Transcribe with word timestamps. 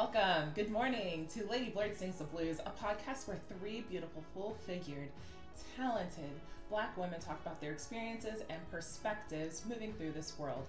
welcome. 0.00 0.50
Good 0.54 0.70
morning 0.70 1.28
to 1.34 1.46
Lady 1.48 1.68
Blurred 1.68 1.94
Sings 1.94 2.16
the 2.16 2.24
Blues, 2.24 2.58
a 2.64 2.70
podcast 2.70 3.28
where 3.28 3.36
three 3.50 3.82
beautiful, 3.82 4.24
full 4.32 4.56
figured, 4.66 5.10
talented 5.76 6.30
black 6.70 6.96
women 6.96 7.20
talk 7.20 7.38
about 7.42 7.60
their 7.60 7.72
experiences 7.72 8.40
and 8.48 8.58
perspectives 8.70 9.62
moving 9.68 9.92
through 9.92 10.12
this 10.12 10.32
world. 10.38 10.64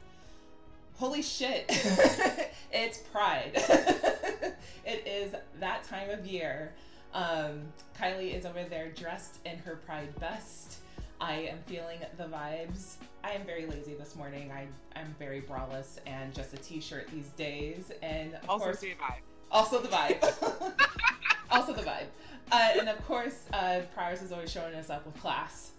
Holy 0.95 1.21
shit, 1.21 1.63
it's 2.73 2.97
Pride. 2.97 3.51
it 4.85 5.07
is 5.07 5.33
that 5.61 5.85
time 5.85 6.09
of 6.09 6.25
year. 6.25 6.73
Um, 7.13 7.61
Kylie 7.97 8.35
is 8.37 8.45
over 8.45 8.65
there 8.65 8.89
dressed 8.89 9.37
in 9.45 9.59
her 9.59 9.77
Pride 9.77 10.13
best. 10.19 10.79
I 11.21 11.33
am 11.51 11.59
feeling 11.67 11.99
the 12.17 12.23
vibes. 12.23 12.95
I 13.23 13.33
am 13.33 13.45
very 13.45 13.67
lazy 13.67 13.93
this 13.93 14.15
morning. 14.15 14.51
I, 14.51 14.65
I'm 14.99 15.15
very 15.19 15.39
braless 15.41 15.99
and 16.07 16.33
just 16.33 16.51
a 16.55 16.57
t-shirt 16.57 17.07
these 17.13 17.29
days. 17.29 17.91
And 18.01 18.33
of 18.33 18.49
also 18.49 18.65
course, 18.65 18.79
the 18.79 18.95
vibe. 18.95 19.21
also 19.51 19.79
the 19.79 19.87
vibe. 19.87 20.73
also 21.51 21.73
the 21.73 21.83
vibe. 21.83 22.07
Uh, 22.51 22.69
and 22.79 22.89
of 22.89 23.05
course, 23.05 23.45
uh, 23.53 23.81
Prowers 23.93 24.23
is 24.23 24.31
always 24.31 24.51
showing 24.51 24.73
us 24.73 24.89
up 24.89 25.05
with 25.05 25.15
class 25.21 25.73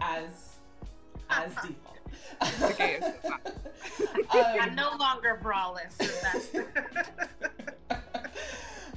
as 0.00 0.56
as 1.28 1.52
default. 1.62 1.98
Okay, 2.62 2.98
I'm 4.30 4.60
um, 4.70 4.74
no 4.74 4.96
longer 4.98 5.38
braless. 5.42 5.92
So 6.00 6.06
that's 6.22 6.48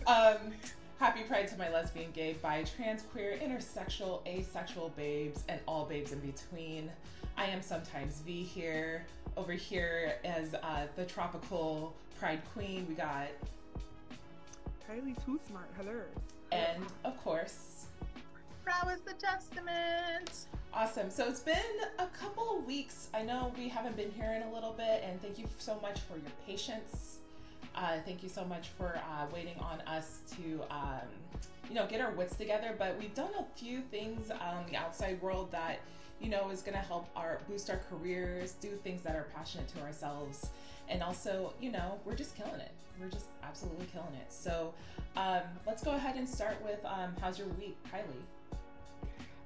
um, 0.07 0.53
happy 1.01 1.23
Pride 1.23 1.47
to 1.47 1.57
my 1.57 1.67
lesbian, 1.71 2.11
gay, 2.11 2.33
bi, 2.43 2.63
trans, 2.63 3.01
queer, 3.11 3.35
intersexual, 3.43 4.21
asexual 4.27 4.89
babes, 4.95 5.43
and 5.49 5.59
all 5.67 5.83
babes 5.83 6.11
in 6.11 6.19
between. 6.19 6.91
I 7.35 7.45
am 7.45 7.63
sometimes 7.63 8.19
V 8.19 8.43
here. 8.43 9.07
Over 9.35 9.53
here 9.53 10.17
as 10.23 10.53
uh, 10.53 10.85
the 10.95 11.05
tropical 11.05 11.95
Pride 12.19 12.43
Queen, 12.53 12.85
we 12.87 12.93
got, 12.93 13.29
Kylie 14.87 15.15
too 15.25 15.39
smart. 15.47 15.71
Hello. 15.75 16.01
and 16.51 16.83
of 17.03 17.17
course, 17.23 17.87
Brow 18.63 18.87
is 18.93 19.01
the 19.01 19.13
testament. 19.13 20.45
Awesome. 20.71 21.09
So 21.09 21.27
it's 21.27 21.39
been 21.39 21.55
a 21.97 22.05
couple 22.05 22.59
of 22.59 22.65
weeks. 22.67 23.07
I 23.11 23.23
know 23.23 23.51
we 23.57 23.69
haven't 23.69 23.97
been 23.97 24.11
here 24.11 24.33
in 24.33 24.43
a 24.43 24.53
little 24.53 24.73
bit, 24.73 25.03
and 25.03 25.19
thank 25.19 25.39
you 25.39 25.47
so 25.57 25.79
much 25.81 25.99
for 26.01 26.13
your 26.13 26.31
patience. 26.45 27.20
Uh, 27.75 27.97
thank 28.05 28.21
you 28.23 28.29
so 28.29 28.43
much 28.43 28.69
for 28.77 28.97
uh, 28.97 29.25
waiting 29.33 29.57
on 29.59 29.81
us 29.81 30.19
to, 30.35 30.61
um, 30.69 31.07
you 31.69 31.75
know, 31.75 31.87
get 31.87 32.01
our 32.01 32.11
wits 32.11 32.35
together. 32.35 32.75
But 32.77 32.97
we've 32.99 33.15
done 33.15 33.31
a 33.39 33.45
few 33.57 33.81
things 33.81 34.29
on 34.29 34.65
the 34.69 34.75
outside 34.75 35.21
world 35.21 35.51
that, 35.51 35.79
you 36.19 36.29
know, 36.29 36.49
is 36.49 36.61
going 36.61 36.77
to 36.77 36.83
help 36.83 37.07
our 37.15 37.39
boost 37.47 37.69
our 37.69 37.81
careers, 37.89 38.53
do 38.53 38.69
things 38.83 39.01
that 39.03 39.15
are 39.15 39.27
passionate 39.33 39.67
to 39.69 39.81
ourselves, 39.81 40.49
and 40.89 41.01
also, 41.01 41.53
you 41.61 41.71
know, 41.71 41.99
we're 42.05 42.15
just 42.15 42.35
killing 42.35 42.59
it. 42.59 42.71
We're 42.99 43.09
just 43.09 43.27
absolutely 43.43 43.87
killing 43.87 44.13
it. 44.15 44.31
So 44.31 44.73
um, 45.15 45.41
let's 45.65 45.83
go 45.83 45.91
ahead 45.91 46.17
and 46.17 46.27
start 46.27 46.57
with 46.63 46.79
um, 46.85 47.15
how's 47.19 47.39
your 47.39 47.47
week, 47.59 47.77
Kylie? 47.91 48.59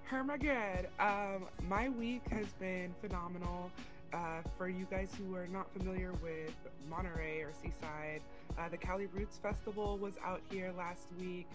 Her 0.03 0.23
my 0.23 0.38
good. 0.38 0.88
Um, 1.00 1.46
my 1.68 1.90
week 1.90 2.22
has 2.30 2.48
been 2.59 2.94
phenomenal. 3.02 3.72
Uh, 4.16 4.41
for 4.58 4.69
you 4.69 4.88
guys 4.89 5.11
who 5.17 5.35
are 5.35 5.47
not 5.47 5.69
familiar 5.73 6.13
with 6.23 6.53
Monterey 6.89 7.41
or 7.41 7.52
Seaside, 7.61 8.22
uh, 8.57 8.69
the 8.69 8.77
Cali 8.77 9.07
Roots 9.07 9.38
Festival 9.38 9.97
was 9.97 10.13
out 10.23 10.39
here 10.49 10.72
last 10.77 11.07
week. 11.19 11.49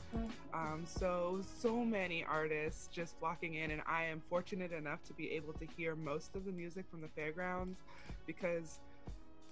Um, 0.53 0.85
so, 0.85 1.41
so 1.63 1.83
many 1.83 2.23
artists 2.23 2.89
just 2.89 3.19
flocking 3.19 3.55
in, 3.55 3.71
and 3.71 3.81
I 3.87 4.05
am 4.05 4.21
fortunate 4.29 4.73
enough 4.73 5.03
to 5.05 5.15
be 5.15 5.31
able 5.31 5.55
to 5.55 5.67
hear 5.75 5.97
most 5.97 6.37
of 6.37 6.45
the 6.45 6.53
music 6.53 6.85
from 6.91 7.01
the 7.01 7.09
fairgrounds 7.09 7.79
because, 8.27 8.79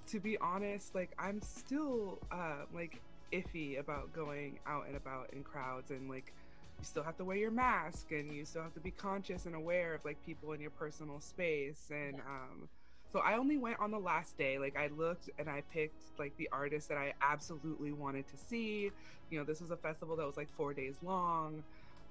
to 0.08 0.20
be 0.20 0.36
honest, 0.38 0.94
like 0.94 1.12
I'm 1.18 1.40
still 1.40 2.18
uh, 2.30 2.64
like 2.74 3.00
iffy 3.32 3.80
about 3.80 4.12
going 4.12 4.58
out 4.66 4.86
and 4.86 4.96
about 4.96 5.30
in 5.32 5.42
crowds 5.44 5.92
and 5.92 6.10
like 6.10 6.34
you 6.78 6.84
still 6.84 7.02
have 7.02 7.16
to 7.16 7.24
wear 7.24 7.36
your 7.38 7.50
mask 7.50 8.12
and 8.12 8.30
you 8.32 8.44
still 8.44 8.62
have 8.62 8.74
to 8.74 8.80
be 8.80 8.90
conscious 8.90 9.46
and 9.46 9.54
aware 9.54 9.94
of 9.94 10.04
like 10.04 10.16
people 10.26 10.52
in 10.52 10.60
your 10.60 10.70
personal 10.70 11.20
space 11.20 11.90
and 11.90 12.16
Yeah. 12.16 12.22
um 12.26 12.68
so 13.12 13.20
I 13.20 13.36
only 13.36 13.56
went 13.56 13.80
on 13.80 13.90
the 13.90 13.98
last 13.98 14.36
day. 14.36 14.58
Like 14.58 14.76
I 14.76 14.88
looked 14.88 15.30
and 15.38 15.48
I 15.48 15.62
picked 15.72 16.02
like 16.18 16.36
the 16.36 16.48
artists 16.52 16.88
that 16.88 16.98
I 16.98 17.14
absolutely 17.22 17.92
wanted 17.92 18.28
to 18.28 18.36
see. 18.36 18.90
You 19.30 19.38
know, 19.38 19.44
this 19.44 19.60
was 19.60 19.70
a 19.70 19.76
festival 19.76 20.16
that 20.16 20.26
was 20.26 20.36
like 20.36 20.48
four 20.56 20.74
days 20.74 20.96
long. 21.02 21.62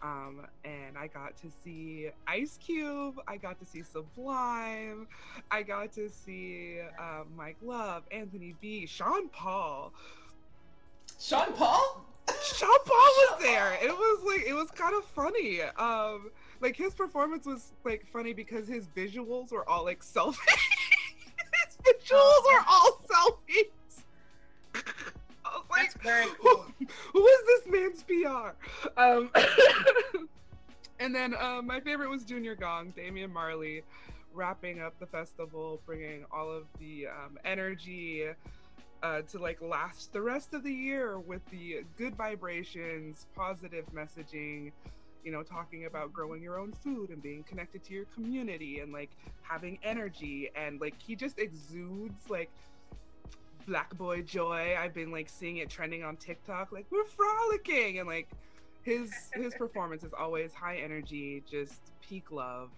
Um, 0.01 0.45
and 0.63 0.97
I 0.97 1.07
got 1.07 1.35
to 1.37 1.51
see 1.63 2.09
Ice 2.27 2.57
Cube. 2.57 3.15
I 3.27 3.37
got 3.37 3.59
to 3.59 3.65
see 3.65 3.81
Sublime. 3.81 5.07
I 5.49 5.63
got 5.63 5.91
to 5.93 6.09
see 6.09 6.79
uh, 6.99 7.23
Mike 7.35 7.57
Love, 7.63 8.03
Anthony 8.11 8.55
B, 8.61 8.85
Sean 8.85 9.29
Paul. 9.29 9.93
Sean 11.19 11.51
Paul? 11.53 12.05
Sean 12.43 12.77
Paul 12.85 12.95
was 12.95 13.35
there. 13.41 13.77
It 13.81 13.91
was 13.91 14.23
like 14.23 14.47
it 14.47 14.53
was 14.53 14.69
kind 14.71 14.95
of 14.95 15.03
funny. 15.05 15.61
Um, 15.61 16.31
like 16.61 16.75
his 16.75 16.93
performance 16.93 17.45
was 17.45 17.73
like 17.83 18.05
funny 18.11 18.33
because 18.33 18.67
his 18.67 18.87
visuals 18.87 19.51
were 19.51 19.67
all 19.67 19.83
like 19.83 20.03
selfies. 20.03 20.37
his 21.87 22.09
visuals 22.09 22.43
were 22.45 22.63
all 22.67 23.01
selfies. 23.11 24.03
I 25.45 25.49
was 25.55 25.63
like, 25.69 25.93
That's 25.93 26.03
very 26.03 26.25
who, 26.41 26.65
who 27.13 27.27
is 27.27 27.39
this 27.45 27.67
man's 27.67 28.03
PR? 28.03 28.99
Um, 28.99 29.31
and 30.99 31.13
then 31.13 31.35
um, 31.39 31.67
my 31.67 31.79
favorite 31.79 32.09
was 32.09 32.23
Junior 32.23 32.55
Gong, 32.55 32.93
Damian 32.95 33.31
Marley, 33.31 33.83
wrapping 34.33 34.81
up 34.81 34.99
the 34.99 35.07
festival, 35.07 35.81
bringing 35.85 36.25
all 36.31 36.51
of 36.51 36.65
the 36.79 37.07
um, 37.07 37.37
energy 37.45 38.27
uh, 39.03 39.21
to 39.21 39.39
like 39.39 39.61
last 39.61 40.11
the 40.11 40.21
rest 40.21 40.53
of 40.53 40.63
the 40.63 40.73
year 40.73 41.19
with 41.19 41.45
the 41.49 41.83
good 41.97 42.15
vibrations, 42.15 43.27
positive 43.35 43.85
messaging, 43.93 44.71
you 45.23 45.31
know, 45.31 45.43
talking 45.43 45.85
about 45.85 46.13
growing 46.13 46.41
your 46.41 46.59
own 46.59 46.71
food 46.71 47.09
and 47.09 47.21
being 47.21 47.43
connected 47.43 47.83
to 47.85 47.93
your 47.93 48.05
community 48.05 48.79
and 48.79 48.93
like 48.93 49.11
having 49.41 49.79
energy. 49.83 50.49
And 50.55 50.79
like 50.79 50.95
he 51.01 51.15
just 51.15 51.39
exudes 51.39 52.29
like 52.29 52.49
black 53.67 53.95
boy 53.97 54.21
joy. 54.21 54.75
I've 54.79 54.93
been 54.93 55.11
like 55.11 55.29
seeing 55.29 55.57
it 55.57 55.69
trending 55.69 56.03
on 56.03 56.17
TikTok, 56.17 56.71
like 56.71 56.85
we're 56.89 57.05
frolicking 57.05 57.99
and 57.99 58.07
like 58.07 58.29
his 58.83 59.11
his 59.33 59.53
performance 59.57 60.03
is 60.03 60.13
always 60.17 60.53
high 60.53 60.77
energy, 60.77 61.43
just 61.49 61.79
peak 62.01 62.31
love. 62.31 62.69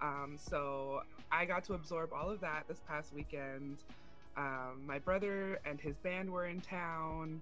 Um, 0.00 0.36
so 0.36 1.02
I 1.32 1.46
got 1.46 1.64
to 1.64 1.74
absorb 1.74 2.12
all 2.12 2.30
of 2.30 2.40
that 2.40 2.64
this 2.68 2.80
past 2.86 3.12
weekend. 3.14 3.78
Um, 4.36 4.82
my 4.86 4.98
brother 4.98 5.58
and 5.64 5.80
his 5.80 5.96
band 5.96 6.30
were 6.30 6.46
in 6.46 6.60
town. 6.60 7.40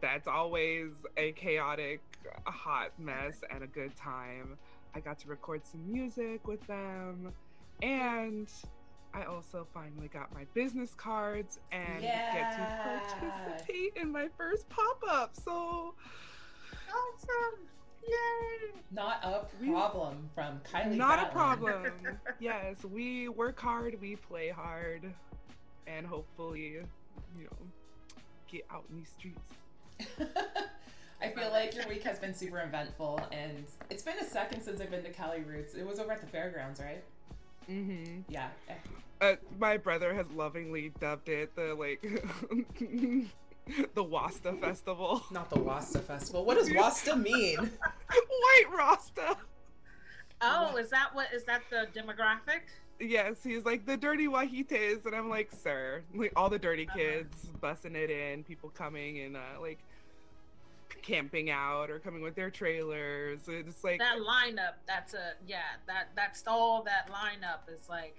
That's 0.00 0.26
always 0.28 0.90
a 1.16 1.32
chaotic, 1.32 2.00
a 2.46 2.50
hot 2.50 2.92
mess 2.98 3.42
and 3.50 3.64
a 3.64 3.66
good 3.66 3.96
time. 3.96 4.56
I 4.94 5.00
got 5.00 5.18
to 5.20 5.28
record 5.28 5.66
some 5.66 5.90
music 5.90 6.46
with 6.46 6.64
them. 6.66 7.32
And 7.82 8.48
I 9.14 9.24
also 9.24 9.66
finally 9.74 10.08
got 10.08 10.32
my 10.34 10.44
business 10.54 10.94
cards 10.94 11.58
and 11.72 12.00
get 12.02 12.52
to 12.56 13.18
participate 13.18 13.96
in 13.96 14.12
my 14.12 14.28
first 14.36 14.68
pop 14.68 15.02
up. 15.08 15.34
So, 15.36 15.94
Awesome. 16.88 17.60
Yay. 18.06 18.80
Not 18.90 19.18
a 19.22 19.46
We- 19.60 19.70
problem 19.70 20.30
from 20.34 20.60
Kylie. 20.60 20.96
not 20.96 21.22
a 21.28 21.30
problem. 21.32 21.92
yes, 22.40 22.82
we 22.84 23.28
work 23.28 23.60
hard, 23.60 24.00
we 24.00 24.16
play 24.16 24.48
hard, 24.48 25.12
and 25.86 26.06
hopefully, 26.06 26.78
you 27.36 27.44
know, 27.44 27.66
get 28.50 28.64
out 28.70 28.84
in 28.90 28.96
these 28.98 29.10
streets. 29.10 29.40
I 31.20 31.30
feel 31.30 31.50
like 31.50 31.74
your 31.74 31.86
week 31.88 32.04
has 32.04 32.18
been 32.18 32.34
super 32.34 32.60
eventful, 32.60 33.20
and 33.32 33.64
it's 33.90 34.02
been 34.02 34.18
a 34.18 34.24
second 34.24 34.62
since 34.62 34.80
I've 34.80 34.90
been 34.90 35.02
to 35.02 35.10
Cali 35.10 35.40
Roots. 35.40 35.74
It 35.74 35.86
was 35.86 35.98
over 35.98 36.12
at 36.12 36.20
the 36.20 36.26
fairgrounds, 36.26 36.80
right? 36.80 37.02
Mm-hmm. 37.68 38.22
Yeah. 38.28 38.48
Uh, 39.20 39.34
my 39.58 39.76
brother 39.76 40.14
has 40.14 40.26
lovingly 40.30 40.92
dubbed 41.00 41.28
it 41.28 41.54
the 41.56 41.74
like 41.74 42.00
the 43.94 44.02
Wasta 44.02 44.52
Festival. 44.54 45.22
Not 45.30 45.50
the 45.50 45.58
Wasta 45.58 45.98
Festival. 45.98 46.44
What 46.44 46.56
does 46.56 46.72
Wasta 46.72 47.16
mean? 47.16 47.56
White 48.08 48.76
Rasta. 48.76 49.36
Oh, 50.40 50.76
is 50.76 50.90
that 50.90 51.14
what 51.14 51.28
is 51.34 51.44
that 51.44 51.62
the 51.70 51.88
demographic? 51.98 52.62
Yes, 53.00 53.42
he's 53.44 53.64
like 53.64 53.86
the 53.86 53.96
dirty 53.96 54.26
wahites, 54.26 55.06
and 55.06 55.14
I'm 55.14 55.28
like, 55.30 55.50
sir, 55.52 56.02
like 56.14 56.32
all 56.34 56.50
the 56.50 56.58
dirty 56.58 56.88
kids 56.96 57.46
bussing 57.62 57.94
it 57.94 58.10
in, 58.10 58.42
people 58.42 58.70
coming 58.70 59.20
and 59.20 59.36
uh, 59.36 59.40
like 59.60 59.78
camping 61.02 61.48
out 61.50 61.90
or 61.90 61.98
coming 62.00 62.22
with 62.22 62.34
their 62.34 62.50
trailers. 62.50 63.40
It's 63.46 63.84
like 63.84 64.00
That 64.00 64.18
lineup, 64.18 64.74
that's 64.86 65.14
a 65.14 65.32
yeah, 65.46 65.60
that 65.86 66.08
that's 66.16 66.42
all 66.46 66.82
that 66.82 67.08
lineup 67.10 67.72
is 67.72 67.88
like 67.88 68.16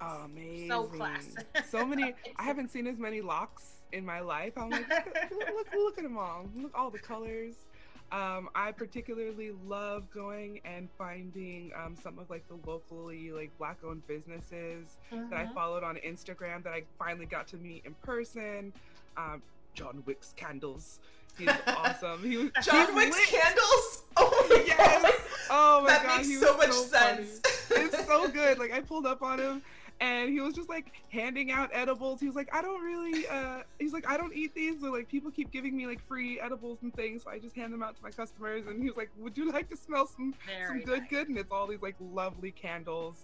amazing. 0.00 0.68
so 0.68 0.84
classic. 0.84 1.46
So 1.68 1.84
many. 1.84 2.14
I 2.36 2.42
haven't 2.44 2.70
seen 2.70 2.86
as 2.86 2.98
many 2.98 3.20
locks 3.20 3.80
in 3.92 4.04
my 4.06 4.20
life. 4.20 4.52
I'm 4.56 4.70
like, 4.70 4.88
look, 4.88 4.98
at- 5.16 5.32
look, 5.32 5.48
look, 5.54 5.66
look 5.74 5.98
at 5.98 6.04
them 6.04 6.16
all. 6.16 6.46
Look 6.56 6.72
all 6.78 6.90
the 6.90 6.98
colors. 6.98 7.54
Um, 8.12 8.50
I 8.54 8.72
particularly 8.72 9.52
love 9.66 10.04
going 10.12 10.60
and 10.66 10.88
finding 10.98 11.72
um, 11.74 11.96
some 12.02 12.18
of 12.18 12.28
like 12.28 12.46
the 12.48 12.56
locally 12.70 13.32
like 13.32 13.50
black-owned 13.58 14.06
businesses 14.06 14.98
that 15.10 15.32
I 15.32 15.44
Mhm. 15.46 15.54
followed 15.54 15.82
on 15.82 15.96
Instagram 15.96 16.62
that 16.64 16.74
I 16.74 16.82
finally 16.98 17.24
got 17.26 17.48
to 17.48 17.56
meet 17.56 17.86
in 17.86 17.94
person. 18.02 18.72
Um, 19.16 19.40
John 19.74 20.02
Wick's 20.04 20.34
candles. 20.36 21.00
He's 21.38 21.48
awesome. 21.66 22.22
He 22.22 22.36
was 22.36 22.50
John 22.62 22.94
Wick's 22.94 23.16
lit. 23.16 23.28
candles. 23.28 24.02
Oh 24.18 24.46
my 24.50 24.62
Yes. 24.66 25.02
god. 25.02 25.12
Oh 25.50 25.80
my 25.80 25.88
that 25.88 26.02
god, 26.02 26.16
makes 26.18 26.28
he 26.28 26.34
so 26.36 26.54
much 26.58 26.68
funny. 26.68 27.24
sense. 27.24 27.40
it's 27.70 28.06
so 28.06 28.28
good. 28.28 28.58
Like 28.62 28.72
I 28.72 28.80
pulled 28.80 29.06
up 29.06 29.22
on 29.22 29.38
him 29.38 29.62
and 30.00 30.30
he 30.30 30.40
was 30.40 30.54
just 30.54 30.68
like 30.68 30.92
handing 31.10 31.50
out 31.50 31.70
edibles. 31.72 32.20
He 32.20 32.26
was 32.26 32.36
like, 32.36 32.48
I 32.54 32.60
don't 32.62 32.82
really 32.82 33.26
uh 33.28 33.62
he's 33.78 33.92
like, 33.92 34.08
I 34.08 34.16
don't 34.16 34.34
eat 34.34 34.54
these, 34.54 34.76
but 34.80 34.92
like 34.92 35.08
people 35.08 35.30
keep 35.30 35.50
giving 35.52 35.76
me 35.76 35.86
like 35.86 36.00
free 36.06 36.40
edibles 36.40 36.78
and 36.82 36.92
things, 36.94 37.22
so 37.24 37.30
I 37.30 37.38
just 37.38 37.54
hand 37.56 37.72
them 37.72 37.82
out 37.82 37.96
to 37.96 38.02
my 38.02 38.10
customers 38.10 38.66
and 38.66 38.80
he 38.82 38.88
was 38.88 38.96
like, 38.96 39.10
Would 39.18 39.36
you 39.36 39.50
like 39.50 39.68
to 39.70 39.76
smell 39.76 40.06
some 40.06 40.34
Very 40.46 40.66
some 40.66 40.80
good 40.84 41.00
nice. 41.02 41.10
good? 41.10 41.28
And 41.28 41.38
it's 41.38 41.52
all 41.52 41.66
these 41.66 41.82
like 41.82 41.96
lovely 42.12 42.50
candles. 42.52 43.16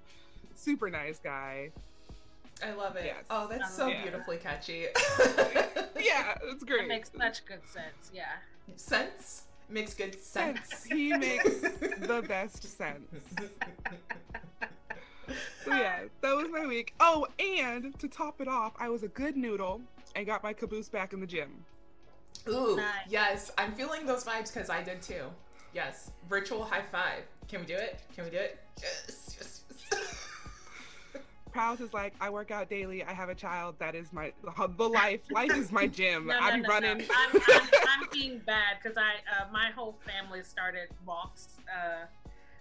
Super 0.54 0.90
nice 0.90 1.18
guy. 1.18 1.70
I 2.64 2.72
love 2.72 2.96
it. 2.96 3.04
Yes. 3.06 3.24
Oh, 3.30 3.46
that's 3.46 3.74
so 3.74 3.88
Yeah. 3.88 4.02
beautifully 4.02 4.36
catchy. 4.38 4.86
Yeah, 6.00 6.38
it's 6.44 6.62
great. 6.62 6.82
It 6.84 6.88
makes 6.88 7.10
such 7.10 7.44
good 7.44 7.60
sense. 7.66 8.12
Yeah. 8.14 8.26
sense 8.76 9.42
makes 9.68 9.94
good 9.94 10.14
sense. 10.22 10.60
Sense. 10.68 10.84
He 10.84 11.12
makes 11.16 11.44
the 11.60 12.24
best 12.26 12.62
sense. 12.78 13.10
So 15.64 15.74
yeah, 15.74 16.04
that 16.20 16.36
was 16.36 16.48
my 16.50 16.66
week. 16.66 16.94
Oh, 17.00 17.26
and 17.38 17.98
to 17.98 18.08
top 18.08 18.40
it 18.40 18.48
off, 18.48 18.72
I 18.78 18.88
was 18.88 19.02
a 19.02 19.08
good 19.08 19.36
noodle 19.36 19.80
and 20.16 20.26
got 20.26 20.42
my 20.42 20.52
caboose 20.52 20.88
back 20.88 21.12
in 21.12 21.20
the 21.20 21.26
gym. 21.26 21.64
Ooh, 22.48 22.76
Nice. 22.76 22.94
yes, 23.08 23.50
I'm 23.58 23.72
feeling 23.74 24.06
those 24.06 24.24
vibes 24.24 24.52
because 24.52 24.70
I 24.70 24.82
did 24.82 25.02
too. 25.02 25.24
Yes, 25.74 26.10
virtual 26.28 26.64
high 26.64 26.82
five. 26.90 27.24
Can 27.48 27.60
we 27.60 27.66
do 27.66 27.74
it? 27.74 28.00
Can 28.14 28.24
we 28.24 28.30
do 28.30 28.36
it? 28.36 28.58
Yes, 28.80 29.36
yes, 29.38 29.62
yes. 29.92 30.24
Prowse 31.52 31.80
is 31.80 31.92
like, 31.92 32.14
I 32.20 32.30
work 32.30 32.50
out 32.50 32.68
daily. 32.68 33.02
I 33.02 33.12
have 33.12 33.28
a 33.30 33.34
child. 33.34 33.74
That 33.78 33.94
is 33.94 34.12
my 34.12 34.32
the 34.76 34.88
life. 34.88 35.20
Life 35.30 35.56
is 35.56 35.72
my 35.72 35.86
gym. 35.86 36.26
No, 36.28 36.38
no, 36.38 36.44
I 36.44 36.56
be 36.56 36.62
no, 36.62 36.68
running. 36.68 36.98
No. 36.98 37.04
I'm, 37.16 37.40
I'm, 37.50 37.68
I'm 37.88 38.08
being 38.12 38.38
bad 38.46 38.76
because 38.82 38.96
I 38.96 39.14
uh, 39.34 39.46
my 39.52 39.70
whole 39.74 39.98
family 40.06 40.42
started 40.42 40.88
walks, 41.06 41.56
uh, 41.68 42.04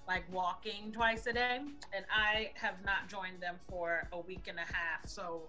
like 0.07 0.23
walking 0.31 0.91
twice 0.91 1.27
a 1.27 1.33
day, 1.33 1.59
and 1.93 2.05
I 2.09 2.51
have 2.55 2.75
not 2.85 3.09
joined 3.09 3.41
them 3.41 3.55
for 3.69 4.07
a 4.13 4.19
week 4.19 4.47
and 4.47 4.57
a 4.57 4.61
half. 4.61 5.05
So, 5.05 5.41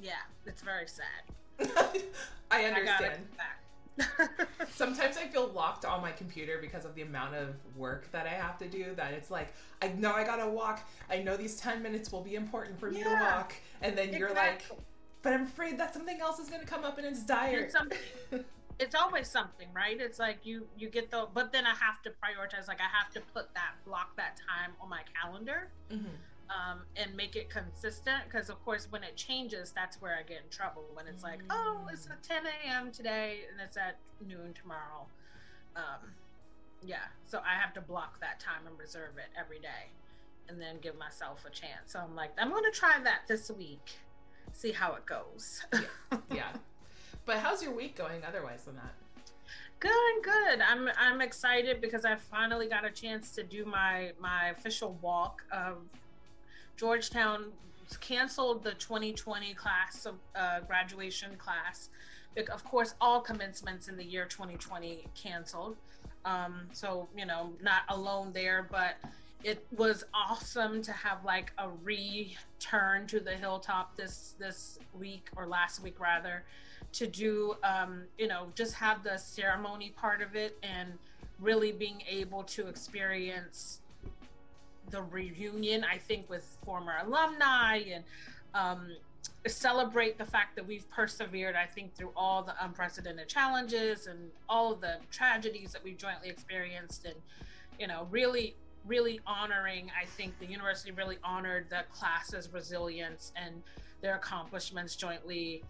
yeah, 0.00 0.12
it's 0.46 0.62
very 0.62 0.86
sad. 0.86 2.02
I 2.50 2.64
understand. 2.64 3.22
Sometimes 4.70 5.16
I 5.16 5.26
feel 5.26 5.48
locked 5.48 5.84
on 5.84 6.02
my 6.02 6.12
computer 6.12 6.58
because 6.60 6.84
of 6.84 6.94
the 6.94 7.02
amount 7.02 7.34
of 7.34 7.54
work 7.76 8.10
that 8.12 8.26
I 8.26 8.30
have 8.30 8.58
to 8.58 8.68
do. 8.68 8.94
That 8.94 9.12
it's 9.14 9.30
like, 9.30 9.52
I 9.82 9.88
know 9.88 10.12
I 10.12 10.22
gotta 10.22 10.48
walk. 10.48 10.86
I 11.10 11.18
know 11.18 11.36
these 11.36 11.56
10 11.56 11.82
minutes 11.82 12.12
will 12.12 12.22
be 12.22 12.34
important 12.34 12.78
for 12.78 12.90
me 12.90 13.02
to 13.02 13.08
walk. 13.08 13.54
And 13.82 13.96
then 13.96 14.12
you're 14.12 14.34
like, 14.34 14.64
but 15.22 15.32
I'm 15.32 15.42
afraid 15.42 15.78
that 15.78 15.94
something 15.94 16.20
else 16.20 16.38
is 16.38 16.50
gonna 16.50 16.66
come 16.66 16.84
up 16.84 16.98
and 16.98 17.06
it's 17.06 17.24
dire. 17.24 17.70
It's 18.78 18.94
always 18.94 19.28
something, 19.28 19.68
right? 19.74 19.98
It's 20.00 20.18
like 20.18 20.38
you 20.44 20.66
you 20.78 20.88
get 20.90 21.10
the, 21.10 21.26
but 21.32 21.52
then 21.52 21.64
I 21.66 21.74
have 21.74 22.02
to 22.02 22.10
prioritize. 22.10 22.68
Like 22.68 22.80
I 22.80 22.90
have 23.02 23.10
to 23.14 23.20
put 23.32 23.54
that 23.54 23.72
block 23.86 24.16
that 24.16 24.36
time 24.48 24.72
on 24.80 24.88
my 24.90 25.02
calendar. 25.20 25.68
Mhm. 25.90 26.04
um, 26.48 26.82
and 26.94 27.12
make 27.16 27.34
it 27.34 27.50
consistent 27.50 28.22
because 28.30 28.48
of 28.50 28.64
course 28.64 28.86
when 28.90 29.02
it 29.02 29.16
changes 29.16 29.72
that's 29.72 30.00
where 30.00 30.14
i 30.16 30.22
get 30.22 30.42
in 30.44 30.48
trouble 30.48 30.84
when 30.94 31.08
it's 31.08 31.24
like 31.24 31.40
oh 31.50 31.88
it's 31.92 32.06
at 32.06 32.22
10 32.22 32.44
a.m 32.46 32.92
today 32.92 33.40
and 33.50 33.60
it's 33.60 33.76
at 33.76 33.96
noon 34.24 34.54
tomorrow 34.54 35.08
um, 35.74 36.12
yeah 36.84 37.06
so 37.26 37.40
i 37.40 37.60
have 37.60 37.74
to 37.74 37.80
block 37.80 38.20
that 38.20 38.38
time 38.38 38.64
and 38.64 38.78
reserve 38.78 39.18
it 39.18 39.26
every 39.36 39.58
day 39.58 39.90
and 40.48 40.60
then 40.62 40.76
give 40.80 40.96
myself 40.96 41.44
a 41.44 41.50
chance 41.50 41.86
so 41.86 41.98
i'm 41.98 42.14
like 42.14 42.30
i'm 42.38 42.50
going 42.50 42.62
to 42.62 42.70
try 42.78 42.96
that 43.02 43.22
this 43.26 43.50
week 43.50 43.98
see 44.52 44.70
how 44.70 44.94
it 44.94 45.04
goes 45.04 45.64
yeah. 46.30 46.52
But 47.26 47.38
how's 47.38 47.60
your 47.60 47.72
week 47.72 47.96
going 47.96 48.22
otherwise 48.26 48.62
than 48.62 48.76
that? 48.76 48.94
Good, 49.80 50.22
good. 50.22 50.60
I'm 50.60 50.88
I'm 50.96 51.20
excited 51.20 51.80
because 51.80 52.04
I 52.04 52.14
finally 52.14 52.68
got 52.68 52.86
a 52.86 52.90
chance 52.90 53.32
to 53.32 53.42
do 53.42 53.64
my 53.64 54.12
my 54.18 54.48
official 54.48 54.96
walk 55.02 55.42
of 55.52 55.78
Georgetown 56.76 57.46
canceled 58.00 58.64
the 58.64 58.72
2020 58.74 59.54
class 59.54 60.06
of 60.06 60.14
uh, 60.34 60.60
graduation 60.60 61.36
class. 61.36 61.90
Of 62.52 62.64
course, 62.64 62.94
all 63.00 63.20
commencements 63.20 63.88
in 63.88 63.96
the 63.96 64.04
year 64.04 64.24
2020 64.26 65.06
canceled. 65.14 65.76
Um, 66.24 66.68
so 66.72 67.08
you 67.16 67.26
know, 67.26 67.52
not 67.60 67.82
alone 67.88 68.32
there, 68.32 68.66
but 68.70 68.94
it 69.44 69.66
was 69.76 70.04
awesome 70.14 70.80
to 70.82 70.92
have 70.92 71.24
like 71.24 71.52
a 71.58 71.68
return 71.82 73.06
to 73.08 73.20
the 73.20 73.32
hilltop 73.32 73.96
this 73.96 74.34
this 74.38 74.78
week 74.94 75.28
or 75.36 75.46
last 75.46 75.82
week 75.82 76.00
rather 76.00 76.44
to 76.92 77.06
do 77.06 77.56
um, 77.62 78.04
you 78.18 78.28
know 78.28 78.48
just 78.54 78.74
have 78.74 79.02
the 79.02 79.16
ceremony 79.16 79.92
part 79.96 80.22
of 80.22 80.34
it 80.34 80.56
and 80.62 80.92
really 81.38 81.72
being 81.72 82.02
able 82.08 82.42
to 82.42 82.66
experience 82.66 83.80
the 84.90 85.02
reunion 85.02 85.84
i 85.84 85.98
think 85.98 86.28
with 86.30 86.56
former 86.64 86.94
alumni 87.04 87.82
and 87.92 88.04
um, 88.54 88.88
celebrate 89.46 90.16
the 90.16 90.24
fact 90.24 90.56
that 90.56 90.66
we've 90.66 90.88
persevered 90.90 91.54
i 91.54 91.66
think 91.66 91.94
through 91.94 92.12
all 92.16 92.42
the 92.42 92.54
unprecedented 92.64 93.28
challenges 93.28 94.06
and 94.06 94.30
all 94.48 94.72
of 94.72 94.80
the 94.80 94.96
tragedies 95.10 95.72
that 95.72 95.82
we've 95.84 95.98
jointly 95.98 96.28
experienced 96.28 97.04
and 97.04 97.16
you 97.78 97.86
know 97.86 98.06
really 98.10 98.54
really 98.86 99.20
honoring 99.26 99.90
i 100.00 100.04
think 100.04 100.38
the 100.38 100.46
university 100.46 100.92
really 100.92 101.18
honored 101.22 101.66
the 101.68 101.84
class's 101.92 102.48
resilience 102.52 103.32
and 103.36 103.62
their 104.00 104.16
accomplishments 104.16 104.96
jointly 104.96 105.62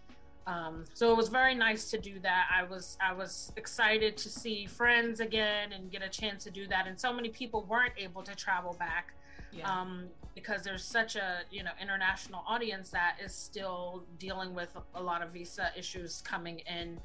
um, 0.46 0.84
so 0.94 1.10
it 1.10 1.16
was 1.16 1.28
very 1.28 1.54
nice 1.54 1.90
to 1.90 1.98
do 1.98 2.18
that. 2.20 2.46
I 2.54 2.62
was 2.62 2.96
i 3.00 3.12
was 3.12 3.52
excited 3.56 4.16
to 4.18 4.28
see 4.28 4.66
friends 4.66 5.20
again 5.20 5.72
and 5.72 5.90
get 5.90 6.02
a 6.02 6.08
chance 6.08 6.44
to 6.44 6.50
do 6.50 6.66
that. 6.68 6.86
And 6.86 6.98
so 6.98 7.12
many 7.12 7.28
people 7.30 7.64
weren't 7.68 7.94
able 7.98 8.22
to 8.22 8.34
travel 8.34 8.74
back 8.78 9.14
Yeah. 9.52 9.70
um, 9.70 10.04
because 10.34 10.62
there's 10.62 10.84
such 10.84 11.16
a 11.16 11.40
you 11.50 11.62
know 11.64 11.72
international 11.80 12.42
audience 12.46 12.90
that 12.90 13.16
is 13.24 13.34
still 13.34 14.04
dealing 14.18 14.54
with 14.54 14.76
a 14.94 15.02
lot 15.02 15.20
of 15.22 15.32
visa 15.32 15.70
issues 15.76 16.22
coming 16.22 16.60
in 16.60 17.00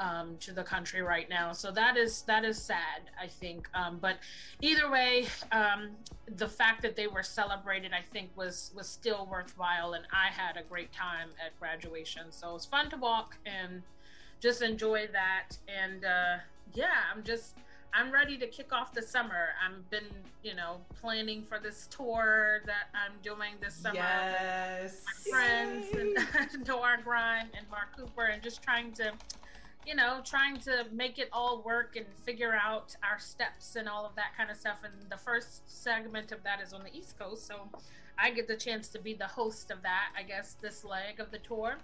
um, 0.00 0.36
to 0.40 0.52
the 0.52 0.62
country 0.62 1.02
right 1.02 1.28
now. 1.28 1.52
So 1.52 1.70
that 1.72 1.96
is 1.96 2.22
that 2.22 2.44
is 2.44 2.60
sad, 2.60 3.02
I 3.20 3.26
think. 3.26 3.68
Um, 3.74 3.98
but 4.00 4.18
either 4.60 4.90
way, 4.90 5.26
um, 5.52 5.90
the 6.36 6.48
fact 6.48 6.82
that 6.82 6.96
they 6.96 7.06
were 7.06 7.22
celebrated, 7.22 7.92
I 7.92 8.02
think, 8.02 8.30
was 8.36 8.72
was 8.74 8.88
still 8.88 9.28
worthwhile, 9.30 9.94
and 9.94 10.04
I 10.12 10.28
had 10.28 10.56
a 10.56 10.62
great 10.62 10.92
time 10.92 11.30
at 11.44 11.58
graduation. 11.58 12.24
So 12.30 12.50
it 12.50 12.54
was 12.54 12.66
fun 12.66 12.90
to 12.90 12.96
walk 12.96 13.36
and 13.46 13.82
just 14.40 14.62
enjoy 14.62 15.08
that. 15.12 15.56
And 15.68 16.04
uh, 16.04 16.36
yeah, 16.74 16.94
I'm 17.14 17.22
just 17.22 17.54
I'm 17.96 18.12
ready 18.12 18.36
to 18.36 18.46
kick 18.46 18.74
off 18.74 18.92
the 18.92 19.00
summer. 19.00 19.48
I've 19.64 19.88
been, 19.88 20.04
you 20.42 20.54
know, 20.54 20.76
planning 21.00 21.42
for 21.42 21.58
this 21.58 21.88
tour 21.90 22.60
that 22.66 22.88
I'm 22.94 23.12
doing 23.22 23.54
this 23.62 23.74
summer 23.74 23.96
yes. 23.96 25.02
with 25.06 25.32
my 25.32 25.38
friends 25.38 25.86
and 25.94 26.66
Noah 26.68 26.98
Grime 27.02 27.46
and 27.56 27.66
Mark 27.70 27.96
Cooper 27.96 28.24
and 28.24 28.42
just 28.42 28.62
trying 28.62 28.92
to, 28.92 29.12
you 29.86 29.94
know, 29.94 30.20
trying 30.24 30.58
to 30.58 30.84
make 30.90 31.18
it 31.18 31.28
all 31.32 31.62
work 31.62 31.94
and 31.94 32.06
figure 32.24 32.52
out 32.52 32.96
our 33.08 33.20
steps 33.20 33.76
and 33.76 33.88
all 33.88 34.04
of 34.04 34.16
that 34.16 34.36
kind 34.36 34.50
of 34.50 34.56
stuff. 34.56 34.78
And 34.82 34.92
the 35.08 35.16
first 35.16 35.62
segment 35.70 36.32
of 36.32 36.42
that 36.42 36.60
is 36.60 36.72
on 36.72 36.82
the 36.82 36.94
East 36.94 37.16
Coast. 37.18 37.46
So 37.46 37.68
I 38.18 38.30
get 38.30 38.48
the 38.48 38.56
chance 38.56 38.88
to 38.88 38.98
be 38.98 39.14
the 39.14 39.28
host 39.28 39.70
of 39.70 39.82
that, 39.82 40.08
I 40.18 40.24
guess, 40.24 40.56
this 40.60 40.84
leg 40.84 41.20
of 41.20 41.30
the 41.30 41.38
tour. 41.38 41.76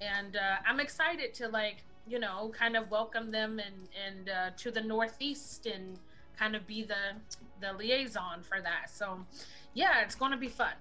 And 0.00 0.36
uh, 0.36 0.56
I'm 0.66 0.78
excited 0.78 1.34
to 1.34 1.48
like, 1.48 1.84
you 2.06 2.20
know, 2.20 2.52
kind 2.56 2.76
of 2.76 2.90
welcome 2.90 3.32
them 3.32 3.58
and 3.58 3.88
and 4.06 4.28
uh, 4.28 4.50
to 4.58 4.70
the 4.70 4.80
Northeast 4.80 5.66
and 5.66 5.98
kind 6.38 6.54
of 6.54 6.66
be 6.66 6.84
the 6.84 7.16
the 7.60 7.72
liaison 7.72 8.42
for 8.42 8.60
that. 8.60 8.90
So, 8.90 9.24
yeah, 9.74 10.02
it's 10.02 10.14
going 10.14 10.32
to 10.32 10.38
be 10.38 10.48
fun. 10.48 10.74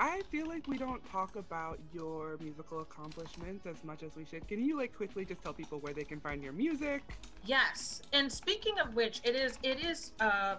I 0.00 0.22
feel 0.30 0.46
like 0.46 0.66
we 0.66 0.78
don't 0.78 1.04
talk 1.12 1.36
about 1.36 1.78
your 1.92 2.38
musical 2.40 2.80
accomplishments 2.80 3.66
as 3.66 3.84
much 3.84 4.02
as 4.02 4.16
we 4.16 4.24
should. 4.24 4.48
Can 4.48 4.64
you 4.64 4.78
like 4.78 4.96
quickly 4.96 5.26
just 5.26 5.42
tell 5.42 5.52
people 5.52 5.78
where 5.80 5.92
they 5.92 6.04
can 6.04 6.18
find 6.20 6.42
your 6.42 6.54
music? 6.54 7.02
Yes, 7.44 8.00
and 8.14 8.32
speaking 8.32 8.78
of 8.78 8.94
which, 8.94 9.20
it 9.24 9.36
is 9.36 9.58
it 9.62 9.84
is 9.84 10.12
uh, 10.18 10.56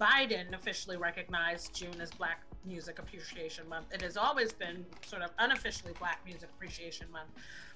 Biden 0.00 0.54
officially 0.54 0.96
recognized 0.96 1.74
June 1.74 2.00
as 2.00 2.10
Black 2.12 2.40
Music 2.64 2.98
Appreciation 2.98 3.68
Month. 3.68 3.92
It 3.92 4.00
has 4.00 4.16
always 4.16 4.50
been 4.50 4.86
sort 5.04 5.20
of 5.20 5.30
unofficially 5.38 5.92
Black 5.98 6.20
Music 6.24 6.48
Appreciation 6.56 7.12
Month, 7.12 7.28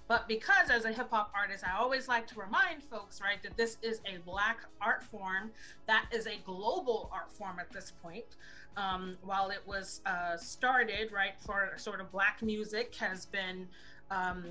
but 0.07 0.29
because 0.29 0.71
as 0.71 0.85
a 0.85 0.93
hip 0.93 1.11
hop 1.11 1.33
artist, 1.35 1.65
I 1.67 1.79
always 1.79 2.09
like 2.09 2.27
to 2.29 2.41
remind 2.41 2.83
folks, 2.83 3.21
right, 3.21 3.43
that 3.43 3.57
this 3.57 3.79
is 3.83 4.01
a 4.07 4.19
Black 4.25 4.59
art 4.81 5.03
form 5.05 5.51
that 5.87 6.07
is 6.13 6.27
a 6.27 6.37
global 6.45 7.11
art 7.13 7.31
form 7.31 7.59
at 7.59 7.71
this 7.73 7.93
point. 8.03 8.37
Um, 8.77 9.17
while 9.23 9.51
it 9.51 9.63
was 9.67 10.01
uh, 10.05 10.37
started, 10.37 11.13
right, 11.13 11.35
for 11.47 11.73
sort 11.77 12.01
of 12.01 12.11
Black 12.11 12.43
music, 12.43 12.95
has 12.97 13.27
been 13.27 13.69
um, 14.11 14.45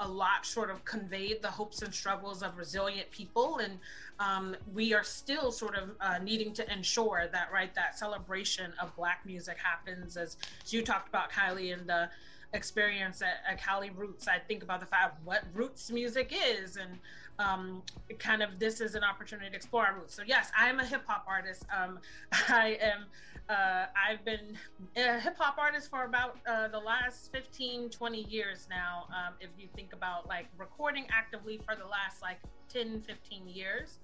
a 0.00 0.08
lot 0.08 0.46
sort 0.46 0.70
of 0.70 0.84
conveyed 0.84 1.42
the 1.42 1.48
hopes 1.48 1.82
and 1.82 1.92
struggles 1.92 2.42
of 2.42 2.56
resilient 2.56 3.10
people 3.10 3.58
and 3.58 3.78
um, 4.20 4.56
we 4.72 4.94
are 4.94 5.02
still 5.02 5.50
sort 5.50 5.76
of 5.76 5.90
uh, 6.00 6.18
needing 6.18 6.52
to 6.52 6.72
ensure 6.72 7.28
that 7.32 7.48
right 7.52 7.74
that 7.74 7.98
celebration 7.98 8.72
of 8.80 8.94
black 8.96 9.20
music 9.26 9.56
happens 9.58 10.16
as, 10.16 10.36
you 10.68 10.82
talked 10.82 11.08
about 11.08 11.32
kylie 11.32 11.72
in 11.72 11.84
the 11.86 12.08
experience 12.54 13.20
at, 13.22 13.42
at 13.46 13.62
Cali 13.62 13.90
Roots, 13.90 14.26
I 14.28 14.38
think 14.38 14.62
about 14.62 14.80
the 14.80 14.86
fact 14.86 15.18
what 15.24 15.44
roots 15.52 15.90
music 15.90 16.32
is 16.32 16.76
and 16.76 16.98
um, 17.38 17.82
kind 18.18 18.42
of 18.42 18.58
this 18.58 18.80
is 18.80 18.94
an 18.94 19.04
opportunity 19.04 19.50
to 19.50 19.56
explore 19.56 19.86
our 19.86 19.94
roots. 19.94 20.14
So 20.14 20.22
yes, 20.26 20.50
I 20.58 20.68
am 20.68 20.80
a 20.80 20.84
hip 20.84 21.02
hop 21.06 21.24
artist. 21.28 21.64
Um, 21.76 22.00
I 22.48 22.78
am. 22.80 23.06
Uh, 23.48 23.86
I've 23.96 24.22
been 24.26 24.58
a 24.96 25.18
hip 25.18 25.36
hop 25.38 25.56
artist 25.58 25.88
for 25.88 26.04
about 26.04 26.36
uh, 26.46 26.68
the 26.68 26.78
last 26.78 27.32
15, 27.32 27.88
20 27.88 28.22
years 28.24 28.66
now. 28.68 29.06
Um, 29.08 29.34
if 29.40 29.48
you 29.58 29.68
think 29.74 29.94
about 29.94 30.28
like 30.28 30.48
recording 30.58 31.06
actively 31.10 31.58
for 31.64 31.74
the 31.74 31.86
last 31.86 32.20
like 32.20 32.38
10, 32.68 33.00
15 33.00 33.48
years. 33.48 34.00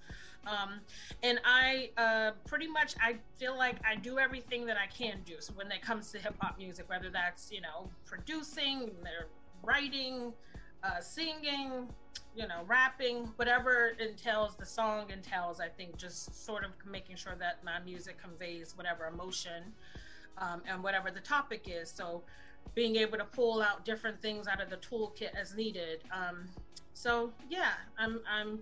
Um, 0.47 0.79
and 1.21 1.39
I 1.45 1.91
uh, 1.97 2.31
pretty 2.47 2.67
much 2.67 2.95
I 3.01 3.17
feel 3.37 3.55
like 3.57 3.75
I 3.85 3.95
do 3.95 4.17
everything 4.17 4.65
that 4.65 4.77
I 4.77 4.87
can 4.87 5.19
do. 5.25 5.35
So 5.39 5.53
when 5.53 5.71
it 5.71 5.81
comes 5.81 6.11
to 6.11 6.19
hip 6.19 6.35
hop 6.39 6.57
music, 6.57 6.89
whether 6.89 7.09
that's 7.11 7.51
you 7.51 7.61
know 7.61 7.89
producing, 8.05 8.91
writing, 9.63 10.33
uh, 10.85 10.99
singing, 10.99 11.87
you 12.35 12.47
know, 12.47 12.61
rapping, 12.67 13.25
whatever 13.37 13.95
entails 13.99 14.55
the 14.55 14.65
song 14.65 15.09
entails. 15.09 15.59
I 15.59 15.67
think 15.67 15.97
just 15.97 16.45
sort 16.45 16.63
of 16.63 16.71
making 16.89 17.15
sure 17.15 17.35
that 17.39 17.63
my 17.63 17.79
music 17.79 18.17
conveys 18.21 18.77
whatever 18.77 19.07
emotion 19.07 19.63
um, 20.37 20.61
and 20.67 20.83
whatever 20.83 21.11
the 21.11 21.21
topic 21.21 21.67
is. 21.67 21.89
So 21.89 22.23
being 22.73 22.95
able 22.97 23.17
to 23.17 23.25
pull 23.25 23.61
out 23.61 23.85
different 23.85 24.21
things 24.21 24.47
out 24.47 24.61
of 24.61 24.69
the 24.69 24.77
toolkit 24.77 25.33
as 25.39 25.55
needed. 25.55 26.01
Um, 26.11 26.45
so 26.93 27.31
yeah, 27.49 27.73
I'm 27.97 28.21
I'm 28.29 28.59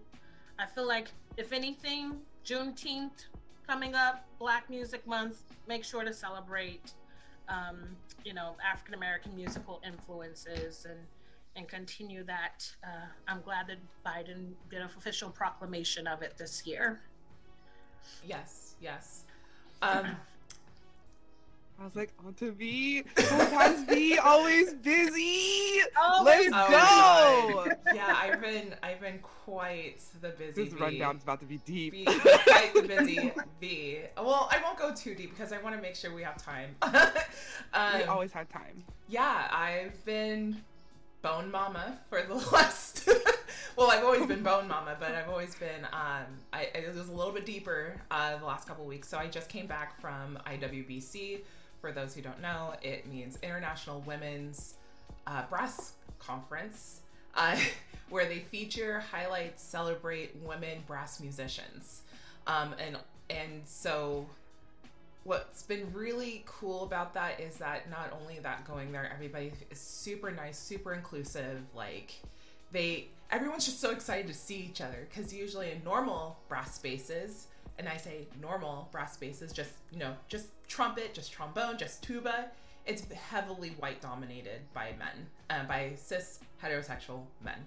I 0.60 0.65
feel 0.65 0.88
like 0.88 1.10
if 1.38 1.51
anything, 1.51 2.18
Juneteenth 2.46 3.25
coming 3.68 3.96
up, 3.96 4.25
Black 4.39 4.70
Music 4.70 5.06
Month, 5.08 5.44
make 5.68 5.84
sure 5.84 6.03
to 6.03 6.13
celebrate, 6.13 6.94
um, 7.50 7.80
you 8.24 8.34
know, 8.34 8.56
African 8.63 8.94
American 8.94 9.36
musical 9.36 9.82
influences 9.86 10.86
and 10.89 11.00
and 11.55 11.67
continue 11.67 12.24
that. 12.25 12.72
Uh, 12.83 13.05
I'm 13.27 13.41
glad 13.41 13.67
that 13.67 13.77
Biden 14.05 14.51
did 14.69 14.79
an 14.81 14.89
official 14.98 15.29
proclamation 15.29 16.07
of 16.07 16.22
it 16.22 16.33
this 16.38 16.65
year. 16.65 17.01
Yes, 18.25 18.75
yes. 18.81 19.24
Um, 19.81 20.07
I 21.79 21.86
was 21.86 21.95
like, 21.95 22.12
on 22.25 22.33
to 22.36 22.51
V. 22.51 23.03
Sometimes 23.17 23.83
V, 23.89 24.17
always 24.19 24.74
busy. 24.75 25.79
Always 26.00 26.51
Let's 26.51 26.72
Oh, 26.72 27.65
go. 27.65 27.93
yeah, 27.95 28.15
I've 28.15 28.39
been 28.41 28.75
I've 28.83 29.01
been 29.01 29.19
quite 29.19 30.01
the 30.22 30.29
busy. 30.29 30.65
This 30.65 30.74
bee. 30.74 30.79
rundown's 30.79 31.24
about 31.24 31.39
to 31.39 31.45
be 31.48 31.57
deep. 31.65 31.93
Be 31.93 32.05
quite 32.05 32.72
the 32.75 32.83
busy 32.83 33.31
bee. 33.60 34.01
Well, 34.15 34.48
I 34.51 34.62
won't 34.63 34.77
go 34.77 34.93
too 34.93 35.15
deep 35.15 35.31
because 35.31 35.51
I 35.51 35.57
want 35.62 35.75
to 35.75 35.81
make 35.81 35.95
sure 35.95 36.13
we 36.13 36.22
have 36.24 36.38
time. 36.41 36.75
um, 36.81 37.98
we 37.98 38.03
always 38.03 38.31
had 38.31 38.50
time. 38.50 38.83
yeah, 39.10 39.48
I've 39.51 40.05
been 40.05 40.62
bone 41.24 41.50
mama 41.50 41.98
for 42.10 42.22
the 42.22 42.36
last. 42.51 43.10
well, 43.75 43.89
I've 43.89 44.03
always 44.03 44.27
been 44.27 44.44
bone 44.44 44.68
mama, 44.68 44.96
but 45.00 45.15
I've 45.15 45.30
always 45.30 45.56
been. 45.56 45.86
Um, 45.86 46.25
I 46.51 46.68
it 46.75 46.94
was 46.96 47.10
a 47.10 47.12
little 47.12 47.32
bit 47.32 47.48
deeper 47.48 48.00
uh, 48.12 48.38
the 48.38 48.46
last 48.46 48.68
couple 48.68 48.86
weeks. 48.86 49.08
So 49.08 49.18
I 49.18 49.27
just 49.27 49.50
came 49.50 49.65
back 49.65 50.00
from 50.00 50.38
IWBC. 50.46 51.39
For 51.82 51.92
those 51.92 52.13
who 52.13 52.22
don't 52.22 52.42
know, 52.42 52.75
it 52.84 53.08
means 53.08 53.39
International 53.42 54.01
Women's 54.01 54.75
uh, 55.25 55.44
Brass 55.50 55.94
Conference, 56.20 57.01
uh, 57.36 57.58
where 58.10 58.25
they 58.25 58.39
feature, 58.39 59.00
highlight, 59.00 59.60
celebrate 59.60 60.36
women 60.44 60.84
brass 60.86 61.20
musicians, 61.20 62.03
um, 62.46 62.75
and 62.77 62.98
and 63.30 63.62
so 63.65 64.25
what's 65.24 65.63
been 65.63 65.92
really 65.94 66.44
cool 66.46 66.84
about 66.84 67.13
that 67.13 67.39
is 67.39 67.56
that 67.58 67.89
not 67.89 68.12
only 68.22 68.39
that 68.39 68.65
going 68.68 68.92
there 68.92 69.10
everybody 69.13 69.51
is 69.72 69.80
super 69.80 70.32
nice 70.32 70.58
super 70.58 70.94
inclusive 70.94 71.62
like 71.75 72.13
they 72.72 73.08
everyone's 73.32 73.65
just 73.65 73.80
so 73.80 73.92
excited 73.92 74.27
to 74.27 74.34
see 74.34 74.58
each 74.58 74.82
other 74.82 75.08
because 75.10 75.34
usually 75.34 75.72
in 75.72 75.84
normal 75.84 76.38
brass 76.50 76.75
spaces 76.75 77.48
and 77.80 77.88
i 77.88 77.96
say 77.96 78.27
normal 78.42 78.89
brass 78.92 79.13
spaces 79.13 79.53
just 79.53 79.72
you 79.92 80.00
know 80.00 80.13
just 80.27 80.48
trumpet 80.68 81.13
just 81.13 81.32
trombone 81.32 81.77
just 81.77 82.03
tuba 82.03 82.50
it's 82.86 83.10
heavily 83.12 83.70
white 83.80 84.01
dominated 84.01 84.62
by 84.74 84.94
men 85.00 85.25
uh, 85.50 85.63
by 85.65 85.94
cis 85.96 86.39
heterosexual 86.63 87.22
men. 87.44 87.65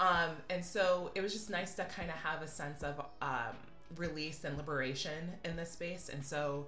Um, 0.00 0.30
and 0.50 0.64
so 0.64 1.10
it 1.14 1.20
was 1.20 1.32
just 1.32 1.50
nice 1.50 1.74
to 1.74 1.84
kind 1.84 2.10
of 2.10 2.16
have 2.16 2.42
a 2.42 2.48
sense 2.48 2.82
of 2.82 3.00
um, 3.22 3.56
release 3.96 4.44
and 4.44 4.56
liberation 4.56 5.30
in 5.44 5.56
this 5.56 5.70
space. 5.70 6.08
And 6.08 6.24
so 6.24 6.66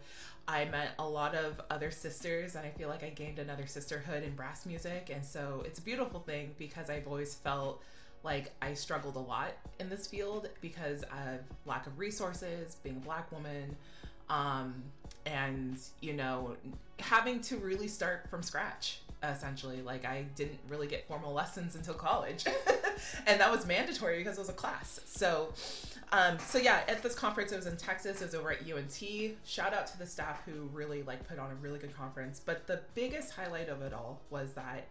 I 0.49 0.65
met 0.67 0.91
a 0.99 1.09
lot 1.09 1.35
of 1.35 1.61
other 1.71 1.91
sisters, 1.91 2.55
and 2.55 2.65
I 2.65 2.71
feel 2.71 2.89
like 2.89 3.03
I 3.03 3.11
gained 3.11 3.39
another 3.39 3.67
sisterhood 3.67 4.23
in 4.23 4.35
brass 4.35 4.65
music. 4.65 5.11
And 5.13 5.25
so 5.25 5.63
it's 5.65 5.79
a 5.79 5.83
beautiful 5.83 6.21
thing 6.21 6.55
because 6.59 6.89
I've 6.89 7.07
always 7.07 7.35
felt 7.35 7.83
like 8.23 8.53
I 8.63 8.75
struggled 8.75 9.17
a 9.17 9.21
lot 9.21 9.53
in 9.81 9.89
this 9.89 10.07
field 10.07 10.49
because 10.61 11.03
of 11.03 11.41
lack 11.65 11.87
of 11.87 11.99
resources, 11.99 12.77
being 12.83 12.97
a 12.97 13.01
black 13.01 13.31
woman, 13.33 13.77
um, 14.29 14.75
and 15.25 15.79
you 16.01 16.13
know, 16.13 16.57
having 16.99 17.41
to 17.43 17.57
really 17.57 17.89
start 17.89 18.27
from 18.31 18.43
scratch 18.43 19.01
essentially 19.23 19.81
like 19.81 20.05
i 20.05 20.25
didn't 20.37 20.59
really 20.69 20.87
get 20.87 21.07
formal 21.09 21.33
lessons 21.33 21.75
until 21.75 21.95
college 21.95 22.45
and 23.27 23.41
that 23.41 23.51
was 23.51 23.67
mandatory 23.67 24.19
because 24.19 24.37
it 24.37 24.41
was 24.41 24.51
a 24.51 24.53
class 24.53 25.01
so 25.07 25.53
um, 26.13 26.39
so 26.39 26.59
yeah 26.59 26.83
at 26.89 27.03
this 27.03 27.15
conference 27.15 27.53
it 27.53 27.57
was 27.57 27.67
in 27.67 27.77
texas 27.77 28.21
it 28.21 28.25
was 28.25 28.35
over 28.35 28.53
at 28.53 28.61
unt 28.61 29.35
shout 29.45 29.75
out 29.75 29.87
to 29.87 29.99
the 29.99 30.07
staff 30.07 30.43
who 30.45 30.69
really 30.73 31.03
like 31.03 31.27
put 31.29 31.39
on 31.39 31.51
a 31.51 31.55
really 31.57 31.79
good 31.79 31.95
conference. 31.97 32.41
But 32.45 32.67
the 32.67 32.81
biggest 32.95 33.33
highlight 33.33 33.69
of 33.69 33.83
it 33.83 33.93
all 33.93 34.21
was 34.31 34.53
that 34.53 34.87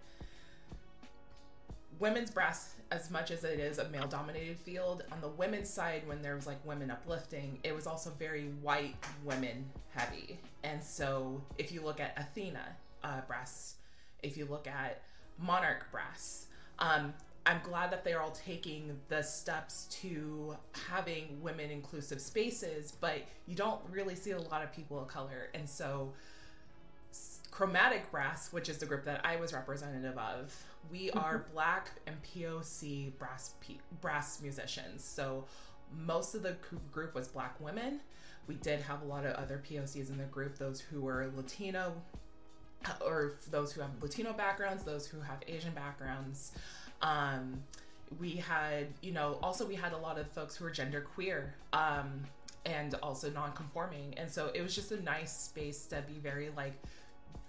women's 1.99 2.31
brass 2.31 2.75
as 2.91 3.09
much 3.09 3.31
as 3.31 3.43
it 3.43 3.59
is 3.59 3.77
a 3.77 3.89
male 3.89 4.07
dominated 4.07 4.57
field 4.57 5.03
on 5.11 5.21
the 5.21 5.27
women's 5.27 5.69
side 5.69 6.05
when 6.05 6.21
there 6.21 6.35
was 6.35 6.45
like 6.45 6.57
women 6.65 6.91
uplifting 6.91 7.57
it 7.63 7.73
was 7.73 7.87
also 7.87 8.11
very 8.19 8.45
white 8.61 8.95
women 9.23 9.65
heavy. 9.91 10.37
And 10.63 10.83
so 10.83 11.41
if 11.57 11.71
you 11.71 11.81
look 11.81 11.99
at 11.99 12.13
athena 12.17 12.75
uh, 13.03 13.21
brass 13.27 13.75
if 14.23 14.35
you 14.35 14.45
look 14.45 14.67
at 14.67 15.01
monarch 15.39 15.89
brass 15.91 16.47
um, 16.79 17.13
i'm 17.45 17.59
glad 17.63 17.91
that 17.91 18.03
they're 18.03 18.21
all 18.21 18.31
taking 18.31 18.97
the 19.09 19.21
steps 19.21 19.87
to 19.89 20.55
having 20.89 21.39
women 21.41 21.69
inclusive 21.69 22.19
spaces 22.19 22.93
but 22.99 23.19
you 23.47 23.55
don't 23.55 23.81
really 23.89 24.15
see 24.15 24.31
a 24.31 24.39
lot 24.39 24.63
of 24.63 24.71
people 24.71 24.99
of 24.99 25.07
color. 25.07 25.49
And 25.53 25.69
so 25.69 26.13
chromatic 27.51 28.11
brass 28.11 28.51
which 28.51 28.67
is 28.67 28.79
the 28.79 28.85
group 28.85 29.05
that 29.05 29.21
i 29.23 29.37
was 29.37 29.53
representative 29.53 30.17
of 30.17 30.53
we 30.91 31.07
mm-hmm. 31.07 31.19
are 31.19 31.45
black 31.53 31.91
and 32.07 32.15
poc 32.23 33.17
brass 33.17 33.53
brass 34.01 34.41
musicians. 34.41 35.03
So 35.03 35.45
most 36.05 36.35
of 36.35 36.43
the 36.43 36.55
group 36.91 37.15
was 37.15 37.27
black 37.27 37.59
women. 37.59 38.01
We 38.47 38.55
did 38.55 38.81
have 38.81 39.01
a 39.01 39.05
lot 39.05 39.25
of 39.25 39.35
other 39.35 39.61
pocs 39.67 40.09
in 40.09 40.17
the 40.17 40.25
group 40.25 40.57
those 40.57 40.79
who 40.79 41.01
were 41.01 41.31
latino 41.35 41.93
uh, 42.85 42.91
or 43.03 43.37
those 43.49 43.73
who 43.73 43.81
have 43.81 43.89
latino 44.01 44.33
backgrounds 44.33 44.83
those 44.83 45.07
who 45.07 45.19
have 45.19 45.39
asian 45.47 45.73
backgrounds 45.73 46.51
um, 47.05 47.63
we 48.19 48.31
had 48.31 48.87
you 49.01 49.11
know 49.11 49.37
also 49.41 49.65
we 49.65 49.75
had 49.75 49.93
a 49.93 49.97
lot 49.97 50.17
of 50.17 50.27
folks 50.31 50.55
who 50.55 50.65
were 50.65 50.71
gender 50.71 51.01
queer 51.01 51.53
um, 51.73 52.25
and 52.65 52.95
also 52.95 53.29
non-conforming. 53.29 54.15
And 54.17 54.29
so 54.29 54.51
it 54.53 54.61
was 54.61 54.73
just 54.73 54.91
a 54.91 55.01
nice 55.03 55.31
space 55.31 55.85
to 55.87 56.03
be 56.07 56.19
very 56.21 56.49
like 56.57 56.73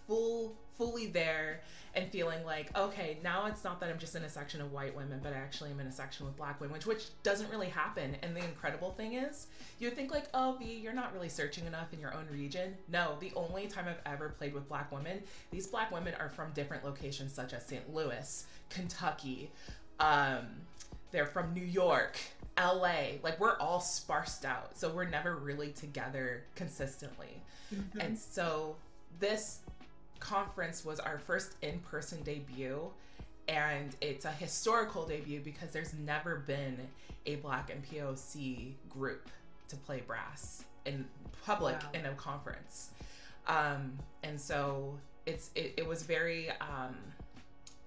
full 0.06 0.56
fully 0.76 1.06
there 1.06 1.60
and 1.94 2.10
feeling 2.10 2.44
like 2.44 2.76
okay 2.76 3.18
now 3.24 3.46
it's 3.46 3.64
not 3.64 3.80
that 3.80 3.88
i'm 3.88 3.98
just 3.98 4.14
in 4.14 4.22
a 4.24 4.28
section 4.28 4.60
of 4.60 4.70
white 4.72 4.94
women 4.94 5.18
but 5.22 5.32
i 5.32 5.36
actually 5.36 5.70
am 5.70 5.80
in 5.80 5.86
a 5.86 5.92
section 5.92 6.26
with 6.26 6.36
black 6.36 6.60
women 6.60 6.74
which, 6.74 6.86
which 6.86 7.06
doesn't 7.22 7.50
really 7.50 7.68
happen. 7.68 8.16
And 8.22 8.36
the 8.36 8.44
incredible 8.44 8.90
thing 8.90 9.14
is 9.14 9.46
you 9.78 9.90
think 9.90 10.12
like 10.12 10.26
oh 10.34 10.56
v 10.58 10.74
you're 10.74 10.92
not 10.92 11.12
really 11.14 11.28
searching 11.28 11.66
enough 11.66 11.92
in 11.92 12.00
your 12.00 12.14
own 12.14 12.26
region. 12.30 12.74
No 12.88 13.16
the 13.20 13.32
only 13.34 13.66
time 13.66 13.86
i've 13.88 14.12
ever 14.12 14.30
played 14.30 14.52
with 14.52 14.68
black 14.68 14.92
women 14.92 15.22
these 15.50 15.66
black 15.66 15.90
women 15.90 16.14
are 16.18 16.28
from 16.28 16.52
different 16.52 16.84
locations 16.84 17.32
such 17.32 17.52
as 17.52 17.64
st 17.64 17.92
louis 17.94 18.46
kentucky 18.68 19.50
um, 19.98 20.46
they're 21.10 21.26
from 21.26 21.54
new 21.54 21.64
york 21.64 22.18
la 22.58 22.94
like 23.22 23.38
we're 23.38 23.58
all 23.58 23.80
sparsed 23.80 24.44
out. 24.44 24.78
So 24.78 24.90
we're 24.90 25.08
never 25.08 25.36
really 25.36 25.72
together 25.72 26.44
consistently. 26.54 27.42
Mm-hmm. 27.74 28.00
and 28.00 28.18
so 28.18 28.76
this 29.18 29.58
conference 30.20 30.84
was 30.84 31.00
our 31.00 31.18
first 31.18 31.54
in-person 31.62 32.22
debut 32.22 32.80
and 33.48 33.94
it's 34.00 34.24
a 34.24 34.30
historical 34.32 35.06
debut 35.06 35.40
because 35.40 35.70
there's 35.72 35.94
never 35.94 36.36
been 36.46 36.76
a 37.26 37.36
black 37.36 37.70
and 37.70 37.82
poc 37.84 38.72
group 38.88 39.28
to 39.68 39.76
play 39.76 40.02
brass 40.06 40.64
in 40.84 41.04
public 41.44 41.74
Wow. 41.74 41.88
in 41.94 42.06
a 42.06 42.12
conference 42.14 42.90
um, 43.46 43.92
and 44.24 44.40
so 44.40 44.98
it's 45.26 45.50
it, 45.54 45.74
it 45.76 45.86
was 45.86 46.02
very 46.02 46.50
um, 46.60 46.96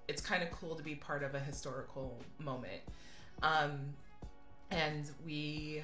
it's 0.08 0.22
kind 0.22 0.42
of 0.42 0.50
cool 0.50 0.74
to 0.74 0.82
be 0.82 0.94
part 0.94 1.22
of 1.22 1.34
a 1.34 1.38
historical 1.40 2.18
moment 2.38 2.80
um, 3.42 3.80
and 4.70 5.10
we 5.24 5.82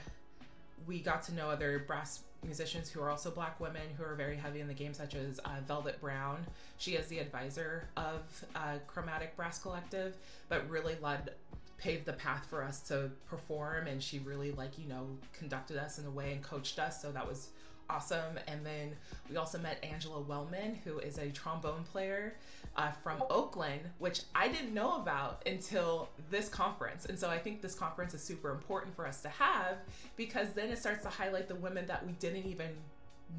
we 0.86 1.00
got 1.00 1.22
to 1.24 1.34
know 1.34 1.48
other 1.50 1.80
brass 1.86 2.22
musicians 2.42 2.88
who 2.88 3.00
are 3.00 3.10
also 3.10 3.30
black 3.30 3.58
women 3.60 3.82
who 3.96 4.04
are 4.04 4.14
very 4.14 4.36
heavy 4.36 4.60
in 4.60 4.68
the 4.68 4.74
game, 4.74 4.94
such 4.94 5.14
as 5.14 5.38
uh, 5.40 5.60
Velvet 5.66 6.00
Brown. 6.00 6.44
She 6.78 6.92
is 6.92 7.06
the 7.06 7.18
advisor 7.18 7.88
of 7.96 8.22
uh, 8.54 8.78
Chromatic 8.86 9.36
Brass 9.36 9.58
Collective, 9.58 10.16
but 10.48 10.68
really 10.68 10.96
led 11.00 11.30
paved 11.78 12.06
the 12.06 12.12
path 12.12 12.46
for 12.48 12.62
us 12.62 12.80
to 12.80 13.10
perform 13.28 13.86
and 13.86 14.02
she 14.02 14.18
really 14.20 14.50
like 14.52 14.78
you 14.78 14.88
know 14.88 15.06
conducted 15.32 15.76
us 15.76 15.98
in 15.98 16.06
a 16.06 16.10
way 16.10 16.32
and 16.32 16.42
coached 16.42 16.78
us 16.78 17.02
so 17.02 17.12
that 17.12 17.28
was 17.28 17.50
awesome 17.88 18.38
and 18.48 18.64
then 18.64 18.90
we 19.30 19.36
also 19.36 19.58
met 19.58 19.78
angela 19.82 20.20
wellman 20.20 20.76
who 20.84 20.98
is 20.98 21.18
a 21.18 21.30
trombone 21.30 21.84
player 21.84 22.34
uh, 22.76 22.90
from 22.90 23.22
oakland 23.30 23.80
which 23.98 24.22
i 24.34 24.48
didn't 24.48 24.74
know 24.74 24.96
about 24.96 25.42
until 25.46 26.08
this 26.30 26.48
conference 26.48 27.06
and 27.06 27.18
so 27.18 27.28
i 27.28 27.38
think 27.38 27.62
this 27.62 27.74
conference 27.74 28.12
is 28.14 28.22
super 28.22 28.50
important 28.50 28.94
for 28.94 29.06
us 29.06 29.22
to 29.22 29.28
have 29.28 29.78
because 30.16 30.52
then 30.54 30.68
it 30.68 30.78
starts 30.78 31.02
to 31.02 31.08
highlight 31.08 31.48
the 31.48 31.54
women 31.56 31.86
that 31.86 32.04
we 32.04 32.12
didn't 32.14 32.46
even 32.46 32.70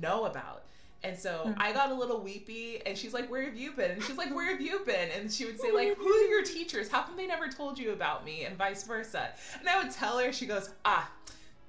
know 0.01 0.25
about 0.25 0.63
and 1.03 1.17
so 1.17 1.43
mm-hmm. 1.45 1.61
I 1.61 1.73
got 1.73 1.91
a 1.91 1.93
little 1.93 2.19
weepy, 2.19 2.81
and 2.85 2.97
she's 2.97 3.13
like, 3.13 3.29
"Where 3.29 3.43
have 3.43 3.55
you 3.55 3.71
been?" 3.71 3.91
And 3.91 4.03
she's 4.03 4.17
like, 4.17 4.33
"Where 4.33 4.49
have 4.49 4.59
you 4.59 4.79
been?" 4.85 5.09
And 5.11 5.31
she 5.31 5.45
would 5.45 5.59
say, 5.59 5.71
"Like, 5.73 5.95
who 5.95 6.07
are 6.07 6.27
your 6.27 6.43
teachers? 6.43 6.89
How 6.89 7.03
come 7.03 7.15
they 7.15 7.27
never 7.27 7.47
told 7.47 7.77
you 7.77 7.91
about 7.93 8.25
me?" 8.25 8.45
And 8.45 8.57
vice 8.57 8.83
versa. 8.83 9.29
And 9.59 9.69
I 9.69 9.81
would 9.81 9.91
tell 9.91 10.17
her, 10.17 10.33
she 10.33 10.47
goes, 10.47 10.71
"Ah, 10.85 11.09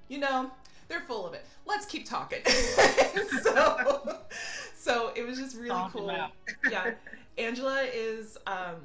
you 0.07 0.17
know, 0.17 0.51
they're 0.89 0.99
full 1.01 1.25
of 1.25 1.33
it. 1.33 1.45
Let's 1.65 1.85
keep 1.85 2.07
talking." 2.07 2.39
so, 3.41 4.19
so 4.75 5.11
it 5.15 5.25
was 5.25 5.39
just 5.39 5.55
really 5.55 5.69
Talk 5.69 5.93
cool. 5.93 6.13
yeah, 6.69 6.91
Angela 7.37 7.83
is 7.93 8.37
um, 8.45 8.75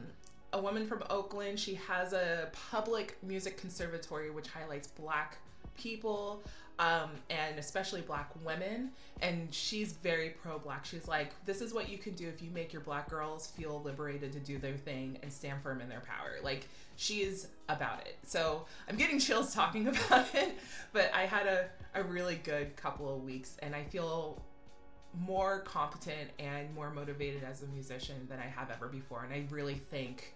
a 0.53 0.61
woman 0.61 0.87
from 0.87 1.03
Oakland. 1.11 1.59
She 1.59 1.75
has 1.75 2.13
a 2.13 2.51
public 2.71 3.19
music 3.23 3.59
conservatory 3.59 4.31
which 4.31 4.47
highlights 4.49 4.89
Black 4.89 5.39
people 5.77 6.45
um, 6.79 7.11
and 7.31 7.59
especially 7.59 8.01
black 8.01 8.31
women. 8.45 8.91
And 9.23 9.53
she's 9.55 9.93
very 9.93 10.31
pro 10.31 10.59
black. 10.59 10.85
She's 10.85 11.07
like, 11.07 11.33
this 11.45 11.61
is 11.61 11.73
what 11.73 11.89
you 11.89 11.99
can 11.99 12.15
do 12.15 12.29
if 12.29 12.43
you 12.43 12.51
make 12.51 12.73
your 12.73 12.83
black 12.83 13.09
girls 13.09 13.47
feel 13.47 13.81
liberated 13.85 14.33
to 14.33 14.41
do 14.41 14.59
their 14.59 14.77
thing 14.77 15.19
and 15.23 15.33
stand 15.33 15.63
firm 15.63 15.81
in 15.81 15.89
their 15.89 16.01
power. 16.01 16.37
Like, 16.43 16.67
she 16.97 17.23
is 17.23 17.49
about 17.69 18.01
it. 18.07 18.17
So 18.25 18.67
I'm 18.89 18.97
getting 18.97 19.19
chills 19.19 19.55
talking 19.55 19.89
about 20.07 20.35
it, 20.35 20.59
but 20.93 21.11
I 21.15 21.27
had 21.27 21.47
a, 21.47 21.69
a 21.95 22.03
really 22.03 22.37
good 22.37 22.77
couple 22.77 23.15
of 23.15 23.23
weeks 23.23 23.57
and 23.63 23.75
I 23.75 23.85
feel 23.85 24.43
more 25.21 25.61
competent 25.61 26.31
and 26.39 26.73
more 26.75 26.91
motivated 26.91 27.45
as 27.45 27.63
a 27.63 27.67
musician 27.69 28.27
than 28.29 28.39
I 28.41 28.47
have 28.47 28.71
ever 28.71 28.89
before. 28.89 29.25
And 29.25 29.33
I 29.33 29.47
really 29.51 29.81
think 29.91 30.35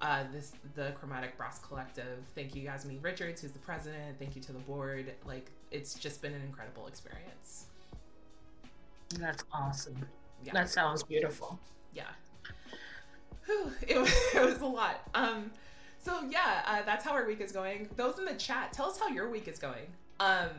uh, 0.00 0.24
this 0.32 0.52
the 0.74 0.92
Chromatic 0.98 1.36
Brass 1.36 1.58
Collective. 1.58 2.18
Thank 2.34 2.54
you, 2.54 2.62
Yasmin 2.62 3.00
Richards, 3.00 3.40
who's 3.40 3.52
the 3.52 3.58
president. 3.60 4.18
Thank 4.18 4.36
you 4.36 4.42
to 4.42 4.52
the 4.52 4.58
board. 4.60 5.12
Like, 5.24 5.50
it's 5.70 5.94
just 5.94 6.20
been 6.22 6.34
an 6.34 6.42
incredible 6.42 6.86
experience. 6.86 7.66
That's 9.18 9.44
awesome. 9.52 10.06
Yeah. 10.44 10.52
That 10.52 10.68
sounds 10.68 11.02
beautiful. 11.02 11.58
Yeah. 11.94 12.04
Whew, 13.46 13.72
it, 13.88 13.98
was, 13.98 14.12
it 14.34 14.44
was 14.44 14.60
a 14.60 14.66
lot. 14.66 15.08
Um, 15.14 15.50
so 16.06 16.22
yeah, 16.30 16.62
uh, 16.66 16.82
that's 16.86 17.04
how 17.04 17.12
our 17.12 17.26
week 17.26 17.40
is 17.40 17.50
going. 17.50 17.88
Those 17.96 18.18
in 18.20 18.24
the 18.24 18.34
chat, 18.34 18.72
tell 18.72 18.86
us 18.86 18.98
how 18.98 19.08
your 19.08 19.28
week 19.28 19.48
is 19.48 19.58
going. 19.58 19.86
Um, 20.20 20.50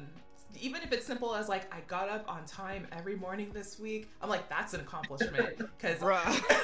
even 0.59 0.81
if 0.81 0.91
it's 0.91 1.05
simple 1.05 1.33
as 1.33 1.47
like 1.47 1.73
I 1.73 1.79
got 1.87 2.09
up 2.09 2.29
on 2.29 2.43
time 2.45 2.85
every 2.91 3.15
morning 3.15 3.51
this 3.53 3.79
week, 3.79 4.09
I'm 4.21 4.29
like 4.29 4.49
that's 4.49 4.73
an 4.73 4.81
accomplishment 4.81 5.57
because 5.57 5.99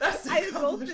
that's 0.00 0.28
I 0.28 0.40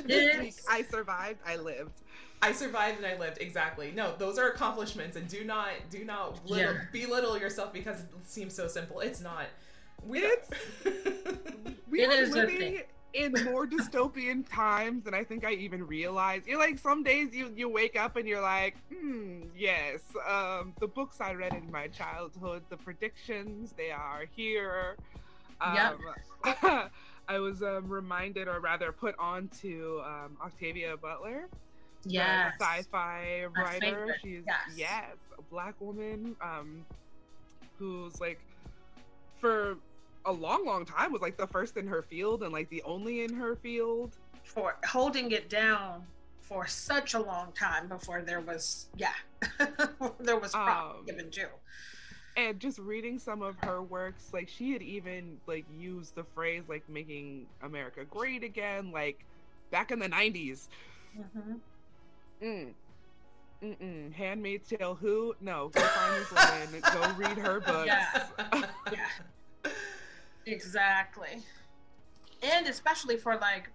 this 0.07 0.39
week. 0.39 0.55
I 0.71 0.83
survived. 0.83 1.41
I 1.47 1.57
lived. 1.57 2.03
I 2.43 2.53
survived 2.53 2.99
and 2.99 3.07
I 3.07 3.17
lived. 3.19 3.41
Exactly. 3.41 3.93
No, 3.93 4.15
those 4.19 4.39
are 4.39 4.49
accomplishments, 4.49 5.17
and 5.17 5.27
do 5.27 5.43
not 5.43 5.71
do 5.91 6.05
not 6.05 6.45
little, 6.45 6.75
yeah. 6.75 6.81
belittle 6.93 7.39
yourself 7.39 7.73
because 7.73 8.01
it 8.01 8.09
seems 8.25 8.55
so 8.55 8.69
simple. 8.69 9.01
It's 9.01 9.23
not. 9.23 9.47
We 10.05 10.19
it's, 10.25 10.51
we 11.89 12.03
it 12.03 12.11
are 12.11 12.27
living 12.27 12.83
in 13.15 13.33
more 13.45 13.67
dystopian 13.67 14.45
times 14.51 15.05
than 15.05 15.15
I 15.15 15.25
think 15.25 15.45
I 15.45 15.53
even 15.53 15.87
realized. 15.87 16.47
You're 16.47 16.59
like 16.59 16.79
some 16.79 17.03
days 17.03 17.35
you 17.35 17.53
you 17.55 17.69
wake 17.69 17.97
up 17.97 18.17
and 18.17 18.27
you're 18.27 18.41
like, 18.41 18.77
hmm, 18.93 19.43
yes, 19.57 20.01
um, 20.29 20.75
the 20.81 20.87
books 20.87 21.21
I 21.21 21.35
read 21.35 21.55
in 21.55 21.71
my 21.71 21.89
childhood, 21.89 22.63
the 22.69 22.77
predictions, 22.77 23.73
they 23.77 23.91
are 23.91 24.25
here. 24.35 24.97
Um, 25.61 25.75
yep. 26.45 26.91
I 27.29 27.39
was 27.39 27.63
um, 27.63 27.89
reminded, 27.89 28.49
or 28.49 28.59
rather, 28.59 28.91
put 28.91 29.15
on 29.19 29.49
to 29.61 30.03
um, 30.05 30.37
Octavia 30.43 30.97
Butler 30.97 31.49
yes. 32.05 32.55
sci-fi 32.61 33.47
writer. 33.57 34.17
She's 34.23 34.43
yes. 34.47 34.61
yes, 34.77 35.17
a 35.39 35.43
black 35.43 35.75
woman 35.81 36.37
um, 36.41 36.85
who's 37.79 38.21
like 38.21 38.41
for 39.41 39.77
a 40.25 40.33
long, 40.33 40.65
long 40.65 40.85
time 40.85 41.13
was 41.13 41.23
like 41.23 41.37
the 41.37 41.47
first 41.47 41.77
in 41.77 41.87
her 41.87 42.03
field 42.03 42.43
and 42.43 42.53
like 42.53 42.69
the 42.71 42.83
only 42.83 43.25
in 43.25 43.35
her 43.35 43.57
field. 43.57 44.17
For 44.45 44.77
holding 44.85 45.31
it 45.33 45.49
down 45.49 46.03
for 46.41 46.67
such 46.67 47.15
a 47.15 47.21
long 47.21 47.53
time 47.53 47.89
before 47.89 48.21
there 48.21 48.41
was 48.41 48.89
yeah 48.97 49.13
there 50.21 50.39
was 50.39 50.55
um, 50.55 51.05
given 51.07 51.31
to. 51.31 51.47
And 52.37 52.59
just 52.59 52.79
reading 52.79 53.19
some 53.19 53.43
of 53.43 53.57
her 53.63 53.83
works, 53.83 54.31
like 54.33 54.49
she 54.49 54.73
had 54.73 54.83
even 54.83 55.39
like 55.47 55.65
used 55.79 56.15
the 56.15 56.25
phrase 56.25 56.63
like 56.69 56.89
making 56.89 57.47
America 57.63 58.05
great 58.05 58.43
again, 58.43 58.91
like 58.91 59.25
back 59.71 59.91
in 59.91 59.99
the 59.99 60.09
90s. 60.09 60.69
Mm-hmm. 61.19 61.53
Mm. 62.43 62.73
Mm-mm. 63.63 64.13
Handmaid's 64.13 64.69
Tale. 64.69 64.97
Who? 65.01 65.35
No. 65.41 65.69
Go 65.69 65.81
find 65.81 66.21
this 66.21 66.31
woman. 66.33 66.83
go 66.93 67.13
read 67.17 67.39
her 67.39 67.61
books. 67.67 67.87
Yeah. 67.87 68.25
yeah. 68.91 69.07
Exactly. 70.47 71.43
And 72.43 72.67
especially 72.67 73.17
for 73.17 73.37
like 73.37 73.71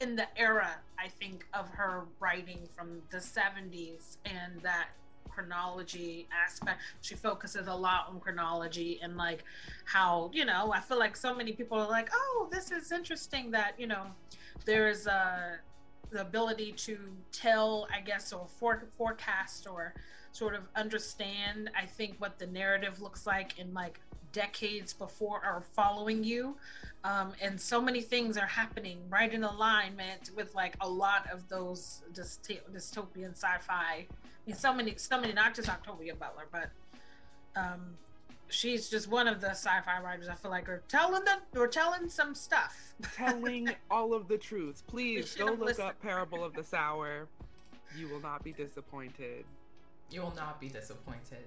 in 0.00 0.16
the 0.16 0.26
era, 0.38 0.70
I 0.98 1.08
think, 1.08 1.46
of 1.52 1.68
her 1.70 2.04
writing 2.20 2.68
from 2.74 3.02
the 3.10 3.18
70s 3.18 4.16
and 4.24 4.60
that 4.62 4.88
chronology 5.28 6.26
aspect. 6.44 6.80
She 7.02 7.14
focuses 7.14 7.66
a 7.68 7.74
lot 7.74 8.08
on 8.08 8.18
chronology 8.20 8.98
and 9.02 9.16
like 9.16 9.44
how, 9.84 10.30
you 10.32 10.44
know, 10.44 10.72
I 10.72 10.80
feel 10.80 10.98
like 10.98 11.16
so 11.16 11.34
many 11.34 11.52
people 11.52 11.78
are 11.78 11.88
like, 11.88 12.10
oh, 12.12 12.48
this 12.50 12.70
is 12.70 12.92
interesting 12.92 13.50
that, 13.52 13.74
you 13.78 13.86
know, 13.86 14.06
there's 14.64 15.06
a 15.06 15.58
the 16.10 16.22
ability 16.22 16.72
to 16.72 16.98
tell, 17.30 17.86
I 17.94 18.00
guess, 18.00 18.32
or 18.32 18.46
for, 18.58 18.82
forecast 18.98 19.68
or 19.70 19.94
sort 20.32 20.56
of 20.56 20.62
understand, 20.74 21.70
I 21.80 21.86
think, 21.86 22.16
what 22.18 22.36
the 22.36 22.48
narrative 22.48 23.00
looks 23.00 23.26
like 23.26 23.60
in 23.60 23.72
like 23.72 24.00
decades 24.32 24.92
before 24.92 25.40
or 25.44 25.62
following 25.74 26.24
you. 26.24 26.56
Um, 27.04 27.32
and 27.40 27.60
so 27.60 27.80
many 27.80 28.00
things 28.02 28.36
are 28.36 28.46
happening 28.46 28.98
right 29.08 29.32
in 29.32 29.44
alignment 29.44 30.30
with 30.36 30.54
like 30.54 30.74
a 30.80 30.88
lot 30.88 31.26
of 31.32 31.48
those 31.48 32.02
dyst- 32.12 32.60
dystopian 32.72 33.32
sci-fi. 33.32 34.06
I 34.06 34.06
mean, 34.46 34.56
so 34.56 34.74
many, 34.74 34.94
so 34.96 35.20
many, 35.20 35.32
not 35.32 35.54
just 35.54 35.68
Octavia 35.68 36.14
Butler, 36.14 36.46
but 36.52 36.70
um, 37.56 37.96
she's 38.48 38.88
just 38.88 39.08
one 39.08 39.28
of 39.28 39.40
the 39.40 39.50
sci-fi 39.50 40.00
writers 40.02 40.28
I 40.28 40.34
feel 40.34 40.50
like 40.50 40.68
are 40.68 40.82
telling 40.88 41.22
the 41.24 41.58
or 41.58 41.68
telling 41.68 42.08
some 42.08 42.34
stuff. 42.34 42.94
telling 43.16 43.70
all 43.90 44.12
of 44.12 44.28
the 44.28 44.36
truths. 44.36 44.82
Please 44.86 45.34
go 45.34 45.46
look 45.46 45.60
listened. 45.60 45.88
up 45.88 46.02
Parable 46.02 46.44
of 46.44 46.54
the 46.54 46.64
Sower. 46.64 47.28
You 47.96 48.08
will 48.08 48.20
not 48.20 48.44
be 48.44 48.52
disappointed. 48.52 49.44
You 50.10 50.22
will 50.22 50.34
not 50.34 50.60
be 50.60 50.68
disappointed. 50.68 51.44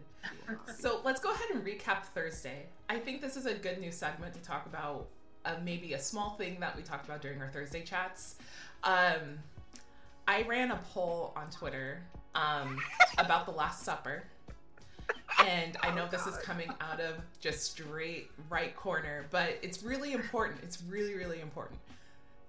so 0.77 1.01
let's 1.03 1.19
go 1.19 1.31
ahead 1.31 1.49
and 1.53 1.63
recap 1.63 2.05
Thursday. 2.13 2.65
I 2.89 2.97
think 2.99 3.21
this 3.21 3.35
is 3.35 3.45
a 3.45 3.53
good 3.53 3.79
new 3.79 3.91
segment 3.91 4.33
to 4.35 4.41
talk 4.41 4.65
about 4.65 5.07
uh, 5.45 5.55
maybe 5.63 5.93
a 5.93 5.99
small 5.99 6.31
thing 6.31 6.59
that 6.59 6.75
we 6.75 6.83
talked 6.83 7.05
about 7.05 7.21
during 7.21 7.41
our 7.41 7.49
Thursday 7.49 7.81
chats. 7.81 8.35
Um, 8.83 9.39
I 10.27 10.43
ran 10.43 10.71
a 10.71 10.79
poll 10.93 11.33
on 11.35 11.49
Twitter 11.49 12.01
um, 12.35 12.79
about 13.17 13.45
the 13.45 13.51
Last 13.51 13.83
Supper 13.83 14.23
and 15.45 15.77
I 15.81 15.93
know 15.93 16.07
this 16.07 16.27
is 16.27 16.37
coming 16.37 16.69
out 16.79 16.99
of 16.99 17.15
just 17.39 17.71
straight 17.71 18.29
right 18.49 18.75
corner, 18.75 19.25
but 19.31 19.57
it's 19.61 19.83
really 19.83 20.13
important. 20.13 20.61
It's 20.63 20.81
really, 20.83 21.15
really 21.15 21.41
important. 21.41 21.79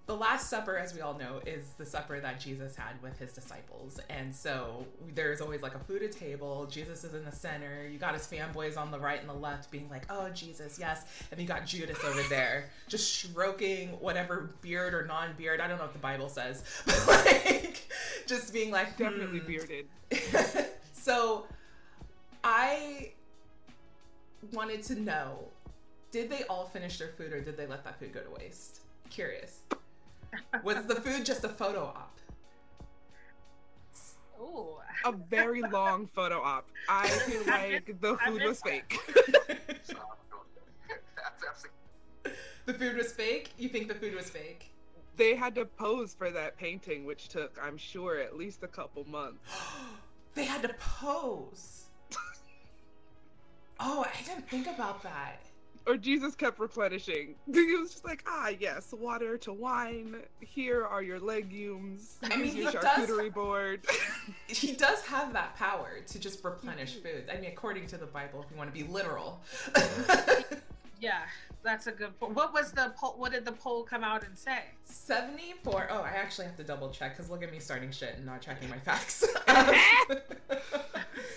The 0.06 0.14
Last 0.14 0.50
Supper, 0.50 0.76
as 0.76 0.92
we 0.92 1.00
all 1.00 1.14
know, 1.14 1.40
is 1.46 1.70
the 1.78 1.86
supper 1.86 2.20
that 2.20 2.38
Jesus 2.38 2.76
had 2.76 3.00
with 3.02 3.18
his 3.18 3.32
disciples. 3.32 3.98
And 4.10 4.34
so 4.34 4.84
there's 5.14 5.40
always 5.40 5.62
like 5.62 5.74
a 5.74 5.78
food 5.78 6.02
at 6.02 6.12
table. 6.12 6.66
Jesus 6.70 7.04
is 7.04 7.14
in 7.14 7.24
the 7.24 7.32
center. 7.32 7.88
You 7.90 7.98
got 7.98 8.12
his 8.12 8.26
fanboys 8.26 8.76
on 8.76 8.90
the 8.90 8.98
right 8.98 9.18
and 9.18 9.28
the 9.28 9.34
left 9.34 9.70
being 9.70 9.88
like, 9.88 10.02
oh, 10.10 10.28
Jesus, 10.34 10.78
yes. 10.78 11.06
And 11.30 11.40
you 11.40 11.46
got 11.46 11.64
Judas 11.64 12.04
over 12.04 12.22
there 12.28 12.68
just 12.86 13.14
stroking 13.14 13.88
whatever 13.92 14.50
beard 14.60 14.92
or 14.92 15.06
non 15.06 15.30
beard. 15.38 15.60
I 15.60 15.68
don't 15.68 15.78
know 15.78 15.84
what 15.84 15.94
the 15.94 15.98
Bible 15.98 16.28
says, 16.28 16.64
but 16.84 17.06
like 17.06 17.88
just 18.26 18.52
being 18.52 18.70
like, 18.70 18.98
definitely 18.98 19.38
hmm. 19.38 19.46
bearded. 19.46 19.86
so 20.92 21.46
I 22.42 23.12
wanted 24.52 24.82
to 24.82 25.00
know 25.00 25.48
did 26.10 26.30
they 26.30 26.44
all 26.44 26.66
finish 26.66 26.98
their 26.98 27.08
food 27.08 27.32
or 27.32 27.40
did 27.40 27.56
they 27.56 27.66
let 27.66 27.82
that 27.84 27.98
food 27.98 28.12
go 28.12 28.20
to 28.20 28.30
waste? 28.30 28.82
Curious. 29.10 29.60
Was 30.62 30.84
the 30.86 30.96
food 30.96 31.24
just 31.24 31.44
a 31.44 31.48
photo 31.48 31.84
op? 31.84 32.10
Ooh. 34.40 34.76
a 35.04 35.12
very 35.12 35.62
long 35.62 36.06
photo 36.08 36.40
op. 36.40 36.68
I 36.88 37.08
feel 37.26 37.44
like 37.46 38.00
the 38.00 38.16
food 38.26 38.42
was 38.42 38.60
fake. 38.60 38.98
So, 39.82 39.94
that's 41.16 41.44
absolutely 41.48 42.38
the 42.66 42.74
food 42.74 42.96
was 42.96 43.12
fake? 43.12 43.50
You 43.58 43.68
think 43.68 43.88
the 43.88 43.94
food 43.94 44.14
was 44.14 44.28
fake? 44.30 44.74
they 45.16 45.34
had 45.34 45.54
to 45.54 45.64
pose 45.64 46.14
for 46.14 46.30
that 46.30 46.56
painting, 46.56 47.04
which 47.04 47.28
took, 47.28 47.58
I'm 47.62 47.76
sure, 47.76 48.18
at 48.18 48.36
least 48.36 48.62
a 48.62 48.68
couple 48.68 49.04
months. 49.04 49.38
they 50.34 50.44
had 50.44 50.62
to 50.62 50.74
pose. 50.74 51.86
oh, 53.80 54.04
I 54.04 54.22
didn't 54.24 54.48
think 54.48 54.66
about 54.66 55.02
that. 55.02 55.40
Or 55.86 55.96
Jesus 55.98 56.34
kept 56.34 56.58
replenishing. 56.58 57.34
He 57.52 57.74
was 57.76 57.90
just 57.90 58.04
like, 58.04 58.24
ah, 58.26 58.48
yes, 58.58 58.92
water 58.92 59.36
to 59.38 59.52
wine. 59.52 60.16
Here 60.40 60.84
are 60.84 61.02
your 61.02 61.20
legumes. 61.20 62.18
I 62.22 62.28
mean, 62.36 62.38
Here's 62.38 62.54
your 62.54 62.66
he 62.70 62.72
does- 62.78 63.08
charcuterie 63.08 63.34
board. 63.34 63.86
He 64.46 64.72
does 64.72 65.00
have 65.02 65.32
that 65.32 65.56
power 65.56 66.00
to 66.06 66.18
just 66.18 66.44
replenish 66.44 66.94
food. 67.02 67.24
I 67.30 67.36
mean, 67.40 67.50
according 67.50 67.86
to 67.88 67.96
the 67.96 68.06
Bible, 68.06 68.42
if 68.42 68.50
you 68.50 68.56
want 68.56 68.72
to 68.74 68.78
be 68.84 68.86
literal. 68.90 69.40
Yeah, 71.00 71.18
that's 71.62 71.86
a 71.86 71.92
good 71.92 72.18
point. 72.18 72.34
What 72.34 72.54
was 72.54 72.72
the 72.72 72.94
poll? 72.96 73.14
What 73.18 73.32
did 73.32 73.44
the 73.44 73.52
poll 73.52 73.82
come 73.82 74.02
out 74.02 74.24
and 74.24 74.38
say? 74.38 74.60
74. 74.84 75.88
Oh, 75.90 76.00
I 76.00 76.10
actually 76.10 76.46
have 76.46 76.56
to 76.56 76.64
double 76.64 76.88
check 76.88 77.14
because 77.14 77.28
look 77.30 77.42
at 77.42 77.52
me 77.52 77.58
starting 77.58 77.90
shit 77.90 78.14
and 78.16 78.24
not 78.24 78.40
checking 78.40 78.70
my 78.70 78.78
facts. 78.78 79.22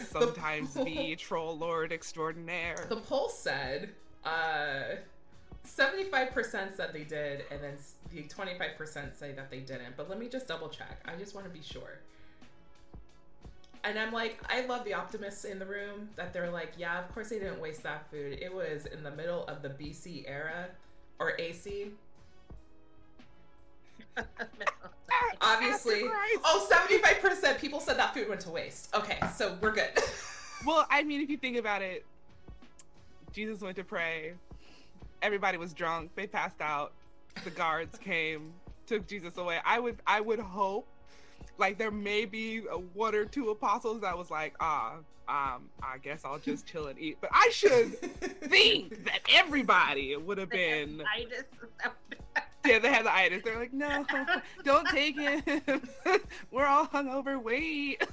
Sometimes 0.10 0.74
the, 0.74 0.86
be 0.86 1.16
troll 1.18 1.58
lord 1.58 1.92
extraordinaire. 1.92 2.86
the 2.88 2.96
poll 2.98 3.28
said 3.30 3.90
uh, 4.28 4.96
75% 5.66 6.76
said 6.76 6.94
they 6.94 7.04
did, 7.04 7.44
and 7.52 7.62
then 7.62 7.78
the 8.14 8.24
25% 8.24 9.16
say 9.16 9.32
that 9.34 9.50
they 9.50 9.60
didn't. 9.60 9.96
But 9.96 10.10
let 10.10 10.20
me 10.20 10.28
just 10.28 10.48
double 10.48 10.70
check. 10.70 11.00
I 11.06 11.16
just 11.16 11.36
want 11.36 11.46
to 11.48 11.54
be 11.54 11.62
sure. 11.62 12.00
And 13.84 13.98
I'm 13.98 14.12
like, 14.12 14.40
I 14.50 14.66
love 14.66 14.84
the 14.84 14.94
optimists 14.94 15.46
in 15.46 15.60
the 15.60 15.66
room 15.66 16.10
that 16.16 16.34
they're 16.34 16.50
like, 16.50 16.74
yeah, 16.78 17.00
of 17.00 17.14
course 17.14 17.30
they 17.30 17.40
didn't 17.40 17.62
waste 17.62 17.84
that 17.84 18.10
food. 18.12 18.40
It 18.42 18.54
was 18.54 18.86
in 18.86 19.04
the 19.04 19.12
middle 19.12 19.46
of 19.46 19.62
the 19.62 19.70
BC 19.70 20.26
era 20.28 20.66
or 21.20 21.40
AC. 21.40 21.92
Obviously. 25.42 26.04
After 26.04 26.12
Oh, 26.44 26.68
75% 26.70 27.60
people 27.60 27.80
said 27.80 27.98
that 27.98 28.14
food 28.14 28.28
went 28.28 28.42
to 28.42 28.50
waste. 28.50 28.94
Okay, 28.96 29.20
so 29.36 29.56
we're 29.62 29.72
good. 29.72 29.90
Well, 30.66 30.88
I 30.90 31.04
mean, 31.04 31.22
if 31.22 31.30
you 31.30 31.38
think 31.38 31.56
about 31.58 31.84
it, 31.84 32.04
Jesus 33.38 33.62
went 33.62 33.76
to 33.76 33.84
pray. 33.84 34.34
Everybody 35.22 35.60
was 35.60 35.72
drunk. 35.72 36.10
They 36.16 36.26
passed 36.26 36.60
out. 36.60 36.92
The 37.44 37.52
guards 37.52 38.00
came, 38.04 38.52
took 38.88 39.06
Jesus 39.06 39.38
away. 39.38 39.60
I 39.64 39.80
would, 39.80 40.00
I 40.08 40.22
would 40.22 40.40
hope, 40.40 40.88
like 41.60 41.78
there 41.78 41.92
may 41.92 42.26
be 42.26 42.64
a 42.68 42.80
one 42.80 43.14
or 43.14 43.26
two 43.26 43.52
apostles 43.52 44.02
that 44.02 44.18
was 44.18 44.32
like, 44.32 44.56
ah, 44.60 44.96
um, 45.30 45.70
I 45.84 46.00
guess 46.02 46.26
I'll 46.26 46.40
just 46.40 46.66
chill 46.66 46.88
and 46.88 46.98
eat. 46.98 47.20
But 47.22 47.30
I 47.32 47.52
should 47.54 48.00
think 48.50 49.06
that 49.06 49.20
everybody 49.32 50.16
would 50.18 50.40
have 50.40 50.50
been. 50.50 51.04
Yeah, 52.66 52.80
they 52.80 52.90
had 52.90 53.06
the 53.06 53.14
itis. 53.14 53.44
They're 53.44 53.60
like, 53.60 53.72
no, 53.72 54.04
don't 54.64 54.88
take 54.88 55.16
him. 55.16 55.44
We're 56.50 56.66
all 56.66 56.88
hungover. 56.88 57.40
Wait. 57.40 58.04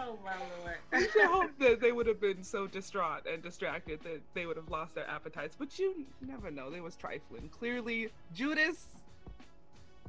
Oh 0.00 0.18
my 0.24 0.32
lord. 0.62 0.76
I 0.92 1.00
should 1.12 1.24
hope 1.30 1.50
that 1.60 1.80
they 1.80 1.92
would 1.92 2.06
have 2.06 2.20
been 2.20 2.42
so 2.42 2.66
distraught 2.66 3.26
and 3.32 3.42
distracted 3.42 4.00
that 4.02 4.20
they 4.34 4.46
would 4.46 4.56
have 4.56 4.68
lost 4.70 4.94
their 4.94 5.08
appetites. 5.08 5.56
But 5.58 5.78
you 5.78 6.06
never 6.20 6.50
know. 6.50 6.70
They 6.70 6.80
was 6.80 6.96
trifling. 6.96 7.48
Clearly, 7.50 8.08
Judas. 8.34 8.86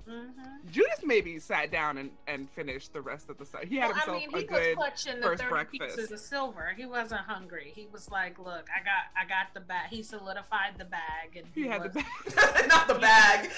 Mm-hmm. 0.10 0.70
Judas 0.72 1.00
maybe 1.06 1.38
sat 1.38 1.72
down 1.72 2.00
and, 2.00 2.10
and 2.28 2.50
finished 2.50 2.92
the 2.92 3.02
rest 3.02 3.30
of 3.30 3.38
the 3.38 3.46
stuff. 3.46 3.62
He 3.66 3.76
had 3.78 3.90
Well, 3.92 3.98
I 3.98 4.00
himself 4.00 4.18
mean, 4.18 4.30
a 4.34 4.38
he 4.40 4.44
good. 4.46 4.68
was 4.68 4.76
clutching 4.76 5.22
the 5.22 5.28
first 5.28 5.44
30 5.44 5.52
breakfast. 5.54 5.96
pieces 5.98 6.12
of 6.12 6.20
silver. 6.20 6.74
He 6.76 6.88
wasn't 6.88 7.22
hungry. 7.22 7.72
He 7.76 7.88
was 7.94 8.10
like, 8.10 8.40
"Look, 8.40 8.68
I 8.76 8.84
got, 8.84 9.12
I 9.16 9.26
got 9.28 9.54
the 9.54 9.60
bag." 9.60 9.90
He 9.92 10.02
solidified 10.02 10.74
the 10.80 10.86
bag, 10.86 11.36
and 11.38 11.46
He 11.54 11.68
had 11.68 11.84
the 11.84 11.90
bag. 11.90 12.06
Not 12.68 12.88
the 12.88 12.96
bag. 12.96 13.52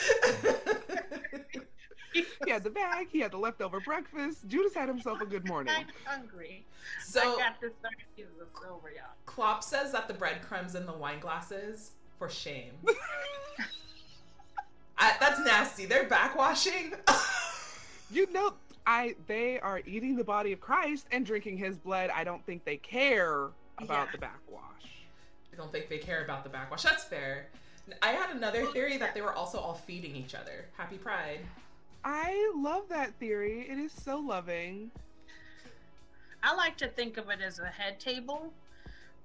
He 2.13 2.25
had 2.49 2.63
the 2.63 2.69
bag. 2.69 3.07
He 3.11 3.19
had 3.19 3.31
the 3.31 3.37
leftover 3.37 3.79
breakfast. 3.79 4.47
Judas 4.47 4.73
had 4.73 4.87
himself 4.87 5.21
a 5.21 5.25
good 5.25 5.47
morning. 5.47 5.73
I'm 5.75 5.87
hungry. 6.05 6.65
so 7.03 7.19
I 7.21 7.37
got 7.37 7.61
this 7.61 7.71
30 7.81 7.95
pieces 8.15 8.31
of 8.41 8.47
silver, 8.61 8.91
y'all. 8.95 9.05
Klopp 9.25 9.63
says 9.63 9.91
that 9.91 10.07
the 10.07 10.13
breadcrumbs 10.13 10.75
in 10.75 10.85
the 10.85 10.93
wine 10.93 11.19
glasses 11.19 11.91
for 12.19 12.29
shame. 12.29 12.73
I, 14.97 15.13
that's 15.19 15.39
nasty. 15.39 15.85
They're 15.85 16.05
backwashing. 16.07 16.93
You 18.11 18.31
know, 18.31 18.53
I 18.85 19.15
they 19.25 19.59
are 19.61 19.81
eating 19.87 20.15
the 20.15 20.23
body 20.23 20.51
of 20.51 20.59
Christ 20.59 21.07
and 21.11 21.25
drinking 21.25 21.57
His 21.57 21.79
blood. 21.79 22.11
I 22.13 22.23
don't 22.23 22.45
think 22.45 22.63
they 22.63 22.77
care 22.77 23.47
about 23.79 24.05
Yeah. 24.07 24.11
the 24.11 24.17
backwash. 24.19 24.61
I 25.51 25.55
don't 25.57 25.71
think 25.71 25.89
they 25.89 25.97
care 25.97 26.23
about 26.23 26.43
the 26.43 26.49
backwash. 26.51 26.83
That's 26.83 27.03
fair. 27.05 27.47
I 28.03 28.09
had 28.09 28.35
another 28.35 28.67
theory 28.67 28.97
that 28.97 29.15
they 29.15 29.21
were 29.21 29.33
also 29.33 29.57
all 29.57 29.73
feeding 29.73 30.15
each 30.15 30.35
other. 30.35 30.65
Happy 30.77 30.97
Pride. 30.97 31.39
I 32.03 32.51
love 32.55 32.89
that 32.89 33.13
theory. 33.19 33.67
It 33.69 33.77
is 33.77 33.91
so 33.91 34.19
loving. 34.19 34.91
I 36.41 36.53
like 36.55 36.77
to 36.77 36.87
think 36.87 37.17
of 37.17 37.29
it 37.29 37.39
as 37.41 37.59
a 37.59 37.67
head 37.67 37.99
table. 37.99 38.53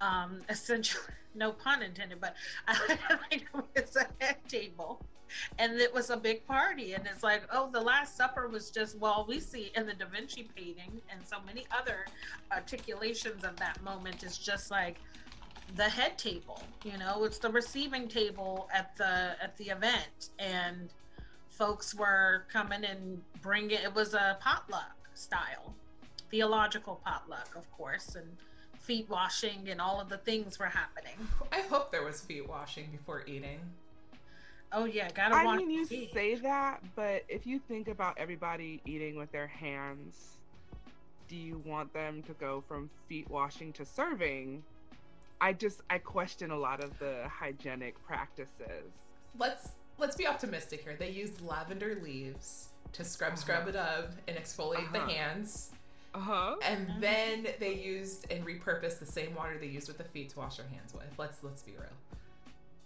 Um, 0.01 0.41
essentially, 0.49 1.03
no 1.35 1.53
pun 1.53 1.83
intended, 1.83 2.21
but 2.21 2.35
I 2.67 2.79
like 3.31 3.47
of 3.55 3.65
it 3.75 3.85
as 3.89 3.97
a 3.97 4.07
head 4.21 4.37
table. 4.49 5.01
And 5.59 5.79
it 5.79 5.93
was 5.93 6.09
a 6.09 6.17
big 6.17 6.47
party. 6.47 6.95
And 6.95 7.07
it's 7.07 7.23
like, 7.23 7.43
oh, 7.53 7.69
the 7.71 7.81
Last 7.81 8.17
Supper 8.17 8.49
was 8.49 8.71
just, 8.71 8.97
well, 8.99 9.27
we 9.29 9.41
see 9.41 9.71
in 9.77 9.87
the 9.87 9.93
Da 9.93 10.07
Vinci 10.07 10.49
painting 10.57 11.03
and 11.13 11.21
so 11.27 11.37
many 11.45 11.67
other 11.71 12.07
articulations 12.51 13.45
of 13.45 13.57
that 13.57 13.83
moment 13.83 14.23
is 14.23 14.39
just 14.39 14.71
like 14.71 14.97
the 15.77 15.85
head 15.85 16.17
table. 16.17 16.63
You 16.83 16.97
know, 16.97 17.25
it's 17.25 17.39
the 17.39 17.51
receiving 17.51 18.09
table 18.09 18.71
at 18.73 18.97
the 18.97 19.37
at 19.43 19.55
the 19.59 19.65
event. 19.65 20.31
And 20.39 20.89
folks 21.59 21.95
were 21.95 22.45
coming 22.53 22.85
and 22.85 23.21
bringing 23.43 23.79
it 23.83 23.93
was 23.95 24.15
a 24.15 24.39
potluck 24.41 24.97
style 25.15 25.75
theological 26.31 27.01
potluck, 27.05 27.55
of 27.57 27.71
course, 27.73 28.15
and 28.15 28.27
feet 28.79 29.09
washing 29.09 29.69
and 29.69 29.81
all 29.81 30.01
of 30.01 30.09
the 30.09 30.19
things 30.19 30.59
were 30.59 30.67
happening. 30.67 31.15
I 31.53 31.61
hope 31.63 31.91
there 31.91 32.05
was 32.05 32.21
feet 32.21 32.49
washing 32.49 32.89
before 32.91 33.25
eating. 33.27 33.61
Oh 34.73 34.85
yeah, 34.85 35.09
gotta 35.11 35.35
I 35.35 35.45
wash 35.45 35.59
mean, 35.59 35.71
you 35.71 35.87
feet. 35.87 36.13
say 36.13 36.35
that, 36.37 36.83
but 36.95 37.25
if 37.29 37.47
you 37.47 37.59
think 37.59 37.89
about 37.89 38.19
everybody 38.19 38.83
eating 38.85 39.17
with 39.17 39.33
their 39.33 39.47
hands, 39.47 40.37
do 41.27 41.37
you 41.37 41.63
want 41.65 41.93
them 41.95 42.23
to 42.25 42.33
go 42.35 42.63
from 42.69 42.91
feet 43.09 43.29
washing 43.31 43.73
to 43.75 43.85
serving? 43.87 44.63
I 45.41 45.55
just 45.55 45.81
I 45.89 45.99
question 45.99 46.51
a 46.51 46.59
lot 46.59 46.85
of 46.85 46.99
the 46.99 47.23
hygienic 47.29 47.95
practices. 48.07 48.93
Let's 49.39 49.71
let's 49.99 50.17
be 50.17 50.27
optimistic 50.27 50.83
here. 50.83 50.97
They 50.99 51.11
used 51.11 51.41
lavender 51.43 51.99
leaves 52.03 52.69
to 52.93 53.05
scrub 53.05 53.37
scrub 53.39 53.69
it 53.69 53.77
up 53.77 54.13
and 54.27 54.37
exfoliate 54.37 54.91
the 54.93 55.01
Uh-huh. 55.01 55.09
hands. 55.11 55.71
Uh 56.15 56.21
huh. 56.21 56.57
And 56.63 56.89
Mhm. 56.89 57.01
then 57.01 57.47
they 57.61 57.75
used 57.75 58.31
and 58.33 58.45
repurposed 58.47 58.99
the 58.99 59.07
same 59.07 59.35
water 59.35 59.59
they 59.59 59.67
used 59.67 59.89
with 59.89 59.99
the 59.99 60.05
feet 60.05 60.31
to 60.31 60.39
wash 60.39 60.57
their 60.57 60.67
hands 60.69 60.95
with. 60.95 61.05
Let's 61.19 61.43
let's 61.43 61.63
be 61.63 61.73
real. 61.73 61.91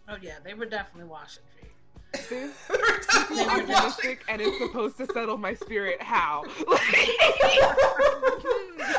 Oh 0.09 0.17
yeah, 0.21 0.39
they 0.43 0.55
were 0.55 0.67
definitely 0.67 1.09
washing 1.09 1.45
feet. 1.57 1.71
They 2.29 2.41
were 2.41 2.51
definitely 3.01 3.37
They 3.37 3.45
were 3.45 3.49
washing- 3.53 3.75
optimistic, 3.77 4.25
and 4.29 4.43
it's 4.43 4.59
supposed 4.59 4.97
to 4.99 5.07
settle 5.07 5.39
my 5.39 5.55
spirit. 5.55 6.03
How? 6.03 6.45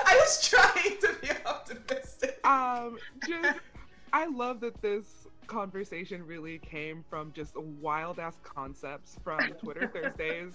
I 0.05 0.17
was 0.19 0.47
trying 0.47 0.97
to 1.01 1.13
be 1.21 1.29
optimistic. 1.45 2.39
um, 2.45 2.97
just 3.27 3.59
I 4.13 4.25
love 4.27 4.59
that 4.61 4.81
this 4.81 5.22
conversation 5.47 6.25
really 6.25 6.59
came 6.59 7.03
from 7.09 7.31
just 7.33 7.55
wild 7.57 8.19
ass 8.19 8.35
concepts 8.43 9.17
from 9.23 9.39
Twitter 9.61 9.87
Thursdays. 9.93 10.53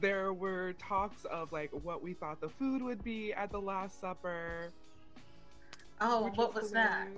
There 0.00 0.32
were 0.32 0.74
talks 0.74 1.24
of 1.24 1.52
like 1.52 1.70
what 1.82 2.02
we 2.02 2.14
thought 2.14 2.40
the 2.40 2.48
food 2.48 2.82
would 2.82 3.02
be 3.02 3.32
at 3.32 3.50
the 3.50 3.60
Last 3.60 4.00
Supper. 4.00 4.70
Oh, 6.00 6.30
what 6.34 6.54
was 6.54 6.70
that? 6.70 7.08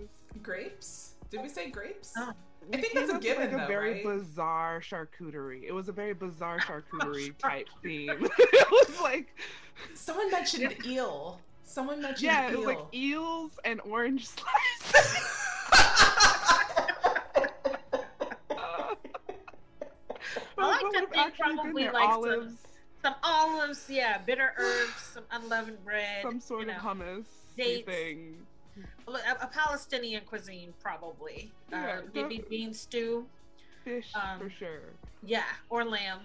Grapes? 0.42 1.14
Did 1.30 1.42
we 1.42 1.48
say 1.48 1.70
grapes? 1.70 2.14
Oh, 2.16 2.32
I 2.72 2.76
think 2.76 2.94
that's 2.94 3.12
a 3.12 3.18
given, 3.18 3.44
like 3.44 3.52
a 3.52 3.56
though, 3.58 3.66
very 3.66 3.92
right? 3.94 4.04
bizarre 4.04 4.80
charcuterie. 4.80 5.64
It 5.64 5.72
was 5.72 5.88
a 5.88 5.92
very 5.92 6.14
bizarre 6.14 6.58
charcuterie 6.60 7.36
type 7.38 7.68
theme. 7.82 8.10
it 8.38 8.70
was 8.70 9.00
like 9.00 9.36
Someone 9.94 10.30
mentioned 10.30 10.74
eel. 10.86 11.38
Someone 11.64 12.00
mentioned 12.02 12.22
yeah, 12.24 12.48
it 12.48 12.52
eel. 12.52 12.58
was 12.58 12.66
like 12.66 12.94
eels 12.94 13.52
and 13.64 13.80
orange 13.82 14.26
slices. 14.26 15.39
I 20.60 20.82
like 20.82 20.92
to 20.92 21.06
think 21.06 21.38
probably 21.38 21.84
like 21.84 21.94
some- 21.94 22.10
olives, 22.12 22.54
some 23.02 23.14
olives, 23.22 23.86
yeah, 23.88 24.18
bitter 24.18 24.52
herbs, 24.56 25.02
some 25.14 25.24
unleavened 25.30 25.82
bread, 25.84 26.22
some 26.22 26.40
sort 26.40 26.62
of 26.62 26.68
know, 26.68 26.74
hummus 26.74 27.24
dates. 27.56 27.86
thing. 27.86 28.46
a, 29.08 29.12
a 29.44 29.46
Palestinian 29.46 30.22
cuisine 30.24 30.72
probably. 30.82 31.50
Yeah, 31.70 31.98
uh, 31.98 32.02
maybe 32.14 32.44
bean 32.48 32.74
stew. 32.74 33.26
Fish 33.84 34.12
Um, 34.14 34.38
for 34.38 34.50
sure. 34.50 34.80
Yeah, 35.24 35.44
or 35.70 35.84
lamb. 35.84 36.20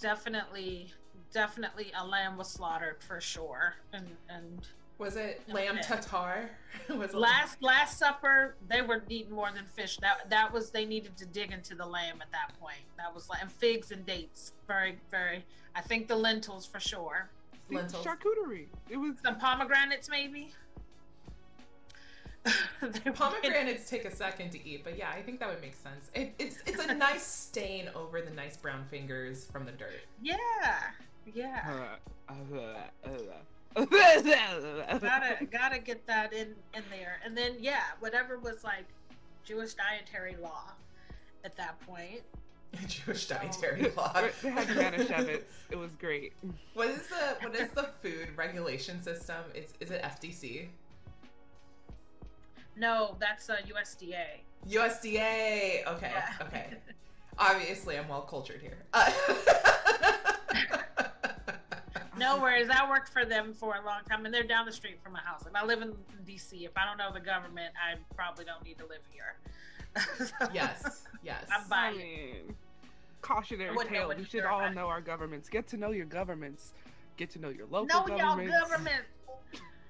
Definitely 0.00 0.92
definitely 1.32 1.92
a 1.98 2.06
lamb 2.06 2.36
was 2.36 2.48
slaughtered 2.48 3.02
for 3.02 3.20
sure. 3.20 3.74
And 3.92 4.06
and 4.28 4.66
Was 5.02 5.16
it 5.16 5.42
lamb 5.48 5.78
tatar? 5.82 6.00
tartare? 6.00 6.50
was 6.96 7.10
it 7.10 7.16
last 7.16 7.60
last 7.60 7.98
supper 7.98 8.54
they 8.68 8.82
were 8.82 9.02
eating 9.08 9.32
more 9.32 9.50
than 9.52 9.64
fish. 9.64 9.96
That 9.96 10.30
that 10.30 10.52
was 10.52 10.70
they 10.70 10.84
needed 10.84 11.16
to 11.16 11.26
dig 11.26 11.50
into 11.50 11.74
the 11.74 11.84
lamb 11.84 12.22
at 12.22 12.30
that 12.30 12.52
point. 12.60 12.84
That 12.98 13.12
was 13.12 13.28
like 13.28 13.42
and 13.42 13.50
figs 13.50 13.90
and 13.90 14.06
dates. 14.06 14.52
Very 14.68 14.96
very. 15.10 15.44
I 15.74 15.80
think 15.80 16.06
the 16.06 16.14
lentils 16.14 16.66
for 16.66 16.78
sure. 16.78 17.28
Lentils. 17.68 18.06
Charcuterie. 18.06 18.66
It 18.88 18.96
was 18.96 19.14
Some 19.24 19.38
pomegranates 19.38 20.08
maybe. 20.08 20.52
Pomegranates 23.14 23.90
take 23.90 24.04
a 24.04 24.14
second 24.14 24.50
to 24.50 24.64
eat, 24.64 24.84
but 24.84 24.96
yeah, 24.96 25.10
I 25.10 25.20
think 25.20 25.40
that 25.40 25.48
would 25.48 25.60
make 25.60 25.74
sense. 25.74 26.12
It, 26.14 26.32
it's 26.38 26.58
it's 26.64 26.84
a 26.84 26.94
nice 27.08 27.26
stain 27.26 27.90
over 27.96 28.20
the 28.20 28.30
nice 28.30 28.56
brown 28.56 28.84
fingers 28.88 29.46
from 29.46 29.64
the 29.64 29.72
dirt. 29.72 30.02
Yeah, 30.20 30.36
yeah. 31.34 31.96
Uh, 32.28 32.34
uh, 32.54 33.08
uh, 33.08 33.10
gotta 33.74 35.44
gotta 35.50 35.78
get 35.78 36.06
that 36.06 36.32
in 36.32 36.54
in 36.74 36.82
there 36.90 37.20
and 37.24 37.36
then 37.36 37.52
yeah 37.60 37.82
whatever 38.00 38.38
was 38.38 38.62
like 38.64 38.84
jewish 39.44 39.74
dietary 39.74 40.36
law 40.42 40.72
at 41.44 41.56
that 41.56 41.80
point 41.86 42.20
Jewish 42.88 43.26
dietary 43.26 43.92
law. 43.98 44.14
they 44.42 44.48
had 44.48 44.66
Manischewitz. 44.68 45.42
It 45.70 45.76
was 45.78 45.90
great. 45.96 46.32
What 46.72 46.88
is 46.88 47.06
the 47.06 47.36
what 47.46 47.54
is 47.54 47.68
the 47.72 47.90
food 48.00 48.28
regulation 48.34 49.02
system? 49.02 49.36
Is 49.54 49.74
is 49.80 49.90
it 49.90 50.02
FDC? 50.02 50.68
no 52.76 53.14
that's 53.20 53.50
uh, 53.50 53.56
usda 53.68 54.24
USDA. 54.70 55.86
Okay, 55.86 56.12
Yeah. 56.14 56.32
okay. 56.40 56.66
Obviously, 57.38 57.98
I'm 57.98 58.08
well 58.08 58.22
cultured 58.22 58.62
here. 58.62 58.78
Uh, 58.94 59.10
no 62.22 62.40
worries 62.40 62.68
i 62.70 62.88
worked 62.88 63.08
for 63.12 63.24
them 63.24 63.52
for 63.52 63.74
a 63.76 63.84
long 63.84 64.00
time 64.08 64.24
and 64.24 64.32
they're 64.34 64.42
down 64.42 64.64
the 64.66 64.72
street 64.72 64.98
from 65.02 65.12
my 65.12 65.20
house 65.20 65.44
and 65.46 65.56
i 65.56 65.64
live 65.64 65.82
in 65.82 65.92
dc 66.26 66.52
if 66.52 66.70
i 66.76 66.84
don't 66.84 66.96
know 66.96 67.12
the 67.12 67.20
government 67.20 67.72
i 67.76 67.96
probably 68.14 68.44
don't 68.44 68.64
need 68.64 68.78
to 68.78 68.86
live 68.86 69.02
here 69.10 69.34
So, 70.18 70.48
yes, 70.54 71.04
yes. 71.22 71.44
I'm 71.52 71.68
buying 71.68 72.00
it. 72.00 72.04
mean, 72.46 72.56
cautionary 73.20 73.70
I 73.70 73.72
wouldn't 73.72 73.94
tale. 73.94 74.08
what 74.08 74.18
We 74.18 74.24
should 74.24 74.44
all 74.44 74.70
know 74.72 74.86
our 74.86 75.00
governments. 75.02 75.48
Get 75.50 75.68
to 75.68 75.76
know 75.76 75.90
your 75.90 76.06
governments. 76.06 76.72
Get 77.18 77.28
to 77.30 77.38
know 77.38 77.50
your 77.50 77.66
local 77.66 77.86
no 77.86 78.06
y'all 78.16 78.36
governments. 78.36 78.58
government 78.58 79.04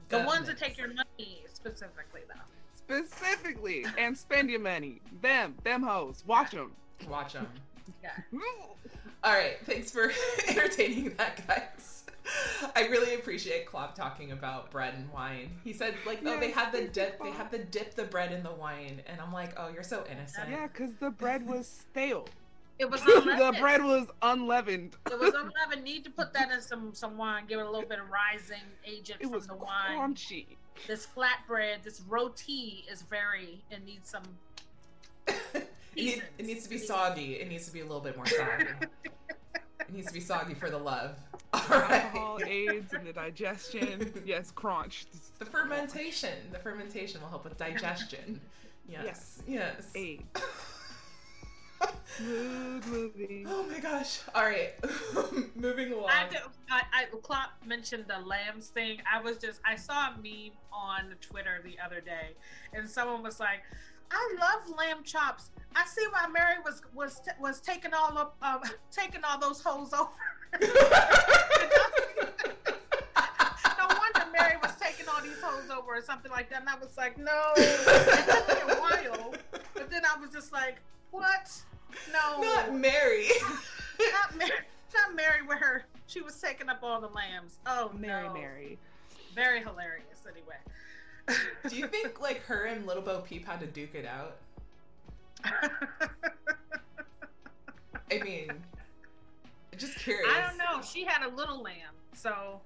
the 0.08 0.18
ones 0.24 0.46
that 0.48 0.58
take 0.58 0.76
your 0.76 0.88
money 0.88 1.44
specifically 1.52 2.22
though 2.28 2.40
Specifically, 2.74 3.86
and 3.96 4.18
spend 4.18 4.50
your 4.50 4.58
money. 4.60 5.00
Them, 5.20 5.54
them 5.62 5.82
hoes. 5.84 6.24
Watch 6.26 6.50
them. 6.50 6.72
Watch 7.08 7.34
them. 7.34 7.46
yeah 8.02 8.10
All 9.24 9.32
right, 9.32 9.56
thanks 9.64 9.90
for 9.90 10.12
entertaining 10.48 11.14
that, 11.16 11.46
guys. 11.46 12.04
I 12.74 12.86
really 12.88 13.14
appreciate 13.14 13.66
Klopp 13.66 13.94
talking 13.94 14.32
about 14.32 14.70
bread 14.70 14.94
and 14.94 15.10
wine. 15.12 15.50
He 15.64 15.72
said, 15.72 15.94
like, 16.06 16.20
oh, 16.24 16.38
they 16.40 16.48
Yes, 16.48 16.54
had 16.56 16.72
the 16.72 16.82
dip, 16.88 17.12
they 17.18 17.30
Klopp. 17.30 17.34
had 17.36 17.50
the 17.50 17.58
dip 17.58 17.94
the 17.94 18.04
bread 18.04 18.32
in 18.32 18.42
the 18.42 18.52
wine, 18.52 19.00
and 19.06 19.20
I'm 19.20 19.32
like, 19.32 19.52
oh, 19.56 19.68
you're 19.68 19.82
so 19.82 20.04
innocent. 20.10 20.48
Yeah, 20.50 20.66
because 20.66 20.90
the 21.00 21.10
bread 21.10 21.46
was 21.46 21.66
stale. 21.68 22.26
it 22.78 22.90
was 22.90 23.00
the 23.04 23.54
bread 23.60 23.82
was 23.84 24.06
unleavened. 24.22 24.96
It 25.10 25.18
was 25.18 25.34
unleavened. 25.34 25.84
Need 25.84 26.04
to 26.04 26.10
put 26.10 26.32
that 26.32 26.50
in 26.50 26.60
some 26.60 26.94
some 26.94 27.16
wine. 27.18 27.44
Give 27.48 27.58
it 27.60 27.66
a 27.66 27.70
little 27.70 27.88
bit 27.88 27.98
of 27.98 28.08
rising 28.10 28.62
agent 28.84 29.18
It 29.20 29.24
from 29.24 29.32
was 29.32 29.46
the 29.46 29.54
wine. 29.54 29.98
crunchy. 30.14 30.46
This 30.86 31.06
flatbread, 31.06 31.82
this 31.84 32.00
roti 32.08 32.84
is 32.90 33.02
very. 33.02 33.62
It 33.70 33.84
needs 33.84 34.08
some. 34.08 34.22
it, 35.96 36.04
need, 36.04 36.22
it 36.38 36.46
needs 36.46 36.64
to 36.64 36.70
be 36.70 36.78
soggy. 36.78 37.34
It 37.34 37.48
needs 37.48 37.66
to 37.66 37.72
be 37.72 37.80
a 37.80 37.84
little 37.84 38.00
bit 38.00 38.16
more 38.16 38.26
soggy. 38.26 38.66
it 38.82 39.92
needs 39.92 40.08
to 40.08 40.14
be 40.14 40.20
soggy 40.20 40.54
for 40.54 40.70
the 40.70 40.78
love. 40.78 41.16
All 41.52 41.60
Alcohol 41.70 42.38
aids 42.46 42.94
in 42.94 43.04
the 43.04 43.12
digestion. 43.12 44.12
Yes, 44.24 44.50
crunch. 44.50 45.06
The 45.38 45.44
fermentation. 45.44 46.32
The 46.50 46.58
fermentation 46.58 47.20
will 47.20 47.28
help 47.28 47.44
with 47.44 47.58
digestion. 47.58 48.40
Yes. 48.88 49.42
Yes. 49.46 49.90
Aids. 49.94 50.24
Mood 52.20 52.86
moving. 52.86 53.46
Oh 53.48 53.64
my 53.64 53.80
gosh. 53.80 54.20
All 54.34 54.44
right. 54.44 54.72
Moving 55.56 55.92
along. 55.92 56.10
I, 56.10 56.28
do, 56.30 56.36
I, 56.70 56.82
I 56.92 57.04
Klopp 57.22 57.50
mentioned 57.66 58.04
the 58.06 58.24
lambs 58.24 58.68
thing. 58.68 59.00
I 59.10 59.20
was 59.20 59.38
just 59.38 59.60
I 59.64 59.76
saw 59.76 60.08
a 60.08 60.16
meme 60.22 60.52
on 60.72 61.14
Twitter 61.20 61.60
the 61.64 61.76
other 61.84 62.00
day, 62.00 62.34
and 62.72 62.88
someone 62.88 63.22
was 63.22 63.40
like, 63.40 63.62
"I 64.12 64.34
love 64.40 64.76
lamb 64.76 65.02
chops. 65.04 65.50
I 65.74 65.84
see 65.86 66.04
why 66.10 66.26
Mary 66.28 66.56
was 66.64 66.82
was 66.94 67.20
was 67.40 67.60
taking 67.60 67.92
all 67.94 68.16
up 68.18 68.36
um, 68.42 68.60
taking 68.92 69.22
all 69.24 69.38
those 69.38 69.60
hoes 69.60 69.92
over." 69.92 70.10
no 73.78 73.86
wonder 73.88 74.26
Mary 74.38 74.56
was 74.62 74.72
taking 74.80 75.08
all 75.08 75.22
these 75.22 75.40
hoes 75.42 75.70
over 75.70 75.96
or 75.96 76.02
something 76.02 76.30
like 76.30 76.50
that. 76.50 76.60
And 76.60 76.68
I 76.68 76.76
was 76.76 76.96
like, 76.96 77.16
no, 77.18 77.52
it 77.56 78.26
took 78.26 78.66
me 78.66 78.72
a 78.72 78.76
while. 78.80 79.34
But 79.74 79.90
then 79.90 80.02
I 80.04 80.20
was 80.20 80.30
just 80.30 80.52
like, 80.52 80.76
what? 81.10 81.50
No, 82.12 82.40
Not 82.42 82.74
Mary. 82.74 83.28
not 83.98 84.36
Mary, 84.36 84.50
not 84.94 85.14
Mary 85.14 85.42
with 85.46 85.58
her. 85.58 85.84
She 86.06 86.20
was 86.20 86.38
taking 86.40 86.68
up 86.68 86.80
all 86.82 87.00
the 87.00 87.08
lambs. 87.08 87.58
Oh, 87.66 87.90
Mary, 87.98 88.26
no. 88.28 88.34
Mary. 88.34 88.78
Very 89.34 89.60
hilarious, 89.60 90.26
anyway. 90.30 90.56
Do 91.68 91.76
you 91.76 91.86
think 91.86 92.20
like 92.20 92.42
her 92.44 92.64
and 92.66 92.86
Little 92.86 93.02
Bo 93.02 93.20
Peep 93.20 93.46
had 93.46 93.60
to 93.60 93.66
duke 93.66 93.94
it 93.94 94.06
out? 94.06 94.36
I 98.10 98.18
mean, 98.22 98.50
just 99.76 99.96
curious. 99.98 100.28
I 100.30 100.40
don't 100.46 100.58
know. 100.58 100.82
She 100.82 101.04
had 101.04 101.26
a 101.26 101.34
little 101.34 101.62
lamb, 101.62 101.94
so 102.14 102.60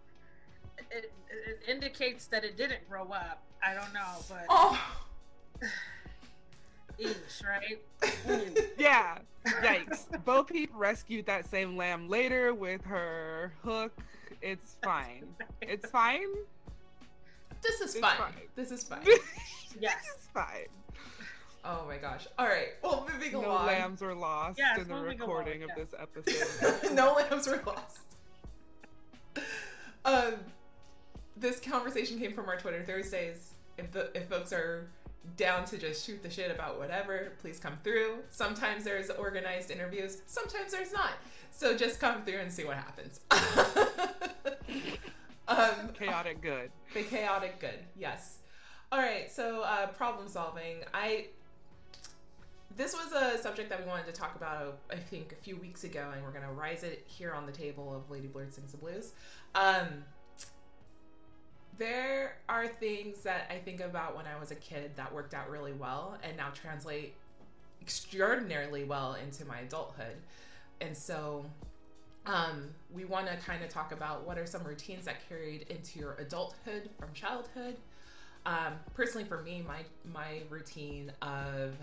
it, 0.90 1.12
it 1.30 1.60
indicates 1.68 2.26
that 2.26 2.44
it 2.44 2.56
didn't 2.56 2.88
grow 2.88 3.04
up. 3.12 3.42
I 3.62 3.74
don't 3.74 3.92
know, 3.92 4.24
but 4.28 4.44
Oh. 4.48 4.96
eesh, 7.00 7.44
right? 7.44 7.80
Yeah. 8.78 9.18
Yikes. 9.46 10.24
Bo 10.24 10.42
Peep 10.42 10.70
rescued 10.74 11.26
that 11.26 11.48
same 11.48 11.76
lamb 11.76 12.08
later 12.08 12.52
with 12.52 12.82
her 12.84 13.52
hook. 13.62 13.92
It's 14.42 14.76
fine. 14.82 15.24
It's 15.62 15.88
fine. 15.90 16.28
This 17.66 17.80
is 17.94 18.00
fine. 18.00 18.16
fine. 18.16 18.32
This 18.54 18.70
is 18.70 18.84
fine. 18.84 19.00
Yes. 19.80 19.96
It's 20.16 20.26
fine. 20.28 20.68
Oh 21.62 21.84
my 21.86 21.98
gosh. 21.98 22.26
All 22.38 22.46
right. 22.46 22.68
Well, 22.82 23.06
moving 23.12 23.32
No 23.32 23.40
along. 23.40 23.66
lambs 23.66 24.00
were 24.00 24.14
lost 24.14 24.58
Yes, 24.58 24.78
in 24.78 24.88
the 24.88 24.94
recording 24.94 25.62
along, 25.64 25.78
of 25.78 25.90
this 25.90 25.94
episode. 26.72 26.94
no 26.94 27.12
lambs 27.12 27.46
were 27.46 27.60
lost. 27.66 27.98
Um, 30.06 30.34
this 31.36 31.60
conversation 31.60 32.18
came 32.18 32.32
from 32.32 32.48
our 32.48 32.56
Twitter 32.56 32.82
Thursdays. 32.84 33.52
If 33.76 33.92
the 33.92 34.10
if 34.16 34.28
folks 34.28 34.52
are 34.52 34.88
down 35.36 35.64
to 35.66 35.76
just 35.76 36.06
shoot 36.06 36.22
the 36.22 36.30
shit 36.30 36.50
about 36.50 36.78
whatever, 36.78 37.32
please 37.40 37.58
come 37.58 37.76
through. 37.84 38.18
Sometimes 38.30 38.84
there's 38.84 39.10
organized 39.10 39.70
interviews. 39.70 40.22
Sometimes 40.26 40.72
there's 40.72 40.92
not. 40.92 41.10
So 41.50 41.76
just 41.76 42.00
come 42.00 42.22
through 42.22 42.38
and 42.38 42.50
see 42.50 42.64
what 42.64 42.76
happens. 42.76 43.20
Um, 45.48 45.88
Chaotic 45.98 46.40
good. 46.40 46.70
the 46.94 47.02
chaotic 47.02 47.60
good, 47.60 47.78
yes. 47.96 48.38
All 48.92 48.98
right, 49.00 49.30
so 49.30 49.62
uh, 49.62 49.88
problem 49.88 50.28
solving. 50.28 50.76
I 50.94 51.26
this 52.76 52.94
was 52.94 53.12
a 53.12 53.38
subject 53.42 53.70
that 53.70 53.82
we 53.82 53.88
wanted 53.88 54.06
to 54.06 54.12
talk 54.12 54.36
about, 54.36 54.78
I 54.90 54.96
think, 54.96 55.32
a 55.32 55.36
few 55.36 55.56
weeks 55.56 55.84
ago, 55.84 56.10
and 56.14 56.22
we're 56.22 56.30
gonna 56.30 56.52
rise 56.52 56.82
it 56.82 57.04
here 57.06 57.32
on 57.32 57.46
the 57.46 57.52
table 57.52 57.94
of 57.94 58.10
Lady 58.10 58.28
Blurred 58.28 58.52
Sings 58.52 58.72
the 58.72 58.78
Blues. 58.78 59.12
Um, 59.54 60.04
there 61.78 62.38
are 62.48 62.68
things 62.68 63.22
that 63.22 63.50
I 63.50 63.58
think 63.58 63.80
about 63.80 64.16
when 64.16 64.26
I 64.26 64.38
was 64.38 64.50
a 64.50 64.54
kid 64.56 64.92
that 64.96 65.12
worked 65.12 65.34
out 65.34 65.50
really 65.50 65.72
well, 65.72 66.18
and 66.22 66.36
now 66.36 66.48
translate 66.54 67.14
extraordinarily 67.80 68.84
well 68.84 69.14
into 69.14 69.44
my 69.44 69.60
adulthood. 69.60 70.16
And 70.80 70.96
so 70.96 71.46
um, 72.26 72.68
we 72.92 73.04
want 73.04 73.26
to 73.28 73.36
kind 73.36 73.62
of 73.62 73.70
talk 73.70 73.92
about 73.92 74.26
what 74.26 74.36
are 74.38 74.46
some 74.46 74.64
routines 74.64 75.04
that 75.04 75.26
carried 75.28 75.66
into 75.70 75.98
your 75.98 76.14
adulthood 76.14 76.90
from 76.98 77.12
childhood. 77.14 77.76
Um, 78.44 78.74
personally, 78.94 79.26
for 79.26 79.42
me, 79.42 79.64
my 79.66 79.82
my 80.12 80.42
routine 80.50 81.12
of 81.22 81.74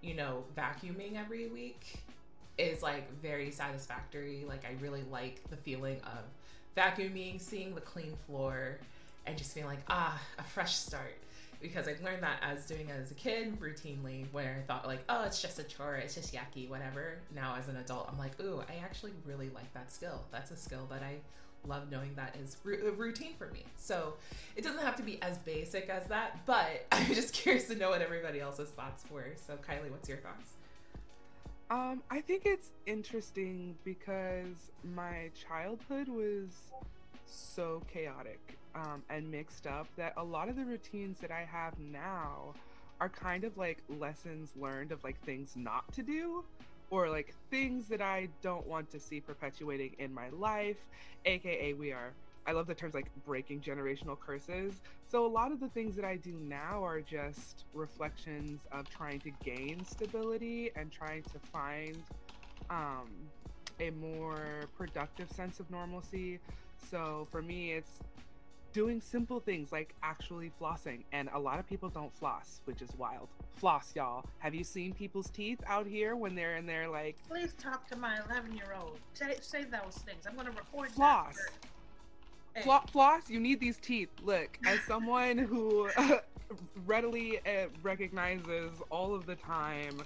you 0.00 0.14
know 0.14 0.44
vacuuming 0.56 1.16
every 1.16 1.48
week 1.48 1.98
is 2.58 2.82
like 2.82 3.10
very 3.20 3.50
satisfactory. 3.50 4.44
Like 4.46 4.64
I 4.64 4.80
really 4.82 5.02
like 5.10 5.40
the 5.50 5.56
feeling 5.56 6.00
of 6.02 6.24
vacuuming, 6.76 7.40
seeing 7.40 7.74
the 7.74 7.80
clean 7.80 8.14
floor, 8.26 8.78
and 9.26 9.38
just 9.38 9.54
being 9.54 9.66
like 9.66 9.82
ah 9.88 10.20
a 10.38 10.42
fresh 10.42 10.76
start. 10.76 11.16
Because 11.64 11.88
I've 11.88 12.02
learned 12.02 12.22
that 12.22 12.40
as 12.42 12.66
doing 12.66 12.90
it 12.90 13.00
as 13.00 13.10
a 13.10 13.14
kid 13.14 13.58
routinely, 13.58 14.26
where 14.32 14.62
I 14.62 14.66
thought 14.66 14.86
like, 14.86 15.02
oh, 15.08 15.24
it's 15.24 15.40
just 15.40 15.58
a 15.58 15.62
chore, 15.62 15.94
it's 15.94 16.14
just 16.14 16.34
yucky, 16.34 16.68
whatever. 16.68 17.14
Now 17.34 17.56
as 17.58 17.68
an 17.68 17.76
adult, 17.76 18.06
I'm 18.12 18.18
like, 18.18 18.38
ooh, 18.38 18.62
I 18.68 18.84
actually 18.84 19.12
really 19.24 19.48
like 19.54 19.72
that 19.72 19.90
skill. 19.90 20.22
That's 20.30 20.50
a 20.50 20.56
skill 20.56 20.86
that 20.90 21.02
I 21.02 21.16
love 21.66 21.90
knowing 21.90 22.12
that 22.16 22.36
is 22.36 22.58
routine 22.64 23.32
for 23.38 23.46
me. 23.46 23.64
So 23.78 24.12
it 24.56 24.62
doesn't 24.62 24.82
have 24.82 24.96
to 24.96 25.02
be 25.02 25.22
as 25.22 25.38
basic 25.38 25.88
as 25.88 26.04
that, 26.08 26.44
but 26.44 26.86
I'm 26.92 27.14
just 27.14 27.32
curious 27.32 27.66
to 27.68 27.74
know 27.76 27.88
what 27.88 28.02
everybody 28.02 28.40
else's 28.40 28.68
thoughts 28.68 29.02
were. 29.10 29.32
So 29.46 29.54
Kylie, 29.54 29.90
what's 29.90 30.06
your 30.06 30.18
thoughts? 30.18 30.50
Um, 31.70 32.02
I 32.10 32.20
think 32.20 32.42
it's 32.44 32.72
interesting 32.84 33.74
because 33.84 34.70
my 34.94 35.30
childhood 35.48 36.08
was 36.08 36.50
so 37.26 37.82
chaotic 37.92 38.58
um, 38.74 39.02
and 39.10 39.30
mixed 39.30 39.66
up 39.66 39.88
that 39.96 40.12
a 40.16 40.24
lot 40.24 40.48
of 40.48 40.56
the 40.56 40.64
routines 40.64 41.20
that 41.20 41.30
I 41.30 41.46
have 41.50 41.78
now 41.78 42.54
are 43.00 43.08
kind 43.08 43.44
of 43.44 43.56
like 43.56 43.82
lessons 43.88 44.52
learned 44.56 44.92
of 44.92 45.02
like 45.04 45.20
things 45.24 45.52
not 45.56 45.92
to 45.94 46.02
do 46.02 46.44
or 46.90 47.08
like 47.08 47.34
things 47.50 47.88
that 47.88 48.00
I 48.02 48.28
don't 48.42 48.66
want 48.66 48.90
to 48.90 49.00
see 49.00 49.20
perpetuating 49.20 49.94
in 49.98 50.12
my 50.14 50.28
life, 50.30 50.78
aka 51.24 51.72
we 51.74 51.92
are 51.92 52.14
I 52.46 52.52
love 52.52 52.66
the 52.66 52.74
terms 52.74 52.94
like 52.94 53.10
breaking 53.24 53.62
generational 53.62 54.18
curses. 54.18 54.80
So 55.08 55.24
a 55.24 55.28
lot 55.28 55.50
of 55.50 55.60
the 55.60 55.68
things 55.68 55.96
that 55.96 56.04
I 56.04 56.16
do 56.16 56.38
now 56.40 56.84
are 56.84 57.00
just 57.00 57.64
reflections 57.72 58.66
of 58.70 58.88
trying 58.88 59.20
to 59.22 59.30
gain 59.42 59.84
stability 59.84 60.70
and 60.76 60.92
trying 60.92 61.24
to 61.32 61.40
find 61.50 62.04
um, 62.68 63.30
a 63.80 63.90
more 63.90 64.68
productive 64.76 65.30
sense 65.30 65.58
of 65.58 65.70
normalcy. 65.70 66.40
So 66.90 67.28
for 67.30 67.42
me, 67.42 67.72
it's 67.72 68.00
doing 68.72 69.00
simple 69.00 69.40
things 69.40 69.72
like 69.72 69.94
actually 70.02 70.50
flossing. 70.50 71.04
And 71.12 71.28
a 71.32 71.38
lot 71.38 71.58
of 71.58 71.66
people 71.66 71.88
don't 71.90 72.12
floss, 72.14 72.60
which 72.64 72.82
is 72.82 72.94
wild. 72.96 73.28
Floss, 73.56 73.94
y'all. 73.96 74.26
Have 74.40 74.54
you 74.54 74.64
seen 74.64 74.92
people's 74.94 75.30
teeth 75.30 75.60
out 75.66 75.86
here 75.86 76.16
when 76.16 76.34
they're 76.34 76.56
in 76.56 76.66
there 76.66 76.88
like 76.88 77.16
Please 77.28 77.54
talk 77.54 77.86
to 77.88 77.96
my 77.96 78.20
11 78.28 78.56
year 78.56 78.74
old. 78.78 78.98
Say, 79.14 79.36
say 79.40 79.64
those 79.64 79.96
things. 79.98 80.26
I'm 80.26 80.34
going 80.34 80.46
to 80.46 80.52
record 80.52 80.90
Floss. 80.90 81.38
Hey, 82.54 82.62
Flo- 82.62 82.84
floss, 82.92 83.28
you 83.30 83.40
need 83.40 83.60
these 83.60 83.78
teeth. 83.78 84.10
Look, 84.22 84.58
as 84.66 84.80
someone 84.82 85.38
who 85.38 85.90
readily 86.86 87.44
uh, 87.44 87.68
recognizes 87.82 88.80
all 88.90 89.14
of 89.14 89.26
the 89.26 89.36
time 89.36 90.04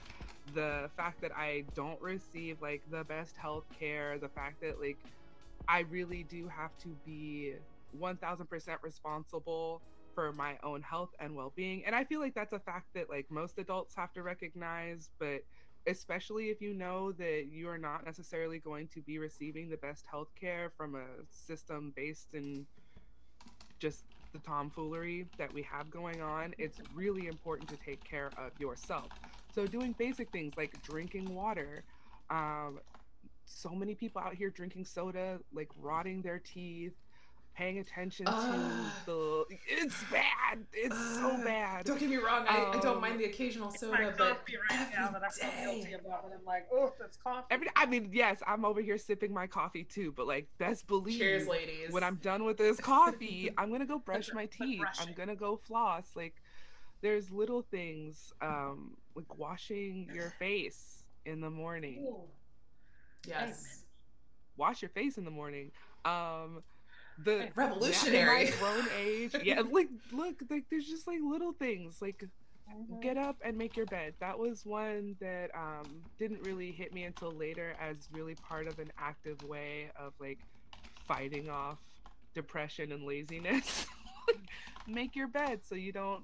the 0.54 0.90
fact 0.96 1.20
that 1.20 1.32
I 1.36 1.66
don't 1.74 2.00
receive 2.00 2.62
like 2.62 2.82
the 2.90 3.04
best 3.04 3.36
health 3.36 3.66
care, 3.78 4.18
the 4.18 4.30
fact 4.30 4.60
that 4.62 4.80
like 4.80 4.98
I 5.68 5.80
really 5.80 6.24
do 6.24 6.48
have 6.48 6.76
to 6.78 6.96
be 7.04 7.56
1000% 7.90 8.80
responsible 8.82 9.84
for 10.14 10.32
my 10.32 10.58
own 10.62 10.82
health 10.82 11.10
and 11.20 11.36
well-being. 11.36 11.84
And 11.86 11.94
I 11.94 12.04
feel 12.04 12.20
like 12.20 12.34
that's 12.34 12.52
a 12.52 12.60
fact 12.60 12.88
that 12.94 13.08
like 13.10 13.26
most 13.30 13.58
adults 13.58 13.94
have 13.96 14.12
to 14.14 14.22
recognize, 14.22 15.10
but 15.20 15.42
especially 15.86 16.50
if 16.50 16.60
you 16.60 16.74
know 16.74 17.12
that 17.12 17.46
you 17.48 17.68
are 17.68 17.78
not 17.78 18.04
necessarily 18.04 18.58
going 18.60 18.88
to 18.88 19.02
be 19.02 19.18
receiving 19.18 19.68
the 19.68 19.76
best 19.78 20.06
health 20.10 20.28
care 20.38 20.72
from 20.76 20.94
a 20.96 21.24
system 21.30 21.92
based 21.94 22.34
in 22.34 22.66
just 23.80 24.04
the 24.32 24.40
tomfoolery 24.40 25.30
that 25.38 25.52
we 25.52 25.62
have 25.62 25.90
going 25.90 26.20
on, 26.20 26.54
it's 26.58 26.80
really 26.92 27.26
important 27.26 27.68
to 27.70 27.76
take 27.76 28.04
care 28.04 28.32
of 28.38 28.52
yourself. 28.58 29.12
So, 29.50 29.66
doing 29.66 29.94
basic 29.98 30.30
things 30.32 30.54
like 30.56 30.74
drinking 30.82 31.34
water. 31.34 31.84
Um, 32.30 32.80
so 33.48 33.70
many 33.70 33.94
people 33.94 34.20
out 34.22 34.34
here 34.34 34.50
drinking 34.50 34.84
soda, 34.84 35.38
like 35.52 35.68
rotting 35.80 36.22
their 36.22 36.38
teeth, 36.38 36.92
paying 37.56 37.78
attention 37.78 38.26
Ugh. 38.28 38.52
to 39.06 39.06
the. 39.06 39.44
It's 39.66 39.96
bad. 40.12 40.58
It's 40.72 40.96
so 41.16 41.36
bad. 41.44 41.84
Don't 41.86 41.98
get 41.98 42.08
me 42.10 42.16
wrong, 42.16 42.44
I, 42.48 42.66
I 42.76 42.80
don't 42.80 42.96
Um, 42.96 43.00
mind 43.00 43.18
the 43.20 43.24
occasional 43.24 43.70
It's 43.70 43.80
soda, 43.80 43.92
my 43.92 44.10
but 44.16 44.38
coffee 44.38 44.54
right 44.70 44.88
now 44.96 45.10
that 45.10 45.22
I 45.24 45.28
feel 45.30 45.48
every 45.50 45.74
guilty 45.74 45.90
day. 45.90 45.94
about. 45.94 46.24
And 46.24 46.34
I'm 46.34 46.44
like, 46.44 46.66
oh, 46.72 46.92
that's 47.00 47.16
coffee. 47.16 47.46
Every, 47.50 47.66
I 47.74 47.86
mean, 47.86 48.10
yes, 48.12 48.40
I'm 48.46 48.64
over 48.64 48.80
here 48.80 48.98
sipping 48.98 49.32
my 49.32 49.46
coffee 49.46 49.84
too, 49.84 50.12
but 50.12 50.26
like, 50.26 50.46
best 50.58 50.86
believe 50.86 51.18
Cheers, 51.18 51.48
ladies. 51.48 51.90
when 51.90 52.04
I'm 52.04 52.16
done 52.16 52.44
with 52.44 52.58
this 52.58 52.78
coffee, 52.78 53.50
I'm 53.58 53.72
gonna 53.72 53.86
go 53.86 53.98
brush 53.98 54.30
my 54.32 54.46
teeth. 54.46 54.84
I'm 55.00 55.12
gonna 55.14 55.36
go 55.36 55.56
floss. 55.56 56.04
Like, 56.14 56.34
there's 57.00 57.30
little 57.30 57.62
things, 57.62 58.32
um, 58.42 58.96
like 59.14 59.36
washing 59.38 60.08
your 60.14 60.30
face 60.38 61.02
in 61.26 61.40
the 61.40 61.50
morning. 61.50 62.04
Ooh. 62.06 62.20
Yes. 63.26 63.84
Wash 64.56 64.82
your 64.82 64.88
face 64.90 65.18
in 65.18 65.24
the 65.24 65.30
morning. 65.30 65.70
Um, 66.04 66.62
the 67.24 67.48
Revolutionary. 67.54 68.44
my 68.50 68.56
grown 68.58 68.86
age, 68.98 69.34
yeah. 69.42 69.60
Like, 69.70 69.88
look, 70.12 70.36
like 70.50 70.64
there's 70.70 70.86
just 70.86 71.06
like 71.06 71.20
little 71.22 71.52
things, 71.52 72.00
like 72.02 72.24
Mhm. 72.68 73.00
get 73.00 73.16
up 73.16 73.36
and 73.42 73.56
make 73.56 73.76
your 73.78 73.86
bed. 73.86 74.12
That 74.20 74.38
was 74.38 74.66
one 74.66 75.16
that 75.20 75.50
um, 75.54 75.86
didn't 76.18 76.42
really 76.42 76.70
hit 76.70 76.92
me 76.92 77.04
until 77.04 77.32
later 77.32 77.74
as 77.80 77.96
really 78.12 78.34
part 78.34 78.66
of 78.68 78.78
an 78.78 78.92
active 78.98 79.42
way 79.44 79.90
of 79.98 80.12
like 80.20 80.38
fighting 81.06 81.48
off 81.48 81.78
depression 82.34 82.92
and 82.92 83.04
laziness. 83.04 83.86
make 84.86 85.16
your 85.16 85.28
bed 85.28 85.60
so 85.64 85.74
you 85.74 85.92
don't 85.92 86.22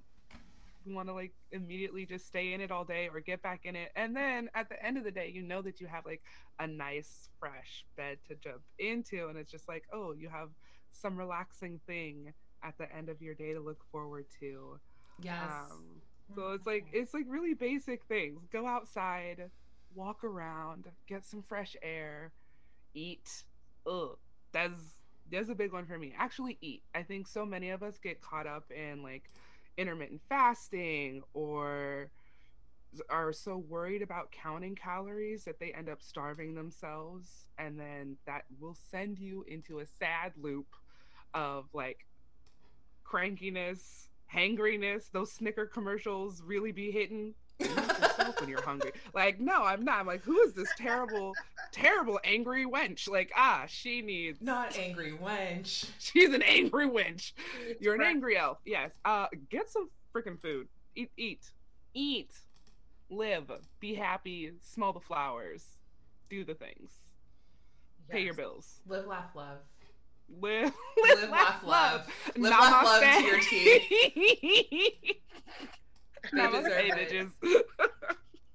want 0.93 1.09
to 1.09 1.15
like 1.15 1.33
immediately 1.53 2.05
just 2.05 2.27
stay 2.27 2.53
in 2.53 2.61
it 2.61 2.71
all 2.71 2.85
day 2.85 3.09
or 3.13 3.21
get 3.21 3.43
back 3.43 3.61
in 3.65 3.77
it. 3.77 3.91
And 3.97 4.15
then 4.15 4.51
at 4.55 4.69
the 4.69 4.85
end 4.85 4.99
of 4.99 5.05
the 5.05 5.11
day, 5.11 5.31
you 5.33 5.43
know 5.43 5.63
that 5.63 5.81
you 5.81 5.87
have 5.87 6.05
like 6.05 6.23
a 6.59 6.67
nice 6.67 7.29
fresh 7.39 7.85
bed 7.97 8.19
to 8.29 8.35
jump 8.35 8.63
into 8.79 9.29
and 9.29 9.39
it's 9.39 9.51
just 9.51 9.69
like, 9.69 9.85
oh, 9.93 10.13
you 10.13 10.29
have 10.29 10.51
some 10.93 11.17
relaxing 11.17 11.81
thing 11.87 12.33
at 12.63 12.77
the 12.79 12.95
end 12.95 13.09
of 13.09 13.21
your 13.23 13.35
day 13.35 13.53
to 13.53 13.61
look 13.61 13.85
forward 13.91 14.27
to. 14.41 14.79
Yes. 15.23 15.51
Um, 15.71 16.03
so 16.35 16.53
it's 16.53 16.67
like 16.67 16.87
it's 16.93 17.15
like 17.15 17.27
really 17.29 17.55
basic 17.55 18.05
things. 18.05 18.47
Go 18.53 18.67
outside, 18.67 19.51
walk 19.95 20.25
around, 20.25 20.87
get 21.07 21.25
some 21.25 21.43
fresh 21.43 21.77
air, 21.83 22.33
eat. 22.95 23.45
Ugh, 23.87 24.17
that's 24.53 24.81
that's 25.31 25.49
a 25.49 25.55
big 25.55 25.73
one 25.73 25.87
for 25.87 25.99
me. 25.99 26.15
Actually, 26.17 26.59
eat. 26.61 26.83
I 26.95 27.03
think 27.03 27.27
so 27.29 27.45
many 27.45 27.71
of 27.71 27.83
us 27.83 27.99
get 27.99 28.21
caught 28.21 28.47
up 28.47 28.71
in 28.71 29.03
like 29.03 29.31
intermittent 29.77 30.21
fasting 30.29 31.23
or 31.33 32.11
are 33.11 33.33
so 33.33 33.57
worried 33.57 34.03
about 34.03 34.31
counting 34.31 34.75
calories 34.75 35.45
that 35.45 35.59
they 35.59 35.73
end 35.73 35.89
up 35.89 36.01
starving 36.01 36.55
themselves 36.55 37.47
and 37.59 37.79
then 37.79 38.17
that 38.27 38.45
will 38.61 38.77
send 38.91 39.19
you 39.19 39.45
into 39.49 39.81
a 39.81 39.87
sad 39.99 40.33
loop 40.41 40.67
of 41.35 41.67
like 41.73 42.07
crankiness, 43.05 44.09
hangriness. 44.33 45.11
Those 45.13 45.33
Snicker 45.33 45.67
commercials 45.67 46.43
really 46.43 46.73
be 46.73 46.91
hitting. 46.91 47.35
When 48.39 48.49
you're 48.49 48.63
hungry. 48.63 48.93
Like, 49.15 49.39
no, 49.41 49.63
I'm 49.63 49.85
not. 49.85 50.01
I'm 50.01 50.07
like, 50.07 50.23
who 50.23 50.41
is 50.41 50.55
this 50.55 50.69
terrible, 50.77 51.35
terrible 51.75 52.21
angry 52.25 52.67
wench? 52.67 53.09
Like, 53.09 53.33
ah, 53.37 53.65
she 53.67 54.01
needs. 54.01 54.41
Not 54.41 54.79
angry 54.79 55.13
wench. 55.13 55.87
She's 55.99 56.33
an 56.33 56.43
angry 56.43 56.89
wench. 56.89 57.33
You're 57.81 57.95
an 57.95 58.03
angry 58.03 58.37
elf. 58.37 58.59
Yes. 58.65 58.93
Uh, 59.05 59.27
get 59.51 59.69
some 59.71 59.91
freaking 60.15 60.41
food. 60.41 60.69
Eat, 60.95 61.11
eat, 61.17 61.51
eat. 61.93 62.31
Live. 63.11 63.51
Be 63.81 63.95
happy. 63.95 64.53
Smell 64.61 64.93
the 64.93 65.01
flowers. 65.01 65.65
Do 66.31 66.45
the 66.45 66.55
things. 66.55 66.91
Pay 68.09 68.23
your 68.23 68.35
bills. 68.35 68.81
Live, 68.87 69.07
laugh, 69.07 69.35
love. 69.35 69.59
Live, 70.41 70.73
Live, 71.03 71.31
laugh, 71.31 71.63
love. 71.65 72.07
Live, 72.37 72.51
laugh, 72.51 72.85
love 72.85 73.03
to 73.03 73.23
your 73.23 73.41
teeth. 73.41 73.83
They 76.33 76.47
deserve 76.47 77.33
bitches. 77.43 77.63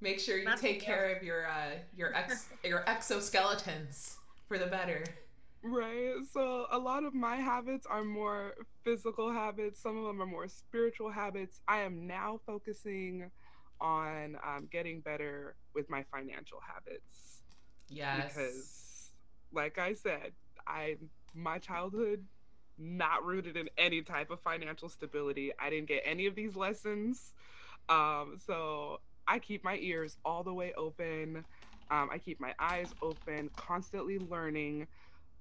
Make 0.02 0.20
sure 0.20 0.38
you 0.38 0.50
take 0.58 0.82
care 0.82 1.16
of 1.16 1.24
your 1.24 1.48
uh, 1.48 1.72
your 1.96 2.16
ex 2.16 2.48
your 2.64 2.84
exoskeletons 2.86 4.16
for 4.48 4.58
the 4.58 4.68
better. 4.68 5.04
Right. 5.62 6.14
So 6.32 6.68
a 6.72 6.78
lot 6.78 7.04
of 7.04 7.14
my 7.14 7.36
habits 7.36 7.86
are 7.86 8.04
more 8.04 8.54
physical 8.86 9.32
habits. 9.32 9.82
Some 9.82 9.98
of 9.98 10.06
them 10.06 10.22
are 10.22 10.26
more 10.26 10.48
spiritual 10.48 11.12
habits. 11.12 11.60
I 11.68 11.82
am 11.82 12.08
now 12.08 12.40
focusing 12.46 13.30
on 13.82 14.38
um, 14.46 14.68
getting 14.72 15.02
better 15.02 15.56
with 15.74 15.90
my 15.90 16.04
financial 16.12 16.60
habits 16.66 17.42
Yes. 17.90 18.34
because, 18.34 19.12
like 19.52 19.78
I 19.78 19.94
said, 19.94 20.32
I 20.68 20.98
my 21.34 21.58
childhood 21.58 22.24
not 22.78 23.26
rooted 23.26 23.58
in 23.58 23.70
any 23.78 24.02
type 24.02 24.30
of 24.30 24.40
financial 24.42 24.88
stability. 24.88 25.52
I 25.60 25.70
didn't 25.70 25.88
get 25.88 26.04
any 26.06 26.26
of 26.28 26.36
these 26.36 26.56
lessons. 26.56 27.34
Um, 27.90 28.38
so 28.46 29.00
I 29.30 29.40
keep 29.40 29.64
my 29.64 29.78
ears 29.78 30.18
all 30.26 30.44
the 30.44 30.54
way 30.54 30.74
open. 30.78 31.46
Um, 31.92 32.10
I 32.12 32.20
keep 32.20 32.42
my 32.42 32.56
eyes 32.60 32.94
open, 33.02 33.52
constantly 33.58 34.20
learning, 34.20 34.88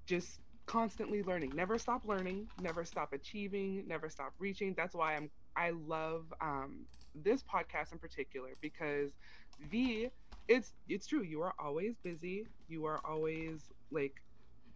just 0.06 0.40
constantly 0.66 1.22
learning. 1.22 1.54
Never 1.54 1.78
stop 1.78 2.02
learning, 2.04 2.48
never 2.58 2.84
stop 2.84 3.12
achieving, 3.12 3.84
never 3.88 4.10
stop 4.10 4.34
reaching. 4.38 4.74
That's 4.76 4.94
why 4.94 5.16
I'm 5.16 5.30
I 5.56 5.70
love 5.70 6.32
um, 6.42 6.86
this 7.14 7.42
podcast 7.42 7.92
in 7.92 7.98
particular 7.98 8.50
because 8.62 9.12
V, 9.60 10.10
it's 10.48 10.74
it's 10.88 11.06
true. 11.06 11.22
You 11.22 11.42
are 11.42 11.54
always 11.58 11.96
busy. 12.04 12.46
You 12.68 12.86
are 12.86 13.00
always 13.06 13.70
like 13.90 14.14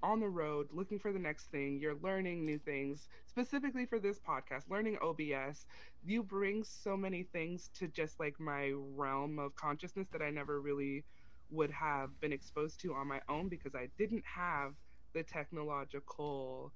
on 0.02 0.20
the 0.20 0.28
road 0.28 0.68
looking 0.72 0.98
for 0.98 1.12
the 1.12 1.18
next 1.18 1.50
thing. 1.50 1.78
You're 1.80 1.96
learning 1.96 2.44
new 2.44 2.58
things. 2.58 3.08
Specifically 3.26 3.86
for 3.86 3.98
this 3.98 4.18
podcast, 4.20 4.68
learning 4.68 4.98
OBS, 5.02 5.66
you 6.04 6.22
bring 6.22 6.64
so 6.64 6.96
many 6.96 7.22
things 7.24 7.68
to 7.74 7.88
just 7.88 8.18
like 8.20 8.38
my 8.40 8.72
realm 8.74 9.38
of 9.38 9.54
consciousness 9.54 10.08
that 10.12 10.22
I 10.22 10.30
never 10.30 10.60
really 10.60 11.04
would 11.50 11.70
have 11.70 12.18
been 12.20 12.32
exposed 12.32 12.80
to 12.80 12.94
on 12.94 13.06
my 13.08 13.20
own 13.28 13.48
because 13.48 13.74
I 13.74 13.88
didn't 13.98 14.24
have 14.26 14.74
the 15.14 15.22
technological 15.22 16.72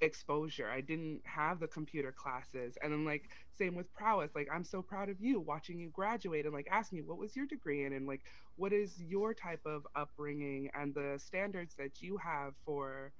exposure. 0.00 0.68
I 0.70 0.80
didn't 0.80 1.20
have 1.24 1.60
the 1.60 1.68
computer 1.68 2.12
classes. 2.12 2.76
And 2.82 2.92
then 2.92 3.04
like 3.04 3.30
same 3.56 3.74
with 3.74 3.92
prowess. 3.94 4.32
Like 4.34 4.48
I'm 4.52 4.64
so 4.64 4.82
proud 4.82 5.08
of 5.08 5.20
you 5.20 5.40
watching 5.40 5.78
you 5.78 5.90
graduate 5.90 6.44
and 6.44 6.54
like 6.54 6.68
asking 6.70 6.98
you 6.98 7.04
what 7.06 7.18
was 7.18 7.36
your 7.36 7.46
degree 7.46 7.84
in 7.84 7.92
and 7.92 8.06
like 8.06 8.22
what 8.56 8.72
is 8.72 9.00
your 9.00 9.34
type 9.34 9.62
of 9.66 9.86
upbringing 9.96 10.70
and 10.74 10.94
the 10.94 11.18
standards 11.18 11.74
that 11.76 12.02
you 12.02 12.16
have 12.18 12.54
for 12.64 13.12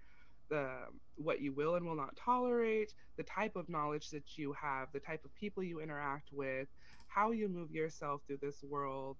the 0.50 0.70
what 1.16 1.40
you 1.40 1.52
will 1.52 1.76
and 1.76 1.86
will 1.86 1.96
not 1.96 2.16
tolerate, 2.16 2.92
the 3.16 3.22
type 3.24 3.56
of 3.56 3.68
knowledge 3.68 4.10
that 4.10 4.36
you 4.36 4.52
have, 4.60 4.88
the 4.92 5.00
type 5.00 5.24
of 5.24 5.34
people 5.34 5.62
you 5.62 5.80
interact 5.80 6.30
with, 6.32 6.68
how 7.08 7.30
you 7.30 7.48
move 7.48 7.70
yourself 7.72 8.22
through 8.26 8.38
this 8.42 8.62
world 8.62 9.18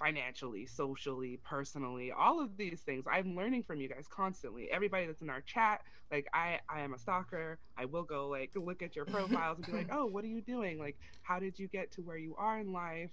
financially, 0.00 0.66
socially, 0.66 1.38
personally, 1.44 2.10
all 2.10 2.42
of 2.42 2.56
these 2.56 2.80
things. 2.80 3.04
I'm 3.10 3.36
learning 3.36 3.62
from 3.64 3.80
you 3.80 3.88
guys 3.88 4.06
constantly. 4.08 4.68
Everybody 4.72 5.06
that's 5.06 5.20
in 5.22 5.30
our 5.30 5.42
chat, 5.42 5.82
like 6.10 6.26
I 6.34 6.58
I 6.68 6.80
am 6.80 6.94
a 6.94 6.98
stalker. 6.98 7.58
I 7.78 7.84
will 7.84 8.02
go 8.02 8.28
like 8.28 8.50
look 8.56 8.82
at 8.82 8.96
your 8.96 9.04
profiles 9.14 9.58
and 9.58 9.66
be 9.66 9.72
like, 9.72 9.90
"Oh, 9.92 10.06
what 10.06 10.24
are 10.24 10.28
you 10.28 10.40
doing? 10.40 10.78
Like 10.78 10.96
how 11.22 11.38
did 11.38 11.58
you 11.58 11.68
get 11.68 11.92
to 11.92 12.02
where 12.02 12.16
you 12.16 12.34
are 12.36 12.58
in 12.58 12.72
life?" 12.72 13.12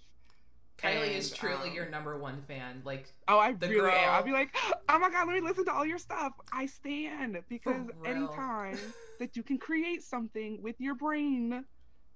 Kylie 0.79 1.15
is 1.15 1.31
truly 1.31 1.69
um, 1.69 1.75
your 1.75 1.89
number 1.89 2.17
one 2.17 2.41
fan. 2.47 2.81
Like, 2.85 3.11
Oh, 3.27 3.39
I 3.39 3.53
the 3.53 3.67
really 3.67 3.89
am. 3.91 4.13
I'll 4.13 4.23
be 4.23 4.31
like, 4.31 4.55
"Oh 4.89 4.99
my 4.99 5.09
god, 5.09 5.27
let 5.27 5.33
me 5.33 5.41
listen 5.41 5.65
to 5.65 5.73
all 5.73 5.85
your 5.85 5.97
stuff." 5.97 6.33
I 6.53 6.65
stand 6.67 7.37
because 7.49 7.87
anytime 8.05 8.77
that 9.19 9.35
you 9.35 9.43
can 9.43 9.57
create 9.57 10.03
something 10.03 10.61
with 10.61 10.75
your 10.79 10.95
brain, 10.95 11.65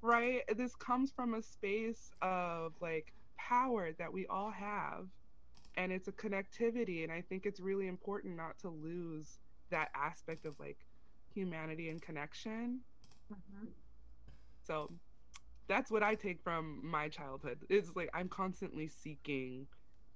right? 0.01 0.43
This 0.55 0.75
comes 0.75 1.11
from 1.11 1.33
a 1.33 1.41
space 1.41 2.11
of 2.21 2.73
like 2.81 3.13
power 3.49 3.91
that 3.93 4.13
we 4.13 4.25
all 4.27 4.51
have. 4.51 5.07
And 5.75 5.91
it's 5.91 6.07
a 6.07 6.11
connectivity. 6.13 7.03
And 7.03 7.11
I 7.11 7.21
think 7.21 7.45
it's 7.45 7.59
really 7.59 7.87
important 7.87 8.35
not 8.35 8.59
to 8.59 8.69
lose 8.69 9.39
that 9.69 9.89
aspect 9.95 10.45
of 10.45 10.59
like 10.59 10.77
humanity 11.33 11.89
and 11.89 12.01
connection. 12.01 12.81
Mm-hmm. 13.33 13.67
So 14.63 14.91
that's 15.67 15.91
what 15.91 16.03
I 16.03 16.15
take 16.15 16.41
from 16.43 16.81
my 16.83 17.09
childhood. 17.09 17.59
It's 17.69 17.95
like 17.95 18.09
I'm 18.13 18.29
constantly 18.29 18.87
seeking 18.87 19.67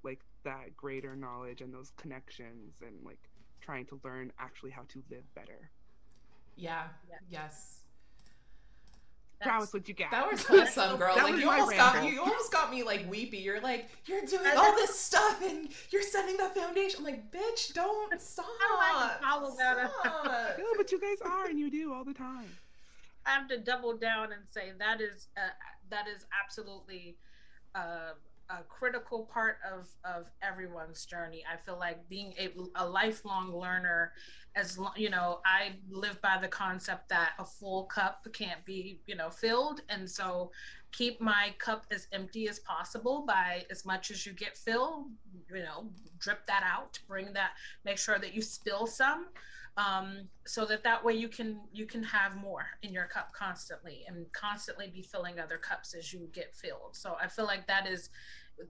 like 0.03 0.21
that 0.43 0.76
greater 0.76 1.15
knowledge 1.15 1.61
and 1.61 1.73
those 1.73 1.91
connections 1.97 2.82
and 2.82 3.03
like 3.05 3.30
trying 3.61 3.86
to 3.88 3.99
learn 4.03 4.32
actually 4.39 4.71
how 4.71 4.84
to 4.89 5.03
live 5.09 5.23
better. 5.36 5.71
yeah, 6.55 6.89
Yeah. 7.07 7.17
yes. 7.30 7.85
Prowess, 9.46 9.74
what 9.74 9.88
you 9.88 9.93
got? 9.93 10.12
That 10.12 10.32
was 10.32 10.46
awesome, 10.50 10.98
girl. 10.98 11.16
That 11.16 11.24
like 11.24 11.34
was 11.34 11.41
you 11.41 11.48
my 11.48 11.60
almost 11.60 11.78
got 11.78 11.93
ramble. 11.96 12.12
you 12.12 12.20
almost 12.22 12.52
got 12.52 12.72
me 12.72 12.84
like 12.84 13.10
weepy. 13.10 13.38
You're 13.38 13.62
like, 13.62 13.89
you're 14.06 14.22
doing 14.26 14.52
all 14.58 14.74
this 14.76 15.00
stuff 15.00 15.41
and 15.43 15.70
you're 15.91 16.02
setting 16.02 16.38
the 16.38 16.50
foundation. 16.50 17.00
I'm 17.00 17.06
like, 17.06 17.32
bitch, 17.32 17.74
don't 17.74 18.20
stop. 18.22 18.46
I 18.60 19.18
can 19.20 19.30
follow 19.30 19.56
that 19.58 19.78
up? 19.78 19.91
Stop. 20.02 20.58
No, 20.58 20.66
but 20.78 20.91
you 20.91 21.00
guys 21.00 21.22
are, 21.24 21.46
and 21.48 21.60
you 21.60 21.70
do 21.70 21.93
all 21.93 22.04
the 22.04 22.14
time. 22.14 22.48
I 23.26 23.32
have 23.32 23.48
to 23.50 23.58
double 23.58 23.98
down 23.98 24.32
and 24.32 24.41
say 24.52 24.72
that 24.80 25.02
is 25.02 25.28
uh, 25.38 25.41
that 25.89 26.08
is 26.08 26.26
absolutely 26.43 27.16
uh, 27.74 28.12
a 28.50 28.64
critical 28.64 29.30
part 29.32 29.58
of 29.72 29.88
of 30.04 30.26
everyone's 30.41 31.06
journey. 31.06 31.43
I 31.52 31.58
feel 31.58 31.78
like 31.80 32.08
being 32.10 32.34
a, 32.39 32.50
a 32.76 32.88
lifelong 32.88 33.54
learner, 33.54 34.14
as 34.56 34.78
lo- 34.78 34.93
you 34.96 35.10
know, 35.10 35.39
I 35.46 35.74
live 35.89 36.22
by 36.22 36.38
the 36.41 36.48
concept 36.48 37.10
that 37.10 37.32
a 37.39 37.46
full 37.46 37.86
cup 37.86 38.28
can't 38.34 38.64
be 38.66 39.00
you 39.08 39.16
know 39.16 39.30
filled, 39.30 39.82
and 39.89 40.10
so 40.10 40.52
keep 40.98 41.20
my 41.20 41.54
cup 41.58 41.86
as 41.91 42.08
empty 42.12 42.48
as 42.48 42.60
possible 42.60 43.26
by 43.28 43.66
as 43.70 43.86
much 43.86 44.12
as 44.12 44.26
you 44.26 44.34
get 44.34 44.58
filled. 44.58 45.06
You 45.50 45.64
know, 45.64 45.89
drip 46.20 46.46
that 46.48 46.64
out, 46.64 47.00
bring 47.08 47.34
that, 47.34 47.52
make 47.84 47.98
sure 47.98 48.18
that 48.20 48.34
you 48.34 48.41
spill 48.41 48.88
some 48.88 49.28
um, 49.78 50.30
so 50.46 50.66
that 50.66 50.84
that 50.84 51.04
way 51.04 51.14
you 51.14 51.28
can 51.28 51.60
you 51.74 51.86
can 51.86 52.04
have 52.04 52.36
more 52.36 52.66
in 52.82 52.93
your 52.93 53.06
cup 53.06 53.34
constantly 53.34 54.04
and 54.08 54.26
constantly 54.32 54.88
be 54.88 55.02
filling 55.02 55.39
other 55.39 55.58
cups 55.58 55.93
as 55.93 56.14
you 56.14 56.30
get 56.34 56.56
filled 56.56 56.93
so 56.93 57.18
i 57.22 57.28
feel 57.28 57.46
like 57.46 57.68
that 57.68 57.86
is 57.88 58.10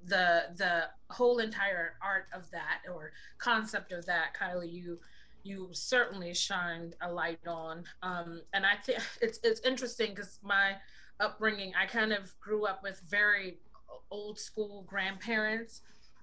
the 0.07 0.45
the 0.55 0.85
whole 1.11 1.37
entire 1.37 1.93
art 2.01 2.25
of 2.33 2.49
that 2.49 2.79
or 2.91 3.11
concept 3.37 3.91
of 3.91 4.05
that 4.05 4.29
kylie 4.39 4.71
you 4.71 4.97
you 5.43 5.69
certainly 5.73 6.33
shined 6.33 6.95
a 7.01 7.11
light 7.11 7.45
on 7.45 7.83
um, 8.01 8.41
and 8.53 8.65
i 8.65 8.75
think 8.75 8.99
it's 9.21 9.39
it's 9.43 9.61
interesting 9.61 10.09
because 10.09 10.39
my 10.41 10.73
upbringing. 11.19 11.73
I 11.79 11.85
kind 11.85 12.11
of 12.13 12.37
grew 12.39 12.65
up 12.65 12.83
with 12.83 13.01
very 13.09 13.57
old 14.11 14.39
school 14.39 14.85
grandparents 14.87 15.81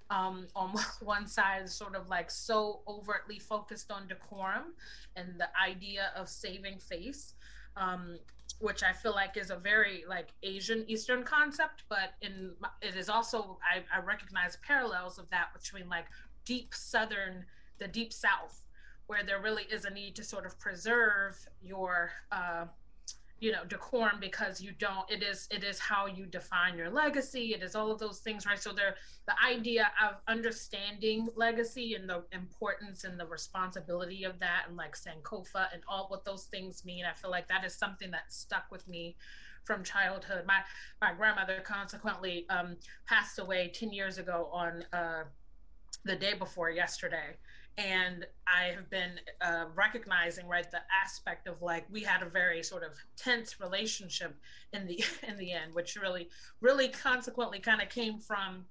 um, 0.09 0.47
on 0.55 0.73
one 1.01 1.27
side 1.27 1.69
sort 1.69 1.95
of 1.95 2.09
like 2.09 2.29
so 2.31 2.81
overtly 2.87 3.39
focused 3.39 3.91
on 3.91 4.07
decorum 4.07 4.73
and 5.15 5.39
the 5.39 5.47
idea 5.61 6.11
of 6.15 6.29
saving 6.29 6.77
face 6.79 7.33
um, 7.77 8.19
which 8.59 8.83
i 8.83 8.91
feel 8.93 9.13
like 9.13 9.35
is 9.35 9.49
a 9.49 9.55
very 9.55 10.03
like 10.07 10.29
asian 10.43 10.85
eastern 10.87 11.23
concept 11.23 11.83
but 11.89 12.13
in 12.21 12.51
it 12.81 12.95
is 12.95 13.09
also 13.09 13.57
I, 13.63 13.83
I 13.95 14.03
recognize 14.03 14.57
parallels 14.57 15.17
of 15.17 15.29
that 15.31 15.53
between 15.53 15.89
like 15.89 16.05
deep 16.45 16.73
southern 16.73 17.45
the 17.79 17.87
deep 17.87 18.13
south 18.13 18.61
where 19.07 19.23
there 19.23 19.41
really 19.41 19.63
is 19.63 19.85
a 19.85 19.89
need 19.89 20.15
to 20.15 20.23
sort 20.23 20.45
of 20.45 20.57
preserve 20.59 21.35
your 21.61 22.11
uh, 22.31 22.65
you 23.39 23.51
know 23.51 23.65
decorum 23.67 24.19
because 24.21 24.61
you 24.61 24.71
don't 24.79 25.09
it 25.11 25.21
is 25.21 25.47
it 25.51 25.63
is 25.63 25.79
how 25.79 26.05
you 26.05 26.25
define 26.25 26.77
your 26.77 26.89
legacy. 26.89 27.53
It 27.53 27.61
is 27.61 27.75
all 27.75 27.91
of 27.91 27.99
those 27.99 28.19
things 28.19 28.45
right? 28.45 28.61
So 28.61 28.71
there 28.71 28.95
the 29.27 29.33
idea 29.45 29.91
of 30.01 30.15
understanding 30.27 31.29
legacy 31.35 31.95
and 31.95 32.09
the 32.09 32.23
importance 32.31 33.03
and 33.03 33.19
the 33.19 33.25
responsibility 33.25 34.23
of 34.23 34.39
that 34.39 34.65
and 34.67 34.77
like 34.77 34.95
sankofa 34.95 35.67
and 35.73 35.81
all 35.87 36.07
what 36.07 36.25
those 36.25 36.43
things 36.45 36.83
mean 36.83 37.05
i 37.05 37.13
feel 37.13 37.31
like 37.31 37.47
that 37.47 37.63
is 37.63 37.73
something 37.73 38.11
that 38.11 38.23
stuck 38.33 38.65
with 38.69 38.85
me 38.87 39.15
from 39.63 39.83
childhood. 39.83 40.45
My 40.45 40.59
my 41.01 41.13
grandmother 41.13 41.61
consequently 41.63 42.45
um, 42.49 42.77
passed 43.07 43.39
away 43.39 43.71
10 43.73 43.91
years 43.91 44.17
ago 44.17 44.49
on 44.51 44.85
uh, 44.93 45.23
the 46.05 46.15
day 46.15 46.33
before 46.33 46.69
yesterday 46.69 47.37
and 47.77 48.25
i 48.47 48.65
have 48.65 48.89
been 48.89 49.19
uh, 49.41 49.65
recognizing 49.75 50.47
right 50.47 50.69
the 50.69 50.81
aspect 51.03 51.47
of 51.47 51.61
like 51.61 51.85
we 51.91 52.01
had 52.01 52.21
a 52.21 52.29
very 52.29 52.61
sort 52.61 52.83
of 52.83 52.91
tense 53.15 53.59
relationship 53.59 54.35
in 54.73 54.85
the 54.85 55.03
in 55.27 55.37
the 55.37 55.51
end 55.51 55.73
which 55.73 55.95
really 55.95 56.29
really 56.61 56.87
consequently 56.87 57.59
kind 57.59 57.81
of 57.81 57.89
came 57.89 58.19
from 58.19 58.65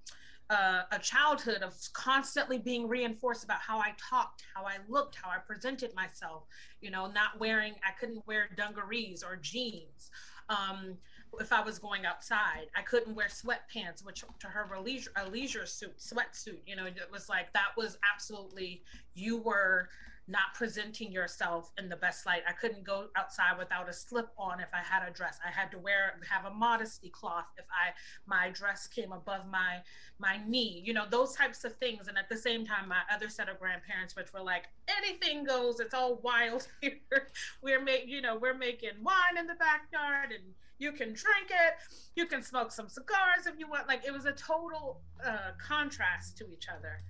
uh, 0.51 0.83
a 0.93 0.99
childhood 0.99 1.63
of 1.63 1.75
constantly 1.95 2.59
being 2.59 2.87
reinforced 2.87 3.43
about 3.43 3.61
how 3.61 3.79
I 3.79 3.95
talked, 3.97 4.45
how 4.55 4.67
I 4.67 4.77
looked, 4.87 5.17
how 5.17 5.31
I 5.31 5.39
presented 5.39 5.95
myself. 5.95 6.43
You 6.83 6.91
know, 6.91 7.07
not 7.07 7.41
wearing, 7.41 7.73
I 7.87 7.93
couldn't 7.99 8.27
wear 8.27 8.51
dungarees 8.55 9.23
or 9.23 9.37
jeans. 9.37 10.11
Um, 10.51 10.99
if 11.41 11.53
I 11.53 11.63
was 11.63 11.79
going 11.79 12.05
outside, 12.05 12.67
I 12.77 12.83
couldn't 12.83 13.15
wear 13.15 13.29
sweatpants, 13.29 14.05
which 14.05 14.25
to 14.41 14.47
her 14.47 14.67
were 14.71 14.81
leisure, 14.81 15.11
a 15.17 15.29
leisure 15.29 15.67
suit, 15.67 15.99
sweatsuit. 15.99 16.59
You 16.67 16.77
know, 16.77 16.87
it 16.87 17.09
was 17.11 17.29
like 17.29 17.53
that 17.53 17.77
was 17.77 17.99
absolutely 18.13 18.83
you 19.15 19.39
were 19.39 19.89
not 20.29 20.55
presenting 20.55 21.11
yourself 21.11 21.73
in 21.79 21.89
the 21.89 21.97
best 21.97 22.27
light. 22.27 22.43
I 22.49 22.53
couldn't 22.53 22.85
go 22.85 23.09
outside 23.17 23.59
without 23.59 23.89
a 23.89 23.93
slip 23.93 24.29
on 24.39 24.61
if 24.61 24.69
I 24.73 24.79
had 24.79 25.07
a 25.07 25.13
dress. 25.13 25.39
I 25.45 25.51
had 25.51 25.71
to 25.73 25.79
wear 25.79 26.21
have 26.31 26.45
a 26.45 26.55
modesty 26.55 27.09
cloth 27.09 27.47
if 27.59 27.65
I 27.71 27.91
my 28.27 28.51
dress 28.51 28.87
came 28.87 29.13
above 29.13 29.47
my 29.51 29.81
my 30.19 30.41
knee. 30.47 30.83
You 30.85 30.95
know, 30.95 31.05
those 31.11 31.35
types 31.35 31.65
of 31.65 31.77
things. 31.77 32.07
And 32.09 32.17
at 32.17 32.29
the 32.29 32.37
same 32.37 32.65
time, 32.65 32.89
my 32.89 33.01
other 33.13 33.29
set 33.29 33.49
of 33.49 33.59
grandparents, 33.59 34.15
which 34.15 34.33
were 34.33 34.43
like, 34.43 34.65
anything 34.89 35.45
goes, 35.45 35.81
it's 35.81 35.95
all 35.95 36.21
wild 36.23 36.69
here. 36.81 37.29
we're 37.61 37.83
making, 37.83 38.09
you 38.09 38.21
know, 38.21 38.37
we're 38.37 38.57
making 38.57 39.03
wine 39.03 39.39
in 39.39 39.47
the 39.47 39.55
backyard 39.55 40.31
and 40.31 40.55
you 40.79 40.93
can 40.93 41.09
drink 41.09 41.49
it, 41.51 41.75
you 42.17 42.27
can 42.27 42.43
smoke 42.43 42.73
some 42.73 42.89
cigars 42.89 43.47
if 43.47 43.59
you 43.59 43.69
want. 43.69 43.89
Like 43.89 44.05
it 44.07 44.13
was 44.13 44.27
a 44.27 44.33
total 44.33 45.01
uh, 45.25 45.53
contrast 45.59 46.39
to 46.39 46.47
each 46.53 46.67
other 46.69 47.03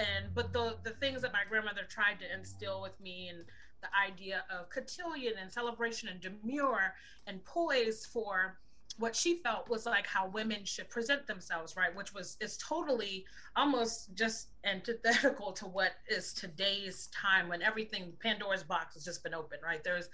and 0.00 0.34
but 0.34 0.52
the 0.52 0.76
the 0.82 0.90
things 0.90 1.22
that 1.22 1.32
my 1.32 1.42
grandmother 1.48 1.82
tried 1.88 2.18
to 2.20 2.34
instill 2.34 2.80
with 2.80 2.98
me 3.00 3.28
and 3.28 3.44
the 3.82 3.88
idea 3.98 4.44
of 4.50 4.68
cotillion 4.70 5.34
and 5.40 5.50
celebration 5.50 6.08
and 6.08 6.20
demure 6.20 6.94
and 7.26 7.44
poise 7.44 8.06
for 8.06 8.58
what 8.98 9.16
she 9.16 9.36
felt 9.36 9.68
was 9.70 9.86
like 9.86 10.06
how 10.06 10.26
women 10.28 10.64
should 10.64 10.88
present 10.90 11.26
themselves 11.26 11.76
right? 11.76 11.94
Which 11.94 12.12
was 12.12 12.36
is 12.40 12.58
totally 12.58 13.24
almost 13.56 14.14
just 14.14 14.48
antithetical 14.64 15.52
to 15.52 15.66
what 15.66 15.92
is 16.08 16.32
today's 16.32 17.08
time 17.08 17.48
when 17.48 17.62
everything 17.62 18.12
pandora's 18.20 18.62
box 18.62 18.94
has 18.94 19.04
just 19.04 19.22
been 19.22 19.34
open 19.34 19.58
right? 19.64 19.82
There's 19.82 20.08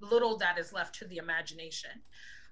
little 0.00 0.36
that 0.38 0.58
is 0.58 0.72
left 0.72 0.94
to 0.96 1.04
the 1.06 1.18
imagination. 1.18 1.90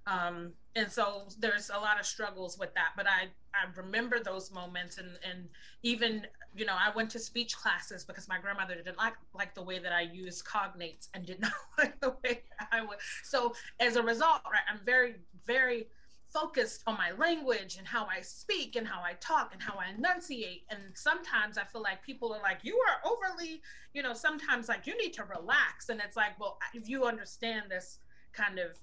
Um, 0.07 0.53
and 0.77 0.91
so 0.91 1.29
there's 1.39 1.71
a 1.71 1.79
lot 1.79 1.99
of 1.99 2.07
struggles 2.07 2.59
with 2.59 2.73
that 2.75 2.91
but 2.97 3.07
i 3.07 3.25
i 3.55 3.69
remember 3.77 4.19
those 4.21 4.51
moments 4.53 4.99
and 4.99 5.11
and 5.29 5.49
even 5.83 6.27
you 6.55 6.65
know 6.65 6.75
i 6.75 6.95
went 6.95 7.11
to 7.11 7.19
speech 7.19 7.57
classes 7.57 8.05
because 8.05 8.29
my 8.29 8.39
grandmother 8.39 8.75
didn't 8.75 8.99
like 8.99 9.15
like 9.35 9.55
the 9.55 9.63
way 9.63 9.79
that 9.79 9.93
i 9.93 10.01
used 10.01 10.45
cognates 10.45 11.09
and 11.15 11.27
did 11.27 11.41
not 11.47 11.53
like 11.79 11.99
the 12.01 12.15
way 12.25 12.43
i 12.73 12.81
would 12.81 12.99
so 13.23 13.55
as 13.79 13.97
a 13.97 14.03
result 14.03 14.41
right 14.51 14.63
i'm 14.71 14.81
very 14.85 15.15
very 15.47 15.87
focused 16.33 16.83
on 16.87 16.97
my 16.97 17.11
language 17.13 17.77
and 17.77 17.87
how 17.87 18.07
I 18.07 18.21
speak 18.21 18.77
and 18.77 18.87
how 18.87 19.03
I 19.03 19.15
talk 19.15 19.51
and 19.53 19.61
how 19.61 19.79
I 19.79 19.91
enunciate. 19.97 20.63
And 20.71 20.81
sometimes 20.95 21.59
I 21.59 21.65
feel 21.65 21.83
like 21.83 22.05
people 22.05 22.33
are 22.33 22.41
like, 22.41 22.61
you 22.63 22.81
are 22.89 23.11
overly, 23.11 23.61
you 23.95 24.03
know, 24.03 24.15
sometimes 24.15 24.69
like 24.69 24.87
you 24.87 24.97
need 24.97 25.13
to 25.15 25.25
relax. 25.25 25.89
And 25.89 26.01
it's 26.05 26.17
like, 26.17 26.39
well, 26.39 26.59
if 26.73 26.89
you 26.89 27.05
understand 27.05 27.65
this 27.69 27.99
kind 28.33 28.59
of, 28.59 28.77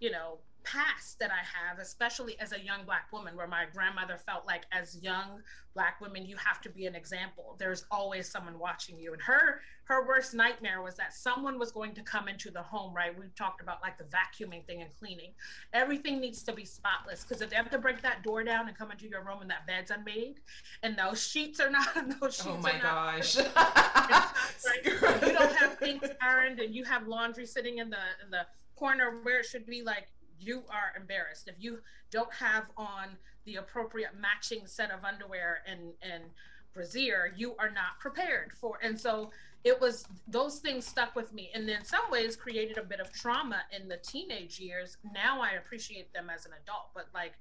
you 0.00 0.10
know, 0.10 0.38
past 0.64 1.18
that 1.20 1.30
I 1.30 1.44
have, 1.44 1.78
especially 1.78 2.38
as 2.40 2.52
a 2.52 2.60
young 2.60 2.84
Black 2.84 3.12
woman, 3.12 3.36
where 3.36 3.46
my 3.46 3.64
grandmother 3.72 4.16
felt 4.16 4.46
like 4.46 4.64
as 4.72 4.98
young 5.02 5.42
Black 5.74 6.00
women, 6.00 6.24
you 6.24 6.36
have 6.36 6.60
to 6.62 6.70
be 6.70 6.86
an 6.86 6.94
example. 6.94 7.56
There's 7.58 7.84
always 7.90 8.30
someone 8.30 8.58
watching 8.58 8.98
you. 8.98 9.12
And 9.12 9.22
her 9.22 9.60
her 9.84 10.06
worst 10.06 10.32
nightmare 10.32 10.80
was 10.82 10.94
that 10.96 11.12
someone 11.12 11.58
was 11.58 11.70
going 11.70 11.94
to 11.94 12.02
come 12.02 12.26
into 12.26 12.50
the 12.50 12.62
home, 12.62 12.94
right? 12.94 13.16
We 13.18 13.26
talked 13.36 13.60
about 13.60 13.82
like 13.82 13.98
the 13.98 14.04
vacuuming 14.04 14.64
thing 14.66 14.80
and 14.80 14.90
cleaning. 14.98 15.32
Everything 15.74 16.20
needs 16.20 16.42
to 16.44 16.52
be 16.54 16.64
spotless 16.64 17.22
because 17.22 17.42
if 17.42 17.50
they 17.50 17.56
have 17.56 17.70
to 17.70 17.78
break 17.78 18.00
that 18.02 18.22
door 18.22 18.42
down 18.44 18.66
and 18.68 18.76
come 18.76 18.90
into 18.90 19.06
your 19.08 19.22
room 19.22 19.42
and 19.42 19.50
that 19.50 19.66
bed's 19.66 19.90
unmade 19.90 20.40
and 20.82 20.96
those 20.96 21.22
sheets 21.26 21.60
are 21.60 21.70
not, 21.70 21.94
those 21.94 22.14
oh 22.22 22.28
sheets 22.30 22.46
Oh 22.46 22.56
my 22.58 22.70
are 22.72 22.82
not 22.82 23.16
gosh. 23.16 23.36
right? 24.66 24.84
you 24.84 25.32
don't 25.32 25.52
have 25.56 25.78
things 25.78 26.02
ironed 26.22 26.60
and 26.60 26.74
you 26.74 26.84
have 26.84 27.06
laundry 27.06 27.44
sitting 27.46 27.78
in 27.78 27.90
the 27.90 27.98
in 28.24 28.30
the 28.30 28.46
corner 28.76 29.20
where 29.22 29.40
it 29.40 29.46
should 29.46 29.66
be 29.66 29.82
like 29.82 30.08
you 30.38 30.62
are 30.68 30.98
embarrassed. 31.00 31.48
If 31.48 31.56
you 31.58 31.80
don't 32.10 32.32
have 32.34 32.64
on 32.76 33.08
the 33.44 33.56
appropriate 33.56 34.10
matching 34.18 34.66
set 34.66 34.90
of 34.90 35.04
underwear 35.04 35.60
and 35.66 35.92
and 36.02 36.24
brassiere 36.72 37.32
you 37.36 37.54
are 37.56 37.70
not 37.70 38.00
prepared 38.00 38.52
for 38.52 38.78
and 38.82 38.98
so 38.98 39.30
it 39.62 39.80
was 39.80 40.06
those 40.28 40.58
things 40.58 40.86
stuck 40.86 41.14
with 41.16 41.32
me. 41.32 41.50
And 41.54 41.68
in 41.70 41.84
some 41.84 42.10
ways 42.10 42.36
created 42.36 42.76
a 42.76 42.82
bit 42.82 43.00
of 43.00 43.10
trauma 43.12 43.62
in 43.74 43.88
the 43.88 43.96
teenage 43.98 44.58
years. 44.58 44.96
Now 45.14 45.40
i 45.40 45.52
appreciate 45.52 46.12
them 46.12 46.30
as 46.34 46.46
an 46.46 46.52
adult 46.62 46.90
but 46.94 47.06
like 47.14 47.32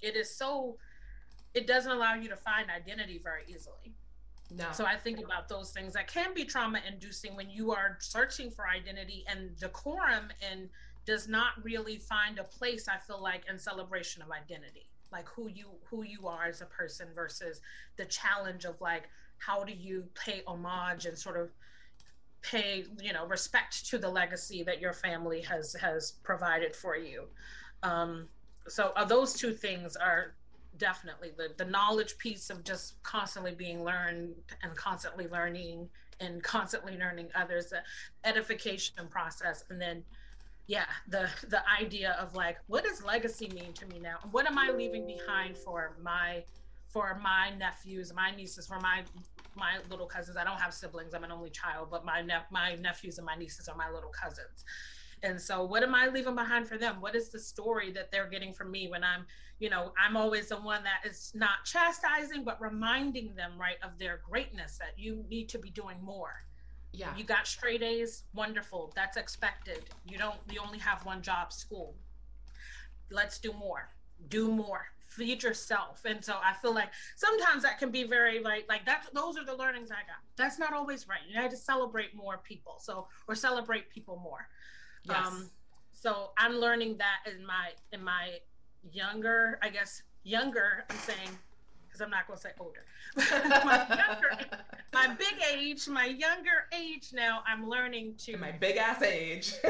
it 0.00 0.16
is 0.16 0.30
so 0.30 0.76
it 1.54 1.66
doesn't 1.66 1.90
allow 1.90 2.14
you 2.14 2.28
to 2.28 2.36
find 2.36 2.70
identity 2.70 3.20
very 3.22 3.42
easily. 3.48 3.94
No. 4.54 4.66
so 4.72 4.84
I 4.84 4.96
think 4.96 5.18
about 5.24 5.48
those 5.48 5.70
things 5.70 5.94
that 5.94 6.08
can 6.08 6.34
be 6.34 6.44
trauma 6.44 6.80
inducing 6.86 7.34
when 7.36 7.48
you 7.48 7.72
are 7.72 7.96
searching 8.00 8.50
for 8.50 8.68
identity 8.68 9.24
and 9.26 9.56
decorum 9.58 10.28
and 10.50 10.68
does 11.04 11.28
not 11.28 11.52
really 11.62 11.96
find 11.96 12.38
a 12.38 12.44
place 12.44 12.88
I 12.88 12.98
feel 12.98 13.22
like 13.22 13.42
in 13.48 13.58
celebration 13.58 14.22
of 14.22 14.30
identity. 14.30 14.88
Like 15.10 15.28
who 15.28 15.48
you 15.48 15.66
who 15.90 16.02
you 16.02 16.26
are 16.26 16.46
as 16.46 16.60
a 16.60 16.66
person 16.66 17.08
versus 17.14 17.60
the 17.96 18.04
challenge 18.06 18.64
of 18.64 18.80
like 18.80 19.08
how 19.38 19.64
do 19.64 19.72
you 19.72 20.04
pay 20.14 20.42
homage 20.46 21.06
and 21.06 21.18
sort 21.18 21.36
of 21.36 21.50
pay, 22.42 22.84
you 23.00 23.12
know, 23.12 23.26
respect 23.26 23.86
to 23.86 23.98
the 23.98 24.08
legacy 24.08 24.62
that 24.62 24.80
your 24.80 24.92
family 24.92 25.40
has 25.42 25.74
has 25.74 26.12
provided 26.22 26.74
for 26.74 26.96
you. 26.96 27.24
Um 27.82 28.28
so 28.68 28.92
uh, 28.96 29.04
those 29.04 29.34
two 29.34 29.52
things 29.52 29.96
are 29.96 30.34
definitely 30.78 31.30
the 31.36 31.48
the 31.58 31.64
knowledge 31.64 32.16
piece 32.18 32.48
of 32.48 32.64
just 32.64 33.02
constantly 33.02 33.54
being 33.54 33.84
learned 33.84 34.34
and 34.62 34.74
constantly 34.76 35.28
learning 35.28 35.88
and 36.20 36.42
constantly 36.42 36.96
learning 36.96 37.28
others 37.34 37.66
the 37.66 37.82
edification 38.24 39.06
process 39.10 39.64
and 39.68 39.80
then 39.80 40.02
yeah 40.66 40.86
the 41.08 41.28
the 41.48 41.60
idea 41.80 42.16
of 42.20 42.34
like 42.34 42.58
what 42.66 42.84
does 42.84 43.02
legacy 43.04 43.48
mean 43.54 43.72
to 43.74 43.86
me 43.86 43.98
now? 43.98 44.16
What 44.30 44.46
am 44.46 44.58
i 44.58 44.70
leaving 44.70 45.06
behind 45.06 45.56
for 45.56 45.96
my 46.02 46.44
for 46.88 47.18
my 47.22 47.50
nephews 47.56 48.12
my 48.14 48.30
nieces 48.34 48.66
for 48.66 48.80
my 48.80 49.02
my 49.56 49.78
little 49.90 50.06
cousins? 50.06 50.36
I 50.36 50.44
don't 50.44 50.60
have 50.60 50.72
siblings 50.72 51.14
i'm 51.14 51.24
an 51.24 51.32
only 51.32 51.50
child 51.50 51.88
but 51.90 52.04
my 52.04 52.22
nep- 52.22 52.50
my 52.50 52.76
nephews 52.76 53.18
and 53.18 53.26
my 53.26 53.36
nieces 53.36 53.68
are 53.68 53.76
my 53.76 53.90
little 53.90 54.10
cousins. 54.10 54.64
And 55.24 55.40
so 55.40 55.64
what 55.64 55.82
am 55.82 55.94
i 55.94 56.08
leaving 56.08 56.34
behind 56.34 56.66
for 56.68 56.78
them? 56.78 57.00
What 57.00 57.14
is 57.14 57.30
the 57.30 57.38
story 57.38 57.92
that 57.92 58.10
they're 58.10 58.28
getting 58.28 58.52
from 58.52 58.70
me 58.70 58.88
when 58.88 59.04
i'm 59.04 59.26
you 59.62 59.70
know 59.70 59.92
i'm 60.02 60.16
always 60.16 60.48
the 60.48 60.56
one 60.56 60.82
that 60.82 61.08
is 61.08 61.30
not 61.34 61.64
chastising 61.64 62.42
but 62.42 62.60
reminding 62.60 63.32
them 63.36 63.52
right 63.58 63.76
of 63.84 63.96
their 63.96 64.20
greatness 64.28 64.76
that 64.76 64.98
you 64.98 65.24
need 65.28 65.48
to 65.48 65.58
be 65.58 65.70
doing 65.70 65.96
more 66.02 66.34
yeah. 66.92 67.16
you 67.16 67.24
got 67.24 67.46
straight 67.46 67.82
a's 67.82 68.24
wonderful 68.34 68.92
that's 68.94 69.16
expected 69.16 69.80
you 70.06 70.18
don't 70.18 70.36
you 70.50 70.60
only 70.64 70.78
have 70.78 71.04
one 71.04 71.22
job 71.22 71.52
school 71.52 71.94
let's 73.10 73.38
do 73.38 73.52
more 73.52 73.88
do 74.28 74.48
more 74.48 74.86
feed 75.08 75.42
yourself 75.42 76.00
and 76.06 76.24
so 76.24 76.36
i 76.42 76.54
feel 76.62 76.74
like 76.74 76.88
sometimes 77.16 77.62
that 77.62 77.78
can 77.78 77.90
be 77.90 78.04
very 78.04 78.40
like 78.40 78.64
like 78.68 78.84
that's 78.86 79.08
those 79.10 79.36
are 79.36 79.44
the 79.44 79.54
learnings 79.54 79.90
i 79.90 79.96
got 79.96 80.20
that's 80.36 80.58
not 80.58 80.72
always 80.72 81.06
right 81.06 81.20
you 81.28 81.38
have 81.38 81.50
to 81.50 81.56
celebrate 81.56 82.14
more 82.14 82.38
people 82.38 82.76
so 82.78 83.06
or 83.28 83.34
celebrate 83.34 83.90
people 83.90 84.18
more 84.22 84.48
Yes. 85.04 85.26
um, 85.26 85.50
so 85.92 86.30
I'm 86.36 86.56
learning 86.56 86.98
that 86.98 87.32
in 87.32 87.44
my 87.44 87.70
in 87.92 88.02
my 88.02 88.38
younger, 88.90 89.58
I 89.62 89.68
guess 89.68 90.02
younger. 90.24 90.84
I'm 90.90 90.96
saying 90.98 91.38
because 91.92 92.00
I'm 92.00 92.10
not 92.10 92.26
going 92.26 92.38
to 92.38 92.42
say 92.42 92.52
older. 92.58 92.84
my 93.16 93.86
younger, 93.88 94.58
my 94.94 95.14
big 95.14 95.34
age, 95.54 95.86
my 95.88 96.06
younger 96.06 96.66
age 96.74 97.10
now. 97.12 97.42
I'm 97.46 97.68
learning 97.68 98.14
to 98.18 98.38
my 98.38 98.50
big 98.50 98.78
ass 98.78 99.02
age. 99.02 99.52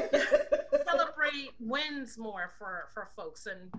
celebrate 0.86 1.50
wins 1.60 2.16
more 2.18 2.52
for 2.58 2.88
for 2.94 3.08
folks 3.16 3.46
and 3.46 3.72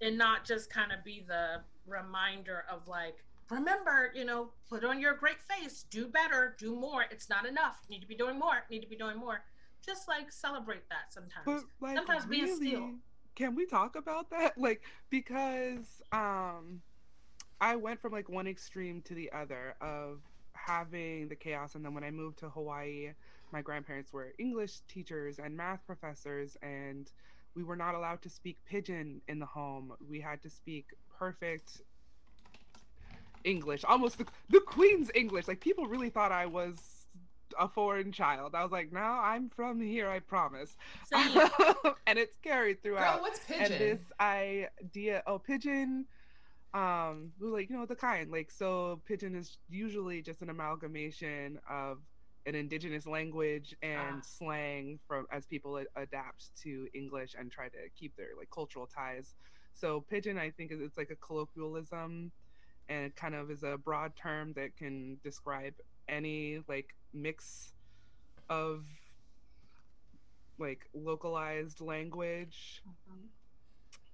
and 0.00 0.18
not 0.18 0.44
just 0.44 0.70
kind 0.70 0.90
of 0.92 1.04
be 1.04 1.24
the 1.26 1.60
reminder 1.86 2.64
of 2.70 2.86
like 2.88 3.24
remember 3.50 4.10
you 4.14 4.24
know 4.24 4.48
put 4.68 4.84
on 4.84 4.98
your 5.00 5.14
great 5.14 5.40
face 5.42 5.84
do 5.90 6.06
better 6.06 6.54
do 6.58 6.74
more 6.74 7.04
it's 7.10 7.28
not 7.28 7.46
enough 7.46 7.82
you 7.88 7.94
need 7.96 8.00
to 8.00 8.06
be 8.08 8.14
doing 8.14 8.38
more 8.38 8.64
need 8.70 8.80
to 8.80 8.88
be 8.88 8.96
doing 8.96 9.16
more 9.18 9.42
just 9.84 10.08
like 10.08 10.32
celebrate 10.32 10.88
that 10.88 11.12
sometimes 11.12 11.44
But 11.44 11.64
like 11.86 11.96
Sometimes 11.96 12.24
being 12.24 12.44
really, 12.44 12.70
still. 12.70 12.90
can 13.34 13.54
we 13.54 13.66
talk 13.66 13.96
about 13.96 14.30
that? 14.30 14.56
Like 14.56 14.80
because 15.10 16.00
um 16.12 16.80
I 17.64 17.76
went 17.76 17.98
from 17.98 18.12
like 18.12 18.28
one 18.28 18.46
extreme 18.46 19.00
to 19.06 19.14
the 19.14 19.32
other 19.32 19.74
of 19.80 20.20
having 20.52 21.28
the 21.28 21.34
chaos 21.34 21.74
and 21.74 21.82
then 21.82 21.94
when 21.94 22.04
I 22.04 22.10
moved 22.10 22.38
to 22.40 22.50
Hawaii, 22.50 23.12
my 23.52 23.62
grandparents 23.62 24.12
were 24.12 24.34
English 24.38 24.80
teachers 24.86 25.38
and 25.38 25.56
math 25.56 25.80
professors 25.86 26.58
and 26.62 27.10
we 27.56 27.62
were 27.62 27.74
not 27.74 27.94
allowed 27.94 28.20
to 28.20 28.28
speak 28.28 28.58
pidgin 28.66 29.22
in 29.28 29.38
the 29.38 29.46
home. 29.46 29.94
We 30.10 30.20
had 30.20 30.42
to 30.42 30.50
speak 30.50 30.88
perfect 31.18 31.80
English, 33.44 33.82
almost 33.84 34.18
the, 34.18 34.26
the 34.50 34.60
Queen's 34.60 35.10
English. 35.14 35.48
Like 35.48 35.60
people 35.60 35.86
really 35.86 36.10
thought 36.10 36.32
I 36.32 36.44
was 36.44 37.06
a 37.58 37.66
foreign 37.66 38.12
child. 38.12 38.54
I 38.54 38.62
was 38.62 38.72
like, 38.72 38.92
no, 38.92 39.00
I'm 39.00 39.48
from 39.48 39.80
here, 39.80 40.10
I 40.10 40.18
promise. 40.18 40.76
And 42.06 42.18
it's 42.18 42.36
carried 42.42 42.82
throughout. 42.82 43.14
Girl, 43.14 43.22
what's 43.22 43.38
pidgin? 43.38 43.72
And 43.72 43.80
this 43.80 44.00
idea, 44.20 45.22
oh, 45.26 45.38
pidgin, 45.38 46.04
um, 46.74 47.32
like 47.40 47.70
you 47.70 47.76
know 47.76 47.86
the 47.86 47.96
kind, 47.96 48.30
like 48.30 48.50
so, 48.50 49.02
pidgin 49.06 49.36
is 49.36 49.58
usually 49.68 50.22
just 50.22 50.42
an 50.42 50.50
amalgamation 50.50 51.58
of 51.70 52.02
an 52.46 52.54
indigenous 52.54 53.06
language 53.06 53.74
and 53.82 54.16
Ah. 54.16 54.20
slang 54.24 54.98
from 55.06 55.26
as 55.32 55.46
people 55.46 55.82
adapt 55.96 56.50
to 56.62 56.88
English 56.94 57.34
and 57.38 57.50
try 57.52 57.68
to 57.68 57.90
keep 57.96 58.16
their 58.16 58.36
like 58.38 58.50
cultural 58.52 58.86
ties. 58.86 59.36
So 59.74 60.02
pidgin 60.02 60.38
I 60.38 60.50
think, 60.50 60.72
is 60.72 60.80
it's 60.80 60.98
like 60.98 61.10
a 61.10 61.16
colloquialism, 61.16 62.32
and 62.88 63.06
it 63.06 63.16
kind 63.16 63.34
of 63.34 63.50
is 63.50 63.62
a 63.64 63.78
broad 63.78 64.16
term 64.16 64.52
that 64.54 64.76
can 64.76 65.18
describe 65.22 65.74
any 66.08 66.60
like 66.68 66.94
mix 67.12 67.74
of 68.50 68.86
like 70.58 70.86
localized 70.94 71.80
language 71.80 72.82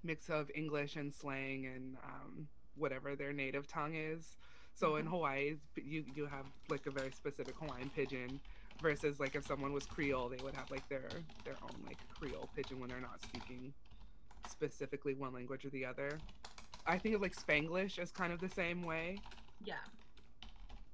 mix 0.03 0.29
of 0.29 0.49
english 0.55 0.95
and 0.95 1.13
slang 1.13 1.65
and 1.65 1.97
um, 2.03 2.49
whatever 2.75 3.15
their 3.15 3.33
native 3.33 3.67
tongue 3.67 3.95
is. 3.95 4.37
So 4.73 4.95
in 4.95 5.05
Mhm. 5.05 5.07
hawaii 5.07 5.57
you 5.75 6.03
you 6.07 6.25
have 6.27 6.47
like 6.67 6.85
a 6.85 6.91
very 6.91 7.11
specific 7.11 7.57
hawaiian 7.59 7.89
pidgin 7.89 8.41
versus 8.79 9.19
like 9.19 9.35
if 9.35 9.43
someone 9.43 9.73
was 9.73 9.85
creole 9.85 10.29
they 10.29 10.39
would 10.39 10.55
have 10.55 10.71
like 10.71 10.87
their 10.87 11.25
their 11.43 11.61
own 11.63 11.83
like 11.83 11.99
creole 12.09 12.47
pidgin 12.47 12.79
when 12.79 12.89
they're 12.89 13.01
not 13.01 13.21
speaking 13.21 13.73
specifically 14.45 15.13
one 15.13 15.33
language 15.33 15.65
or 15.65 15.69
the 15.69 15.85
other. 15.85 16.23
I 16.85 16.97
think 16.99 17.15
of 17.15 17.21
like 17.21 17.33
spanglish 17.33 17.99
as 17.99 18.11
kind 18.11 18.33
of 18.33 18.39
the 18.39 18.49
same 18.49 18.83
way. 18.83 19.23
Yeah. 19.59 19.85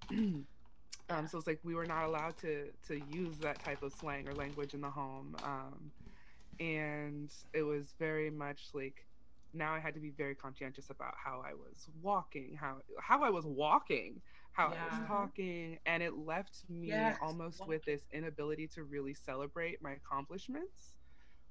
Um, 1.09 1.27
so 1.27 1.37
it's 1.37 1.47
like 1.47 1.61
we 1.63 1.75
were 1.75 1.85
not 1.85 2.05
allowed 2.05 2.37
to 2.39 2.73
to 2.83 2.95
use 2.99 3.39
that 3.39 3.59
type 3.59 3.81
of 3.83 3.93
slang 3.93 4.27
or 4.27 4.33
language 4.35 4.73
in 4.73 4.81
the 4.81 4.91
home, 4.91 5.35
um, 5.41 5.93
and 6.59 7.31
it 7.53 7.63
was 7.63 7.93
very 7.99 8.29
much 8.29 8.69
like 8.73 9.07
now 9.53 9.73
I 9.73 9.79
had 9.79 9.93
to 9.95 9.99
be 9.99 10.11
very 10.11 10.35
conscientious 10.35 10.89
about 10.89 11.13
how 11.23 11.41
I 11.45 11.53
was 11.53 11.87
walking, 12.01 12.55
how 12.59 12.79
how 13.01 13.23
I 13.23 13.29
was 13.29 13.45
walking, 13.45 14.21
how 14.51 14.69
I 14.69 14.77
was 14.83 14.99
talking, 15.05 15.79
and 15.85 16.01
it 16.03 16.13
left 16.15 16.63
me 16.69 17.11
Yes, 17.11 17.19
almost 17.19 17.65
with 17.65 17.83
this 17.85 18.07
inability 18.11 18.67
to 18.69 18.83
really 18.83 19.13
celebrate 19.13 19.81
my 19.81 19.93
accomplishments, 19.93 20.95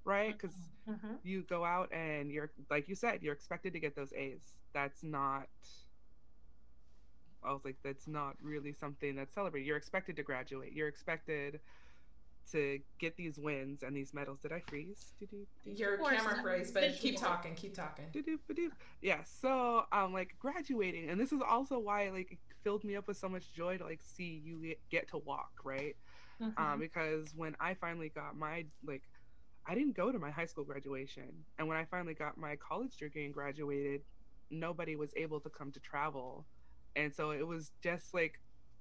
right? 0.04 0.36
Because 0.36 0.70
Mhm. 0.86 1.20
you 1.22 1.44
go 1.44 1.64
out 1.64 1.92
and 1.92 2.30
you're 2.30 2.52
like 2.70 2.88
you 2.88 2.94
said 2.94 3.22
you're 3.22 3.34
expected 3.34 3.72
to 3.74 3.80
get 3.80 3.94
those 3.96 4.12
a's. 4.12 4.54
That's 4.74 5.02
not 5.04 5.48
i 7.44 7.52
was 7.52 7.64
like 7.64 7.76
that's 7.82 8.06
not 8.08 8.36
really 8.40 8.72
something 8.72 9.14
that's 9.16 9.34
celebrated. 9.34 9.66
You're 9.66 9.76
expected 9.76 10.16
to 10.16 10.22
graduate. 10.22 10.72
You're 10.72 10.88
expected 10.88 11.60
to 12.52 12.78
get 12.98 13.16
these 13.16 13.38
wins 13.38 13.82
and 13.82 13.96
these 13.96 14.12
medals. 14.14 14.40
Did 14.40 14.52
I 14.52 14.60
freeze? 14.60 15.12
Doo-doo, 15.20 15.46
Your 15.64 15.98
camera 15.98 16.36
I'm 16.36 16.42
froze, 16.42 16.70
but 16.70 16.94
keep 16.96 17.18
talking, 17.18 17.54
keep 17.54 17.74
talking. 17.74 18.06
doo-doo, 18.12 18.38
ba-doo. 18.48 18.70
Yeah, 19.02 19.22
so 19.24 19.82
um 19.92 20.12
like 20.12 20.34
graduating 20.38 21.10
and 21.10 21.20
this 21.20 21.32
is 21.32 21.40
also 21.46 21.78
why 21.78 22.10
like 22.10 22.32
it 22.32 22.38
filled 22.64 22.84
me 22.84 22.96
up 22.96 23.06
with 23.08 23.16
so 23.16 23.28
much 23.28 23.52
joy 23.52 23.78
to 23.78 23.84
like 23.84 24.00
see 24.02 24.40
you 24.44 24.60
get, 24.62 24.78
get 24.90 25.08
to 25.10 25.18
walk, 25.18 25.50
right? 25.64 25.96
Mhm. 26.40 26.58
um, 26.58 26.78
because 26.80 27.32
when 27.34 27.56
I 27.60 27.74
finally 27.74 28.10
got 28.10 28.36
my 28.36 28.66
like, 28.84 29.02
I 29.66 29.74
didn't 29.74 29.96
go 29.96 30.12
to 30.12 30.18
my 30.18 30.30
high 30.30 30.46
school 30.46 30.64
graduation, 30.64 31.44
and 31.58 31.66
when 31.68 31.76
I 31.76 31.84
finally 31.86 32.14
got 32.14 32.36
my 32.36 32.56
college 32.56 32.96
degree 32.98 33.24
and 33.24 33.34
graduated, 33.34 34.02
nobody 34.50 34.96
was 34.96 35.12
able 35.16 35.40
to 35.40 35.50
come 35.50 35.72
to 35.72 35.80
travel, 35.80 36.46
and 36.94 37.12
so 37.14 37.30
it 37.30 37.46
was 37.46 37.72
just 37.82 38.14
like 38.14 38.34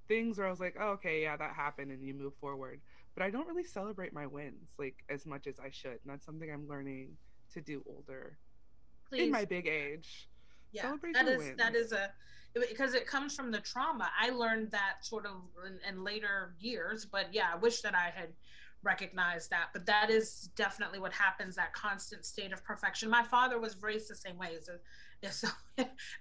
things 0.08 0.38
where 0.38 0.46
I 0.46 0.50
was 0.50 0.60
like, 0.60 0.76
oh, 0.78 0.90
okay, 0.90 1.22
yeah, 1.22 1.36
that 1.36 1.54
happened, 1.54 1.90
and 1.90 2.04
you 2.04 2.14
move 2.14 2.34
forward. 2.40 2.80
But 3.16 3.24
I 3.24 3.30
don't 3.30 3.48
really 3.48 3.64
celebrate 3.64 4.12
my 4.12 4.26
wins 4.26 4.74
like 4.78 4.96
as 5.08 5.24
much 5.24 5.46
as 5.46 5.58
I 5.58 5.70
should, 5.70 5.92
and 5.92 6.00
that's 6.06 6.26
something 6.26 6.50
I'm 6.52 6.68
learning 6.68 7.16
to 7.54 7.60
do 7.60 7.82
older. 7.86 8.38
In 9.12 9.30
my 9.30 9.44
big 9.44 9.66
age. 9.66 10.28
yeah 10.72 10.82
Celebrate 10.82 11.14
that 11.14 11.26
your 11.26 11.34
is 11.34 11.38
wins. 11.56 11.76
is 11.76 11.92
a 11.92 12.10
because 12.68 12.94
it 12.94 13.06
comes 13.06 13.34
from 13.34 13.50
the 13.50 13.60
trauma. 13.60 14.10
I 14.20 14.30
learned 14.30 14.70
that 14.72 14.96
sort 15.02 15.26
of 15.26 15.32
in, 15.66 15.78
in 15.88 16.04
later 16.04 16.54
years 16.58 17.04
but 17.04 17.26
yeah 17.32 17.48
i 17.52 17.56
wish 17.56 17.80
that 17.82 17.94
i 17.94 18.10
had 18.14 18.30
recognized 18.82 19.50
that 19.50 19.66
but 19.72 19.84
that 19.86 20.10
is 20.10 20.50
definitely 20.56 20.98
what 20.98 21.12
happens 21.12 21.56
that 21.56 21.72
constant 21.72 22.24
state 22.24 22.52
of 22.52 22.62
perfection. 22.64 23.08
My 23.10 23.22
father 23.22 23.58
was 23.58 23.76
raised 23.82 24.08
the 24.08 24.14
same 24.14 24.36
way 24.38 24.56
so 24.60 24.76
it's 25.22 25.44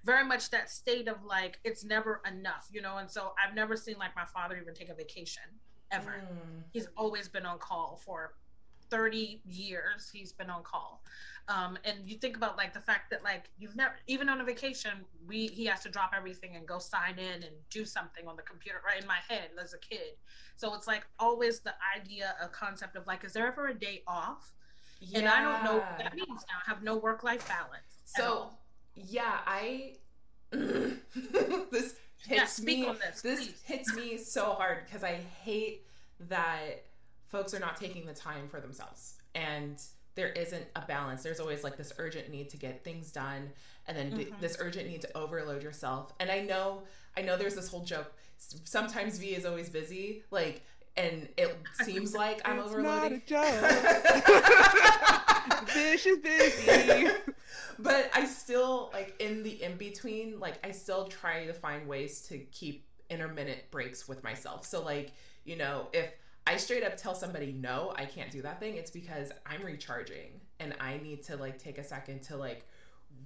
very 0.04 0.26
much 0.26 0.50
that 0.50 0.70
state 0.70 1.08
of 1.08 1.24
like 1.24 1.60
it's 1.64 1.84
never 1.84 2.22
enough 2.28 2.68
you 2.72 2.82
know 2.82 2.98
and 2.98 3.10
so 3.12 3.34
i've 3.44 3.54
never 3.54 3.76
seen 3.76 3.96
like 4.00 4.16
my 4.16 4.26
father 4.26 4.58
even 4.60 4.74
take 4.74 4.90
a 4.90 4.96
vacation 4.96 5.44
ever. 5.92 6.12
Mm. 6.12 6.64
he's 6.72 6.88
always 6.98 7.28
been 7.28 7.46
on 7.46 7.58
call 7.60 8.02
for 8.04 8.34
30 8.90 9.42
years 9.46 10.10
he's 10.12 10.32
been 10.32 10.50
on 10.50 10.64
call. 10.64 11.04
Um, 11.48 11.78
and 11.86 11.98
you 12.06 12.18
think 12.18 12.38
about 12.38 12.58
like 12.58 12.74
the 12.74 12.80
fact 12.80 13.12
that 13.12 13.24
like 13.24 13.50
you've 13.60 13.76
never 13.76 13.94
even 14.08 14.30
on 14.30 14.42
a 14.42 14.44
vacation 14.44 14.92
we 15.28 15.48
he 15.48 15.66
has 15.66 15.82
to 15.82 15.90
drop 15.90 16.12
everything 16.16 16.56
and 16.56 16.68
go 16.68 16.80
sign 16.80 17.20
in 17.20 17.44
and 17.44 17.54
do 17.70 17.86
something 17.86 18.28
on 18.28 18.36
the 18.36 18.42
computer 18.42 18.80
right 18.86 19.00
in 19.00 19.08
my 19.08 19.20
head 19.28 19.50
as 19.62 19.74
a 19.74 19.78
kid. 19.78 20.18
So 20.56 20.74
it's 20.74 20.88
like 20.88 21.06
always 21.20 21.60
the 21.60 21.74
idea 21.96 22.36
a 22.42 22.48
concept 22.48 22.96
of 22.96 23.06
like 23.06 23.24
is 23.24 23.34
there 23.34 23.48
ever 23.48 23.68
a 23.68 23.74
day 23.74 24.02
off? 24.08 24.54
And 25.14 25.28
i 25.28 25.42
don't 25.42 25.64
know 25.64 25.78
what 25.78 26.00
that 26.00 26.16
means 26.16 26.28
now. 26.50 26.56
I 26.66 26.70
have 26.70 26.82
no 26.82 26.98
work-life 26.98 27.48
balance 27.48 28.00
at 28.16 28.22
So 28.22 28.50
yeah, 28.96 29.40
I 29.46 29.98
this 30.52 31.96
hits 32.26 32.40
Yeah, 32.40 32.46
speak 32.46 32.80
me. 32.80 32.88
on 32.88 32.98
this, 33.00 33.22
this 33.22 33.50
hits 33.64 33.94
me 33.96 34.18
so 34.18 34.54
hard 34.54 34.86
because 34.86 35.04
I 35.04 35.20
hate 35.44 35.86
that 36.30 36.84
folks 37.28 37.54
are 37.54 37.60
not 37.60 37.76
taking 37.78 38.06
the 38.06 38.14
time 38.14 38.48
for 38.48 38.60
themselves 38.60 39.16
and 39.34 39.82
there 40.16 40.30
isn't 40.30 40.66
a 40.78 40.82
balance. 40.82 41.24
There's 41.24 41.40
always 41.42 41.64
like 41.64 41.76
this 41.76 41.92
urgent 41.98 42.30
need 42.30 42.50
to 42.52 42.58
get 42.58 42.84
things 42.86 43.12
done 43.12 43.52
and 43.88 43.98
then 43.98 44.16
th- 44.16 44.30
Mhm. 44.30 44.40
this 44.40 44.56
urgent 44.60 44.88
need 44.88 45.02
to 45.02 45.18
overload 45.18 45.62
yourself. 45.62 46.14
And 46.20 46.32
I 46.32 46.40
know 46.42 46.84
I 47.18 47.22
know 47.22 47.36
there's 47.38 47.56
this 47.56 47.68
whole 47.70 47.84
joke 47.84 48.12
sometimes 48.38 49.18
V 49.18 49.36
is 49.36 49.46
always 49.46 49.70
busy 49.70 50.24
like 50.32 50.62
and 50.98 51.28
it 51.38 51.58
seems 51.84 52.14
like 52.14 52.42
I'm 52.46 52.60
it's 52.60 52.68
overloading. 52.70 53.22
Fish 55.68 56.06
is 56.06 56.20
busy. 56.20 57.08
but 57.80 58.10
I 58.14 58.26
still 58.26 58.90
like 58.94 59.16
in 59.20 59.44
the 59.44 59.64
in 59.64 59.78
between, 59.78 60.40
like 60.40 60.66
I 60.66 60.72
still 60.72 61.08
try 61.08 61.46
to 61.46 61.54
find 61.54 61.88
ways 61.88 62.22
to 62.24 62.38
keep 62.38 62.86
intermittent 63.10 63.60
breaks 63.72 64.08
with 64.08 64.24
myself. 64.24 64.66
So 64.66 64.84
like, 64.84 65.12
you 65.44 65.56
know, 65.56 65.88
if 65.94 66.12
I 66.48 66.58
straight 66.58 66.84
up 66.84 66.98
tell 66.98 67.16
somebody 67.16 67.52
no, 67.52 67.94
I 67.96 68.06
can't 68.06 68.32
do 68.32 68.42
that 68.44 68.60
thing, 68.60 68.76
it's 68.76 68.92
because 68.92 69.32
I'm 69.46 69.64
recharging 69.64 70.42
and 70.60 70.76
I 70.80 70.98
need 70.98 71.24
to 71.24 71.38
like 71.38 71.58
take 71.58 71.78
a 71.78 71.84
second 71.84 72.22
to 72.24 72.38
like 72.38 72.66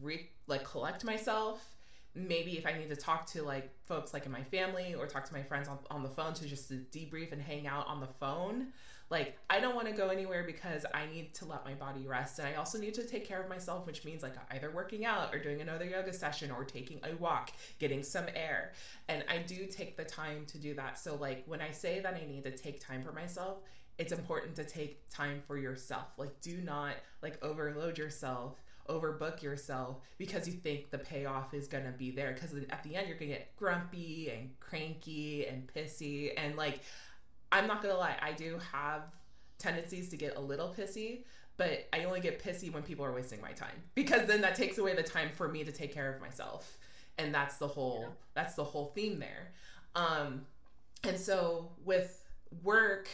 re 0.02 0.30
like 0.48 0.64
collect 0.64 1.04
myself. 1.04 1.76
Maybe 2.16 2.58
if 2.58 2.66
I 2.66 2.74
need 2.74 2.90
to 2.90 2.96
talk 2.96 3.26
to 3.28 3.44
like 3.44 3.70
folks 3.86 4.14
like 4.14 4.26
in 4.26 4.32
my 4.32 4.44
family 4.44 4.96
or 4.96 5.06
talk 5.06 5.26
to 5.26 5.34
my 5.34 5.44
friends 5.44 5.68
on, 5.68 5.78
on 5.92 6.02
the 6.02 6.10
phone 6.10 6.34
to 6.36 6.46
just 6.48 6.72
debrief 6.92 7.32
and 7.32 7.42
hang 7.42 7.68
out 7.68 7.88
on 7.88 8.00
the 8.00 8.08
phone, 8.08 8.68
like 9.10 9.38
i 9.49 9.60
don't 9.60 9.76
want 9.76 9.88
to 9.88 9.93
go 9.93 10.10
anywhere 10.10 10.43
because 10.43 10.86
i 10.93 11.05
need 11.07 11.34
to 11.34 11.45
let 11.45 11.66
my 11.66 11.74
body 11.74 12.05
rest 12.05 12.39
and 12.39 12.47
i 12.47 12.53
also 12.55 12.78
need 12.78 12.93
to 12.93 13.03
take 13.03 13.28
care 13.28 13.41
of 13.41 13.49
myself 13.49 13.86
which 13.88 14.05
means 14.05 14.24
like 14.24 14.36
either 14.51 14.72
working 14.72 15.05
out 15.05 15.34
or 15.34 15.39
doing 15.39 15.62
another 15.62 15.86
yoga 15.86 16.14
session 16.14 16.51
or 16.51 16.64
taking 16.64 16.99
a 17.03 17.16
walk 17.16 17.51
getting 17.80 18.03
some 18.03 18.26
air. 18.36 18.74
And 19.07 19.24
i 19.30 19.38
do 19.39 19.66
take 19.66 19.97
the 19.97 20.03
time 20.03 20.45
to 20.47 20.57
do 20.57 20.74
that. 20.76 20.99
So 20.99 21.16
like 21.16 21.43
when 21.45 21.62
i 21.62 21.72
say 21.72 21.99
that 21.99 22.14
i 22.14 22.26
need 22.26 22.43
to 22.43 22.51
take 22.51 22.80
time 22.80 23.03
for 23.03 23.12
myself 23.12 23.60
it's 23.97 24.14
important 24.14 24.55
to 24.55 24.64
take 24.64 25.10
time 25.10 25.41
for 25.45 25.57
yourself. 25.57 26.07
Like 26.18 26.39
do 26.39 26.62
not 26.62 26.93
like 27.22 27.43
overload 27.43 27.97
yourself 27.97 28.55
overbook 28.89 29.43
yourself 29.43 29.97
because 30.18 30.47
you 30.47 30.53
think 30.53 30.89
the 30.89 30.97
payoff 30.97 31.53
is 31.53 31.68
going 31.68 31.84
to 31.84 31.91
be 31.91 32.10
there 32.10 32.34
because 32.34 32.55
at 32.72 32.84
the 32.84 32.95
end 32.95 33.07
you're 33.07 33.18
going 33.18 33.30
to 33.30 33.38
get 33.38 33.55
grumpy 33.55 34.32
and 34.36 34.49
cranky 34.60 35.45
and 35.45 35.70
pissy 35.74 36.32
and 36.38 36.55
like 36.55 36.82
I'm 37.52 37.68
not 37.68 37.82
gonna 37.82 37.97
lie, 37.97 38.16
I 38.22 38.32
do 38.34 38.60
have 38.72 39.04
tendencies 39.58 40.10
to 40.10 40.18
get 40.18 40.36
a 40.36 40.39
little 40.39 40.74
pissy, 40.78 41.24
but 41.58 41.88
I 41.93 42.04
only 42.06 42.22
get 42.22 42.41
pissy 42.43 42.72
when 42.72 42.84
people 42.84 43.04
are 43.06 43.12
wasting 43.12 43.41
my 43.41 43.52
time 43.52 43.82
because 43.95 44.28
then 44.28 44.41
that 44.41 44.56
takes 44.56 44.78
away 44.78 44.95
the 44.95 45.04
time 45.04 45.30
for 45.36 45.47
me 45.50 45.64
to 45.64 45.72
take 45.72 45.93
care 45.93 46.14
of 46.14 46.22
myself, 46.22 46.78
and 47.18 47.34
that's 47.34 47.58
the 47.58 47.68
whole 47.68 48.02
Yeah. 48.04 48.08
that's 48.34 48.56
the 48.56 48.64
whole 48.64 48.88
theme 48.95 49.20
there. 49.20 49.52
Um, 49.95 50.45
and 51.04 51.18
so 51.18 51.72
with 51.84 52.24
work 52.64 53.10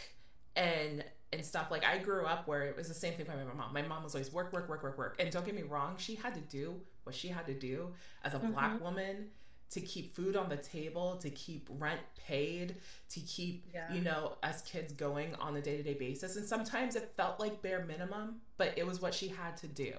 and 0.56 1.04
and 1.34 1.44
stuff 1.44 1.70
like 1.72 1.84
I 1.84 1.98
grew 1.98 2.26
up 2.26 2.48
where 2.48 2.64
it 2.64 2.78
was 2.78 2.88
the 2.88 2.94
same 2.94 3.14
thing 3.14 3.26
by 3.26 3.36
my 3.36 3.44
mom. 3.54 3.74
My 3.74 3.82
mom 3.82 4.04
was 4.04 4.16
always 4.16 4.32
work, 4.32 4.54
work, 4.54 4.70
work, 4.70 4.84
work, 4.84 4.98
work. 4.98 5.16
And 5.20 5.30
don't 5.32 5.46
get 5.46 5.56
me 5.56 5.64
wrong, 5.64 5.96
she 5.98 6.16
had 6.16 6.34
to 6.36 6.40
do 6.42 6.80
what 7.04 7.14
she 7.16 7.28
had 7.28 7.46
to 7.48 7.54
do 7.54 7.94
as 8.24 8.34
a 8.34 8.40
black 8.40 8.80
woman 8.82 9.28
to 9.76 9.82
keep 9.82 10.16
food 10.16 10.38
on 10.38 10.48
the 10.48 10.56
table, 10.56 11.18
to 11.18 11.30
keep 11.30 11.68
rent 11.78 12.00
paid, 12.16 12.76
to 13.10 13.20
keep 13.20 13.66
Yeah. 13.74 13.94
you 13.94 14.00
know 14.00 14.38
us 14.42 14.62
kids 14.62 14.94
going 14.94 15.36
on 15.36 15.58
a 15.58 15.62
day-to-day 15.62 15.96
basis. 15.96 16.38
And 16.38 16.48
sometimes 16.48 16.96
it 16.96 17.12
felt 17.18 17.42
like 17.42 17.62
bare 17.62 17.84
minimum, 17.86 18.38
but 18.58 18.74
it 18.78 18.88
was 18.88 19.02
what 19.02 19.14
she 19.14 19.28
had 19.28 19.58
to 19.58 19.68
do. 19.68 19.92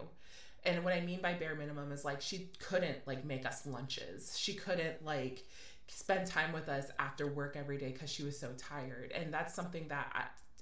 And 0.65 0.83
what 0.83 0.95
I 0.95 1.03
mean 1.03 1.21
by 1.21 1.35
bare 1.35 1.55
minimum 1.55 1.93
is 1.93 2.07
like 2.07 2.23
she 2.23 2.51
couldn't 2.59 3.07
like 3.07 3.25
make 3.27 3.45
us 3.45 3.67
lunches. 3.67 4.37
She 4.39 4.55
couldn't 4.55 5.05
like 5.05 5.45
spend 5.89 6.27
time 6.27 6.53
with 6.55 6.69
us 6.71 6.87
after 6.99 7.27
work 7.27 7.55
every 7.55 7.77
day 7.77 7.93
because 7.93 8.11
she 8.11 8.25
was 8.25 8.39
so 8.39 8.49
tired. 8.57 9.13
And 9.13 9.33
that's 9.33 9.55
something 9.55 9.87
that 9.89 10.11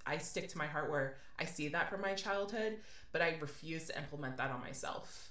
I, 0.06 0.14
I 0.14 0.18
stick 0.18 0.48
to 0.50 0.58
my 0.58 0.66
heart 0.66 0.90
where 0.90 1.16
I 1.38 1.44
see 1.44 1.68
that 1.68 1.88
from 1.88 2.00
my 2.02 2.14
childhood, 2.14 2.78
but 3.12 3.22
I 3.22 3.36
refuse 3.40 3.86
to 3.86 3.96
implement 3.96 4.36
that 4.38 4.50
on 4.50 4.60
myself. 4.60 5.30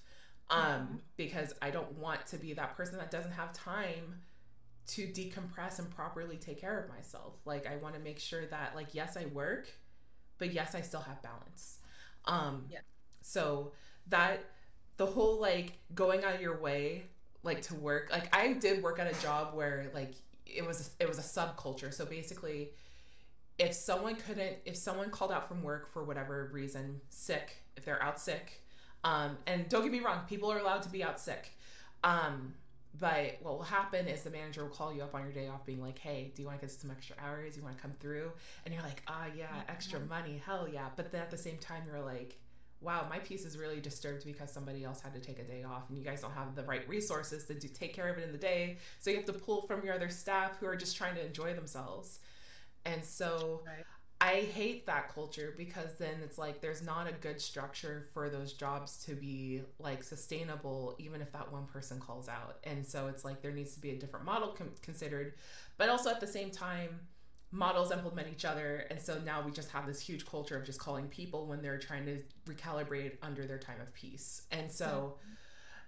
Um, 0.50 1.02
because 1.18 1.54
I 1.62 1.72
don't 1.72 1.92
want 1.98 2.28
to 2.28 2.38
be 2.38 2.54
that 2.54 2.76
person 2.78 2.98
that 3.00 3.12
doesn't 3.12 3.32
have 3.32 3.54
time 3.54 4.22
to 4.88 5.08
decompress 5.08 5.80
and 5.80 5.90
properly 5.90 6.38
take 6.38 6.60
care 6.62 6.80
of 6.80 6.90
myself. 6.90 7.36
Like 7.46 7.68
I 7.68 7.78
want 7.78 7.96
to 7.96 8.02
make 8.02 8.20
sure 8.20 8.46
that 8.48 8.76
like 8.76 8.94
yes, 8.94 9.18
I 9.18 9.26
work, 9.28 9.70
but 10.38 10.54
yes, 10.54 10.76
I 10.76 10.82
still 10.82 11.02
have 11.02 11.22
balance. 11.22 11.80
Um 12.26 12.66
Yeah. 12.70 12.80
so 13.22 13.74
that 14.08 14.44
the 14.98 15.06
whole 15.06 15.40
like 15.40 15.80
going 15.96 16.24
out 16.24 16.36
of 16.36 16.42
your 16.42 16.60
way 16.60 17.06
like 17.44 17.62
to 17.62 17.76
work 17.76 18.10
like 18.12 18.34
i 18.36 18.54
did 18.54 18.84
work 18.84 19.00
at 19.00 19.08
a 19.08 19.22
job 19.22 19.54
where 19.56 19.90
like 19.94 20.14
it 20.46 20.66
was 20.66 20.92
it 21.00 21.08
was 21.08 21.20
a 21.20 21.22
subculture 21.22 21.94
so 21.94 22.06
basically 22.06 22.72
if 23.60 23.74
someone 23.74 24.16
couldn't 24.16 24.58
if 24.66 24.76
someone 24.76 25.10
called 25.12 25.32
out 25.32 25.48
from 25.48 25.64
work 25.64 25.92
for 25.94 26.04
whatever 26.04 26.50
reason 26.54 27.02
sick 27.10 27.58
if 27.78 27.86
they're 27.86 28.02
out 28.04 28.20
sick 28.20 28.63
um 29.04 29.38
and 29.48 29.68
don't 29.70 29.84
get 29.84 29.92
me 29.92 30.00
wrong 30.00 30.20
people 30.28 30.52
are 30.52 30.60
allowed 30.60 30.82
to 30.82 30.90
be 30.90 31.04
out 31.04 31.20
sick 31.20 31.52
um 32.04 32.54
but 33.00 33.38
what 33.42 33.56
will 33.56 33.64
happen 33.64 34.08
is 34.08 34.22
the 34.22 34.30
manager 34.30 34.64
will 34.64 34.70
call 34.70 34.94
you 34.94 35.02
up 35.02 35.16
on 35.16 35.24
your 35.24 35.32
day 35.32 35.48
off 35.48 35.66
being 35.66 35.82
like 35.82 35.98
hey 35.98 36.32
do 36.36 36.42
you 36.42 36.48
want 36.48 36.60
to 36.60 36.66
get 36.66 36.72
some 36.72 36.92
extra 36.92 37.16
hours 37.20 37.58
you 37.58 37.64
want 37.64 37.76
to 37.76 37.82
come 37.82 37.94
through 38.00 38.32
and 38.66 38.74
you're 38.74 38.84
like 38.84 39.02
ah 39.08 39.26
yeah 39.36 39.62
extra 39.68 40.00
money 40.02 40.42
hell 40.46 40.68
yeah 40.72 40.88
but 40.96 41.12
then 41.12 41.22
at 41.22 41.32
the 41.32 41.38
same 41.38 41.58
time 41.58 41.84
you're 41.88 42.02
like 42.04 42.38
wow, 42.84 43.08
my 43.10 43.20
peace 43.20 43.46
is 43.46 43.58
really 43.58 43.80
disturbed 43.80 44.26
because 44.26 44.52
somebody 44.52 44.84
else 44.84 45.00
had 45.02 45.14
to 45.14 45.20
take 45.20 45.40
a 45.40 45.44
day 45.44 45.64
off 45.64 45.84
and 45.90 45.98
you 45.98 46.04
guys 46.04 46.22
don't 46.22 46.34
have 46.34 46.54
the 46.54 46.64
right 46.64 46.88
resources 46.88 47.46
to 47.46 47.54
do, 47.54 47.68
take 47.70 47.94
care 47.94 48.10
of 48.10 48.18
it 48.18 48.26
in 48.26 48.32
the 48.32 48.38
day. 48.38 48.78
So 49.00 49.10
you 49.10 49.16
have 49.16 49.26
to 49.26 49.34
pull 49.34 49.62
from 49.62 49.86
your 49.86 49.96
other 49.96 50.10
staff 50.10 50.58
who 50.60 50.66
are 50.68 50.76
just 50.76 50.98
trying 50.98 51.16
to 51.16 51.26
enjoy 51.26 51.54
themselves. 51.54 52.20
And 52.86 53.04
so 53.04 53.62
Right. 53.66 53.86
I 54.24 54.48
hate 54.54 54.86
that 54.86 55.14
culture 55.14 55.54
because 55.58 55.96
then 56.00 56.16
it's 56.24 56.38
like 56.38 56.62
there's 56.62 56.82
not 56.82 57.10
a 57.10 57.12
good 57.12 57.42
structure 57.42 58.06
for 58.14 58.30
those 58.30 58.54
jobs 58.54 59.04
to 59.04 59.16
be 59.16 59.64
like 59.80 60.02
sustainable, 60.02 60.96
even 60.98 61.22
if 61.22 61.34
that 61.34 61.52
one 61.52 61.66
person 61.66 62.00
calls 62.00 62.30
out. 62.30 62.56
And 62.64 62.88
so 62.88 63.08
it's 63.08 63.26
like 63.26 63.42
there 63.42 63.52
needs 63.52 63.74
to 63.74 63.82
be 63.82 63.90
a 63.90 64.00
different 64.00 64.26
model 64.26 64.54
con- 64.54 64.72
considered, 64.82 65.34
but 65.78 65.90
also 65.90 66.10
at 66.10 66.22
the 66.22 66.28
same 66.28 66.52
time, 66.52 67.02
models 67.52 67.92
implement 67.92 68.30
each 68.32 68.46
other. 68.46 68.88
And 68.90 69.02
so 69.02 69.20
now 69.20 69.42
we 69.46 69.52
just 69.52 69.70
have 69.72 69.86
this 69.86 70.00
huge 70.00 70.26
culture 70.26 70.56
of 70.56 70.64
just 70.64 70.80
calling 70.80 71.08
people 71.10 71.46
when 71.46 71.62
they're 71.62 71.78
trying 71.78 72.06
to 72.06 72.20
recalibrate 72.48 73.18
under 73.22 73.46
their 73.46 73.60
time 73.60 73.82
of 73.82 73.94
peace. 73.94 74.44
And 74.52 74.72
so 74.72 75.18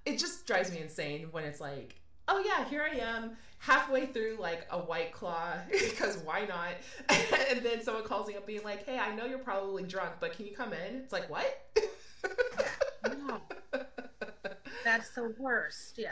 it 0.05 0.19
just 0.19 0.45
drives 0.45 0.73
me 0.73 0.79
insane 0.79 1.29
when 1.31 1.45
it's 1.45 1.61
like 1.61 2.01
oh 2.27 2.43
yeah, 2.45 2.65
here 2.65 2.87
I 2.89 2.97
am 2.97 3.37
halfway 3.59 4.05
through 4.05 4.37
like 4.39 4.67
a 4.69 4.77
white 4.77 5.11
claw 5.11 5.53
because 5.71 6.17
why 6.17 6.45
not? 6.45 6.73
and 7.49 7.63
then 7.63 7.81
someone 7.81 8.03
calls 8.03 8.27
me 8.27 8.35
up 8.35 8.45
being 8.45 8.63
like, 8.63 8.85
hey, 8.85 8.99
I 8.99 9.15
know 9.15 9.25
you're 9.25 9.39
probably 9.39 9.83
drunk, 9.83 10.13
but 10.19 10.33
can 10.33 10.45
you 10.45 10.55
come 10.55 10.73
in? 10.73 10.95
It's 10.95 11.13
like, 11.13 11.29
what? 11.29 11.65
No. 13.17 13.41
That's 14.83 15.09
the 15.11 15.33
worst. 15.39 15.97
Yeah. 15.97 16.09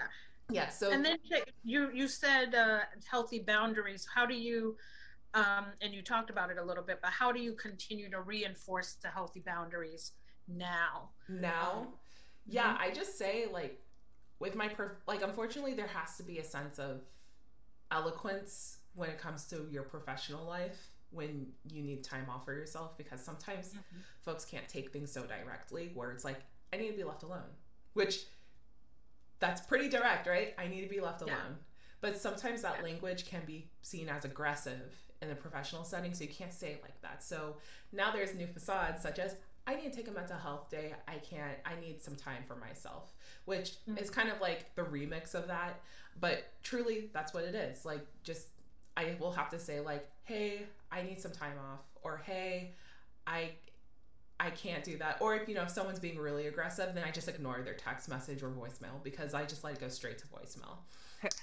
yeah. 0.50 0.70
So 0.70 0.92
and 0.92 1.06
then 1.06 1.18
you 1.64 1.92
you 1.94 2.08
said 2.08 2.56
uh, 2.56 2.80
healthy 3.10 3.40
boundaries. 3.40 4.08
How 4.14 4.26
do 4.26 4.34
you 4.34 4.76
um, 5.36 5.66
and 5.82 5.94
you 5.94 6.02
talked 6.02 6.30
about 6.30 6.52
it 6.52 6.58
a 6.58 6.64
little 6.64 6.84
bit, 6.84 7.00
but 7.02 7.12
how 7.12 7.32
do 7.32 7.40
you 7.40 7.54
continue 7.54 8.10
to 8.10 8.22
reinforce 8.22 8.98
the 9.02 9.08
healthy 9.10 9.40
boundaries 9.40 10.12
now? 10.48 11.10
now, 11.30 11.88
yeah, 12.48 12.76
I 12.80 12.92
just 12.92 13.18
say 13.18 13.46
like 13.52 13.83
with 14.44 14.56
my 14.56 14.68
per- 14.68 14.98
like 15.08 15.22
unfortunately 15.24 15.74
there 15.74 15.88
has 15.88 16.18
to 16.18 16.24
be 16.24 16.40
a 16.40 16.44
sense 16.44 16.78
of 16.78 17.00
eloquence 17.92 18.80
when 18.94 19.10
it 19.10 19.18
comes 19.18 19.46
to 19.46 19.68
your 19.72 19.84
professional 19.84 20.46
life 20.46 20.90
when 21.12 21.48
you 21.72 21.82
need 21.82 22.04
time 22.04 22.26
off 22.30 22.44
for 22.44 22.54
yourself 22.54 22.98
because 22.98 23.22
sometimes 23.24 23.70
Mhm. 23.74 24.02
folks 24.22 24.44
can't 24.44 24.68
take 24.68 24.92
things 24.92 25.10
so 25.12 25.26
directly 25.26 25.92
where 25.94 26.12
it's 26.12 26.26
like 26.26 26.42
i 26.74 26.78
need 26.78 26.92
to 26.92 26.98
be 26.98 27.06
left 27.06 27.24
alone 27.24 27.50
which 27.94 28.26
that's 29.40 29.62
pretty 29.62 29.88
direct 29.88 30.28
right 30.28 30.54
i 30.58 30.68
need 30.68 30.82
to 30.82 30.90
be 30.90 31.00
left 31.00 31.22
Yeah. 31.26 31.36
alone 31.36 31.58
but 32.02 32.18
sometimes 32.18 32.62
that 32.64 32.78
Yeah. 32.78 32.84
language 32.84 33.26
can 33.26 33.46
be 33.46 33.72
seen 33.82 34.10
as 34.10 34.26
aggressive 34.26 34.94
in 35.22 35.30
a 35.30 35.36
professional 35.36 35.86
setting 35.86 36.14
so 36.14 36.26
you 36.26 36.30
can't 36.34 36.52
say 36.52 36.74
it 36.74 36.82
like 36.82 37.00
that 37.02 37.24
so 37.24 37.58
now 37.94 38.12
there's 38.12 38.34
new 38.34 38.48
facades 38.48 39.02
such 39.02 39.20
as 39.20 39.38
i 39.68 39.76
need 39.76 39.92
to 39.92 39.96
take 39.98 40.08
a 40.08 40.12
mental 40.12 40.38
health 40.38 40.70
day. 40.70 40.94
I 41.08 41.16
can't 41.18 41.58
i 41.66 41.80
need 41.80 42.02
some 42.02 42.16
time 42.16 42.44
for 42.48 42.56
myself 42.56 43.14
which 43.46 43.74
Mm. 43.90 44.02
is 44.02 44.10
kind 44.10 44.30
of 44.30 44.40
like 44.40 44.74
the 44.76 44.84
remix 44.84 45.36
of 45.36 45.48
that. 45.48 45.82
But 46.20 46.46
truly 46.64 47.10
that's 47.14 47.34
what 47.34 47.44
it 47.44 47.56
is. 47.56 47.86
Like 47.86 48.06
just 48.24 48.48
i 48.96 49.16
will 49.20 49.32
have 49.32 49.50
to 49.50 49.60
say 49.60 49.80
like 49.80 50.08
hey 50.24 50.66
i 50.92 51.02
need 51.02 51.20
some 51.20 51.32
time 51.32 51.58
off. 51.72 51.82
Or 52.04 52.22
hey 52.26 52.74
i 53.28 53.52
i 54.44 54.50
can't 54.50 54.84
do 54.84 54.98
that. 54.98 55.18
Or 55.20 55.36
if 55.36 55.48
you 55.48 55.56
know 55.56 55.64
if 55.64 55.70
someone's 55.70 56.00
being 56.00 56.18
really 56.18 56.48
aggressive 56.48 56.94
then 56.94 57.04
i 57.04 57.12
just 57.12 57.28
ignore 57.28 57.62
their 57.62 57.74
text 57.74 58.10
message 58.10 58.44
or 58.44 58.50
voicemail 58.50 59.02
because 59.04 59.34
i 59.34 59.44
just 59.44 59.64
let 59.64 59.74
it 59.74 59.80
go 59.80 59.88
straight 59.88 60.18
to 60.20 60.26
voicemail. 60.28 60.78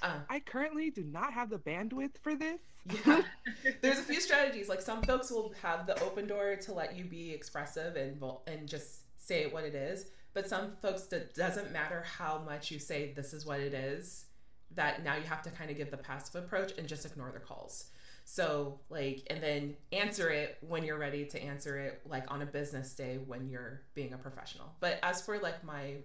Uh, 0.02 0.18
I 0.28 0.40
currently 0.40 0.90
do 0.90 1.02
not 1.04 1.32
have 1.32 1.48
the 1.48 1.58
bandwidth 1.58 2.18
for 2.22 2.34
this. 2.34 2.60
yeah. 3.06 3.22
There's 3.80 3.98
a 3.98 4.02
few 4.02 4.20
strategies. 4.20 4.68
Like 4.68 4.82
some 4.82 5.00
folks 5.02 5.30
will 5.30 5.54
have 5.62 5.86
the 5.86 5.98
open 6.02 6.26
door 6.26 6.56
to 6.56 6.72
let 6.74 6.94
you 6.94 7.04
be 7.04 7.32
expressive 7.32 7.96
and 7.96 8.22
and 8.46 8.68
just 8.68 9.00
say 9.18 9.46
what 9.46 9.64
it 9.64 9.74
is 9.74 10.06
but 10.32 10.48
some 10.48 10.72
folks 10.82 11.02
that 11.04 11.34
doesn't 11.34 11.72
matter 11.72 12.04
how 12.18 12.38
much 12.44 12.70
you 12.70 12.78
say 12.78 13.12
this 13.14 13.32
is 13.32 13.46
what 13.46 13.60
it 13.60 13.74
is 13.74 14.26
that 14.74 15.02
now 15.02 15.16
you 15.16 15.22
have 15.22 15.42
to 15.42 15.50
kind 15.50 15.70
of 15.70 15.76
give 15.76 15.90
the 15.90 15.96
passive 15.96 16.44
approach 16.44 16.72
and 16.78 16.86
just 16.86 17.04
ignore 17.04 17.30
their 17.30 17.40
calls 17.40 17.86
so 18.32 18.78
like 18.90 19.26
and 19.28 19.42
then 19.42 19.74
answer 19.90 20.30
it 20.30 20.56
when 20.60 20.84
you're 20.84 20.98
ready 20.98 21.24
to 21.24 21.42
answer 21.42 21.76
it 21.80 22.00
like 22.06 22.30
on 22.30 22.42
a 22.42 22.46
business 22.46 22.94
day 22.94 23.18
when 23.26 23.48
you're 23.48 23.82
being 23.94 24.12
a 24.12 24.16
professional. 24.16 24.72
But 24.78 25.00
as 25.02 25.20
for 25.20 25.40
like 25.40 25.64
my 25.64 25.96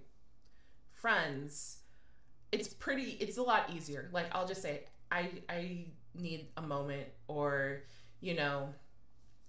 friends 0.91 1.77
it's 2.51 2.67
pretty 2.67 3.11
it's 3.19 3.37
a 3.37 3.43
lot 3.43 3.69
easier. 3.75 4.09
Like 4.11 4.25
i'll 4.31 4.47
just 4.47 4.63
say 4.63 4.85
i 5.11 5.29
i 5.49 5.85
need 6.15 6.47
a 6.57 6.63
moment 6.63 7.05
or 7.27 7.83
you 8.21 8.33
know 8.33 8.69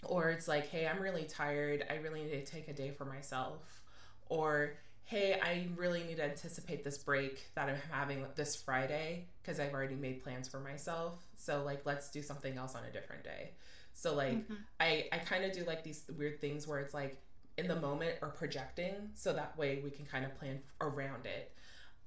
or 0.04 0.28
it's 0.28 0.46
like 0.46 0.68
hey 0.68 0.86
i'm 0.86 1.00
really 1.00 1.24
tired. 1.24 1.82
I 1.88 1.94
really 1.94 2.24
need 2.24 2.44
to 2.44 2.44
take 2.44 2.68
a 2.68 2.74
day 2.74 2.90
for 2.90 3.06
myself. 3.06 3.80
Or 4.28 4.74
hey 5.04 5.40
i 5.40 5.68
really 5.76 6.02
need 6.02 6.16
to 6.16 6.24
anticipate 6.24 6.82
this 6.82 6.98
break 6.98 7.46
that 7.54 7.68
i'm 7.68 7.76
having 7.92 8.26
this 8.34 8.56
friday 8.56 9.24
because 9.40 9.60
i've 9.60 9.72
already 9.72 9.94
made 9.94 10.20
plans 10.20 10.48
for 10.48 10.58
myself 10.58 11.25
so 11.36 11.62
like 11.64 11.84
let's 11.86 12.10
do 12.10 12.22
something 12.22 12.56
else 12.56 12.74
on 12.74 12.84
a 12.84 12.90
different 12.92 13.22
day 13.24 13.50
so 13.92 14.14
like 14.14 14.46
Mhm. 14.48 14.56
I 14.80 15.08
I 15.12 15.18
kind 15.18 15.44
of 15.44 15.52
do 15.52 15.64
like 15.64 15.82
these 15.82 16.04
weird 16.18 16.40
things 16.40 16.66
where 16.66 16.80
it's 16.80 16.94
like 16.94 17.22
in 17.56 17.66
the 17.68 17.76
moment 17.76 18.18
or 18.20 18.28
projecting, 18.28 19.10
so 19.14 19.32
that 19.32 19.56
way 19.56 19.80
we 19.82 19.90
can 19.90 20.04
kind 20.04 20.24
of 20.26 20.34
plan 20.38 20.60
around 20.82 21.24
it. 21.26 21.54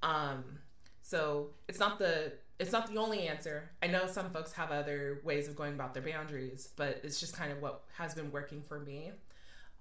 Um, 0.03 0.59
so 1.01 1.51
it's 1.67 1.79
not 1.79 1.97
the 1.99 2.33
it's 2.59 2.71
not 2.71 2.87
the 2.87 2.97
only 2.97 3.27
answer. 3.27 3.71
I 3.81 3.87
know 3.87 4.05
some 4.05 4.29
folks 4.31 4.51
have 4.53 4.69
other 4.71 5.21
ways 5.23 5.47
of 5.47 5.55
going 5.55 5.73
about 5.73 5.93
their 5.93 6.03
boundaries, 6.03 6.69
but 6.75 6.99
it's 7.03 7.19
just 7.19 7.35
kind 7.35 7.51
of 7.51 7.61
what 7.61 7.85
has 7.97 8.13
been 8.13 8.31
working 8.31 8.61
for 8.61 8.79
me. 8.81 9.13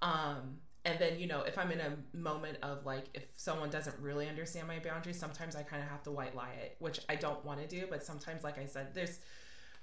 Um, 0.01 0.59
and 0.89 0.99
then 0.99 1.18
you 1.20 1.26
know 1.26 1.43
if 1.43 1.59
I'm 1.59 1.70
in 1.70 1.80
a 1.80 1.97
moment 2.16 2.59
of 2.62 2.86
like 2.86 3.05
if 3.14 3.24
someone 3.36 3.70
doesn't 3.70 3.97
really 4.01 4.28
understand 4.28 4.66
my 4.68 4.78
boundaries, 4.78 5.18
sometimes 5.18 5.55
I 5.57 5.62
kind 5.62 5.82
of 5.82 5.89
have 5.89 6.03
to 6.05 6.11
white 6.11 6.34
lie 6.34 6.53
it, 6.62 6.76
which 6.80 7.01
I 7.09 7.16
don't 7.16 7.45
want 7.45 7.61
to 7.61 7.66
do. 7.68 7.86
But 7.91 8.05
sometimes, 8.05 8.45
like 8.45 8.59
I 8.59 8.66
said, 8.66 8.95
there's 8.95 9.20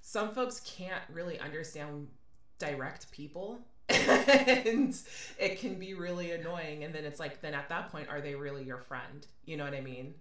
some 0.01 0.33
folks 0.33 0.61
can't 0.65 1.03
really 1.11 1.39
understand 1.39 2.07
direct 2.59 3.11
people 3.11 3.59
and 3.89 4.97
it 5.39 5.59
can 5.59 5.75
be 5.75 5.93
really 5.93 6.31
annoying 6.31 6.83
and 6.83 6.95
then 6.95 7.05
it's 7.05 7.19
like 7.19 7.41
then 7.41 7.53
at 7.53 7.69
that 7.69 7.91
point 7.91 8.07
are 8.09 8.21
they 8.21 8.35
really 8.35 8.63
your 8.63 8.79
friend 8.79 9.27
you 9.45 9.57
know 9.57 9.63
what 9.65 9.73
i 9.75 9.81
mean 9.81 10.15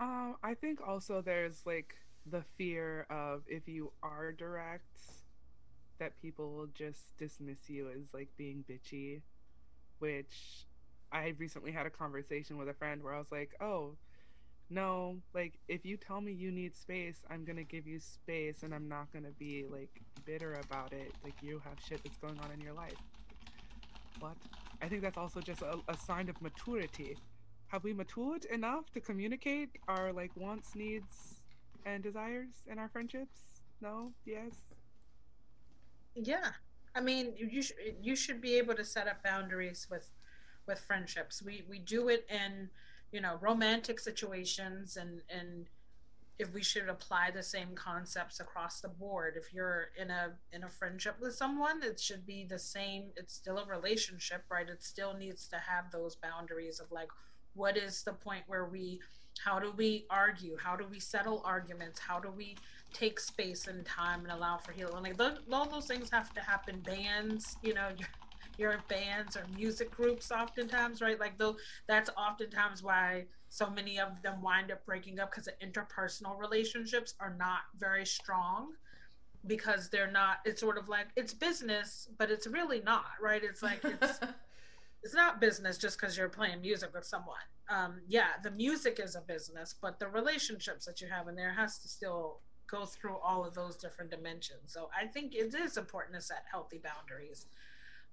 Um, 0.00 0.36
I 0.42 0.54
think 0.54 0.80
also 0.86 1.22
there's 1.22 1.62
like 1.66 1.94
the 2.26 2.42
fear 2.56 3.06
of 3.10 3.42
if 3.48 3.68
you 3.68 3.92
are 4.02 4.32
direct, 4.32 4.97
that 5.98 6.20
people 6.20 6.54
will 6.54 6.68
just 6.68 7.16
dismiss 7.18 7.68
you 7.68 7.88
as 7.90 8.12
like 8.12 8.28
being 8.36 8.64
bitchy, 8.68 9.20
which 9.98 10.66
I 11.12 11.34
recently 11.38 11.72
had 11.72 11.86
a 11.86 11.90
conversation 11.90 12.58
with 12.58 12.68
a 12.68 12.74
friend 12.74 13.02
where 13.02 13.14
I 13.14 13.18
was 13.18 13.32
like, 13.32 13.52
oh, 13.60 13.96
no, 14.70 15.16
like 15.34 15.54
if 15.68 15.84
you 15.84 15.96
tell 15.96 16.20
me 16.20 16.32
you 16.32 16.50
need 16.50 16.76
space, 16.76 17.20
I'm 17.30 17.44
gonna 17.44 17.64
give 17.64 17.86
you 17.86 17.98
space 17.98 18.62
and 18.62 18.74
I'm 18.74 18.88
not 18.88 19.12
gonna 19.12 19.32
be 19.38 19.64
like 19.70 20.02
bitter 20.26 20.54
about 20.54 20.92
it. 20.92 21.14
Like 21.24 21.36
you 21.40 21.60
have 21.64 21.80
shit 21.80 22.02
that's 22.02 22.18
going 22.18 22.38
on 22.40 22.50
in 22.50 22.60
your 22.60 22.74
life. 22.74 22.98
But 24.20 24.36
I 24.82 24.88
think 24.88 25.02
that's 25.02 25.16
also 25.16 25.40
just 25.40 25.62
a, 25.62 25.78
a 25.88 25.96
sign 25.96 26.28
of 26.28 26.40
maturity. 26.42 27.16
Have 27.68 27.84
we 27.84 27.92
matured 27.92 28.44
enough 28.46 28.90
to 28.92 29.00
communicate 29.00 29.70
our 29.88 30.12
like 30.12 30.30
wants 30.36 30.74
needs 30.74 31.40
and 31.86 32.02
desires 32.02 32.62
in 32.70 32.78
our 32.78 32.88
friendships? 32.88 33.62
No? 33.80 34.12
Yes 34.26 34.67
Yeah, 36.20 36.52
I 36.94 37.00
mean, 37.00 37.34
you 37.36 37.62
sh- 37.62 37.72
you 38.00 38.16
should 38.16 38.40
be 38.40 38.54
able 38.58 38.74
to 38.74 38.84
set 38.84 39.06
up 39.08 39.22
boundaries 39.22 39.86
with 39.90 40.10
with 40.66 40.80
friendships. 40.80 41.42
We 41.42 41.64
we 41.68 41.78
do 41.78 42.08
it 42.08 42.26
in 42.28 42.70
you 43.12 43.20
know 43.20 43.38
romantic 43.40 44.00
situations, 44.00 44.96
and 44.96 45.22
and 45.30 45.66
if 46.38 46.52
we 46.54 46.62
should 46.62 46.88
apply 46.88 47.30
the 47.32 47.42
same 47.42 47.74
concepts 47.74 48.40
across 48.40 48.80
the 48.80 48.88
board. 48.88 49.34
If 49.36 49.52
you're 49.54 49.90
in 49.98 50.10
a 50.10 50.32
in 50.52 50.64
a 50.64 50.68
friendship 50.68 51.16
with 51.20 51.34
someone, 51.34 51.82
it 51.82 52.00
should 52.00 52.26
be 52.26 52.44
the 52.44 52.58
same. 52.58 53.12
It's 53.16 53.34
still 53.34 53.58
a 53.58 53.66
relationship, 53.66 54.44
right? 54.50 54.68
It 54.68 54.82
still 54.82 55.14
needs 55.14 55.48
to 55.48 55.56
have 55.58 55.90
those 55.92 56.16
boundaries 56.16 56.80
of 56.80 56.90
like, 56.92 57.10
what 57.54 57.76
is 57.76 58.02
the 58.02 58.12
point 58.12 58.44
where 58.46 58.66
we 58.66 59.00
how 59.44 59.58
do 59.58 59.72
we 59.76 60.04
argue 60.10 60.56
how 60.56 60.74
do 60.74 60.84
we 60.90 60.98
settle 60.98 61.40
arguments 61.44 62.00
how 62.00 62.18
do 62.18 62.28
we 62.30 62.56
take 62.92 63.20
space 63.20 63.66
and 63.66 63.84
time 63.84 64.20
and 64.22 64.32
allow 64.32 64.56
for 64.56 64.72
healing. 64.72 65.02
Like 65.02 65.16
those, 65.16 65.38
all 65.52 65.66
those 65.66 65.86
things 65.86 66.10
have 66.10 66.32
to 66.34 66.40
happen. 66.40 66.80
Bands 66.80 67.56
you 67.62 67.74
know 67.74 67.88
you're, 67.96 68.08
you're 68.58 68.80
bands 68.88 69.36
or 69.36 69.44
music 69.56 69.90
groups 69.90 70.30
oftentimes 70.30 71.00
right? 71.00 71.18
Like 71.18 71.38
though 71.38 71.56
that's 71.86 72.10
oftentimes 72.16 72.82
why 72.82 73.24
so 73.50 73.70
many 73.70 73.98
of 73.98 74.20
them 74.22 74.42
wind 74.42 74.70
up 74.70 74.84
breaking 74.84 75.20
up 75.20 75.30
because 75.30 75.46
the 75.46 75.66
interpersonal 75.66 76.38
relationships 76.38 77.14
are 77.20 77.34
not 77.38 77.60
very 77.78 78.04
strong 78.04 78.72
because 79.46 79.88
they're 79.88 80.10
not 80.10 80.38
it's 80.44 80.60
sort 80.60 80.76
of 80.76 80.88
like 80.88 81.06
it's 81.16 81.32
business 81.32 82.08
but 82.18 82.30
it's 82.30 82.46
really 82.46 82.80
not 82.80 83.06
right? 83.22 83.42
It's 83.44 83.62
like 83.62 83.80
it's 83.84 84.20
it's 85.02 85.14
not 85.14 85.40
business 85.40 85.78
just 85.78 86.00
because 86.00 86.16
you're 86.16 86.28
playing 86.28 86.60
music 86.60 86.90
with 86.94 87.04
someone. 87.04 87.36
Um, 87.70 88.00
yeah, 88.08 88.30
the 88.42 88.50
music 88.50 89.00
is 89.02 89.14
a 89.14 89.20
business, 89.20 89.74
but 89.80 89.98
the 89.98 90.08
relationships 90.08 90.86
that 90.86 91.00
you 91.00 91.08
have 91.08 91.28
in 91.28 91.36
there 91.36 91.52
has 91.52 91.78
to 91.80 91.88
still 91.88 92.40
go 92.70 92.84
through 92.86 93.16
all 93.18 93.44
of 93.44 93.54
those 93.54 93.76
different 93.76 94.10
dimensions. 94.10 94.72
So 94.72 94.90
I 94.96 95.06
think 95.06 95.34
it 95.34 95.54
is 95.54 95.76
important 95.76 96.14
to 96.16 96.22
set 96.22 96.44
healthy 96.50 96.78
boundaries 96.78 97.46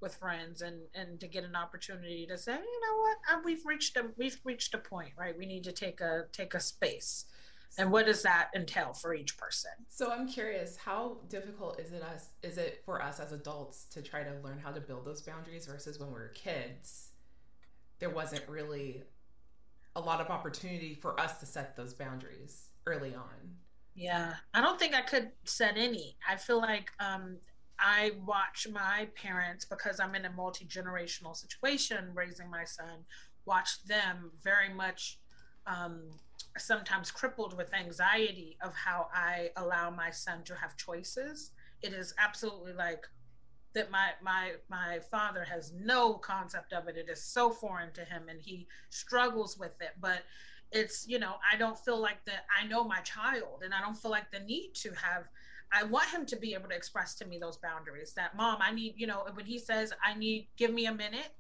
with 0.02 0.16
friends 0.16 0.62
and 0.62 0.82
and 0.94 1.20
to 1.20 1.28
get 1.28 1.44
an 1.44 1.56
opportunity 1.56 2.26
to 2.28 2.38
say, 2.38 2.54
you 2.54 2.58
know 2.82 2.98
what, 3.02 3.18
uh, 3.32 3.42
we've 3.46 3.66
reached 3.66 3.96
a 3.98 4.06
we've 4.18 4.40
reached 4.44 4.74
a 4.74 4.78
point, 4.78 5.12
right? 5.18 5.38
We 5.38 5.46
need 5.46 5.64
to 5.66 5.72
take 5.72 6.02
a 6.02 6.26
take 6.32 6.54
a 6.54 6.60
space. 6.60 7.26
And 7.78 7.92
what 7.92 8.06
does 8.06 8.22
that 8.24 8.50
entail 8.56 8.94
for 8.94 9.14
each 9.14 9.38
person? 9.38 9.72
so 9.90 10.10
i'm 10.12 10.28
curious 10.28 10.78
how 10.78 11.18
difficult 11.30 11.80
is 11.80 11.92
it 11.92 12.02
us 12.02 12.30
is 12.42 12.58
it 12.58 12.82
for 12.86 13.02
us 13.02 13.20
as 13.20 13.32
adults 13.34 13.86
to 13.86 14.02
try 14.02 14.24
to 14.24 14.32
learn 14.44 14.58
how 14.58 14.72
to 14.72 14.80
build 14.80 15.04
those 15.06 15.22
boundaries 15.22 15.66
versus 15.66 16.00
when 16.00 16.08
we 16.10 16.14
were 16.14 16.32
kids 16.36 17.10
there 18.00 18.10
wasn't 18.10 18.42
really 18.48 19.04
a 19.96 20.00
lot 20.00 20.22
of 20.22 20.30
opportunity 20.30 20.94
for 20.94 21.20
us 21.20 21.40
to 21.40 21.46
set 21.46 21.76
those 21.76 21.94
boundaries 21.94 22.70
early 22.86 23.14
on 23.16 23.56
Yeah, 23.96 24.34
I 24.54 24.62
don't 24.62 24.78
think 24.78 24.94
I 24.94 25.02
could 25.02 25.32
set 25.46 25.78
any. 25.78 26.18
I 26.30 26.36
feel 26.36 26.58
like 26.60 26.92
um, 27.00 27.38
I 27.80 28.12
watch 28.26 28.68
my 28.72 29.08
parents 29.16 29.64
because 29.66 30.00
I'm 30.00 30.16
in 30.16 30.26
a 30.26 30.30
multi 30.32 30.66
generational 30.66 31.36
situation 31.36 32.12
raising 32.14 32.50
my 32.50 32.66
son. 32.66 33.06
Watch 33.46 33.84
them 33.86 34.32
very 34.44 34.74
much 34.74 35.20
um, 35.66 36.10
sometimes 36.58 37.10
crippled 37.10 37.56
with 37.56 37.74
anxiety 37.74 38.58
of 38.62 38.74
how 38.74 39.08
I 39.14 39.52
allow 39.56 39.90
my 39.92 40.12
son 40.12 40.44
to 40.46 40.56
have 40.56 40.76
choices. 40.76 41.52
It 41.82 41.94
is 41.94 42.14
absolutely 42.20 42.74
like 42.74 43.06
that 43.74 43.92
my 43.92 44.12
my 44.22 44.54
my 44.70 45.00
father 45.12 45.44
has 45.44 45.74
no 45.74 46.14
concept 46.16 46.74
of 46.74 46.88
it. 46.88 46.98
It 46.98 47.10
is 47.10 47.22
so 47.24 47.50
foreign 47.50 47.92
to 47.94 48.06
him 48.06 48.24
and 48.30 48.42
he 48.42 48.68
struggles 48.90 49.58
with 49.58 49.82
it. 49.82 49.92
But 50.00 50.24
it's, 50.72 51.08
you 51.08 51.20
know, 51.20 51.36
I 51.52 51.58
don't 51.58 51.78
feel 51.78 52.00
like 52.00 52.24
that 52.26 52.46
I 52.58 52.68
know 52.68 52.84
my 52.84 53.00
child 53.02 53.62
and 53.64 53.74
I 53.74 53.82
don't 53.82 53.98
feel 53.98 54.12
like 54.12 54.32
the 54.32 54.40
need 54.40 54.72
to 54.76 54.90
have 54.92 55.28
I 55.72 55.84
want 55.84 56.08
him 56.10 56.26
to 56.28 56.36
be 56.36 56.54
able 56.54 56.70
to 56.70 56.76
express 56.76 57.16
to 57.16 57.26
me 57.26 57.40
those 57.40 57.58
boundaries 57.58 58.14
that 58.14 58.38
mom, 58.38 58.60
I 58.62 58.72
need, 58.72 58.94
you 58.98 59.08
know, 59.08 59.26
when 59.34 59.46
he 59.46 59.58
says 59.58 59.92
I 60.04 60.14
need 60.14 60.48
give 60.58 60.74
me 60.74 60.86
a 60.86 60.94
minute, 60.94 61.34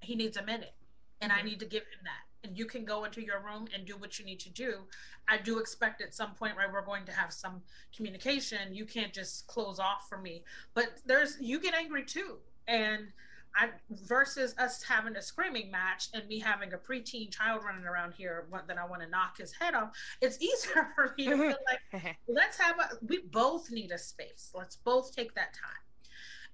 he 0.00 0.14
needs 0.14 0.36
a 0.36 0.44
minute. 0.44 0.74
And 1.20 1.32
mm-hmm. 1.32 1.40
I 1.40 1.48
need 1.48 1.60
to 1.60 1.66
give 1.66 1.82
him 1.82 2.00
that 2.04 2.24
and 2.44 2.56
you 2.56 2.66
can 2.66 2.84
go 2.84 3.04
into 3.04 3.22
your 3.22 3.40
room 3.40 3.66
and 3.74 3.84
do 3.86 3.96
what 3.96 4.18
you 4.18 4.24
need 4.24 4.38
to 4.40 4.50
do. 4.50 4.80
I 5.26 5.38
do 5.38 5.58
expect 5.58 6.02
at 6.02 6.14
some 6.14 6.32
point, 6.32 6.56
right, 6.56 6.70
we're 6.70 6.84
going 6.84 7.06
to 7.06 7.12
have 7.12 7.32
some 7.32 7.62
communication. 7.96 8.74
You 8.74 8.84
can't 8.84 9.12
just 9.12 9.46
close 9.46 9.78
off 9.80 10.08
for 10.08 10.18
me. 10.18 10.44
But 10.74 11.00
there's 11.06 11.38
you 11.40 11.58
get 11.58 11.74
angry 11.74 12.04
too. 12.04 12.36
And 12.68 13.08
I 13.56 13.68
versus 13.90 14.54
us 14.58 14.82
having 14.82 15.16
a 15.16 15.22
screaming 15.22 15.70
match 15.70 16.08
and 16.12 16.26
me 16.28 16.38
having 16.38 16.72
a 16.72 16.78
preteen 16.78 17.30
child 17.30 17.62
running 17.64 17.84
around 17.84 18.14
here 18.14 18.46
that 18.66 18.78
I 18.78 18.86
want 18.86 19.02
to 19.02 19.08
knock 19.08 19.38
his 19.38 19.52
head 19.52 19.74
off, 19.74 19.90
it's 20.20 20.40
easier 20.42 20.88
for 20.94 21.14
me 21.16 21.26
to 21.26 21.36
feel 21.36 21.56
like 22.02 22.16
let's 22.28 22.58
have 22.58 22.78
a 22.78 22.88
we 23.06 23.20
both 23.30 23.70
need 23.70 23.90
a 23.92 23.98
space. 23.98 24.50
Let's 24.54 24.76
both 24.76 25.14
take 25.14 25.34
that 25.34 25.54
time. 25.54 25.84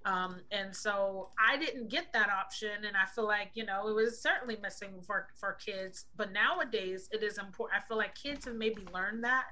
Um, 0.03 0.41
and 0.51 0.75
so 0.75 1.29
I 1.39 1.57
didn't 1.57 1.89
get 1.89 2.11
that 2.13 2.29
option, 2.29 2.85
and 2.87 2.97
I 2.97 3.05
feel 3.05 3.25
like 3.25 3.51
you 3.53 3.65
know 3.65 3.87
it 3.87 3.93
was 3.93 4.19
certainly 4.19 4.57
missing 4.61 5.01
for 5.05 5.27
for 5.35 5.53
kids. 5.53 6.05
But 6.15 6.31
nowadays, 6.31 7.07
it 7.11 7.23
is 7.23 7.37
important. 7.37 7.81
I 7.83 7.87
feel 7.87 7.97
like 7.97 8.15
kids 8.15 8.45
have 8.45 8.55
maybe 8.55 8.83
learned 8.93 9.23
that 9.23 9.45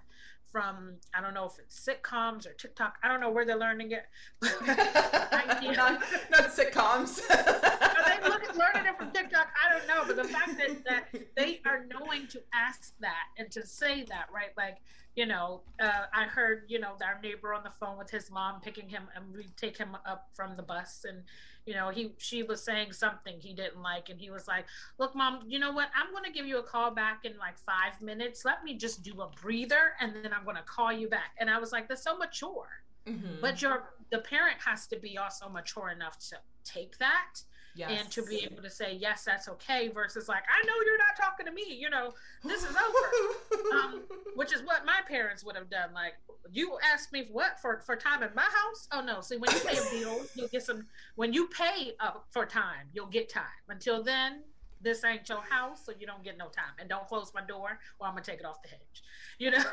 from 0.52 0.96
I 1.16 1.22
don't 1.22 1.34
know 1.34 1.46
if 1.46 1.54
it's 1.60 1.80
sitcoms 1.80 2.48
or 2.48 2.54
TikTok. 2.54 2.98
I 3.04 3.08
don't 3.08 3.20
know 3.20 3.30
where 3.30 3.46
they're 3.46 3.58
learning 3.58 3.92
it. 3.92 4.06
not, 4.42 6.02
not 6.32 6.50
sitcoms. 6.52 7.26
they 7.28 8.30
look, 8.30 8.56
learning 8.56 8.90
it 8.90 8.98
from 8.98 9.12
TikTok. 9.12 9.48
I 9.64 9.78
don't 9.78 9.88
know, 9.88 10.04
but 10.08 10.16
the 10.16 10.28
fact 10.28 10.58
that 10.58 10.84
that 10.86 11.22
they 11.36 11.62
are 11.66 11.86
knowing 11.86 12.28
to 12.28 12.42
ask 12.54 12.94
that 13.00 13.28
and 13.38 13.52
to 13.52 13.66
say 13.66 14.04
that, 14.10 14.28
right? 14.34 14.52
Like 14.58 14.78
you 15.16 15.26
know, 15.26 15.62
uh, 15.82 16.06
I 16.14 16.24
heard, 16.26 16.64
you 16.68 16.80
know, 16.80 16.94
our 17.04 17.20
neighbor 17.22 17.54
on 17.54 17.64
the 17.64 17.72
phone 17.72 17.98
with 17.98 18.10
his 18.10 18.32
mom 18.32 18.62
picking 18.62 18.88
him 18.88 19.04
and 19.16 19.36
we 19.36 19.50
take 19.58 19.78
him 19.78 19.98
up 20.06 20.30
from 20.34 20.56
the 20.56 20.64
bus 20.64 21.06
and, 21.08 21.24
you 21.70 21.76
know, 21.76 21.90
he, 21.90 22.14
she 22.18 22.42
was 22.42 22.64
saying 22.64 22.94
something 22.94 23.36
he 23.40 23.54
didn't 23.54 23.80
like. 23.80 24.10
And 24.10 24.20
he 24.20 24.32
was 24.32 24.48
like, 24.48 24.66
look, 24.98 25.16
mom, 25.16 25.42
you 25.48 25.60
know 25.60 25.72
what? 25.72 25.90
I'm 25.96 26.12
going 26.12 26.24
to 26.24 26.32
give 26.32 26.48
you 26.48 26.58
a 26.58 26.64
call 26.64 26.90
back 26.90 27.26
in 27.26 27.38
like 27.38 27.60
five 27.60 28.02
minutes. 28.02 28.44
Let 28.44 28.64
me 28.64 28.76
just 28.76 29.04
do 29.04 29.22
a 29.22 29.30
breather 29.40 29.94
and 30.02 30.16
then 30.16 30.34
I'm 30.34 30.46
going 30.46 30.56
to 30.56 30.64
call 30.64 30.92
you 30.92 31.08
back. 31.08 31.36
And 31.38 31.48
I 31.48 31.60
was 31.60 31.72
like, 31.72 31.88
that's 31.88 32.04
so 32.04 32.18
mature. 32.18 32.70
Mm-hmm. 33.08 33.36
But 33.40 33.62
your, 33.62 33.84
the 34.12 34.18
parent 34.18 34.58
has 34.66 34.88
to 34.88 34.98
be 34.98 35.20
also 35.20 35.48
mature 35.48 35.90
enough 35.90 36.18
to 36.30 36.38
take 36.66 36.98
that 36.98 37.44
Yes. 37.76 37.92
and 38.02 38.12
to 38.12 38.26
be 38.26 38.44
able 38.44 38.64
to 38.64 38.70
say 38.70 38.98
yes 39.00 39.24
that's 39.24 39.48
okay 39.48 39.90
versus 39.90 40.28
like 40.28 40.42
i 40.50 40.66
know 40.66 40.74
you're 40.86 40.98
not 40.98 41.16
talking 41.16 41.46
to 41.46 41.52
me 41.52 41.64
you 41.80 41.90
know 41.90 42.14
this 42.44 42.64
is 42.64 42.76
over 42.76 43.78
um, 43.78 44.02
which 44.36 44.52
is 44.52 44.64
what 44.64 44.86
my 44.88 45.00
parents 45.08 45.46
would 45.46 45.56
have 45.56 45.70
done 45.70 45.94
like 45.94 46.16
you 46.52 46.78
ask 46.94 47.12
me 47.12 47.28
what 47.32 47.60
for 47.60 47.82
for 47.86 47.96
time 47.96 48.24
in 48.24 48.30
my 48.36 48.42
house 48.42 48.88
oh 48.92 49.02
no 49.02 49.22
see 49.22 49.38
when 49.38 49.52
you 49.52 49.60
pay 49.60 49.78
a 49.78 50.00
bill 50.00 50.22
you'll 50.36 50.48
get 50.48 50.64
some 50.64 50.86
when 51.16 51.32
you 51.34 51.48
pay 51.48 51.94
uh, 52.00 52.12
for 52.32 52.46
time 52.46 52.88
you'll 52.94 53.06
get 53.08 53.30
time 53.30 53.44
until 53.70 54.04
then 54.04 54.42
this 54.82 55.04
ain't 55.04 55.28
your 55.28 55.42
house, 55.42 55.86
so 55.86 55.94
you 56.00 56.08
don't 56.08 56.24
get 56.24 56.38
no 56.38 56.46
time. 56.48 56.74
And 56.80 56.88
don't 56.88 57.08
close 57.08 57.32
my 57.34 57.42
door, 57.42 57.80
or 58.00 58.08
I'm 58.08 58.14
gonna 58.14 58.24
take 58.24 58.40
it 58.40 58.46
off 58.46 58.62
the 58.62 58.70
hedge. 58.70 59.04
You 59.38 59.52
know, 59.52 59.64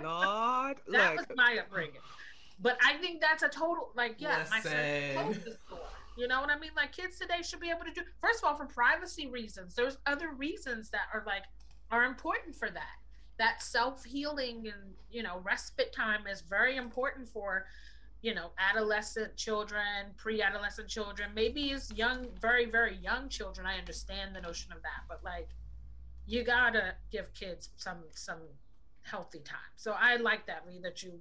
Lord, 0.02 0.76
that 0.88 1.16
look. 1.16 1.28
was 1.28 1.36
my 1.36 1.58
upbringing. 1.58 2.00
But 2.60 2.78
I 2.84 2.94
think 2.98 3.20
that's 3.20 3.42
a 3.42 3.48
total 3.48 3.90
like, 3.96 4.16
yeah, 4.18 4.38
Listen. 4.38 4.50
my 4.50 4.60
son 4.60 5.24
closed 5.24 5.44
the 5.44 5.56
door. 5.68 5.80
You 6.16 6.28
know 6.28 6.40
what 6.40 6.50
I 6.50 6.58
mean? 6.58 6.70
Like 6.76 6.92
kids 6.92 7.18
today 7.18 7.42
should 7.42 7.60
be 7.60 7.70
able 7.70 7.84
to 7.84 7.92
do 7.92 8.02
first 8.20 8.42
of 8.42 8.48
all 8.48 8.56
for 8.56 8.66
privacy 8.66 9.28
reasons. 9.28 9.74
There's 9.74 9.96
other 10.06 10.30
reasons 10.32 10.90
that 10.90 11.02
are 11.12 11.24
like 11.26 11.44
are 11.90 12.04
important 12.04 12.54
for 12.54 12.68
that. 12.68 13.01
That 13.38 13.62
self-healing 13.62 14.66
and 14.66 14.94
you 15.10 15.22
know 15.22 15.40
respite 15.42 15.92
time 15.92 16.26
is 16.26 16.42
very 16.42 16.76
important 16.76 17.28
for 17.28 17.66
you 18.20 18.34
know 18.34 18.50
adolescent 18.58 19.36
children, 19.36 20.12
pre-adolescent 20.16 20.88
children, 20.88 21.30
maybe 21.34 21.72
as 21.72 21.92
young 21.92 22.26
very 22.40 22.66
very 22.66 22.96
young 22.96 23.28
children. 23.28 23.66
I 23.66 23.78
understand 23.78 24.34
the 24.34 24.40
notion 24.40 24.72
of 24.72 24.82
that, 24.82 25.04
but 25.08 25.22
like 25.24 25.48
you 26.26 26.44
got 26.44 26.70
to 26.74 26.94
give 27.10 27.32
kids 27.34 27.70
some 27.76 28.04
some 28.12 28.40
healthy 29.02 29.40
time. 29.40 29.58
So 29.76 29.96
I 29.98 30.16
like 30.16 30.46
that 30.46 30.64
Lee 30.68 30.80
that 30.82 31.02
you 31.02 31.20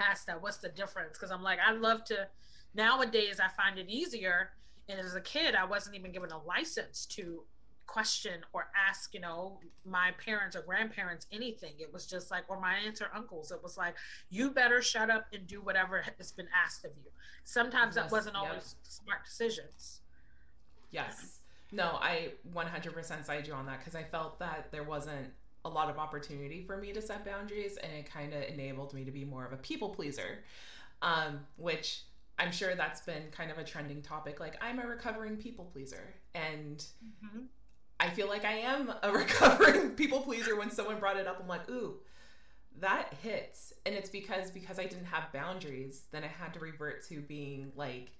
asked 0.00 0.26
that 0.26 0.42
what's 0.42 0.58
the 0.58 0.68
difference 0.68 1.18
because 1.18 1.30
I'm 1.30 1.42
like 1.42 1.58
I 1.64 1.72
love 1.72 2.04
to 2.06 2.28
Nowadays, 2.74 3.40
I 3.40 3.48
find 3.48 3.78
it 3.78 3.88
easier. 3.88 4.50
And 4.88 4.98
as 5.00 5.14
a 5.14 5.20
kid, 5.20 5.54
I 5.54 5.64
wasn't 5.64 5.96
even 5.96 6.12
given 6.12 6.30
a 6.30 6.42
license 6.42 7.06
to 7.06 7.42
question 7.88 8.42
or 8.52 8.68
ask, 8.88 9.12
you 9.12 9.18
know, 9.20 9.58
my 9.84 10.12
parents 10.24 10.54
or 10.54 10.60
grandparents 10.60 11.26
anything. 11.32 11.72
It 11.80 11.92
was 11.92 12.06
just 12.06 12.30
like, 12.30 12.44
or 12.48 12.60
my 12.60 12.74
aunts 12.74 13.00
or 13.00 13.10
uncles. 13.12 13.50
It 13.50 13.60
was 13.60 13.76
like, 13.76 13.96
you 14.30 14.50
better 14.50 14.80
shut 14.80 15.10
up 15.10 15.26
and 15.32 15.46
do 15.48 15.60
whatever 15.60 16.04
has 16.18 16.30
been 16.30 16.46
asked 16.64 16.84
of 16.84 16.92
you. 17.02 17.10
Sometimes 17.42 17.96
yes, 17.96 18.04
that 18.04 18.12
wasn't 18.12 18.36
always 18.36 18.76
smart 18.82 19.24
decisions. 19.24 20.02
Yes. 20.92 21.40
No, 21.72 21.98
I 22.00 22.32
100% 22.54 23.24
side 23.24 23.46
you 23.46 23.52
on 23.54 23.66
that 23.66 23.80
because 23.80 23.94
I 23.94 24.04
felt 24.04 24.38
that 24.38 24.70
there 24.70 24.84
wasn't 24.84 25.32
a 25.64 25.68
lot 25.68 25.90
of 25.90 25.98
opportunity 25.98 26.62
for 26.64 26.76
me 26.76 26.92
to 26.92 27.02
set 27.02 27.24
boundaries 27.24 27.78
and 27.78 27.92
it 27.92 28.10
kind 28.10 28.32
of 28.32 28.42
enabled 28.44 28.94
me 28.94 29.04
to 29.04 29.10
be 29.10 29.24
more 29.24 29.44
of 29.44 29.52
a 29.52 29.56
people 29.56 29.90
pleaser, 29.90 30.44
um, 31.02 31.40
which 31.56 32.02
I'm 32.38 32.52
sure 32.52 32.74
that's 32.74 33.00
been 33.00 33.24
kind 33.32 33.50
of 33.50 33.58
a 33.58 33.64
trending 33.64 34.00
topic. 34.00 34.40
Like, 34.40 34.56
I'm 34.62 34.78
a 34.78 34.86
recovering 34.86 35.36
people 35.36 35.64
pleaser. 35.64 36.14
And 36.34 36.78
mm-hmm. 36.78 37.40
I 38.00 38.10
feel 38.10 38.28
like 38.28 38.44
I 38.44 38.58
am 38.58 38.92
a 39.02 39.12
recovering 39.12 39.90
people 39.90 40.20
pleaser 40.20 40.56
when 40.56 40.70
someone 40.70 40.98
brought 40.98 41.16
it 41.16 41.26
up. 41.26 41.38
I'm 41.40 41.48
like, 41.48 41.68
ooh, 41.68 41.96
that 42.80 43.14
hits. 43.22 43.72
And 43.86 43.94
it's 43.94 44.10
because 44.10 44.50
because 44.50 44.78
I 44.78 44.84
didn't 44.84 45.06
have 45.06 45.32
boundaries, 45.32 46.02
then 46.12 46.22
I 46.24 46.28
had 46.28 46.54
to 46.54 46.60
revert 46.60 47.06
to 47.08 47.20
being 47.20 47.72
like, 47.74 48.12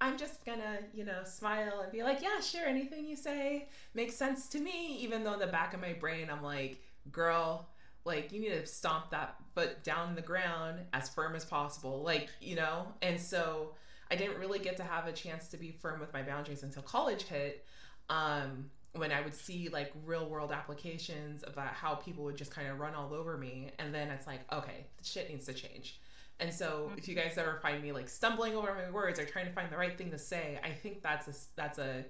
I'm 0.00 0.16
just 0.16 0.44
gonna, 0.44 0.78
you 0.94 1.04
know, 1.04 1.22
smile 1.24 1.80
and 1.82 1.92
be 1.92 2.02
like, 2.02 2.22
yeah, 2.22 2.40
sure, 2.40 2.64
anything 2.64 3.06
you 3.06 3.16
say 3.16 3.68
makes 3.94 4.16
sense 4.16 4.48
to 4.48 4.58
me, 4.58 4.96
even 5.00 5.22
though 5.22 5.34
in 5.34 5.40
the 5.40 5.46
back 5.46 5.74
of 5.74 5.80
my 5.80 5.92
brain 5.92 6.28
I'm 6.30 6.42
like, 6.42 6.80
girl, 7.12 7.68
like 8.04 8.32
you 8.32 8.40
need 8.40 8.50
to 8.50 8.66
stomp 8.66 9.10
that 9.10 9.36
foot 9.54 9.82
down 9.84 10.14
the 10.14 10.22
ground 10.22 10.80
as 10.92 11.08
firm 11.08 11.34
as 11.34 11.44
possible 11.44 12.02
like 12.02 12.30
you 12.40 12.56
know 12.56 12.86
and 13.02 13.20
so 13.20 13.74
i 14.10 14.16
didn't 14.16 14.38
really 14.38 14.58
get 14.58 14.76
to 14.76 14.82
have 14.82 15.06
a 15.06 15.12
chance 15.12 15.48
to 15.48 15.56
be 15.56 15.70
firm 15.70 16.00
with 16.00 16.12
my 16.12 16.22
boundaries 16.22 16.62
until 16.62 16.82
college 16.82 17.24
hit 17.24 17.64
um, 18.08 18.70
when 18.94 19.12
i 19.12 19.20
would 19.20 19.34
see 19.34 19.68
like 19.68 19.92
real 20.04 20.28
world 20.28 20.50
applications 20.50 21.44
about 21.46 21.68
how 21.68 21.94
people 21.94 22.24
would 22.24 22.36
just 22.36 22.50
kind 22.50 22.68
of 22.68 22.78
run 22.78 22.94
all 22.94 23.14
over 23.14 23.36
me 23.36 23.70
and 23.78 23.94
then 23.94 24.08
it's 24.10 24.26
like 24.26 24.40
okay 24.52 24.86
shit 25.02 25.28
needs 25.30 25.46
to 25.46 25.54
change. 25.54 26.00
And 26.40 26.50
so 26.50 26.90
if 26.96 27.06
you 27.06 27.14
guys 27.14 27.36
ever 27.36 27.58
find 27.60 27.82
me 27.82 27.92
like 27.92 28.08
stumbling 28.08 28.56
over 28.56 28.74
my 28.74 28.90
words 28.90 29.20
or 29.20 29.26
trying 29.26 29.44
to 29.44 29.52
find 29.52 29.70
the 29.70 29.76
right 29.76 29.96
thing 29.98 30.10
to 30.10 30.18
say 30.18 30.58
i 30.64 30.70
think 30.70 31.02
that's 31.02 31.28
a 31.28 31.34
that's 31.54 31.78
a 31.78 32.04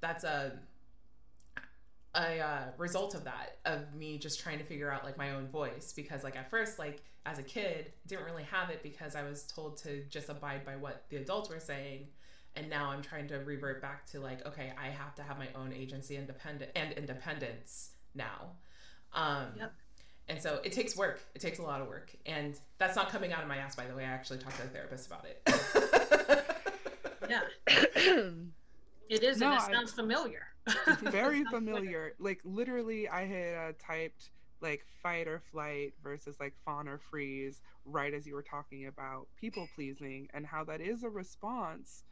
that's 0.00 0.24
a 0.24 0.52
a 2.14 2.40
uh, 2.40 2.62
result 2.76 3.14
of 3.14 3.22
that 3.24 3.58
of 3.66 3.94
me 3.94 4.18
just 4.18 4.40
trying 4.40 4.58
to 4.58 4.64
figure 4.64 4.90
out 4.90 5.04
like 5.04 5.16
my 5.16 5.32
own 5.32 5.46
voice. 5.46 5.92
Because 5.94 6.24
like 6.24 6.36
at 6.36 6.50
first 6.50 6.78
like 6.78 7.02
as 7.26 7.38
a 7.38 7.42
kid 7.42 7.92
didn't 8.06 8.24
really 8.24 8.42
have 8.42 8.70
it 8.70 8.82
because 8.82 9.14
i 9.14 9.22
was 9.22 9.42
told 9.44 9.76
to 9.76 10.02
just 10.04 10.28
abide 10.28 10.64
by 10.64 10.76
what 10.76 11.04
the 11.10 11.16
adults 11.16 11.50
were 11.50 11.60
saying 11.60 12.06
and 12.56 12.68
now 12.68 12.90
i'm 12.90 13.02
trying 13.02 13.28
to 13.28 13.36
revert 13.38 13.80
back 13.80 14.06
to 14.06 14.20
like 14.20 14.44
okay 14.46 14.72
i 14.82 14.88
have 14.88 15.14
to 15.14 15.22
have 15.22 15.38
my 15.38 15.48
own 15.54 15.72
agency 15.72 16.16
independent 16.16 16.70
and 16.74 16.92
independence 16.92 17.90
now. 18.14 18.52
Um 19.12 19.46
yep. 19.56 19.72
and 20.28 20.40
so 20.40 20.60
it 20.64 20.72
takes 20.72 20.96
work. 20.96 21.20
It 21.34 21.40
takes 21.40 21.58
a 21.58 21.62
lot 21.62 21.80
of 21.80 21.88
work. 21.88 22.12
And 22.26 22.58
that's 22.78 22.96
not 22.96 23.10
coming 23.10 23.32
out 23.32 23.42
of 23.42 23.48
my 23.48 23.56
ass 23.56 23.76
by 23.76 23.86
the 23.86 23.94
way. 23.94 24.04
I 24.04 24.08
actually 24.08 24.38
talked 24.38 24.56
to 24.56 24.64
a 24.64 24.66
therapist 24.66 25.06
about 25.06 25.26
it. 25.26 26.46
Yeah. 27.28 27.42
It 29.08 29.24
is 29.24 29.38
no, 29.38 29.50
and 29.50 29.60
it 29.60 29.74
sounds 29.74 29.92
I... 29.92 29.96
familiar 29.96 30.50
very 31.02 31.44
familiar. 31.50 32.14
Like 32.18 32.40
literally, 32.44 33.08
I 33.08 33.26
had 33.26 33.54
uh, 33.54 33.72
typed 33.78 34.30
like 34.60 34.84
fight 35.02 35.26
or 35.26 35.40
flight 35.50 35.94
versus 36.02 36.36
like 36.38 36.54
fawn 36.64 36.86
or 36.86 36.98
freeze 37.10 37.60
right 37.86 38.12
as 38.12 38.26
you 38.26 38.34
were 38.34 38.42
talking 38.42 38.86
about 38.86 39.26
people 39.40 39.66
pleasing 39.74 40.28
and 40.34 40.44
how 40.46 40.62
that 40.64 40.82
is 40.82 41.02
a 41.02 41.08
response 41.08 42.04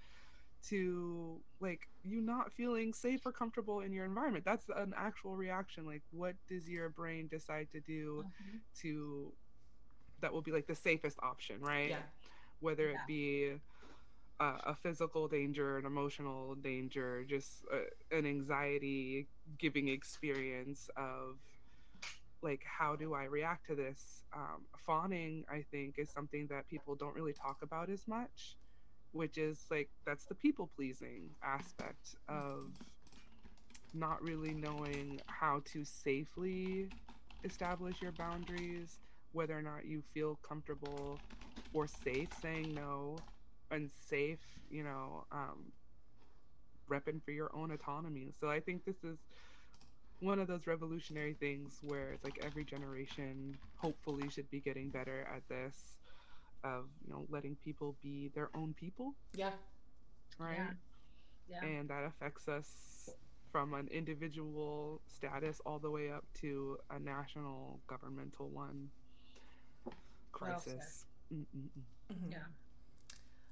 to 0.64 1.40
like 1.60 1.88
you 2.04 2.20
not 2.20 2.52
feeling 2.52 2.92
safe 2.92 3.24
or 3.24 3.32
comfortable 3.32 3.80
in 3.80 3.92
your 3.92 4.04
environment 4.04 4.44
that's 4.44 4.66
an 4.76 4.92
actual 4.96 5.36
reaction 5.36 5.86
like 5.86 6.02
what 6.10 6.34
does 6.48 6.68
your 6.68 6.88
brain 6.88 7.28
decide 7.28 7.68
to 7.70 7.80
do 7.80 8.24
mm-hmm. 8.26 8.58
to 8.80 9.32
that 10.20 10.32
will 10.32 10.42
be 10.42 10.50
like 10.52 10.66
the 10.66 10.74
safest 10.74 11.18
option 11.22 11.60
right 11.60 11.90
yeah. 11.90 11.96
whether 12.60 12.90
yeah. 12.90 12.94
it 12.94 12.98
be 13.06 13.52
uh, 14.40 14.58
a 14.66 14.74
physical 14.74 15.26
danger, 15.26 15.78
an 15.78 15.84
emotional 15.86 16.54
danger, 16.56 17.24
just 17.28 17.64
uh, 17.72 18.16
an 18.16 18.26
anxiety 18.26 19.26
giving 19.58 19.88
experience 19.88 20.88
of 20.96 21.36
like 22.40 22.62
how 22.64 22.94
do 22.94 23.14
I 23.14 23.24
react 23.24 23.66
to 23.66 23.74
this? 23.74 24.22
Um, 24.32 24.62
fawning, 24.86 25.44
I 25.50 25.64
think, 25.72 25.98
is 25.98 26.08
something 26.08 26.46
that 26.48 26.68
people 26.68 26.94
don't 26.94 27.14
really 27.14 27.32
talk 27.32 27.58
about 27.62 27.90
as 27.90 28.06
much, 28.06 28.56
which 29.12 29.38
is 29.38 29.66
like 29.70 29.90
that's 30.06 30.26
the 30.26 30.34
people 30.34 30.70
pleasing 30.76 31.30
aspect 31.42 32.14
of 32.28 32.74
not 33.94 34.22
really 34.22 34.54
knowing 34.54 35.20
how 35.26 35.62
to 35.64 35.84
safely 35.84 36.92
establish 37.44 38.02
your 38.02 38.12
boundaries, 38.12 39.00
whether 39.32 39.56
or 39.58 39.62
not 39.62 39.86
you 39.86 40.02
feel 40.14 40.36
comfortable 40.46 41.22
or 41.72 41.86
safe 41.86 42.32
saying 42.32 42.74
no, 42.74 43.24
and 43.70 43.90
safe, 43.90 44.40
you 44.68 44.82
know, 44.84 45.24
um, 45.32 45.72
repping 46.90 47.22
for 47.22 47.30
your 47.32 47.54
own 47.54 47.70
autonomy. 47.70 48.32
So 48.38 48.48
I 48.50 48.60
think 48.60 48.84
this 48.84 49.04
is 49.04 49.18
one 50.20 50.38
of 50.38 50.48
those 50.48 50.66
revolutionary 50.66 51.34
things 51.34 51.78
where 51.82 52.12
it's 52.12 52.24
like 52.24 52.38
every 52.42 52.64
generation 52.64 53.58
hopefully 53.76 54.28
should 54.30 54.50
be 54.50 54.60
getting 54.60 54.90
better 54.90 55.28
at 55.34 55.42
this 55.48 55.97
of 56.64 56.86
you 57.06 57.12
know 57.12 57.26
letting 57.28 57.56
people 57.64 57.96
be 58.02 58.30
their 58.34 58.50
own 58.54 58.74
people 58.74 59.14
Yeah. 59.34 59.50
right 60.38 60.56
Yeah. 61.48 61.60
Yeah. 61.62 61.64
and 61.64 61.88
that 61.90 62.04
affects 62.04 62.48
us 62.48 63.08
from 63.52 63.72
an 63.74 63.88
individual 63.88 65.00
status 65.06 65.60
all 65.64 65.78
the 65.78 65.90
way 65.90 66.10
up 66.10 66.24
to 66.40 66.78
a 66.90 66.98
national 66.98 67.80
governmental 67.86 68.48
one 68.48 68.90
crisis 70.32 71.06
Mm-mm-mm. 71.32 71.68
Mhm. 72.12 72.30
Yeah. 72.32 72.38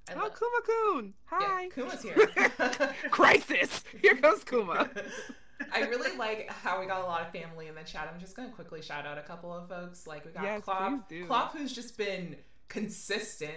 I 0.09 0.14
oh 0.14 0.18
love- 0.18 0.34
kuma-kun 0.38 1.14
hi 1.24 1.62
Yeah, 1.64 1.68
Kuma's 1.70 2.02
here. 2.02 2.26
crisis 3.11 3.82
here 4.00 4.16
comes 4.16 4.44
kuma 4.44 4.88
I 5.72 5.80
really 5.80 6.16
like 6.16 6.50
how 6.50 6.78
we 6.80 6.86
got 6.86 7.00
a 7.02 7.07
lot 7.07 7.22
of 7.22 7.32
family 7.32 7.66
in 7.68 7.74
the 7.74 7.82
chat. 7.82 8.11
I'm 8.12 8.20
just 8.20 8.36
gonna 8.36 8.50
quickly 8.50 8.82
shout 8.82 9.07
out 9.07 9.16
a 9.16 9.22
couple 9.22 9.50
of 9.54 9.66
folks. 9.70 10.07
Like 10.07 10.26
we 10.26 10.30
got 10.32 10.42
Yes, 10.42 10.62
do. 11.09 11.24
Clop, 11.26 11.57
who's 11.57 11.72
just 11.72 11.96
been 11.96 12.36
consistent. 12.68 13.52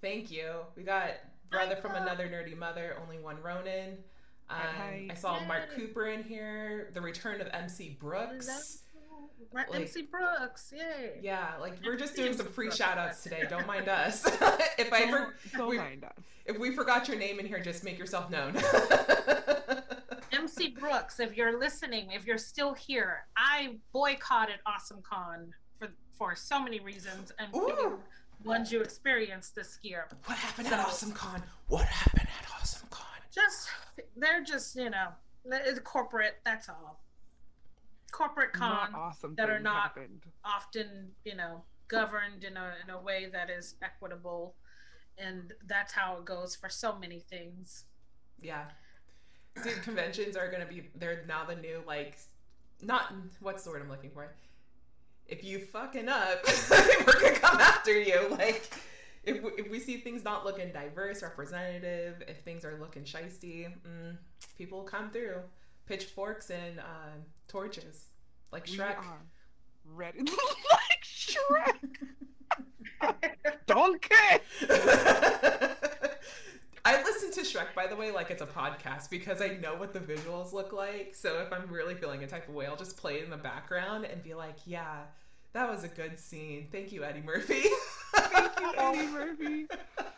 Thank 0.00 0.30
you. 0.30 0.50
We 0.76 0.82
got 0.82 1.10
brother 1.50 1.76
from 1.76 1.94
another 1.94 2.28
nerdy 2.28 2.56
mother, 2.56 2.96
only 3.02 3.18
one 3.18 3.36
Ronin. 3.42 3.98
Um. 4.48 5.08
I 5.10 5.14
saw 5.14 5.38
Mark 5.44 5.74
Cooper 5.74 6.06
in 6.08 6.22
here. 6.22 6.90
The 6.94 7.00
return 7.00 7.40
of 7.40 7.48
MC 7.52 7.96
Brooks. 8.00 8.82
Like- 9.52 9.74
MC 9.74 10.02
Brooks, 10.02 10.72
yay. 10.76 11.18
Yeah, 11.22 11.54
like 11.60 11.74
we're 11.84 11.96
just 11.96 12.14
doing 12.14 12.36
some 12.36 12.46
free 12.46 12.70
shout 12.70 12.98
outs 12.98 13.22
today. 13.22 13.44
Don't 13.48 13.66
mind 13.66 13.88
us. 13.88 14.24
if 14.78 14.92
I 14.92 15.02
ever, 15.02 15.34
don't 15.56 15.68
we- 15.68 15.78
mind 15.78 16.04
us 16.04 16.12
if 16.50 16.58
we 16.58 16.74
forgot 16.74 17.08
your 17.08 17.16
name 17.16 17.38
in 17.38 17.46
here, 17.46 17.60
just 17.60 17.84
make 17.84 17.98
yourself 17.98 18.30
known. 18.30 18.56
MC 20.32 20.70
Brooks, 20.70 21.20
if 21.20 21.36
you're 21.36 21.58
listening, 21.58 22.10
if 22.12 22.26
you're 22.26 22.38
still 22.38 22.74
here, 22.74 23.24
I 23.36 23.76
boycotted 23.92 24.56
Awesome 24.66 25.02
Con 25.02 25.52
for 25.78 25.88
for 26.16 26.34
so 26.34 26.60
many 26.62 26.80
reasons, 26.80 27.32
and. 27.38 27.48
Ones 28.44 28.72
you 28.72 28.80
experienced 28.80 29.54
this 29.54 29.78
year. 29.82 30.08
what 30.24 30.36
happened 30.38 30.68
So- 30.68 30.74
at 30.74 30.80
Awesome 30.86 31.12
Con? 31.12 31.42
What 31.68 31.84
happened 31.86 32.28
at 32.40 32.50
Awesome 32.60 32.88
Con? 32.90 33.06
Just 33.32 33.68
they're 34.16 34.42
just 34.42 34.74
you 34.76 34.90
know 34.90 35.08
it's 35.44 35.78
corporate. 35.80 36.36
That's 36.44 36.68
all. 36.68 37.00
Corporate 38.12 38.52
con 38.52 38.92
awesome 38.94 39.34
that 39.36 39.48
are 39.50 39.60
not- 39.60 39.82
happened. 39.82 40.26
often 40.44 41.12
you 41.24 41.36
know 41.36 41.62
governed 41.88 42.44
in 42.44 42.56
a 42.56 42.74
in 42.84 42.90
a 42.90 43.00
way 43.00 43.26
that 43.32 43.50
is 43.50 43.76
equitable, 43.82 44.56
and 45.16 45.52
that's 45.66 45.92
how 45.92 46.16
it 46.18 46.24
goes 46.24 46.56
for 46.56 46.68
so 46.68 46.98
many 46.98 47.20
things. 47.20 47.84
Yeah. 48.40 48.66
Dude, 49.62 49.82
conventions 49.82 50.36
are 50.36 50.50
gonna 50.50 50.66
be 50.66 50.90
they're 50.96 51.24
now 51.26 51.44
the 51.44 51.54
new 51.56 51.82
like 51.86 52.18
not 52.82 53.12
what's 53.40 53.62
the 53.64 53.70
word 53.70 53.82
I'm 53.82 53.88
looking 53.88 54.10
for? 54.10 54.34
If 55.30 55.44
you 55.44 55.60
fucking 55.60 56.08
up, 56.08 56.44
we're 57.06 57.20
gonna 57.20 57.38
come 57.38 57.60
after 57.60 57.98
you. 57.98 58.28
Like 58.30 58.68
if 59.22 59.42
we, 59.42 59.50
if 59.58 59.70
we 59.70 59.78
see 59.78 59.98
things 59.98 60.24
not 60.24 60.44
looking 60.44 60.72
diverse, 60.72 61.22
representative, 61.22 62.22
if 62.26 62.40
things 62.40 62.64
are 62.64 62.76
looking 62.80 63.04
shisty, 63.04 63.66
mm, 63.66 64.16
people 64.58 64.82
come 64.82 65.10
through. 65.10 65.36
Pitchforks 65.86 66.50
and 66.50 66.80
uh, 66.80 67.18
torches. 67.48 68.06
Like 68.52 68.66
Shrek. 68.66 68.96
ready 69.84 70.20
like 70.20 71.04
Shrek. 71.04 71.76
Donkey. 73.66 74.14
I 76.84 77.02
listen 77.02 77.30
to 77.32 77.40
Shrek, 77.42 77.74
by 77.74 77.86
the 77.86 77.94
way, 77.94 78.10
like 78.10 78.30
it's 78.30 78.42
a 78.42 78.46
podcast 78.46 79.10
because 79.10 79.40
I 79.40 79.58
know 79.60 79.74
what 79.76 79.92
the 79.92 80.00
visuals 80.00 80.52
look 80.52 80.72
like. 80.72 81.14
So 81.14 81.40
if 81.40 81.52
I'm 81.52 81.68
really 81.70 81.94
feeling 81.94 82.24
a 82.24 82.26
type 82.26 82.48
of 82.48 82.54
way, 82.54 82.66
I'll 82.66 82.76
just 82.76 82.96
play 82.96 83.18
it 83.18 83.24
in 83.24 83.30
the 83.30 83.36
background 83.36 84.06
and 84.06 84.22
be 84.22 84.34
like, 84.34 84.56
yeah, 84.64 85.02
that 85.52 85.68
was 85.68 85.84
a 85.84 85.88
good 85.88 86.18
scene. 86.18 86.68
Thank 86.70 86.92
you, 86.92 87.04
Eddie 87.04 87.22
Murphy. 87.22 87.62
Thank 88.14 88.60
you, 88.60 88.72
Eddie 88.76 89.06
Murphy. 89.12 89.66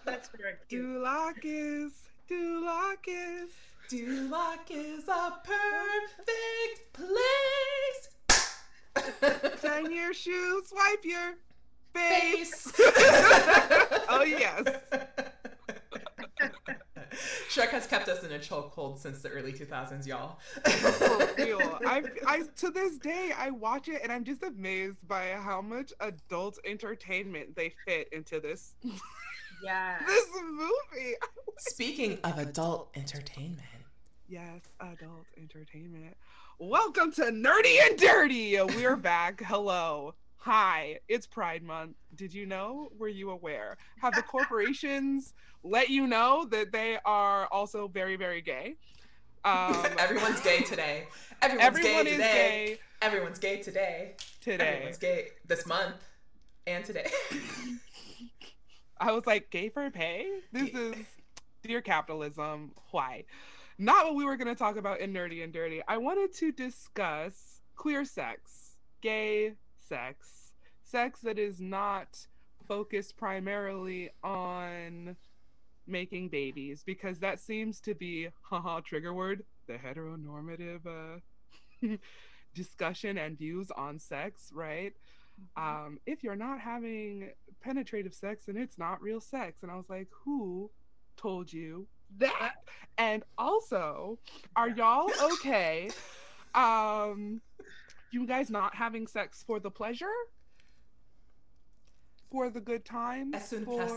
That's 0.04 0.28
very 0.36 0.54
cute. 0.68 0.82
Dulacus. 0.84 1.92
Dulacus. 2.30 3.50
Duloc 3.90 4.70
is 4.70 5.06
a 5.08 5.32
perfect 5.44 6.92
place. 6.94 8.08
Shine 9.62 9.92
your 9.92 10.14
shoes. 10.14 10.68
Swipe 10.68 11.04
your 11.04 11.34
face. 11.94 12.70
Face. 12.70 12.82
oh 14.08 14.24
yes. 14.26 14.62
Shrek 17.50 17.61
has 17.72 17.86
kept 17.86 18.08
us 18.08 18.22
in 18.22 18.32
a 18.32 18.38
chokehold 18.38 18.98
since 18.98 19.22
the 19.22 19.30
early 19.30 19.52
2000s, 19.52 20.06
y'all. 20.06 20.38
For 20.64 21.30
real. 21.42 21.78
I, 21.86 22.02
I 22.26 22.42
to 22.58 22.70
this 22.70 22.98
day 22.98 23.32
I 23.36 23.50
watch 23.50 23.88
it 23.88 24.00
and 24.02 24.12
I'm 24.12 24.24
just 24.24 24.42
amazed 24.42 24.98
by 25.08 25.30
how 25.30 25.60
much 25.62 25.92
adult 26.00 26.58
entertainment 26.66 27.56
they 27.56 27.72
fit 27.86 28.08
into 28.12 28.40
this 28.40 28.74
Yeah. 29.64 29.98
this 30.06 30.26
movie. 30.44 31.14
Speaking 31.58 32.18
of 32.24 32.38
adult 32.38 32.90
entertainment, 32.94 33.58
Yes, 34.28 34.60
adult 34.80 35.26
entertainment. 35.36 36.16
Welcome 36.58 37.12
to 37.14 37.22
Nerdy 37.24 37.78
and 37.86 37.98
Dirty. 37.98 38.58
We're 38.76 38.96
back. 38.96 39.42
Hello. 39.42 40.14
Hi. 40.44 40.98
It's 41.06 41.24
Pride 41.24 41.62
Month. 41.62 41.94
Did 42.16 42.34
you 42.34 42.46
know? 42.46 42.90
Were 42.98 43.06
you 43.06 43.30
aware? 43.30 43.76
Have 44.00 44.12
the 44.16 44.22
corporations 44.22 45.34
let 45.62 45.88
you 45.88 46.08
know 46.08 46.44
that 46.50 46.72
they 46.72 46.98
are 47.04 47.46
also 47.52 47.86
very, 47.86 48.16
very 48.16 48.42
gay? 48.42 48.74
Um, 49.44 49.76
everyone's 50.00 50.40
gay 50.40 50.62
today. 50.62 51.06
Everyone's 51.42 51.68
everyone 51.68 52.04
gay 52.04 52.10
is 52.10 52.16
today. 52.16 52.66
gay 52.66 52.78
Everyone's 53.00 53.38
gay 53.38 53.62
today. 53.62 54.14
today. 54.40 54.66
Everyone's 54.66 54.98
gay 54.98 55.28
this 55.46 55.64
month 55.64 56.02
and 56.66 56.84
today. 56.84 57.06
I 59.00 59.12
was 59.12 59.24
like, 59.28 59.48
gay 59.50 59.68
for 59.68 59.88
pay? 59.92 60.26
This 60.50 60.70
Gay. 60.70 60.76
is 60.76 60.94
dear 61.62 61.80
capitalism. 61.80 62.72
Why? 62.90 63.26
Not 63.78 64.06
what 64.06 64.16
we 64.16 64.24
were 64.24 64.36
going 64.36 64.48
to 64.52 64.56
talk 64.56 64.74
about 64.76 64.98
in 64.98 65.12
Nerdy 65.12 65.44
and 65.44 65.52
Dirty. 65.52 65.82
I 65.86 65.98
wanted 65.98 66.34
to 66.38 66.50
discuss 66.50 67.60
queer 67.76 68.04
sex, 68.04 68.78
gay 69.02 69.52
sex, 69.92 70.52
sex 70.82 71.20
that 71.20 71.38
is 71.38 71.60
not 71.60 72.26
focused 72.66 73.16
primarily 73.16 74.10
on 74.24 75.16
making 75.86 76.28
babies, 76.28 76.82
because 76.86 77.18
that 77.18 77.38
seems 77.38 77.80
to 77.80 77.94
be, 77.94 78.28
haha, 78.42 78.80
trigger 78.80 79.12
word, 79.12 79.44
the 79.66 79.74
heteronormative 79.74 80.86
uh, 80.86 81.96
discussion 82.54 83.18
and 83.18 83.36
views 83.36 83.70
on 83.76 83.98
sex, 83.98 84.50
right? 84.54 84.94
um, 85.56 85.98
if 86.06 86.22
you're 86.22 86.36
not 86.36 86.60
having 86.60 87.30
penetrative 87.60 88.14
sex 88.14 88.48
and 88.48 88.58
it's 88.58 88.78
not 88.78 89.02
real 89.02 89.20
sex. 89.20 89.62
And 89.62 89.70
I 89.70 89.76
was 89.76 89.88
like, 89.88 90.08
who 90.24 90.70
told 91.16 91.52
you 91.52 91.86
that? 92.18 92.54
And 92.98 93.22
also, 93.38 94.18
are 94.56 94.68
y'all 94.68 95.10
okay? 95.32 95.90
Um, 96.54 97.40
you 98.12 98.26
guys 98.26 98.50
not 98.50 98.74
having 98.74 99.06
sex 99.06 99.42
for 99.46 99.58
the 99.58 99.70
pleasure? 99.70 100.12
For 102.30 102.50
the 102.50 102.60
good 102.60 102.82
un 102.94 103.32
for, 103.32 103.88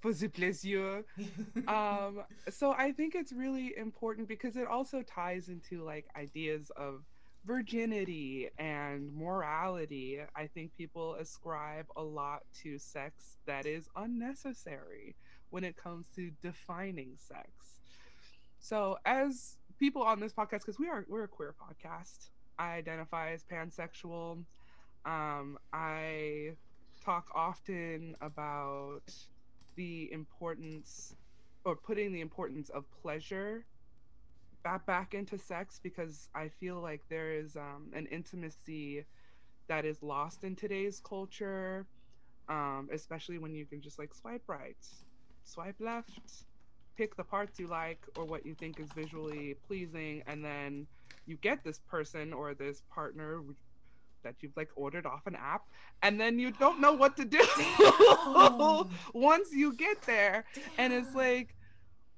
for 0.00 0.12
the 0.12 0.28
plaisir. 0.28 1.04
um 1.68 2.22
so 2.50 2.72
i 2.72 2.92
think 2.92 3.14
it's 3.14 3.32
really 3.32 3.74
important 3.76 4.28
because 4.28 4.56
it 4.56 4.66
also 4.66 5.02
ties 5.02 5.48
into 5.48 5.82
like 5.82 6.06
ideas 6.16 6.70
of 6.76 7.02
virginity 7.46 8.48
and 8.58 9.14
morality 9.14 10.20
i 10.36 10.46
think 10.46 10.70
people 10.76 11.14
ascribe 11.14 11.86
a 11.96 12.02
lot 12.02 12.42
to 12.62 12.78
sex 12.78 13.38
that 13.46 13.66
is 13.66 13.88
unnecessary 13.96 15.14
when 15.50 15.64
it 15.64 15.76
comes 15.76 16.06
to 16.14 16.30
defining 16.42 17.12
sex 17.16 17.48
so 18.60 18.98
as 19.04 19.56
people 19.78 20.02
on 20.02 20.20
this 20.20 20.32
podcast 20.32 20.60
because 20.60 20.78
we 20.78 20.88
are 20.88 21.04
we're 21.08 21.24
a 21.24 21.28
queer 21.28 21.54
podcast 21.54 22.30
i 22.58 22.74
identify 22.74 23.32
as 23.32 23.44
pansexual. 23.44 24.44
Um 25.04 25.58
i 25.72 26.56
talk 27.04 27.26
often 27.34 28.16
about 28.20 29.02
the 29.76 30.10
importance 30.12 31.14
or 31.64 31.76
putting 31.76 32.12
the 32.12 32.20
importance 32.20 32.70
of 32.70 32.84
pleasure 33.02 33.66
back 34.62 34.86
back 34.86 35.14
into 35.14 35.38
sex 35.38 35.80
because 35.82 36.28
I 36.34 36.48
feel 36.48 36.80
like 36.80 37.02
there 37.08 37.32
is 37.32 37.56
um, 37.56 37.90
an 37.94 38.06
intimacy 38.06 39.04
that 39.68 39.84
is 39.84 40.02
lost 40.02 40.44
in 40.44 40.56
today's 40.56 41.00
culture, 41.00 41.86
um, 42.48 42.88
especially 42.92 43.38
when 43.38 43.54
you 43.54 43.66
can 43.66 43.80
just 43.80 43.98
like 43.98 44.14
swipe 44.14 44.42
right, 44.48 44.76
swipe 45.44 45.76
left, 45.80 46.44
pick 46.96 47.16
the 47.16 47.24
parts 47.24 47.58
you 47.58 47.66
like 47.68 48.04
or 48.16 48.24
what 48.24 48.46
you 48.46 48.54
think 48.54 48.80
is 48.80 48.92
visually 48.92 49.54
pleasing, 49.66 50.22
and 50.26 50.44
then 50.44 50.86
you 51.26 51.36
get 51.36 51.64
this 51.64 51.80
person 51.88 52.32
or 52.32 52.54
this 52.54 52.82
partner 52.94 53.42
that 54.22 54.34
you've 54.40 54.56
like 54.56 54.70
ordered 54.74 55.06
off 55.06 55.26
an 55.26 55.36
app 55.36 55.62
and 56.02 56.20
then 56.20 56.38
you 56.38 56.50
don't 56.50 56.80
know 56.80 56.92
what 56.92 57.16
to 57.16 57.24
do. 57.24 57.38
Once 59.14 59.48
you 59.52 59.74
get 59.74 60.00
there 60.02 60.44
Damn. 60.54 60.64
and 60.78 60.92
it's 60.92 61.14
like 61.14 61.54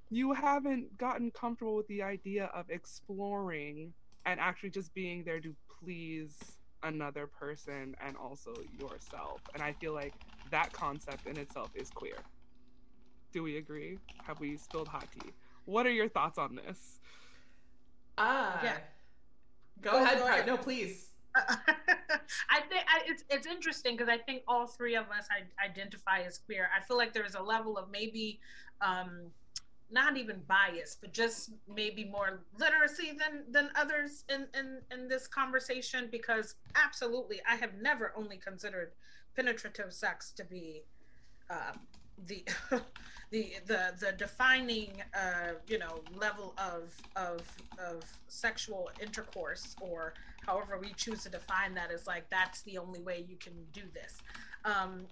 you 0.08 0.32
haven't 0.32 0.96
gotten 0.98 1.30
comfortable 1.32 1.74
with 1.74 1.88
the 1.88 2.02
idea 2.02 2.46
of 2.54 2.70
exploring 2.70 3.92
and 4.24 4.38
actually 4.40 4.70
just 4.70 4.94
being 4.94 5.24
there 5.24 5.40
to 5.40 5.54
please 5.80 6.36
another 6.82 7.26
person 7.26 7.96
and 8.04 8.16
also 8.16 8.54
yourself. 8.80 9.40
And 9.54 9.62
i 9.62 9.72
feel 9.72 9.92
like 9.92 10.14
that 10.50 10.72
concept 10.72 11.26
in 11.26 11.36
itself 11.36 11.70
is 11.74 11.90
queer. 11.90 12.18
Do 13.32 13.42
we 13.42 13.56
agree? 13.58 13.98
Have 14.24 14.38
we 14.40 14.56
spilled 14.56 14.88
hot 14.88 15.08
tea? 15.12 15.30
What 15.64 15.86
are 15.86 15.90
your 15.90 16.08
thoughts 16.08 16.38
on 16.38 16.54
this 16.54 17.00
uh 18.18 18.58
yeah 18.62 18.76
go, 19.82 19.90
oh, 19.92 20.02
ahead, 20.02 20.18
go 20.18 20.26
ahead. 20.26 20.46
no 20.46 20.56
please 20.56 21.10
I 21.36 22.60
think 22.68 22.84
I, 22.88 23.02
it's 23.06 23.24
it's 23.28 23.46
interesting 23.46 23.96
because 23.96 24.08
I 24.08 24.18
think 24.18 24.42
all 24.48 24.66
three 24.66 24.94
of 24.94 25.04
us 25.10 25.26
I, 25.30 25.64
identify 25.64 26.20
as 26.20 26.38
queer. 26.38 26.68
I 26.74 26.82
feel 26.82 26.96
like 26.96 27.12
there's 27.12 27.34
a 27.34 27.42
level 27.42 27.76
of 27.76 27.90
maybe 27.90 28.40
um, 28.80 29.26
not 29.90 30.16
even 30.16 30.40
bias, 30.48 30.96
but 31.00 31.12
just 31.12 31.50
maybe 31.72 32.04
more 32.04 32.40
literacy 32.58 33.12
than 33.18 33.44
than 33.50 33.70
others 33.76 34.24
in 34.28 34.46
in 34.58 34.78
in 34.90 35.08
this 35.08 35.26
conversation. 35.26 36.08
Because 36.10 36.54
absolutely, 36.74 37.40
I 37.48 37.56
have 37.56 37.74
never 37.80 38.12
only 38.16 38.38
considered 38.38 38.92
penetrative 39.34 39.92
sex 39.92 40.32
to 40.32 40.44
be 40.44 40.82
uh, 41.50 41.72
the 42.26 42.44
the 43.30 43.54
the 43.66 43.94
the 44.00 44.12
defining 44.12 45.02
uh, 45.14 45.52
you 45.66 45.78
know 45.78 46.00
level 46.16 46.54
of 46.58 46.94
of 47.16 47.42
of 47.78 48.02
sexual 48.28 48.90
intercourse 49.00 49.76
or 49.80 50.14
however 50.46 50.78
we 50.80 50.92
choose 50.94 51.22
to 51.24 51.28
define 51.28 51.74
that 51.74 51.90
is 51.90 52.06
like 52.06 52.28
that's 52.30 52.62
the 52.62 52.78
only 52.78 53.00
way 53.00 53.24
you 53.28 53.36
can 53.36 53.52
do 53.72 53.82
this. 53.92 54.18
Um, 54.64 55.06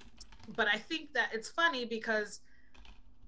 but 0.57 0.69
i 0.69 0.77
think 0.77 1.13
that 1.15 1.31
it's 1.33 1.49
funny 1.49 1.85
because 1.85 2.41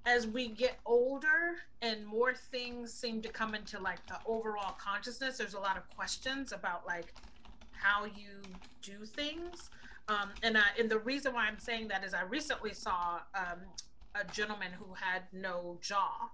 as 0.05 0.27
we 0.27 0.49
get 0.49 0.79
older 0.85 1.57
and 1.83 2.07
more 2.07 2.35
things 2.35 2.93
seem 2.93 3.21
to 3.23 3.29
come 3.29 3.55
into 3.55 3.81
like 3.81 4.05
the 4.07 4.17
overall 4.27 4.77
consciousness 4.79 5.39
there's 5.39 5.55
a 5.55 5.61
lot 5.61 5.77
of 5.77 5.89
questions 5.97 6.53
about 6.53 6.87
like 6.87 7.13
how 7.73 8.05
you 8.05 8.41
do 8.83 9.05
things 9.05 9.71
um, 10.09 10.31
and, 10.43 10.57
I, 10.57 10.65
and 10.79 10.91
the 10.91 10.99
reason 10.99 11.35
why 11.35 11.47
i'm 11.47 11.59
saying 11.59 11.89
that 11.89 12.05
is 12.05 12.15
i 12.15 12.23
recently 12.23 12.73
saw 12.73 13.21
um, 13.35 13.61
a 14.21 14.33
gentleman 14.33 14.73
who 14.79 14.95
had 14.95 15.23
no 15.33 15.79
jaw. 15.81 16.31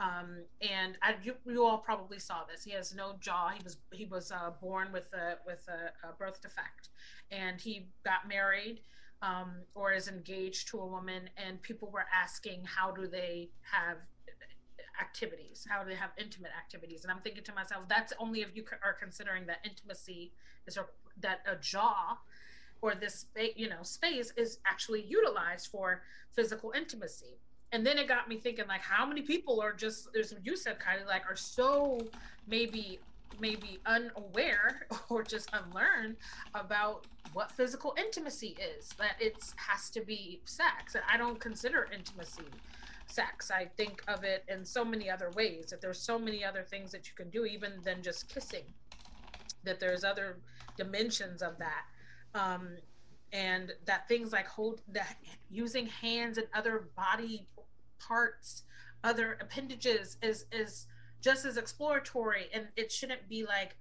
Um, 0.00 0.42
and 0.60 0.96
I, 1.02 1.14
you, 1.22 1.34
you, 1.46 1.64
all 1.64 1.78
probably 1.78 2.18
saw 2.18 2.44
this. 2.50 2.64
He 2.64 2.72
has 2.72 2.94
no 2.94 3.14
jaw. 3.20 3.50
He 3.50 3.62
was 3.62 3.76
he 3.92 4.04
was 4.04 4.32
uh, 4.32 4.50
born 4.60 4.90
with 4.92 5.12
a 5.12 5.36
with 5.46 5.68
a, 5.68 6.08
a, 6.08 6.12
birth 6.12 6.42
defect, 6.42 6.88
and 7.30 7.60
he 7.60 7.86
got 8.04 8.26
married 8.28 8.80
um, 9.20 9.52
or 9.74 9.92
is 9.92 10.08
engaged 10.08 10.68
to 10.68 10.80
a 10.80 10.86
woman. 10.86 11.30
And 11.36 11.62
people 11.62 11.88
were 11.92 12.06
asking, 12.12 12.64
how 12.64 12.90
do 12.90 13.06
they 13.06 13.50
have 13.60 13.98
activities? 15.00 15.64
How 15.70 15.84
do 15.84 15.90
they 15.90 15.96
have 15.96 16.10
intimate 16.18 16.50
activities? 16.58 17.04
And 17.04 17.12
I'm 17.12 17.20
thinking 17.20 17.44
to 17.44 17.54
myself, 17.54 17.84
that's 17.88 18.12
only 18.18 18.40
if 18.40 18.56
you 18.56 18.64
are 18.82 18.94
considering 18.94 19.46
that 19.46 19.58
intimacy 19.64 20.32
is 20.66 20.78
a, 20.78 20.86
that 21.20 21.42
a 21.46 21.54
jaw 21.56 22.18
or 22.82 22.94
this 22.94 23.26
you 23.56 23.68
know 23.68 23.82
space 23.82 24.32
is 24.36 24.58
actually 24.66 25.02
utilized 25.02 25.68
for 25.68 26.02
physical 26.34 26.72
intimacy. 26.76 27.38
And 27.74 27.86
then 27.86 27.96
it 27.96 28.06
got 28.06 28.28
me 28.28 28.36
thinking 28.36 28.66
like 28.68 28.82
how 28.82 29.06
many 29.06 29.22
people 29.22 29.60
are 29.60 29.72
just 29.72 30.08
as 30.18 30.34
you 30.44 30.56
said 30.56 30.78
kind 30.78 31.00
of 31.00 31.06
like 31.06 31.22
are 31.26 31.36
so 31.36 32.00
maybe 32.46 32.98
maybe 33.40 33.78
unaware 33.86 34.86
or 35.08 35.22
just 35.22 35.48
unlearned 35.54 36.16
about 36.54 37.06
what 37.32 37.50
physical 37.50 37.94
intimacy 37.96 38.54
is 38.76 38.90
that 38.98 39.14
it 39.18 39.36
has 39.56 39.88
to 39.90 40.02
be 40.02 40.40
sex. 40.44 40.94
And 40.94 41.04
i 41.10 41.16
don't 41.16 41.40
consider 41.40 41.88
intimacy 41.94 42.50
sex. 43.06 43.50
I 43.50 43.66
think 43.76 44.02
of 44.08 44.24
it 44.24 44.44
in 44.48 44.64
so 44.64 44.84
many 44.84 45.08
other 45.08 45.30
ways. 45.36 45.66
That 45.70 45.80
there's 45.80 46.00
so 46.00 46.18
many 46.18 46.44
other 46.44 46.62
things 46.62 46.90
that 46.92 47.08
you 47.08 47.14
can 47.14 47.30
do 47.30 47.44
even 47.44 47.72
than 47.84 48.02
just 48.02 48.28
kissing 48.28 48.64
that 49.64 49.78
there's 49.78 50.02
other 50.02 50.38
dimensions 50.76 51.42
of 51.42 51.58
that 51.58 51.84
um, 52.34 52.76
and 53.32 53.72
that 53.86 54.08
things 54.08 54.32
like 54.32 54.46
hold 54.46 54.82
that 54.88 55.16
using 55.50 55.86
hands 55.86 56.38
and 56.38 56.46
other 56.54 56.88
body 56.96 57.46
parts, 57.98 58.62
other 59.04 59.38
appendages 59.40 60.16
is 60.22 60.46
is 60.52 60.86
just 61.20 61.44
as 61.44 61.56
exploratory, 61.56 62.46
and 62.52 62.68
it 62.76 62.90
shouldn't 62.90 63.28
be 63.28 63.44
like 63.44 63.76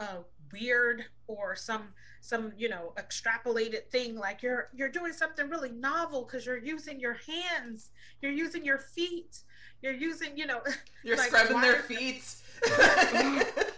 a 0.00 0.18
weird 0.52 1.04
or 1.26 1.54
some 1.54 1.88
some 2.20 2.52
you 2.56 2.68
know 2.68 2.92
extrapolated 2.98 3.88
thing. 3.90 4.16
Like 4.16 4.42
you're 4.42 4.68
you're 4.74 4.88
doing 4.88 5.12
something 5.12 5.48
really 5.48 5.70
novel 5.70 6.24
because 6.24 6.46
you're 6.46 6.58
using 6.58 7.00
your 7.00 7.16
hands 7.26 7.90
you're 8.20 8.32
using 8.32 8.64
your 8.64 8.78
feet 8.78 9.42
you're 9.82 9.92
using 9.92 10.36
you 10.36 10.46
know 10.46 10.60
you're 11.04 11.16
like, 11.16 11.28
scrubbing 11.28 11.60
their 11.60 11.82
feet 11.82 12.24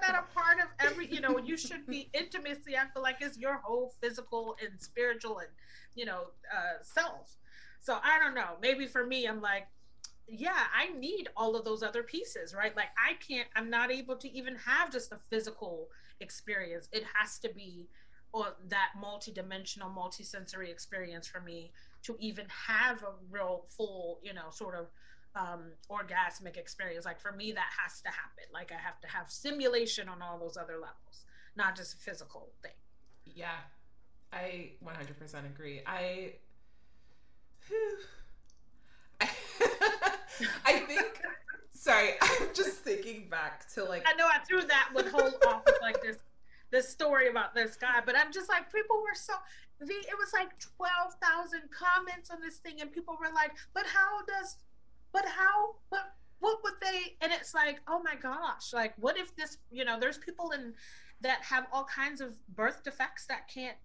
that 0.00 0.14
a 0.14 0.34
part 0.38 0.58
of 0.58 0.68
every 0.78 1.06
you 1.06 1.20
know 1.20 1.38
you 1.38 1.56
should 1.56 1.86
be 1.86 2.10
intimacy 2.12 2.76
i 2.76 2.86
feel 2.92 3.02
like 3.02 3.16
it's 3.20 3.38
your 3.38 3.58
whole 3.64 3.92
physical 4.00 4.56
and 4.62 4.80
spiritual 4.80 5.38
and 5.38 5.48
you 5.94 6.04
know 6.04 6.24
uh 6.52 6.82
self. 6.82 7.36
So 7.80 7.98
i 8.02 8.18
don't 8.18 8.34
know. 8.34 8.56
Maybe 8.60 8.86
for 8.86 9.06
me 9.06 9.26
i'm 9.26 9.40
like 9.40 9.66
yeah 10.28 10.64
i 10.76 10.96
need 10.96 11.28
all 11.36 11.56
of 11.56 11.64
those 11.64 11.82
other 11.82 12.02
pieces 12.02 12.54
right? 12.54 12.76
Like 12.76 12.90
i 12.98 13.14
can't 13.14 13.48
i'm 13.56 13.70
not 13.70 13.90
able 13.90 14.16
to 14.16 14.30
even 14.30 14.56
have 14.56 14.92
just 14.92 15.12
a 15.12 15.18
physical 15.30 15.88
experience. 16.20 16.88
It 16.92 17.04
has 17.14 17.38
to 17.40 17.48
be 17.52 17.88
or 18.32 18.54
that 18.68 18.90
multi-dimensional 19.00 19.90
multi-sensory 19.90 20.70
experience 20.70 21.26
for 21.26 21.40
me 21.40 21.72
to 22.02 22.16
even 22.20 22.46
have 22.68 23.02
a 23.02 23.12
real 23.30 23.64
full 23.76 24.20
you 24.22 24.32
know 24.32 24.50
sort 24.50 24.76
of 24.76 24.86
um, 25.34 25.72
orgasmic 25.90 26.56
experience. 26.56 27.04
Like 27.04 27.20
for 27.20 27.32
me, 27.32 27.52
that 27.52 27.68
has 27.82 28.00
to 28.02 28.08
happen. 28.08 28.44
Like 28.52 28.72
I 28.72 28.80
have 28.80 29.00
to 29.00 29.08
have 29.08 29.30
simulation 29.30 30.08
on 30.08 30.22
all 30.22 30.38
those 30.38 30.56
other 30.56 30.74
levels, 30.74 31.24
not 31.56 31.76
just 31.76 31.94
a 31.94 31.98
physical 31.98 32.50
thing. 32.62 32.72
Yeah, 33.26 33.58
I 34.32 34.72
100% 34.84 35.46
agree. 35.46 35.82
I, 35.86 36.34
I 40.64 40.78
think. 40.80 41.20
Sorry, 41.72 42.10
I'm 42.20 42.48
just 42.52 42.78
thinking 42.78 43.28
back 43.30 43.72
to 43.74 43.84
like. 43.84 44.04
I 44.06 44.14
know 44.14 44.26
I 44.26 44.38
threw 44.46 44.60
that 44.60 44.90
one 44.92 45.06
whole 45.06 45.30
off 45.48 45.62
with 45.64 45.78
like 45.80 46.02
this 46.02 46.18
this 46.70 46.88
story 46.88 47.28
about 47.28 47.54
this 47.54 47.76
guy, 47.76 48.00
but 48.04 48.16
I'm 48.16 48.32
just 48.32 48.48
like 48.48 48.72
people 48.72 48.96
were 49.00 49.14
so 49.14 49.32
the 49.80 49.86
it 49.86 50.16
was 50.18 50.32
like 50.34 50.50
twelve 50.58 51.14
thousand 51.22 51.62
comments 51.70 52.30
on 52.30 52.40
this 52.40 52.58
thing, 52.58 52.80
and 52.80 52.92
people 52.92 53.16
were 53.18 53.32
like, 53.34 53.52
"But 53.72 53.86
how 53.86 54.22
does 54.26 54.56
but 55.12 55.24
how 55.26 55.74
but 55.90 56.14
what 56.38 56.58
would 56.62 56.74
they 56.80 57.16
and 57.20 57.32
it's 57.32 57.54
like 57.54 57.80
oh 57.86 58.00
my 58.02 58.14
gosh 58.14 58.72
like 58.72 58.94
what 58.98 59.18
if 59.18 59.34
this 59.36 59.58
you 59.70 59.84
know 59.84 59.98
there's 60.00 60.18
people 60.18 60.50
in 60.50 60.72
that 61.20 61.42
have 61.42 61.66
all 61.72 61.84
kinds 61.84 62.20
of 62.20 62.32
birth 62.54 62.82
defects 62.82 63.26
that 63.26 63.48
can't 63.52 63.76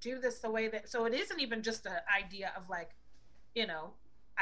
do 0.00 0.18
this 0.18 0.38
the 0.38 0.50
way 0.50 0.68
that 0.68 0.88
so 0.88 1.04
it 1.04 1.14
isn't 1.14 1.40
even 1.40 1.62
just 1.62 1.86
an 1.86 1.92
idea 2.18 2.52
of 2.56 2.68
like 2.68 2.90
you 3.54 3.66
know 3.66 3.92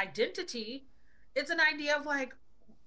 identity. 0.01 0.87
It's 1.35 1.51
an 1.51 1.61
idea 1.61 1.97
of 1.97 2.07
like 2.07 2.35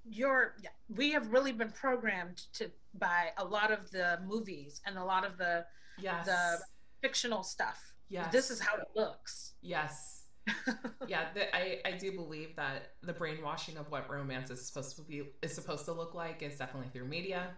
you're 0.10 0.56
we 0.94 1.12
have 1.12 1.32
really 1.32 1.54
been 1.54 1.72
programmed 1.72 2.44
to 2.54 2.70
by 2.96 3.30
a 3.38 3.46
lot 3.46 3.72
of 3.72 3.90
the 3.92 4.20
movies 4.28 4.82
and 4.86 4.98
a 4.98 5.04
lot 5.04 5.26
of 5.26 5.38
the 5.38 5.66
yes. 5.98 6.26
the 6.26 6.60
fictional 7.02 7.44
stuff. 7.44 7.94
Yes 8.10 8.32
this 8.32 8.52
is 8.52 8.60
how 8.60 8.76
it 8.76 8.88
looks. 8.96 9.54
Yes 9.62 10.13
yeah, 11.08 11.26
the, 11.34 11.56
I 11.56 11.80
I 11.86 11.92
do 11.92 12.12
believe 12.12 12.56
that 12.56 12.92
the 13.02 13.14
brainwashing 13.14 13.78
of 13.78 13.90
what 13.90 14.10
romance 14.10 14.50
is 14.50 14.66
supposed 14.66 14.96
to 14.98 15.02
be 15.02 15.24
is 15.42 15.54
supposed 15.54 15.86
to 15.86 15.94
look 15.94 16.14
like 16.14 16.44
is 16.44 16.58
definitely 16.58 16.90
through 16.90 17.08
media. 17.08 17.50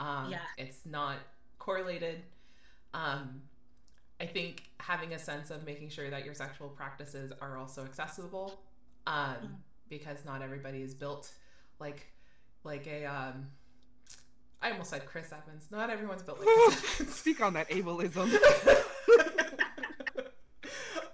Um, 0.00 0.30
yeah, 0.30 0.38
it's 0.56 0.86
not 0.86 1.18
correlated. 1.58 2.22
Um, 2.94 3.42
I 4.20 4.26
think 4.26 4.64
having 4.78 5.12
a 5.14 5.18
sense 5.18 5.50
of 5.50 5.64
making 5.64 5.90
sure 5.90 6.08
that 6.10 6.24
your 6.24 6.34
sexual 6.34 6.68
practices 6.68 7.32
are 7.40 7.58
also 7.58 7.84
accessible, 7.84 8.60
um, 9.06 9.34
mm. 9.34 9.48
because 9.88 10.24
not 10.24 10.42
everybody 10.42 10.82
is 10.82 10.94
built 10.94 11.32
like 11.80 12.06
like 12.64 12.86
a 12.86 13.04
um, 13.04 13.48
I 14.62 14.70
almost 14.70 14.90
said 14.90 15.04
Chris 15.06 15.32
Evans. 15.32 15.66
Not 15.70 15.90
everyone's 15.90 16.22
built 16.22 16.38
like 16.38 16.48
Chris 16.48 16.94
Evans. 17.00 17.14
Speak 17.14 17.40
on 17.40 17.54
that 17.54 17.68
ableism. 17.68 18.32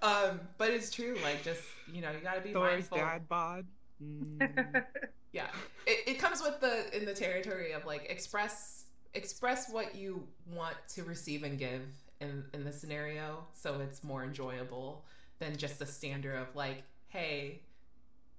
um, 0.03 0.41
but 0.59 0.70
it's 0.70 0.91
true. 0.91 1.16
Like, 1.23 1.43
just 1.43 1.62
you 1.93 2.03
know, 2.03 2.11
you 2.11 2.20
gotta 2.23 2.41
be 2.41 2.53
Thor's 2.53 2.73
mindful. 2.91 2.99
dad 2.99 3.29
bod. 3.29 3.66
Mm. 4.03 4.85
yeah. 5.33 5.47
It, 5.87 6.09
it 6.09 6.19
comes 6.19 6.41
with 6.43 6.61
the 6.61 6.97
in 6.97 7.05
the 7.05 7.15
territory 7.15 7.73
of 7.73 7.85
like 7.85 8.07
express 8.11 8.85
express 9.15 9.70
what 9.70 9.95
you 9.95 10.27
want 10.55 10.77
to 10.89 11.03
receive 11.05 11.43
and 11.43 11.59
give 11.59 11.83
in 12.20 12.45
in 12.55 12.65
the 12.65 12.73
scenario, 12.73 13.45
so 13.53 13.81
it's 13.81 14.03
more 14.05 14.25
enjoyable 14.25 15.05
than 15.39 15.57
just 15.57 15.79
the 15.79 15.87
standard 15.87 16.37
of 16.37 16.55
like, 16.55 16.83
hey, 17.09 17.61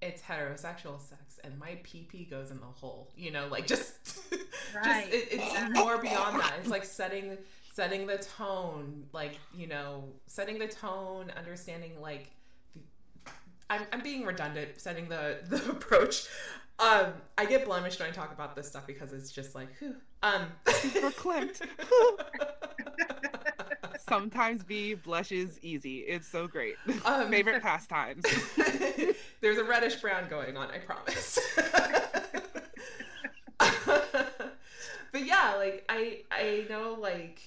it's 0.01 0.21
heterosexual 0.21 0.99
sex 0.99 1.39
and 1.43 1.57
my 1.59 1.77
PP 1.83 2.29
goes 2.29 2.51
in 2.51 2.59
the 2.59 2.65
hole. 2.65 3.09
You 3.15 3.31
know, 3.31 3.47
like 3.47 3.67
just 3.67 4.19
Right. 4.75 5.07
just 5.11 5.31
it, 5.31 5.39
it's 5.39 5.77
more 5.77 5.97
beyond 5.97 6.39
that. 6.39 6.53
It's 6.59 6.69
like 6.69 6.85
setting 6.85 7.37
setting 7.73 8.07
the 8.07 8.17
tone, 8.17 9.03
like 9.13 9.37
you 9.55 9.67
know, 9.67 10.03
setting 10.27 10.57
the 10.59 10.67
tone, 10.67 11.31
understanding 11.37 11.99
like. 12.01 12.29
the- 12.75 12.81
I'm, 13.69 13.81
I'm 13.93 14.01
being 14.01 14.25
redundant, 14.25 14.79
setting 14.79 15.07
the 15.09 15.39
the 15.49 15.57
approach. 15.71 16.27
Um, 16.79 17.07
I 17.37 17.45
get 17.45 17.65
blemished 17.65 17.99
when 17.99 18.09
I 18.09 18.13
talk 18.13 18.31
about 18.31 18.55
this 18.55 18.67
stuff 18.67 18.87
because 18.87 19.11
it's 19.11 19.31
just 19.31 19.53
like, 19.53 19.67
whew. 19.79 19.95
Um, 20.23 20.45
Verklempt. 20.65 21.61
Sometimes 24.07 24.63
B 24.63 24.93
blushes 24.95 25.59
easy. 25.61 25.99
It's 25.99 26.27
so 26.27 26.47
great. 26.47 26.75
Um, 27.05 27.27
Favorite 27.31 27.61
pastimes. 27.61 28.23
There's 29.41 29.57
a 29.57 29.63
reddish 29.65 29.95
brown 29.97 30.29
going 30.29 30.55
on, 30.57 30.69
I 30.71 30.77
promise. 30.79 31.37
but 33.57 35.25
yeah, 35.25 35.55
like 35.57 35.85
I 35.89 36.21
I 36.31 36.65
know 36.69 36.97
like 36.99 37.41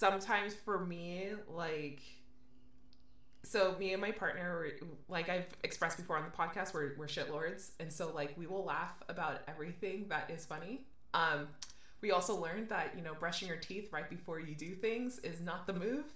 sometimes 0.00 0.54
for 0.54 0.86
me 0.86 1.28
like 1.46 2.00
so 3.44 3.74
me 3.78 3.92
and 3.92 4.00
my 4.00 4.10
partner 4.10 4.66
like 5.08 5.28
I've 5.28 5.46
expressed 5.62 5.98
before 5.98 6.16
on 6.16 6.24
the 6.24 6.30
podcast 6.30 6.72
we're 6.72 6.92
we're 6.96 7.06
shitlords 7.06 7.72
and 7.80 7.92
so 7.92 8.10
like 8.14 8.32
we 8.38 8.46
will 8.46 8.64
laugh 8.64 8.94
about 9.10 9.40
everything 9.46 10.06
that 10.08 10.30
is 10.30 10.46
funny. 10.46 10.86
Um 11.12 11.48
we 12.00 12.12
also 12.12 12.34
learned 12.34 12.70
that 12.70 12.94
you 12.96 13.02
know 13.02 13.12
brushing 13.12 13.46
your 13.46 13.58
teeth 13.58 13.92
right 13.92 14.08
before 14.08 14.40
you 14.40 14.54
do 14.54 14.74
things 14.74 15.18
is 15.18 15.42
not 15.42 15.66
the 15.66 15.74
move 15.74 16.06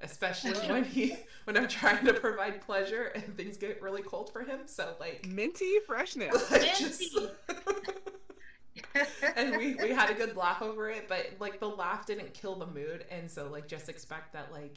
especially 0.00 0.52
when 0.70 0.84
he 0.84 1.16
when 1.44 1.56
i'm 1.56 1.68
trying 1.68 2.04
to 2.04 2.12
provide 2.12 2.60
pleasure 2.60 3.04
and 3.14 3.34
things 3.34 3.56
get 3.56 3.80
really 3.80 4.02
cold 4.02 4.30
for 4.30 4.42
him 4.42 4.60
so 4.66 4.94
like 5.00 5.26
Minty 5.26 5.78
freshness. 5.86 6.50
like, 6.50 6.76
just- 6.76 7.16
and 9.36 9.56
we 9.56 9.74
we 9.76 9.90
had 9.90 10.10
a 10.10 10.14
good 10.14 10.36
laugh 10.36 10.62
over 10.62 10.90
it 10.90 11.08
but 11.08 11.26
like 11.40 11.60
the 11.60 11.68
laugh 11.68 12.06
didn't 12.06 12.32
kill 12.34 12.56
the 12.56 12.66
mood 12.66 13.04
and 13.10 13.30
so 13.30 13.48
like 13.48 13.66
just 13.66 13.88
expect 13.88 14.32
that 14.32 14.52
like 14.52 14.76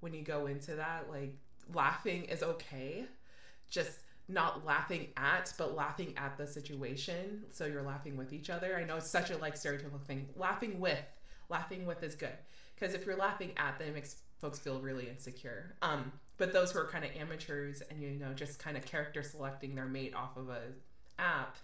when 0.00 0.12
you 0.12 0.22
go 0.22 0.46
into 0.46 0.74
that 0.74 1.08
like 1.10 1.34
laughing 1.72 2.24
is 2.24 2.42
okay. 2.42 3.04
Just 3.70 4.00
not 4.28 4.64
laughing 4.64 5.08
at 5.16 5.52
but 5.58 5.74
laughing 5.74 6.14
at 6.16 6.36
the 6.38 6.46
situation 6.46 7.42
so 7.50 7.66
you're 7.66 7.82
laughing 7.82 8.16
with 8.16 8.32
each 8.32 8.50
other. 8.50 8.76
I 8.76 8.84
know 8.84 8.96
it's 8.96 9.10
such 9.10 9.30
a 9.30 9.36
like 9.38 9.54
stereotypical 9.54 10.02
thing. 10.02 10.28
Laughing 10.36 10.80
with 10.80 10.98
laughing 11.48 11.86
with 11.86 12.02
is 12.02 12.14
good 12.14 12.36
because 12.74 12.94
if 12.94 13.04
you're 13.04 13.16
laughing 13.16 13.52
at 13.56 13.78
them 13.78 13.88
it 13.88 13.94
makes 13.94 14.16
folks 14.40 14.58
feel 14.58 14.80
really 14.80 15.08
insecure. 15.08 15.76
Um 15.82 16.12
but 16.38 16.52
those 16.52 16.72
who 16.72 16.78
are 16.80 16.88
kind 16.88 17.04
of 17.04 17.10
amateurs 17.16 17.82
and 17.90 18.00
you 18.00 18.10
know 18.10 18.32
just 18.32 18.58
kind 18.58 18.76
of 18.76 18.84
character 18.84 19.22
selecting 19.22 19.74
their 19.74 19.86
mate 19.86 20.14
off 20.14 20.36
of 20.36 20.48
a 20.48 20.60
app 21.18 21.56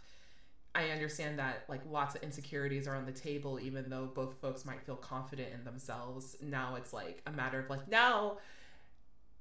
I 0.79 0.91
understand 0.91 1.41
that 1.41 1.65
like 1.69 1.81
lots 1.91 2.15
of 2.15 2.23
insecurities 2.23 2.87
are 2.87 2.95
on 2.95 3.05
the 3.05 3.11
table, 3.11 3.59
even 3.59 3.91
though 3.91 4.07
both 4.07 4.41
folks 4.41 4.65
might 4.65 4.81
feel 4.83 4.95
confident 4.95 5.49
in 5.53 5.65
themselves. 5.65 6.37
Now 6.41 6.77
it's 6.77 6.93
like 6.93 7.21
a 7.27 7.33
matter 7.33 7.59
of 7.59 7.69
like 7.69 7.89
now 7.89 8.39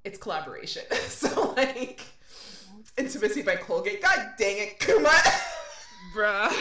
it's 0.02 0.18
collaboration. 0.18 0.82
so 1.06 1.54
like 1.56 2.00
intimacy 2.96 3.42
by 3.42 3.54
Colgate. 3.54 4.02
God 4.02 4.30
dang 4.36 4.58
it, 4.58 4.80
Kuma. 4.80 5.12
Bruh. 6.12 6.52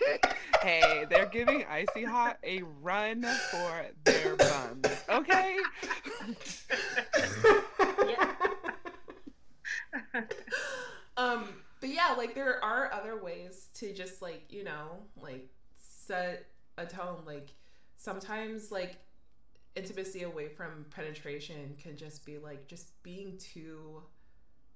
hey, 0.62 1.06
they're 1.08 1.26
giving 1.26 1.64
Icy 1.70 2.02
Hot 2.02 2.38
a 2.42 2.62
run 2.82 3.22
for 3.52 3.86
their 4.02 4.34
buns. 4.34 4.88
Okay? 5.08 5.56
um, 11.16 11.44
but 11.86 11.94
yeah, 11.94 12.14
like 12.16 12.34
there 12.34 12.62
are 12.64 12.92
other 12.92 13.16
ways 13.22 13.68
to 13.74 13.92
just 13.92 14.20
like 14.20 14.42
you 14.48 14.64
know 14.64 14.98
like 15.16 15.48
set 15.76 16.46
a 16.78 16.84
tone. 16.84 17.18
Like 17.24 17.52
sometimes 17.96 18.72
like 18.72 18.96
intimacy 19.76 20.24
away 20.24 20.48
from 20.48 20.86
penetration 20.90 21.76
can 21.80 21.96
just 21.96 22.26
be 22.26 22.38
like 22.38 22.66
just 22.66 23.00
being 23.04 23.38
two 23.38 24.02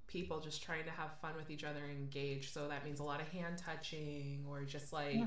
people 0.07 0.39
just 0.39 0.63
trying 0.63 0.85
to 0.85 0.91
have 0.91 1.11
fun 1.21 1.31
with 1.35 1.49
each 1.49 1.65
other 1.65 1.79
and 1.83 1.97
engage. 1.97 2.51
So 2.51 2.69
that 2.69 2.85
means 2.85 3.01
a 3.01 3.03
lot 3.03 3.19
of 3.19 3.27
hand 3.27 3.57
touching 3.57 4.45
or 4.49 4.63
just 4.63 4.93
like 4.93 5.17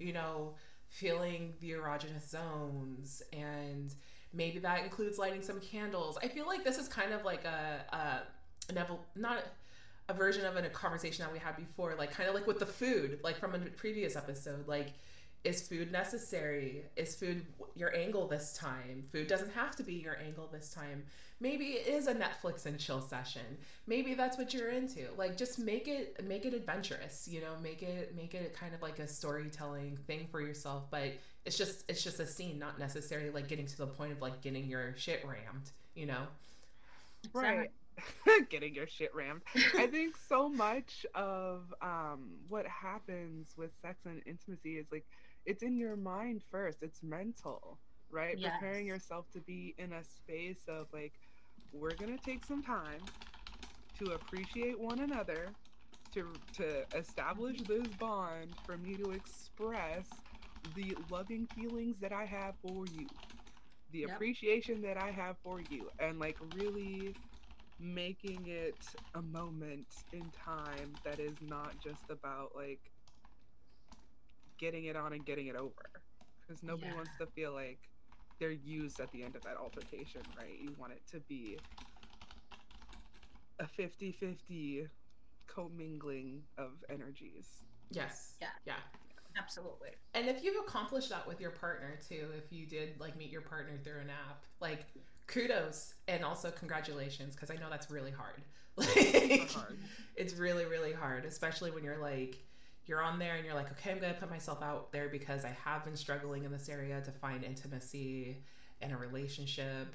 you 0.00 0.14
know 0.14 0.54
feeling 0.88 1.52
the 1.60 1.72
erogenous 1.72 2.26
zones. 2.26 3.22
And 3.34 3.94
maybe 4.32 4.60
that 4.60 4.82
includes 4.82 5.18
lighting 5.18 5.42
some 5.42 5.60
candles. 5.60 6.16
I 6.22 6.28
feel 6.28 6.46
like 6.46 6.64
this 6.64 6.78
is 6.78 6.88
kind 6.88 7.12
of 7.12 7.22
like 7.26 7.44
a, 7.44 7.84
a 7.92 8.72
an 8.72 8.82
not 9.14 9.44
a 10.08 10.14
version 10.14 10.44
of 10.44 10.56
a 10.56 10.68
conversation 10.68 11.24
that 11.24 11.32
we 11.32 11.38
had 11.38 11.56
before 11.56 11.94
like 11.96 12.10
kind 12.10 12.28
of 12.28 12.34
like 12.34 12.46
with 12.46 12.58
the 12.58 12.66
food 12.66 13.18
like 13.24 13.38
from 13.38 13.54
a 13.54 13.58
previous 13.58 14.16
episode 14.16 14.66
like 14.68 14.88
is 15.44 15.68
food 15.68 15.92
necessary? 15.92 16.84
Is 16.96 17.14
food 17.14 17.44
your 17.76 17.94
angle 17.94 18.26
this 18.26 18.56
time? 18.56 19.04
Food 19.12 19.26
doesn't 19.26 19.52
have 19.52 19.76
to 19.76 19.82
be 19.82 19.92
your 19.92 20.16
angle 20.16 20.48
this 20.50 20.70
time. 20.70 21.04
Maybe 21.38 21.72
it 21.72 21.86
is 21.86 22.06
a 22.06 22.14
netflix 22.14 22.64
and 22.64 22.78
chill 22.78 23.02
session. 23.02 23.58
Maybe 23.86 24.14
that's 24.14 24.38
what 24.38 24.54
you're 24.54 24.70
into. 24.70 25.06
Like 25.18 25.36
just 25.36 25.58
make 25.58 25.86
it 25.86 26.24
make 26.26 26.46
it 26.46 26.54
adventurous 26.54 27.28
you 27.28 27.42
know? 27.42 27.52
Make 27.62 27.82
it 27.82 28.14
make 28.16 28.34
it 28.34 28.56
kind 28.58 28.74
of 28.74 28.80
like 28.80 28.98
a 28.98 29.06
storytelling 29.06 29.98
thing 30.06 30.26
for 30.30 30.40
yourself 30.40 30.84
but 30.90 31.12
it's 31.44 31.58
just 31.58 31.84
it's 31.88 32.02
just 32.02 32.20
a 32.20 32.26
scene 32.26 32.58
not 32.58 32.78
necessarily 32.78 33.30
like 33.30 33.46
getting 33.46 33.66
to 33.66 33.76
the 33.76 33.86
point 33.86 34.12
of 34.12 34.22
like 34.22 34.40
getting 34.40 34.66
your 34.66 34.94
shit 34.96 35.22
rammed 35.26 35.70
you 35.94 36.06
know? 36.06 36.22
Right. 37.32 37.70
Getting 38.50 38.74
your 38.74 38.86
shit 38.86 39.14
rammed. 39.14 39.42
I 39.76 39.86
think 39.88 40.16
so 40.16 40.48
much 40.48 41.06
of 41.14 41.72
um, 41.80 42.38
what 42.48 42.66
happens 42.66 43.54
with 43.56 43.74
sex 43.76 44.04
and 44.04 44.22
intimacy 44.26 44.78
is 44.78 44.88
like 44.92 45.06
it's 45.44 45.62
in 45.62 45.76
your 45.76 45.96
mind 45.96 46.42
first. 46.50 46.82
It's 46.82 47.02
mental, 47.02 47.80
right? 48.10 48.40
Preparing 48.40 48.86
yourself 48.86 49.30
to 49.30 49.40
be 49.40 49.74
in 49.78 49.92
a 49.92 50.04
space 50.04 50.64
of 50.68 50.88
like, 50.92 51.14
we're 51.72 51.96
gonna 51.96 52.18
take 52.18 52.44
some 52.44 52.62
time 52.62 53.10
to 53.96 54.10
appreciate 54.12 54.78
one 54.78 55.00
another, 55.00 55.56
to 56.12 56.40
to 56.54 56.84
establish 56.94 57.62
this 57.64 57.92
bond, 57.92 58.58
for 58.64 58.76
me 58.76 58.96
to 58.98 59.10
express 59.12 60.22
the 60.62 60.96
loving 61.08 61.46
feelings 61.46 61.98
that 62.00 62.12
I 62.12 62.24
have 62.26 62.56
for 62.60 62.86
you, 62.86 63.08
the 63.90 64.04
Yep. 64.04 64.04
appreciation 64.04 64.82
that 64.82 64.96
I 64.96 65.10
have 65.10 65.38
for 65.42 65.60
you, 65.60 65.90
and 65.98 66.18
like 66.18 66.36
really 66.40 67.18
making 67.78 68.46
it 68.46 68.94
a 69.14 69.22
moment 69.22 70.04
in 70.12 70.30
time 70.30 71.00
that 71.04 71.20
is 71.20 71.40
not 71.40 71.78
just 71.78 72.10
about 72.10 72.54
like 72.54 72.92
getting 74.58 74.84
it 74.84 74.96
on 74.96 75.12
and 75.12 75.24
getting 75.26 75.48
it 75.48 75.56
over 75.56 76.04
because 76.40 76.62
nobody 76.62 76.88
Yeah. 76.88 76.94
wants 76.94 77.16
to 77.18 77.26
feel 77.26 77.52
like 77.52 77.90
they're 78.38 78.50
used 78.50 79.00
at 79.00 79.10
the 79.10 79.22
end 79.22 79.36
of 79.36 79.42
that 79.42 79.56
altercation 79.56 80.32
right 80.36 80.58
you 80.58 80.74
want 80.74 80.92
it 80.92 81.06
to 81.06 81.20
be 81.20 81.58
a 83.58 83.64
50-50 83.64 84.90
commingling 85.46 86.48
of 86.58 86.84
energies 86.88 87.64
yes 87.90 88.36
Yeah. 88.40 88.50
yeah 88.66 88.80
Absolutely. 89.36 89.90
And 90.14 90.28
if 90.28 90.44
you've 90.44 90.64
accomplished 90.64 91.08
that 91.08 91.26
with 91.26 91.40
your 91.40 91.50
partner 91.50 91.96
too, 91.96 92.30
if 92.36 92.52
you 92.52 92.68
did 92.68 93.00
like 93.00 93.16
meet 93.16 93.30
your 93.30 93.42
partner 93.42 93.76
through 93.82 94.00
an 94.00 94.10
app, 94.10 94.46
like 94.60 94.94
kudos 95.26 95.94
and 96.08 96.24
also 96.24 96.50
congratulations 96.50 97.34
because 97.34 97.50
I 97.50 97.54
know 97.54 97.70
that's 97.70 97.90
really 97.90 98.12
hard. 98.12 98.42
Like 98.76 99.52
hard. 99.52 99.78
it's 100.16 100.34
really 100.34 100.64
really 100.64 100.92
hard, 100.92 101.24
especially 101.24 101.70
when 101.70 101.84
you're 101.84 102.00
like 102.00 102.44
you're 102.86 103.00
on 103.00 103.18
there 103.18 103.36
and 103.36 103.44
you're 103.44 103.54
like, 103.54 103.70
okay, 103.72 103.92
I'm 103.92 104.00
gonna 104.00 104.14
put 104.14 104.30
myself 104.30 104.62
out 104.62 104.92
there 104.92 105.08
because 105.08 105.44
I 105.44 105.56
have 105.64 105.84
been 105.84 105.96
struggling 105.96 106.44
in 106.44 106.50
this 106.50 106.68
area 106.68 107.00
to 107.00 107.10
find 107.12 107.44
intimacy 107.44 108.42
and 108.82 108.92
a 108.92 108.96
relationship. 108.96 109.94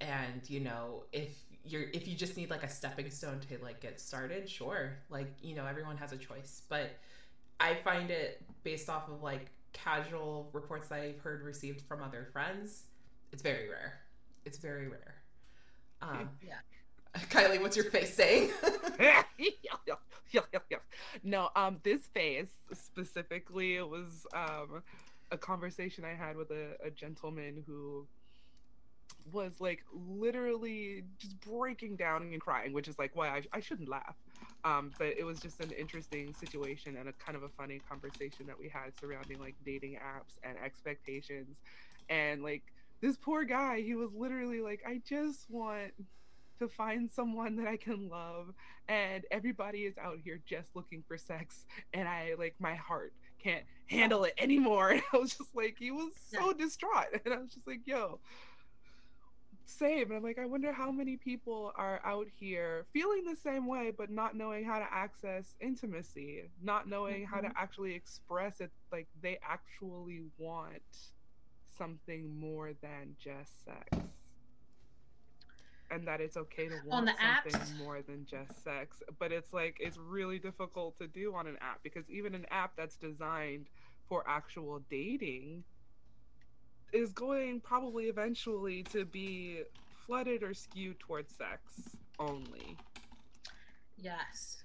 And 0.00 0.48
you 0.48 0.60
know, 0.60 1.04
if 1.12 1.36
you're 1.64 1.84
if 1.92 2.08
you 2.08 2.16
just 2.16 2.36
need 2.36 2.50
like 2.50 2.62
a 2.62 2.68
stepping 2.68 3.10
stone 3.10 3.40
to 3.48 3.62
like 3.62 3.80
get 3.80 4.00
started, 4.00 4.48
sure. 4.48 4.96
Like, 5.10 5.28
you 5.42 5.54
know, 5.54 5.66
everyone 5.66 5.96
has 5.98 6.12
a 6.12 6.16
choice. 6.16 6.62
But 6.68 6.90
I 7.60 7.74
find 7.74 8.10
it 8.10 8.42
based 8.64 8.88
off 8.88 9.08
of 9.08 9.22
like 9.22 9.50
casual 9.72 10.50
reports 10.52 10.88
that 10.88 11.00
I've 11.00 11.20
heard 11.20 11.42
received 11.42 11.82
from 11.82 12.02
other 12.02 12.28
friends, 12.32 12.84
it's 13.32 13.42
very 13.42 13.68
rare. 13.68 14.00
It's 14.44 14.58
very 14.58 14.88
rare. 14.88 15.14
Um, 16.02 16.30
Yeah. 16.42 16.54
Kylie, 17.30 17.60
what's 17.60 17.76
your 17.76 17.90
face 17.90 18.14
saying? 18.14 18.50
no, 21.22 21.50
um, 21.54 21.78
this 21.82 22.06
phase 22.08 22.48
specifically 22.72 23.80
was 23.82 24.26
um 24.34 24.82
a 25.30 25.38
conversation 25.38 26.04
I 26.04 26.14
had 26.14 26.36
with 26.36 26.50
a, 26.50 26.76
a 26.84 26.90
gentleman 26.90 27.62
who 27.66 28.06
was 29.32 29.52
like 29.60 29.82
literally 29.92 31.04
just 31.18 31.40
breaking 31.40 31.96
down 31.96 32.22
and 32.22 32.40
crying, 32.40 32.72
which 32.72 32.88
is 32.88 32.98
like 32.98 33.12
why 33.14 33.28
I, 33.28 33.42
I 33.52 33.60
shouldn't 33.60 33.88
laugh. 33.88 34.16
Um, 34.64 34.92
but 34.98 35.08
it 35.18 35.24
was 35.24 35.40
just 35.40 35.60
an 35.60 35.70
interesting 35.70 36.34
situation 36.34 36.96
and 36.96 37.08
a 37.08 37.12
kind 37.12 37.36
of 37.36 37.42
a 37.42 37.48
funny 37.48 37.80
conversation 37.88 38.46
that 38.46 38.58
we 38.58 38.68
had 38.68 38.92
surrounding 39.00 39.38
like 39.38 39.54
dating 39.64 39.94
apps 39.94 40.38
and 40.42 40.56
expectations. 40.62 41.56
And 42.10 42.42
like 42.42 42.62
this 43.04 43.18
poor 43.18 43.44
guy, 43.44 43.82
he 43.82 43.94
was 43.94 44.14
literally 44.14 44.62
like, 44.62 44.82
I 44.86 45.02
just 45.06 45.50
want 45.50 45.92
to 46.58 46.68
find 46.68 47.10
someone 47.10 47.56
that 47.56 47.68
I 47.68 47.76
can 47.76 48.08
love. 48.08 48.54
And 48.88 49.24
everybody 49.30 49.80
is 49.80 49.98
out 49.98 50.16
here 50.24 50.40
just 50.46 50.68
looking 50.74 51.04
for 51.06 51.18
sex. 51.18 51.66
And 51.92 52.08
I 52.08 52.32
like 52.38 52.54
my 52.58 52.74
heart 52.74 53.12
can't 53.42 53.64
handle 53.88 54.24
it 54.24 54.32
anymore. 54.38 54.88
And 54.92 55.02
I 55.12 55.18
was 55.18 55.36
just 55.36 55.54
like, 55.54 55.76
he 55.78 55.90
was 55.90 56.12
so 56.32 56.54
distraught. 56.54 57.08
And 57.26 57.34
I 57.34 57.38
was 57.40 57.52
just 57.52 57.66
like, 57.66 57.80
yo, 57.84 58.20
same. 59.66 60.04
And 60.04 60.14
I'm 60.14 60.22
like, 60.22 60.38
I 60.38 60.46
wonder 60.46 60.72
how 60.72 60.90
many 60.90 61.18
people 61.18 61.72
are 61.76 62.00
out 62.06 62.28
here 62.34 62.86
feeling 62.94 63.24
the 63.26 63.36
same 63.36 63.66
way, 63.66 63.92
but 63.94 64.08
not 64.08 64.34
knowing 64.34 64.64
how 64.64 64.78
to 64.78 64.86
access 64.90 65.56
intimacy, 65.60 66.44
not 66.62 66.88
knowing 66.88 67.24
mm-hmm. 67.24 67.34
how 67.34 67.42
to 67.42 67.48
mm-hmm. 67.48 67.62
actually 67.62 67.94
express 67.94 68.62
it 68.62 68.70
like 68.90 69.08
they 69.20 69.38
actually 69.46 70.22
want 70.38 71.12
something 71.76 72.38
more 72.38 72.72
than 72.80 73.16
just 73.22 73.64
sex 73.64 74.04
and 75.90 76.06
that 76.06 76.20
it's 76.20 76.36
okay 76.36 76.68
to 76.68 76.74
want 76.86 77.08
something 77.08 77.60
apps. 77.60 77.78
more 77.78 78.02
than 78.02 78.26
just 78.28 78.62
sex. 78.64 79.02
But 79.18 79.32
it's 79.32 79.52
like 79.52 79.76
it's 79.80 79.96
really 79.96 80.38
difficult 80.38 80.98
to 80.98 81.06
do 81.06 81.34
on 81.34 81.46
an 81.46 81.56
app 81.60 81.82
because 81.82 82.08
even 82.10 82.34
an 82.34 82.46
app 82.50 82.72
that's 82.76 82.96
designed 82.96 83.66
for 84.08 84.24
actual 84.26 84.80
dating 84.90 85.64
is 86.92 87.12
going 87.12 87.60
probably 87.60 88.04
eventually 88.04 88.82
to 88.84 89.04
be 89.04 89.62
flooded 90.06 90.42
or 90.42 90.54
skewed 90.54 90.98
towards 90.98 91.34
sex 91.34 91.60
only. 92.18 92.76
Yes. 93.96 94.63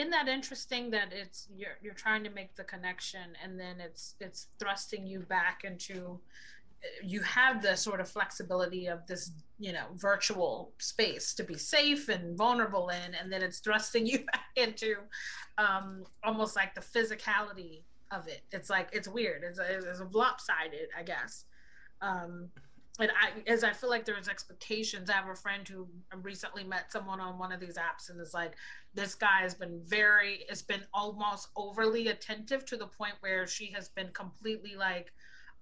Isn't 0.00 0.12
that 0.12 0.28
interesting 0.28 0.90
that 0.92 1.12
it's 1.12 1.46
you're 1.54 1.76
you're 1.82 1.92
trying 1.92 2.24
to 2.24 2.30
make 2.30 2.56
the 2.56 2.64
connection 2.64 3.36
and 3.44 3.60
then 3.60 3.80
it's 3.80 4.14
it's 4.18 4.46
thrusting 4.58 5.06
you 5.06 5.20
back 5.20 5.64
into 5.64 6.18
you 7.04 7.20
have 7.20 7.60
the 7.60 7.76
sort 7.76 8.00
of 8.00 8.08
flexibility 8.08 8.86
of 8.86 9.06
this 9.06 9.32
you 9.58 9.74
know 9.74 9.84
virtual 9.96 10.72
space 10.78 11.34
to 11.34 11.44
be 11.44 11.58
safe 11.58 12.08
and 12.08 12.34
vulnerable 12.34 12.88
in 12.88 13.14
and 13.14 13.30
then 13.30 13.42
it's 13.42 13.58
thrusting 13.58 14.06
you 14.10 14.20
back 14.20 14.48
into 14.56 14.96
um, 15.58 16.04
almost 16.24 16.56
like 16.56 16.74
the 16.74 16.80
physicality 16.80 17.82
of 18.10 18.26
it. 18.26 18.40
It's 18.52 18.70
like 18.70 18.88
it's 18.92 19.06
weird. 19.06 19.42
It's, 19.44 19.58
it's 19.58 20.00
lopsided 20.12 20.88
i 20.98 21.02
guess. 21.02 21.44
Um, 22.00 22.48
and 23.00 23.10
I, 23.10 23.50
as 23.50 23.64
I 23.64 23.72
feel 23.72 23.88
like 23.88 24.04
there's 24.04 24.28
expectations. 24.28 25.08
I 25.08 25.14
have 25.14 25.28
a 25.28 25.34
friend 25.34 25.66
who 25.66 25.88
recently 26.22 26.64
met 26.64 26.92
someone 26.92 27.20
on 27.20 27.38
one 27.38 27.52
of 27.52 27.60
these 27.60 27.76
apps, 27.76 28.10
and 28.10 28.20
it's 28.20 28.34
like 28.34 28.52
this 28.94 29.14
guy 29.14 29.40
has 29.40 29.54
been 29.54 29.80
very, 29.84 30.44
it's 30.48 30.62
been 30.62 30.82
almost 30.92 31.48
overly 31.56 32.08
attentive 32.08 32.64
to 32.66 32.76
the 32.76 32.86
point 32.86 33.14
where 33.20 33.46
she 33.46 33.72
has 33.72 33.88
been 33.88 34.08
completely 34.12 34.74
like, 34.76 35.12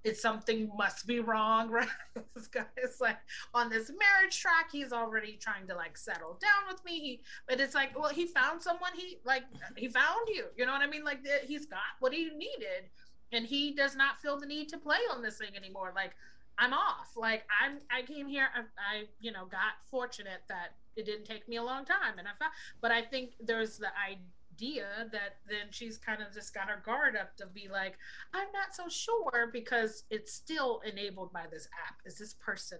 it's 0.04 0.22
something 0.22 0.70
must 0.76 1.06
be 1.06 1.20
wrong, 1.20 1.70
right? 1.70 1.88
this 2.34 2.46
guy 2.48 2.66
is 2.82 3.00
like 3.00 3.18
on 3.54 3.68
this 3.68 3.90
marriage 3.90 4.40
track. 4.40 4.70
He's 4.72 4.92
already 4.92 5.38
trying 5.40 5.66
to 5.68 5.74
like 5.74 5.96
settle 5.96 6.38
down 6.40 6.72
with 6.72 6.84
me. 6.84 7.00
He, 7.00 7.20
but 7.48 7.60
it's 7.60 7.74
like, 7.74 7.98
well, 7.98 8.10
he 8.10 8.26
found 8.26 8.62
someone. 8.62 8.92
He 8.94 9.18
like 9.24 9.44
he 9.76 9.88
found 9.88 10.28
you. 10.28 10.44
You 10.56 10.66
know 10.66 10.72
what 10.72 10.82
I 10.82 10.86
mean? 10.86 11.04
Like 11.04 11.20
he's 11.46 11.66
got 11.66 11.80
what 12.00 12.12
he 12.12 12.30
needed, 12.30 12.90
and 13.32 13.44
he 13.44 13.74
does 13.74 13.96
not 13.96 14.20
feel 14.22 14.38
the 14.38 14.46
need 14.46 14.68
to 14.70 14.78
play 14.78 14.98
on 15.12 15.20
this 15.20 15.38
thing 15.38 15.56
anymore. 15.56 15.92
Like 15.94 16.12
I'm 16.58 16.72
off. 16.72 17.16
Like 17.16 17.44
I'm. 17.62 17.78
I 17.90 18.02
came 18.02 18.26
here. 18.26 18.48
I, 18.54 18.60
I 18.60 19.04
you 19.20 19.32
know 19.32 19.46
got 19.46 19.78
fortunate 19.90 20.42
that 20.48 20.74
it 20.96 21.06
didn't 21.06 21.24
take 21.24 21.48
me 21.48 21.56
a 21.56 21.62
long 21.62 21.84
time, 21.84 22.18
and 22.18 22.26
I 22.26 22.32
found. 22.38 22.52
But 22.80 22.90
I 22.90 23.02
think 23.02 23.34
there's 23.40 23.78
the 23.78 23.90
idea 24.04 25.08
that 25.12 25.36
then 25.48 25.68
she's 25.70 25.96
kind 25.96 26.20
of 26.20 26.34
just 26.34 26.52
got 26.52 26.68
her 26.68 26.82
guard 26.84 27.16
up 27.16 27.36
to 27.36 27.46
be 27.46 27.68
like, 27.70 27.96
I'm 28.34 28.48
not 28.52 28.74
so 28.74 28.88
sure 28.88 29.50
because 29.52 30.04
it's 30.10 30.32
still 30.32 30.80
enabled 30.84 31.32
by 31.32 31.44
this 31.50 31.68
app. 31.86 31.96
Is 32.04 32.18
this 32.18 32.34
person 32.34 32.78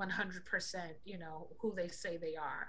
100%, 0.00 0.76
you 1.04 1.18
know, 1.18 1.48
who 1.58 1.74
they 1.74 1.88
say 1.88 2.16
they 2.16 2.36
are? 2.36 2.68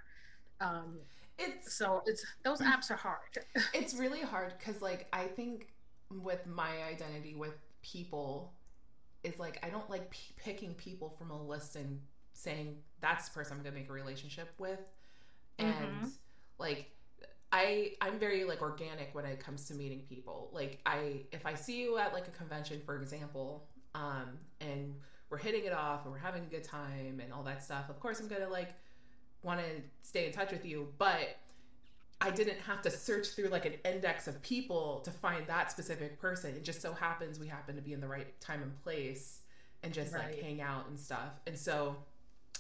Um, 0.61 0.97
it's 1.38 1.73
so 1.73 2.01
it's 2.05 2.26
those 2.43 2.59
apps 2.59 2.91
are 2.91 2.97
hard. 2.97 3.38
it's 3.73 3.93
really 3.93 4.21
hard 4.21 4.53
because, 4.59 4.81
like, 4.81 5.07
I 5.13 5.26
think 5.26 5.67
with 6.11 6.45
my 6.47 6.84
identity 6.84 7.35
with 7.35 7.53
people 7.81 8.51
is 9.23 9.39
like 9.39 9.59
I 9.63 9.69
don't 9.69 9.89
like 9.89 10.09
p- 10.09 10.33
picking 10.37 10.73
people 10.75 11.09
from 11.17 11.31
a 11.31 11.41
list 11.41 11.75
and 11.75 11.99
saying 12.33 12.77
that's 13.01 13.29
the 13.29 13.33
person 13.33 13.57
I'm 13.57 13.63
gonna 13.63 13.75
make 13.75 13.89
a 13.89 13.93
relationship 13.93 14.49
with, 14.57 14.79
and 15.57 15.73
mm-hmm. 15.73 16.07
like 16.57 16.91
I 17.51 17.93
I'm 18.01 18.19
very 18.19 18.43
like 18.43 18.61
organic 18.61 19.13
when 19.13 19.25
it 19.25 19.39
comes 19.39 19.65
to 19.65 19.73
meeting 19.73 20.01
people. 20.07 20.49
Like 20.53 20.79
I 20.85 21.21
if 21.31 21.45
I 21.45 21.55
see 21.55 21.81
you 21.81 21.97
at 21.97 22.13
like 22.13 22.27
a 22.27 22.31
convention, 22.31 22.81
for 22.85 23.01
example, 23.01 23.67
um, 23.95 24.37
and 24.61 24.93
we're 25.29 25.37
hitting 25.37 25.65
it 25.65 25.73
off 25.73 26.03
and 26.03 26.11
we're 26.11 26.19
having 26.19 26.43
a 26.43 26.47
good 26.47 26.63
time 26.63 27.19
and 27.23 27.33
all 27.33 27.43
that 27.43 27.63
stuff, 27.63 27.89
of 27.89 27.99
course 27.99 28.19
I'm 28.19 28.27
gonna 28.27 28.49
like 28.49 28.73
want 29.41 29.59
to 29.59 29.81
stay 30.01 30.27
in 30.27 30.33
touch 30.33 30.51
with 30.51 30.65
you. 30.65 30.87
But 30.97 31.37
I 32.21 32.31
didn't 32.31 32.59
have 32.59 32.81
to 32.81 32.91
search 32.91 33.29
through 33.29 33.47
like 33.47 33.65
an 33.65 33.75
index 33.85 34.27
of 34.27 34.41
people 34.41 34.99
to 35.05 35.11
find 35.11 35.47
that 35.47 35.71
specific 35.71 36.19
person. 36.19 36.53
It 36.55 36.63
just 36.63 36.81
so 36.81 36.93
happens 36.93 37.39
we 37.39 37.47
happen 37.47 37.75
to 37.75 37.81
be 37.81 37.93
in 37.93 38.01
the 38.01 38.07
right 38.07 38.39
time 38.41 38.61
and 38.61 38.83
place 38.83 39.39
and 39.83 39.93
just 39.93 40.13
right. 40.13 40.25
like 40.25 40.41
hang 40.41 40.61
out 40.61 40.87
and 40.89 40.99
stuff. 40.99 41.39
And 41.47 41.57
so, 41.57 41.95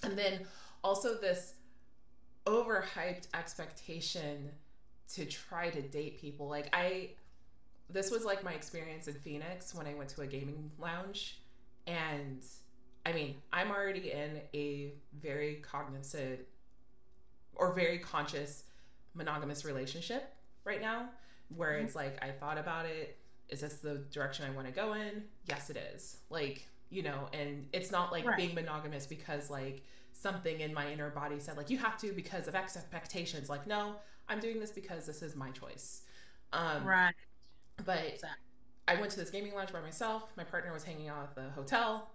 and 0.03 0.17
then 0.17 0.41
also 0.83 1.15
this 1.15 1.55
overhyped 2.45 3.27
expectation 3.33 4.49
to 5.13 5.25
try 5.25 5.69
to 5.69 5.81
date 5.81 6.21
people. 6.21 6.47
Like 6.47 6.69
I 6.73 7.09
this 7.89 8.11
was 8.11 8.23
like 8.23 8.43
my 8.43 8.53
experience 8.53 9.07
in 9.07 9.15
Phoenix 9.15 9.73
when 9.73 9.87
I 9.87 9.95
went 9.95 10.09
to 10.11 10.21
a 10.21 10.27
gaming 10.27 10.69
lounge 10.79 11.41
and 11.87 12.43
I 13.05 13.13
mean, 13.13 13.35
I'm 13.51 13.71
already 13.71 14.11
in 14.11 14.41
a 14.53 14.91
very 15.19 15.55
cognizant 15.55 16.41
or 17.55 17.73
very 17.73 17.97
conscious 17.97 18.63
monogamous 19.19 19.63
relationship 19.65 20.33
right 20.63 20.81
now 20.81 21.09
where 21.55 21.73
mm-hmm. 21.73 21.85
it's 21.85 21.95
like 21.95 22.23
I 22.23 22.31
thought 22.31 22.57
about 22.57 22.85
it. 22.85 23.17
Is 23.49 23.61
this 23.61 23.75
the 23.75 23.95
direction 24.11 24.45
I 24.45 24.55
want 24.55 24.67
to 24.67 24.73
go 24.73 24.93
in? 24.93 25.23
Yes, 25.47 25.69
it 25.69 25.77
is. 25.93 26.17
Like, 26.29 26.67
you 26.89 27.03
know, 27.03 27.27
and 27.33 27.67
it's 27.73 27.91
not 27.91 28.11
like 28.11 28.25
right. 28.25 28.37
being 28.37 28.53
monogamous 28.53 29.05
because 29.05 29.49
like 29.49 29.83
something 30.13 30.59
in 30.59 30.73
my 30.73 30.91
inner 30.91 31.09
body 31.09 31.39
said 31.39 31.57
like 31.57 31.69
you 31.69 31.77
have 31.77 31.97
to 31.99 32.11
because 32.13 32.47
of 32.47 32.55
expectations. 32.55 33.49
Like, 33.49 33.65
no, 33.67 33.95
I'm 34.27 34.39
doing 34.39 34.59
this 34.59 34.71
because 34.71 35.05
this 35.05 35.21
is 35.21 35.35
my 35.35 35.49
choice. 35.51 36.03
Um, 36.53 36.85
right. 36.85 37.13
But 37.85 38.05
exactly. 38.05 38.45
I 38.87 38.99
went 38.99 39.11
to 39.11 39.19
this 39.19 39.29
gaming 39.29 39.53
lounge 39.53 39.71
by 39.71 39.81
myself. 39.81 40.31
My 40.35 40.43
partner 40.43 40.73
was 40.73 40.83
hanging 40.83 41.09
out 41.09 41.23
at 41.23 41.35
the 41.35 41.49
hotel, 41.51 42.09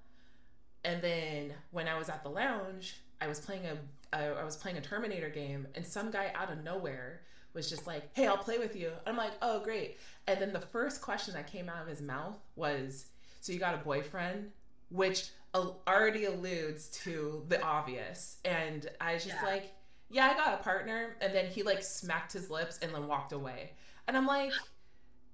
and 0.84 1.00
then 1.00 1.52
when 1.70 1.88
I 1.88 1.96
was 1.96 2.08
at 2.08 2.22
the 2.22 2.28
lounge, 2.28 3.00
I 3.20 3.28
was 3.28 3.40
playing 3.40 3.66
a 3.66 3.76
I 4.22 4.44
was 4.44 4.56
playing 4.56 4.78
a 4.78 4.80
Terminator 4.80 5.28
game, 5.28 5.66
and 5.74 5.86
some 5.86 6.10
guy 6.10 6.32
out 6.34 6.50
of 6.52 6.62
nowhere 6.62 7.22
was 7.52 7.68
just 7.68 7.86
like, 7.86 8.14
"Hey, 8.14 8.26
I'll 8.26 8.36
play 8.36 8.58
with 8.58 8.76
you." 8.76 8.92
I'm 9.06 9.16
like, 9.16 9.32
"Oh, 9.42 9.60
great!" 9.60 9.98
And 10.26 10.40
then 10.40 10.52
the 10.52 10.60
first 10.60 11.02
question 11.02 11.34
that 11.34 11.46
came 11.46 11.68
out 11.68 11.82
of 11.82 11.88
his 11.88 12.00
mouth 12.00 12.38
was, 12.56 13.06
"So 13.40 13.52
you 13.52 13.58
got 13.58 13.74
a 13.74 13.78
boyfriend?" 13.78 14.50
Which 14.90 15.30
already 15.54 16.24
alludes 16.24 16.88
to 17.04 17.44
the 17.48 17.62
obvious, 17.62 18.38
and 18.44 18.88
I 19.00 19.14
was 19.14 19.24
just 19.24 19.36
yeah. 19.42 19.48
like 19.48 19.74
yeah, 20.14 20.30
I 20.32 20.34
got 20.34 20.54
a 20.60 20.62
partner. 20.62 21.16
And 21.20 21.34
then 21.34 21.46
he 21.46 21.62
like 21.62 21.82
smacked 21.82 22.32
his 22.32 22.48
lips 22.48 22.78
and 22.82 22.94
then 22.94 23.08
walked 23.08 23.32
away. 23.32 23.72
And 24.06 24.16
I'm 24.16 24.26
like, 24.26 24.52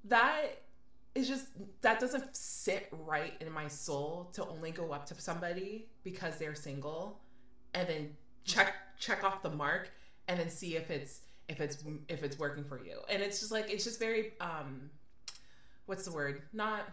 that 0.06 0.62
is 1.14 1.28
just, 1.28 1.48
that 1.82 2.00
doesn't 2.00 2.34
sit 2.34 2.88
right 2.92 3.34
in 3.40 3.52
my 3.52 3.68
soul 3.68 4.30
to 4.32 4.46
only 4.46 4.70
go 4.70 4.92
up 4.92 5.04
to 5.06 5.20
somebody 5.20 5.88
because 6.02 6.38
they're 6.38 6.54
single 6.54 7.20
and 7.74 7.88
then 7.88 8.16
check, 8.44 8.74
check 8.98 9.24
off 9.24 9.42
the 9.42 9.50
mark 9.50 9.90
and 10.28 10.38
then 10.38 10.48
see 10.48 10.76
if 10.76 10.90
it's, 10.90 11.20
if 11.48 11.60
it's, 11.60 11.82
if 12.08 12.22
it's 12.22 12.38
working 12.38 12.64
for 12.64 12.82
you. 12.82 12.98
And 13.08 13.22
it's 13.22 13.40
just 13.40 13.52
like, 13.52 13.70
it's 13.72 13.84
just 13.84 13.98
very, 13.98 14.32
um, 14.40 14.90
what's 15.86 16.04
the 16.04 16.12
word? 16.12 16.42
Not, 16.52 16.88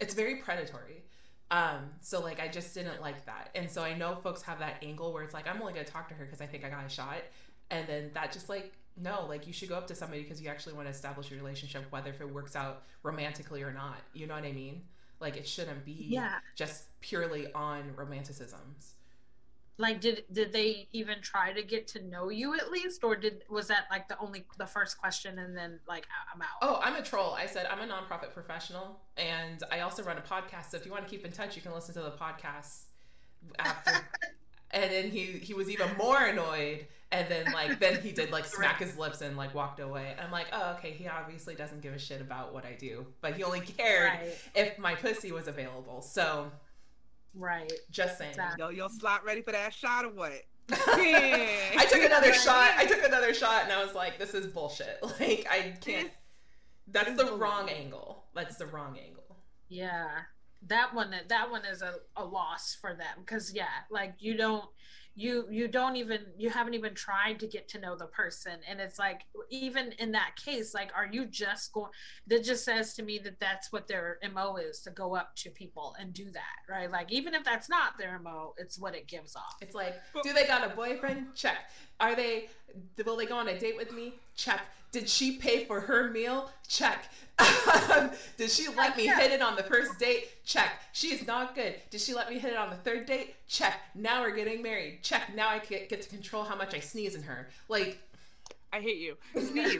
it's 0.00 0.14
very 0.14 0.36
predatory 0.36 1.02
um, 1.50 1.90
so 2.00 2.20
like 2.20 2.40
I 2.40 2.48
just 2.48 2.74
didn't 2.74 3.00
like 3.00 3.24
that. 3.26 3.50
And 3.54 3.70
so 3.70 3.82
I 3.82 3.94
know 3.96 4.16
folks 4.16 4.42
have 4.42 4.58
that 4.58 4.82
angle 4.82 5.12
where 5.12 5.22
it's 5.22 5.34
like 5.34 5.46
I'm 5.46 5.60
only 5.60 5.72
gonna 5.72 5.84
talk 5.84 6.08
to 6.08 6.14
her 6.14 6.24
because 6.24 6.40
I 6.40 6.46
think 6.46 6.64
I 6.64 6.70
got 6.70 6.84
a 6.84 6.88
shot. 6.88 7.22
And 7.70 7.86
then 7.88 8.10
that 8.14 8.32
just 8.32 8.48
like 8.48 8.72
no, 8.98 9.26
like 9.28 9.46
you 9.46 9.52
should 9.52 9.68
go 9.68 9.76
up 9.76 9.86
to 9.88 9.94
somebody 9.94 10.22
because 10.22 10.40
you 10.40 10.48
actually 10.48 10.72
want 10.72 10.86
to 10.86 10.90
establish 10.90 11.30
a 11.30 11.34
relationship, 11.34 11.84
whether 11.90 12.10
if 12.10 12.20
it 12.20 12.28
works 12.28 12.56
out 12.56 12.84
romantically 13.02 13.62
or 13.62 13.72
not. 13.72 13.98
You 14.14 14.26
know 14.26 14.34
what 14.34 14.44
I 14.44 14.52
mean? 14.52 14.82
Like 15.20 15.36
it 15.36 15.46
shouldn't 15.46 15.84
be 15.84 16.06
yeah. 16.08 16.36
just 16.56 16.84
purely 17.00 17.52
on 17.52 17.92
romanticisms 17.94 18.94
like 19.78 20.00
did 20.00 20.24
did 20.32 20.52
they 20.52 20.88
even 20.92 21.20
try 21.20 21.52
to 21.52 21.62
get 21.62 21.86
to 21.88 22.02
know 22.02 22.28
you 22.30 22.54
at 22.54 22.70
least? 22.70 23.04
Or 23.04 23.14
did 23.16 23.42
was 23.50 23.68
that 23.68 23.84
like 23.90 24.08
the 24.08 24.18
only 24.18 24.44
the 24.58 24.66
first 24.66 24.96
question 24.98 25.38
and 25.38 25.56
then 25.56 25.80
like 25.86 26.06
i'm 26.34 26.40
out? 26.40 26.48
Oh 26.62 26.80
i'm 26.82 26.96
a 26.96 27.02
troll. 27.02 27.34
I 27.34 27.46
said 27.46 27.66
i'm 27.70 27.80
a 27.88 27.92
nonprofit 27.92 28.32
professional. 28.32 29.00
And 29.16 29.62
i 29.70 29.80
also 29.80 30.02
run 30.02 30.16
a 30.16 30.22
podcast. 30.22 30.70
So 30.70 30.76
if 30.78 30.86
you 30.86 30.92
want 30.92 31.04
to 31.06 31.10
keep 31.10 31.24
in 31.26 31.32
touch 31.32 31.56
you 31.56 31.62
can 31.62 31.72
listen 31.72 31.94
to 31.94 32.00
the 32.00 32.12
podcast 32.12 32.84
after. 33.58 33.92
And 34.72 34.90
then 34.90 35.10
he 35.10 35.24
he 35.26 35.54
was 35.54 35.70
even 35.70 35.88
more 35.96 36.18
annoyed. 36.20 36.86
And 37.12 37.28
then 37.30 37.52
like 37.52 37.78
then 37.78 38.02
he 38.02 38.10
did 38.10 38.32
like 38.32 38.44
smack 38.56 38.80
his 38.80 38.98
lips 38.98 39.20
and 39.22 39.36
like 39.36 39.54
walked 39.54 39.78
away. 39.78 40.16
I'm 40.22 40.32
like 40.32 40.48
oh 40.52 40.72
okay. 40.76 40.90
He 40.90 41.06
obviously 41.06 41.54
doesn't 41.54 41.82
give 41.82 41.94
a 41.94 41.98
shit 42.00 42.20
about 42.20 42.52
what 42.52 42.66
i 42.66 42.72
do 42.72 43.06
but 43.20 43.34
he 43.34 43.44
only 43.44 43.60
cared 43.60 44.10
Right. 44.10 44.34
if 44.56 44.76
my 44.78 44.96
pussy 44.96 45.30
was 45.30 45.46
available. 45.46 46.02
So 46.02 46.50
Right. 47.36 47.72
just 47.90 48.18
saying 48.18 48.30
Exactly. 48.30 48.64
Yo, 48.64 48.70
yo, 48.70 48.88
slot 48.88 49.24
ready 49.24 49.42
for 49.42 49.52
that 49.52 49.74
shot 49.74 50.04
or 50.04 50.10
what? 50.10 50.42
I 50.70 51.86
took 51.90 52.02
another 52.02 52.32
shot. 52.32 52.72
I 52.76 52.86
took 52.86 53.04
another 53.04 53.32
shot, 53.32 53.64
and 53.64 53.72
I 53.72 53.84
was 53.84 53.94
like, 53.94 54.18
"This 54.18 54.34
is 54.34 54.46
bullshit. 54.46 54.98
Like, 55.20 55.46
I 55.48 55.76
can't. 55.80 56.10
That's 56.88 57.16
the 57.16 57.36
wrong 57.36 57.68
angle. 57.68 58.24
That's 58.34 58.56
the 58.56 58.66
wrong 58.66 58.98
angle." 58.98 59.36
Yeah. 59.68 60.08
That 60.66 60.94
one 60.94 61.14
that 61.28 61.50
one 61.50 61.64
is 61.64 61.82
a, 61.82 61.96
a 62.16 62.24
loss 62.24 62.74
for 62.80 62.94
them 62.94 63.18
because 63.18 63.54
yeah, 63.54 63.68
like 63.90 64.14
you 64.18 64.36
don't 64.36 64.64
you 65.18 65.46
you 65.50 65.66
don't 65.66 65.96
even 65.96 66.20
you 66.36 66.50
haven't 66.50 66.74
even 66.74 66.94
tried 66.94 67.40
to 67.40 67.46
get 67.46 67.66
to 67.68 67.78
know 67.80 67.96
the 67.96 68.04
person 68.06 68.52
and 68.68 68.78
it's 68.80 68.98
like 68.98 69.22
even 69.48 69.92
in 69.98 70.12
that 70.12 70.36
case 70.36 70.74
like 70.74 70.90
are 70.94 71.08
you 71.10 71.24
just 71.24 71.72
going 71.72 71.90
that 72.26 72.44
just 72.44 72.64
says 72.64 72.92
to 72.92 73.02
me 73.02 73.18
that 73.18 73.40
that's 73.40 73.72
what 73.72 73.88
their 73.88 74.18
mo 74.34 74.56
is 74.56 74.80
to 74.80 74.90
go 74.90 75.16
up 75.16 75.34
to 75.34 75.48
people 75.50 75.96
and 75.98 76.12
do 76.12 76.30
that 76.30 76.56
right 76.68 76.90
like 76.90 77.10
even 77.10 77.32
if 77.34 77.42
that's 77.44 77.68
not 77.70 77.96
their 77.98 78.18
mo 78.18 78.52
it's 78.58 78.78
what 78.78 78.94
it 78.94 79.08
gives 79.08 79.34
off 79.34 79.56
It's 79.62 79.74
like, 79.74 79.94
do 80.22 80.32
they 80.34 80.46
got 80.46 80.70
a 80.70 80.74
boyfriend? 80.74 81.34
Check. 81.34 81.56
Are 82.00 82.14
they? 82.14 82.48
Will 83.04 83.16
they 83.16 83.26
go 83.26 83.36
on 83.36 83.48
a 83.48 83.58
date 83.58 83.76
with 83.76 83.92
me? 83.92 84.14
Check. 84.36 84.60
Did 84.92 85.08
she 85.08 85.36
pay 85.36 85.64
for 85.64 85.80
her 85.80 86.10
meal? 86.10 86.50
Check. 86.68 87.10
Um, 87.38 88.10
did 88.38 88.50
she 88.50 88.68
let 88.68 88.96
me 88.96 89.06
hit 89.06 89.30
it 89.30 89.42
on 89.42 89.56
the 89.56 89.62
first 89.62 89.98
date? 89.98 90.28
Check. 90.44 90.70
She 90.92 91.08
is 91.08 91.26
not 91.26 91.54
good. 91.54 91.74
Did 91.90 92.00
she 92.00 92.14
let 92.14 92.30
me 92.30 92.38
hit 92.38 92.52
it 92.52 92.56
on 92.56 92.70
the 92.70 92.76
third 92.76 93.04
date? 93.06 93.34
Check. 93.46 93.74
Now 93.94 94.22
we're 94.22 94.34
getting 94.34 94.62
married. 94.62 95.00
Check. 95.02 95.34
Now 95.34 95.48
I 95.48 95.58
get, 95.58 95.88
get 95.88 96.00
to 96.02 96.08
control 96.08 96.44
how 96.44 96.56
much 96.56 96.74
I 96.74 96.80
sneeze 96.80 97.14
in 97.14 97.22
her. 97.22 97.48
Like 97.68 97.98
I 98.72 98.80
hate 98.80 98.98
you. 98.98 99.16
Sneeze. 99.38 99.78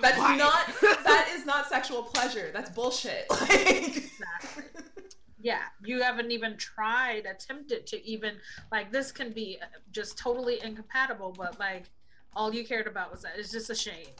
that's 0.00 0.18
Why? 0.18 0.36
not 0.36 0.66
that 1.04 1.30
is 1.34 1.46
not 1.46 1.68
sexual 1.68 2.02
pleasure. 2.02 2.50
That's 2.52 2.70
bullshit. 2.70 3.26
Like 3.30 3.96
Exactly. 3.96 4.64
Yeah 5.40 5.62
you 5.84 6.00
haven't 6.00 6.30
even 6.30 6.56
tried 6.56 7.26
attempted 7.26 7.86
to 7.86 8.04
even 8.06 8.36
like 8.72 8.90
this 8.90 9.12
can 9.12 9.32
be 9.32 9.58
uh, 9.62 9.66
just 9.92 10.16
totally 10.16 10.58
incompatible 10.62 11.34
but 11.36 11.58
like 11.58 11.84
all 12.34 12.54
you 12.54 12.64
cared 12.64 12.86
about 12.86 13.10
was 13.10 13.22
that 13.22 13.32
it's 13.36 13.52
just 13.52 13.70
a 13.70 13.74
shame 13.74 14.14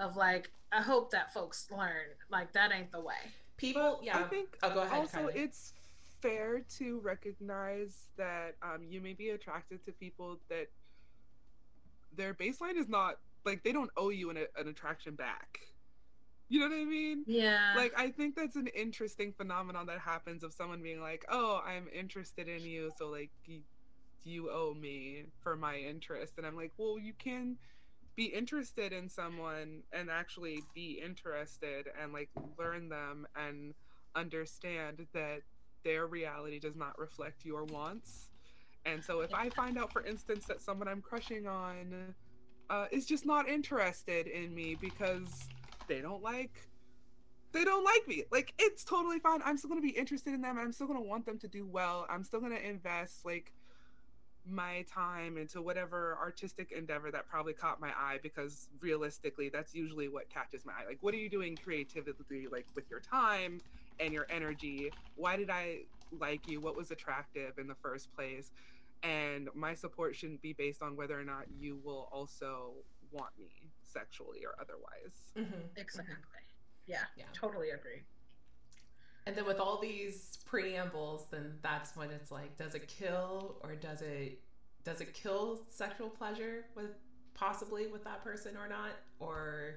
of 0.00 0.16
like 0.16 0.50
i 0.72 0.82
hope 0.82 1.10
that 1.10 1.32
folks 1.32 1.66
learn 1.70 2.06
like 2.30 2.52
that 2.52 2.72
ain't 2.72 2.92
the 2.92 3.00
way 3.00 3.14
people, 3.56 4.00
yeah. 4.02 4.18
I 4.18 4.22
think 4.24 4.56
oh, 4.62 4.74
go 4.74 4.80
ahead. 4.82 4.92
also 4.92 5.18
Kylie. 5.18 5.36
it's 5.36 5.72
fair 6.20 6.62
to 6.78 7.00
recognize 7.00 8.06
that 8.16 8.56
um, 8.62 8.82
you 8.88 9.00
may 9.00 9.12
be 9.12 9.30
attracted 9.30 9.84
to 9.84 9.92
people 9.92 10.38
that 10.48 10.68
their 12.16 12.34
baseline 12.34 12.76
is 12.76 12.88
not 12.88 13.18
like 13.44 13.62
they 13.62 13.72
don't 13.72 13.90
owe 13.96 14.08
you 14.08 14.30
an, 14.30 14.38
an 14.56 14.68
attraction 14.68 15.14
back. 15.14 15.60
You 16.48 16.60
know 16.60 16.68
what 16.68 16.80
I 16.80 16.84
mean? 16.84 17.26
yeah 17.26 17.72
Like 17.72 17.92
I 17.96 18.10
think 18.10 18.36
that's 18.36 18.56
an 18.56 18.68
interesting 18.68 19.32
phenomenon 19.32 19.86
that 19.86 20.00
happens 20.00 20.42
of 20.44 20.54
someone 20.54 20.82
being 20.82 21.00
like, 21.00 21.24
"Oh, 21.28 21.60
I'm 21.64 21.88
interested 21.88 22.48
in 22.48 22.64
you, 22.64 22.90
so 22.90 23.08
like 23.08 23.32
you, 23.46 23.64
you 24.24 24.50
owe 24.50 24.74
me 24.74 25.26
for 25.42 25.56
my 25.56 25.78
interest." 25.78 26.38
And 26.38 26.46
I'm 26.46 26.56
like, 26.56 26.72
"Well, 26.78 26.98
you 26.98 27.14
can 27.14 27.58
be 28.16 28.26
interested 28.26 28.92
in 28.92 29.08
someone 29.08 29.84
and 29.92 30.10
actually 30.10 30.68
be 30.74 31.00
interested 31.00 31.88
and 31.98 32.12
like 32.12 32.30
learn 32.58 32.88
them 32.90 33.26
and 33.36 33.74
understand 34.14 35.08
that 35.14 35.42
their 35.84 36.06
reality 36.06 36.60
does 36.60 36.76
not 36.76 36.98
reflect 36.98 37.44
your 37.44 37.64
wants." 37.66 38.30
And 38.84 39.04
so 39.04 39.20
if 39.22 39.34
I 39.34 39.50
find 39.50 39.78
out 39.78 39.92
for 39.92 40.04
instance 40.04 40.46
that 40.48 40.62
someone 40.62 40.88
I'm 40.88 41.02
crushing 41.02 41.46
on 41.46 42.14
uh, 42.70 42.86
is 42.92 43.06
just 43.06 43.26
not 43.26 43.48
interested 43.48 44.26
in 44.26 44.54
me 44.54 44.74
because 44.74 45.50
they 45.88 46.00
don't 46.00 46.22
like 46.22 46.68
they 47.52 47.64
don't 47.64 47.84
like 47.84 48.06
me. 48.08 48.24
Like 48.32 48.52
it's 48.58 48.84
totally 48.84 49.20
fine. 49.20 49.40
I'm 49.44 49.56
still 49.56 49.70
gonna 49.70 49.80
be 49.80 49.90
interested 49.90 50.34
in 50.34 50.42
them. 50.42 50.56
and 50.58 50.66
I'm 50.66 50.72
still 50.72 50.88
gonna 50.88 51.00
want 51.00 51.24
them 51.24 51.38
to 51.38 51.48
do 51.48 51.66
well. 51.66 52.06
I'm 52.10 52.24
still 52.24 52.40
gonna 52.40 52.56
invest 52.56 53.24
like 53.24 53.52
my 54.46 54.84
time 54.92 55.38
into 55.38 55.62
whatever 55.62 56.18
artistic 56.20 56.72
endeavor 56.72 57.10
that 57.10 57.26
probably 57.28 57.54
caught 57.54 57.80
my 57.80 57.90
eye 57.96 58.18
because 58.22 58.68
realistically 58.80 59.48
that's 59.48 59.74
usually 59.74 60.08
what 60.08 60.28
catches 60.28 60.66
my 60.66 60.72
eye. 60.72 60.86
Like 60.86 60.98
what 61.00 61.14
are 61.14 61.18
you 61.18 61.30
doing 61.30 61.56
creatively 61.56 62.46
like 62.50 62.66
with 62.74 62.90
your 62.90 63.00
time 63.00 63.60
and 64.00 64.12
your 64.12 64.26
energy? 64.30 64.90
Why 65.14 65.36
did 65.36 65.48
I 65.48 65.82
like 66.10 66.46
you? 66.48 66.60
What 66.60 66.76
was 66.76 66.90
attractive 66.90 67.58
in 67.58 67.68
the 67.68 67.76
first 67.76 68.14
place? 68.14 68.50
And 69.02 69.48
my 69.54 69.74
support 69.74 70.16
shouldn't 70.16 70.42
be 70.42 70.54
based 70.54 70.82
on 70.82 70.96
whether 70.96 71.18
or 71.18 71.24
not 71.24 71.44
you 71.56 71.78
will 71.84 72.08
also 72.12 72.72
want 73.12 73.30
me 73.38 73.73
sexually 73.98 74.44
or 74.44 74.54
otherwise. 74.60 75.14
Mhm. 75.36 75.68
exactly 75.76 76.14
yeah, 76.86 77.04
Yeah. 77.16 77.24
totally 77.32 77.70
agree 77.70 78.02
And 79.26 79.34
then 79.34 79.46
with 79.46 79.58
all 79.58 79.80
these 79.80 80.36
preambles, 80.44 81.28
then 81.30 81.58
that's 81.62 81.96
when 81.96 82.10
it's 82.10 82.30
like, 82.30 82.58
does 82.58 82.74
it 82.74 82.86
kill 82.88 83.58
or 83.62 83.74
does 83.74 84.02
it 84.02 84.42
does 84.84 85.00
it 85.00 85.14
kill 85.14 85.64
sexual 85.70 86.10
pleasure 86.10 86.66
with 86.74 86.90
possibly 87.32 87.86
with 87.86 88.04
that 88.04 88.22
person 88.22 88.54
or 88.54 88.68
not? 88.68 88.90
Or 89.18 89.76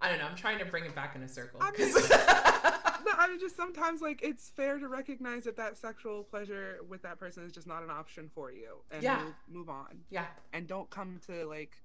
I 0.00 0.08
don't 0.08 0.18
know. 0.18 0.24
I'm 0.26 0.34
trying 0.34 0.58
to 0.58 0.64
bring 0.64 0.84
it 0.84 0.96
back 0.96 1.14
in 1.14 1.22
a 1.22 1.28
circle. 1.28 1.60
I 1.62 1.70
'cause- 1.70 1.94
no, 3.06 3.12
I 3.16 3.28
mean, 3.28 3.38
just 3.46 3.54
sometimes 3.56 4.00
like 4.02 4.20
it's 4.24 4.50
fair 4.50 4.78
to 4.80 4.88
recognize 4.88 5.44
that 5.44 5.56
that 5.58 5.76
sexual 5.78 6.24
pleasure 6.24 6.80
with 6.88 7.02
that 7.02 7.20
person 7.20 7.44
is 7.44 7.52
just 7.52 7.68
not 7.68 7.84
an 7.84 7.90
option 7.90 8.28
for 8.34 8.50
you, 8.50 8.78
and 8.90 9.00
Yeah. 9.04 9.22
move, 9.22 9.34
move 9.48 9.68
on. 9.70 10.02
yeah, 10.10 10.26
And 10.52 10.66
don't 10.66 10.90
come 10.90 11.20
to 11.28 11.44
like, 11.46 11.76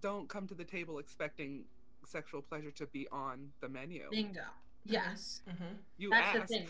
don't 0.00 0.28
come 0.28 0.46
to 0.46 0.54
the 0.54 0.64
table 0.64 0.98
expecting 0.98 1.64
sexual 2.04 2.42
pleasure 2.42 2.70
to 2.72 2.86
be 2.86 3.06
on 3.12 3.48
the 3.60 3.68
menu. 3.68 4.04
bingo 4.10 4.40
yes 4.84 5.42
hmm 5.46 5.74
You 5.98 6.10
that's 6.10 6.36
ask. 6.36 6.48
the 6.48 6.54
thing 6.58 6.68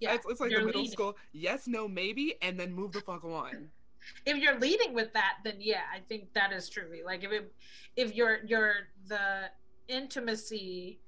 yeah 0.00 0.14
It's, 0.14 0.26
it's 0.28 0.40
like 0.40 0.50
you're 0.50 0.60
the 0.60 0.66
middle 0.66 0.80
leading. 0.82 0.92
school. 0.96 1.16
Yes, 1.32 1.66
no, 1.66 1.86
maybe, 1.86 2.34
and 2.40 2.58
then 2.58 2.72
move 2.72 2.92
the 2.92 3.02
fuck 3.02 3.22
on. 3.24 3.68
if 4.26 4.38
you're 4.38 4.58
leading 4.58 4.94
with 4.94 5.12
that 5.12 5.34
then 5.44 5.56
yeah 5.58 5.82
i 5.94 5.98
think 6.08 6.32
that 6.32 6.52
is 6.54 6.70
true 6.70 6.88
like 7.04 7.22
if 7.22 7.30
it, 7.32 7.52
if 7.96 8.14
you're 8.16 8.38
you're 8.46 8.88
the 9.08 9.50
intimacy 9.88 10.98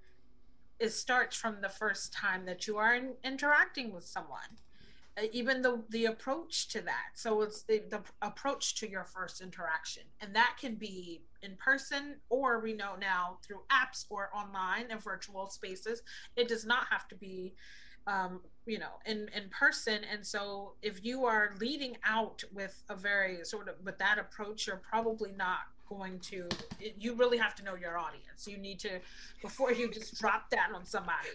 it 0.78 0.90
starts 0.90 1.34
from 1.36 1.60
the 1.62 1.68
first 1.68 2.12
time 2.12 2.44
that 2.44 2.66
you 2.66 2.76
are 2.76 2.94
in, 2.94 3.14
interacting 3.24 3.88
with 3.94 4.04
someone 4.04 4.52
Uh, 5.18 5.28
even 5.40 5.56
the 5.66 5.72
the 5.96 6.04
approach 6.14 6.54
to 6.74 6.80
that 6.90 7.08
so 7.14 7.28
it's 7.44 7.60
the, 7.68 7.76
the 7.94 8.00
approach 8.30 8.64
to 8.80 8.84
your 8.94 9.04
first 9.16 9.36
interaction 9.48 10.04
and 10.20 10.28
that 10.40 10.52
can 10.62 10.74
be 10.88 10.96
in 11.42 11.56
person 11.56 12.16
or 12.28 12.60
we 12.60 12.72
know 12.72 12.94
now 13.00 13.38
through 13.46 13.60
apps 13.70 14.06
or 14.10 14.30
online 14.34 14.86
and 14.90 15.02
virtual 15.02 15.48
spaces 15.48 16.02
it 16.36 16.48
does 16.48 16.64
not 16.64 16.86
have 16.90 17.08
to 17.08 17.14
be 17.14 17.52
um, 18.06 18.40
you 18.66 18.78
know 18.78 19.00
in 19.06 19.28
in 19.34 19.48
person. 19.50 20.00
And 20.10 20.26
so 20.26 20.74
if 20.82 21.04
you 21.04 21.24
are 21.24 21.54
leading 21.60 21.96
out 22.04 22.42
with 22.52 22.82
a 22.88 22.96
very 22.96 23.44
sort 23.44 23.68
of 23.68 23.76
with 23.84 23.98
that 23.98 24.18
approach 24.18 24.66
you're 24.66 24.82
probably 24.88 25.32
not 25.32 25.58
going 25.88 26.18
to 26.20 26.48
it, 26.80 26.94
you 26.98 27.14
really 27.14 27.38
have 27.38 27.54
to 27.56 27.64
know 27.64 27.74
your 27.74 27.98
audience. 27.98 28.46
You 28.46 28.58
need 28.58 28.80
to 28.80 29.00
before 29.40 29.72
you 29.72 29.90
just 29.90 30.18
drop 30.20 30.50
that 30.50 30.70
on 30.74 30.84
somebody. 30.84 31.28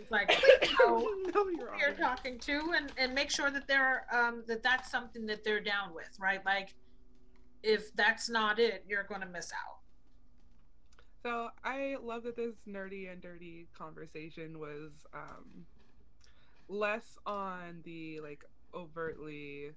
It's 0.00 0.10
like 0.10 0.28
know 0.80 0.98
know 1.34 1.48
your 1.48 1.68
who 1.68 1.78
you're 1.78 1.96
talking 1.96 2.38
to 2.40 2.74
and 2.76 2.92
and 2.96 3.14
make 3.14 3.30
sure 3.30 3.50
that 3.50 3.66
they're 3.66 4.06
um 4.12 4.44
that 4.46 4.62
that's 4.62 4.90
something 4.90 5.26
that 5.26 5.44
they're 5.44 5.60
down 5.60 5.94
with 5.94 6.10
right? 6.18 6.44
Like 6.44 6.74
if 7.62 7.94
that's 7.94 8.28
not 8.28 8.58
it 8.58 8.84
you're 8.88 9.04
going 9.04 9.20
to 9.20 9.26
miss 9.26 9.52
out 9.52 9.78
So 11.22 11.48
I 11.64 11.96
love 12.02 12.24
that 12.24 12.36
this 12.36 12.56
nerdy 12.66 13.10
and 13.10 13.20
dirty 13.20 13.68
conversation 13.76 14.58
was 14.58 14.90
um, 15.14 15.66
less 16.68 17.16
on 17.26 17.80
the 17.84 18.20
like 18.20 18.44
overtly 18.74 19.70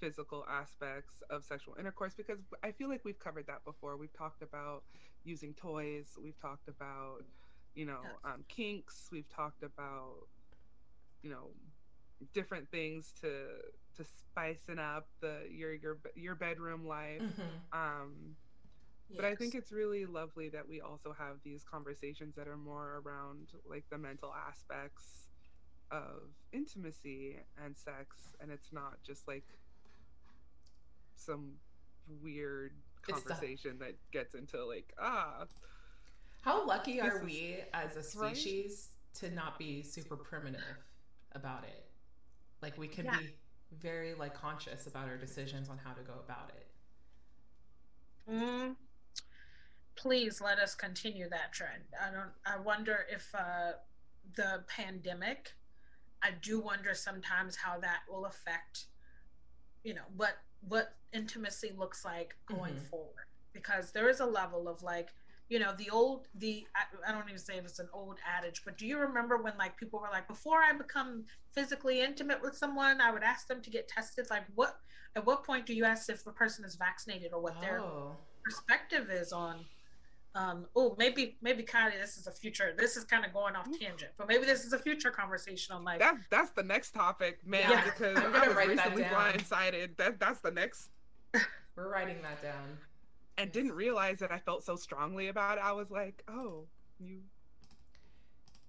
physical 0.00 0.44
aspects 0.48 1.22
of 1.30 1.44
sexual 1.44 1.74
intercourse 1.78 2.14
because 2.14 2.38
I 2.62 2.72
feel 2.72 2.88
like 2.88 3.04
we've 3.04 3.18
covered 3.18 3.46
that 3.46 3.64
before. 3.64 3.96
We've 3.96 4.12
talked 4.16 4.42
about 4.42 4.82
using 5.24 5.54
toys. 5.54 6.16
We've 6.22 6.38
talked 6.40 6.68
about 6.68 7.18
you 7.74 7.86
know 7.86 8.00
Yes. 8.02 8.12
um, 8.24 8.44
kinks. 8.48 9.08
We've 9.12 9.28
talked 9.28 9.62
about 9.62 10.28
you 11.22 11.30
know 11.30 11.50
different 12.32 12.70
things 12.70 13.12
to 13.20 13.28
to 13.96 14.04
spicing 14.04 14.78
up 14.78 15.08
the 15.20 15.46
your 15.50 15.74
your 15.74 15.98
your 16.16 16.34
bedroom 16.34 16.84
life. 16.86 17.22
hmm 17.22 17.42
Um, 17.72 18.36
but 19.16 19.24
I 19.24 19.34
think 19.36 19.54
it's 19.54 19.70
really 19.72 20.06
lovely 20.06 20.48
that 20.50 20.66
we 20.66 20.80
also 20.80 21.12
have 21.12 21.36
these 21.44 21.64
conversations 21.64 22.34
that 22.36 22.48
are 22.48 22.56
more 22.56 23.02
around 23.04 23.52
like 23.64 23.84
the 23.90 23.98
mental 23.98 24.32
aspects 24.32 25.28
of 25.90 26.34
intimacy 26.52 27.36
and 27.56 27.76
sex, 27.76 28.34
and 28.40 28.50
it's 28.50 28.72
not 28.72 29.02
just 29.02 29.28
like 29.28 29.44
some 31.16 31.60
weird 32.06 32.72
conversation 33.02 33.78
that 33.78 33.94
gets 34.12 34.34
into 34.34 34.64
like 34.64 34.92
ah 35.00 35.46
How 36.42 36.66
lucky 36.66 37.00
are 37.00 37.18
is- 37.18 37.24
we 37.24 37.56
as 37.72 37.96
a 37.96 38.02
right? 38.18 38.34
species 38.36 38.98
to 39.14 39.30
not 39.30 39.58
be 39.58 39.82
super 39.82 40.16
primitive 40.16 40.76
about 41.32 41.64
it? 41.64 41.90
Like 42.62 42.76
we 42.78 42.88
can 42.88 43.06
Yeah. 43.06 43.18
be 43.18 43.38
very 43.80 44.14
like 44.14 44.34
conscious 44.34 44.86
about 44.86 45.08
our 45.08 45.16
decisions 45.16 45.68
on 45.68 45.78
how 45.78 45.92
to 45.92 46.02
go 46.02 46.14
about 46.24 46.50
it. 46.56 46.66
Mm, 48.30 48.76
please 49.96 50.40
let 50.40 50.58
us 50.58 50.74
continue 50.74 51.28
that 51.28 51.52
trend. 51.52 51.82
I 52.00 52.10
don't. 52.10 52.30
I 52.46 52.58
wonder 52.58 53.06
if 53.10 53.34
uh, 53.34 53.72
the 54.36 54.64
pandemic. 54.66 55.54
I 56.22 56.30
do 56.40 56.58
wonder 56.58 56.94
sometimes 56.94 57.56
how 57.56 57.78
that 57.80 58.00
will 58.08 58.24
affect, 58.24 58.86
you 59.82 59.92
know, 59.94 60.04
what 60.16 60.38
what 60.66 60.94
intimacy 61.12 61.72
looks 61.76 62.04
like 62.04 62.34
going 62.46 62.74
Mhm. 62.74 62.88
forward. 62.88 63.26
Because 63.52 63.92
there 63.92 64.08
is 64.08 64.20
a 64.20 64.26
level 64.26 64.66
of 64.66 64.82
like, 64.82 65.12
you 65.54 65.60
know, 65.60 65.72
the 65.78 65.88
old 65.90 66.26
the 66.42 66.52
I, 66.74 66.82
I 67.08 67.12
don't 67.12 67.28
even 67.28 67.38
say 67.38 67.54
it's 67.58 67.78
an 67.78 67.88
old 68.00 68.18
adage, 68.36 68.62
but 68.64 68.76
do 68.76 68.84
you 68.90 68.98
remember 68.98 69.36
when 69.44 69.54
like 69.56 69.76
people 69.76 70.00
were 70.00 70.12
like, 70.16 70.26
before 70.26 70.58
I 70.68 70.72
become 70.72 71.10
physically 71.56 72.00
intimate 72.08 72.40
with 72.42 72.56
someone, 72.56 73.00
I 73.00 73.12
would 73.12 73.22
ask 73.22 73.46
them 73.46 73.60
to 73.62 73.70
get 73.70 73.86
tested. 73.86 74.24
Like, 74.30 74.44
what 74.56 74.72
at 75.16 75.24
what 75.24 75.44
point 75.44 75.64
do 75.64 75.72
you 75.78 75.84
ask 75.84 76.10
if 76.10 76.26
a 76.26 76.32
person 76.32 76.64
is 76.64 76.74
vaccinated 76.74 77.30
or 77.32 77.40
what 77.40 77.60
their 77.60 77.78
Oh, 77.80 78.16
perspective 78.42 79.06
is 79.20 79.32
on 79.32 79.54
um 80.34 80.66
oh 80.74 80.96
maybe 80.98 81.36
maybe 81.40 81.62
kind 81.62 81.86
of 81.94 82.00
this 82.00 82.16
is 82.16 82.26
a 82.26 82.32
future 82.32 82.74
this 82.76 82.96
is 82.96 83.04
kind 83.04 83.24
of 83.24 83.32
going 83.32 83.54
off 83.54 83.68
tangent 83.80 84.10
but 84.18 84.26
maybe 84.26 84.44
this 84.44 84.64
is 84.64 84.72
a 84.72 84.78
future 84.88 85.12
conversation 85.12 85.70
on 85.76 85.84
like 85.84 86.00
That's 86.00 86.18
that's 86.34 86.50
the 86.50 86.64
next 86.64 86.90
topic, 87.02 87.38
man. 87.46 87.70
Yeah, 87.70 87.84
because 87.84 88.16
I'm 88.16 88.32
gonna 88.32 88.44
I 88.46 88.48
was 88.48 88.56
write 88.56 88.76
that 88.76 88.96
recently 88.96 89.02
down. 89.02 89.14
blindsided. 89.32 89.96
That 89.98 90.18
that's 90.18 90.40
the 90.40 90.50
next, 90.50 90.90
we're 91.76 91.88
writing 91.96 92.18
that 92.22 92.42
down. 92.42 92.66
And 93.38 93.50
didn't 93.52 93.72
realize 93.72 94.18
that 94.18 94.30
I 94.32 94.38
felt 94.38 94.64
so 94.64 94.76
strongly 94.76 95.28
about 95.28 95.58
it. 95.58 95.64
I 95.64 95.72
was 95.72 95.90
like, 95.90 96.22
oh, 96.28 96.64
you. 97.00 97.20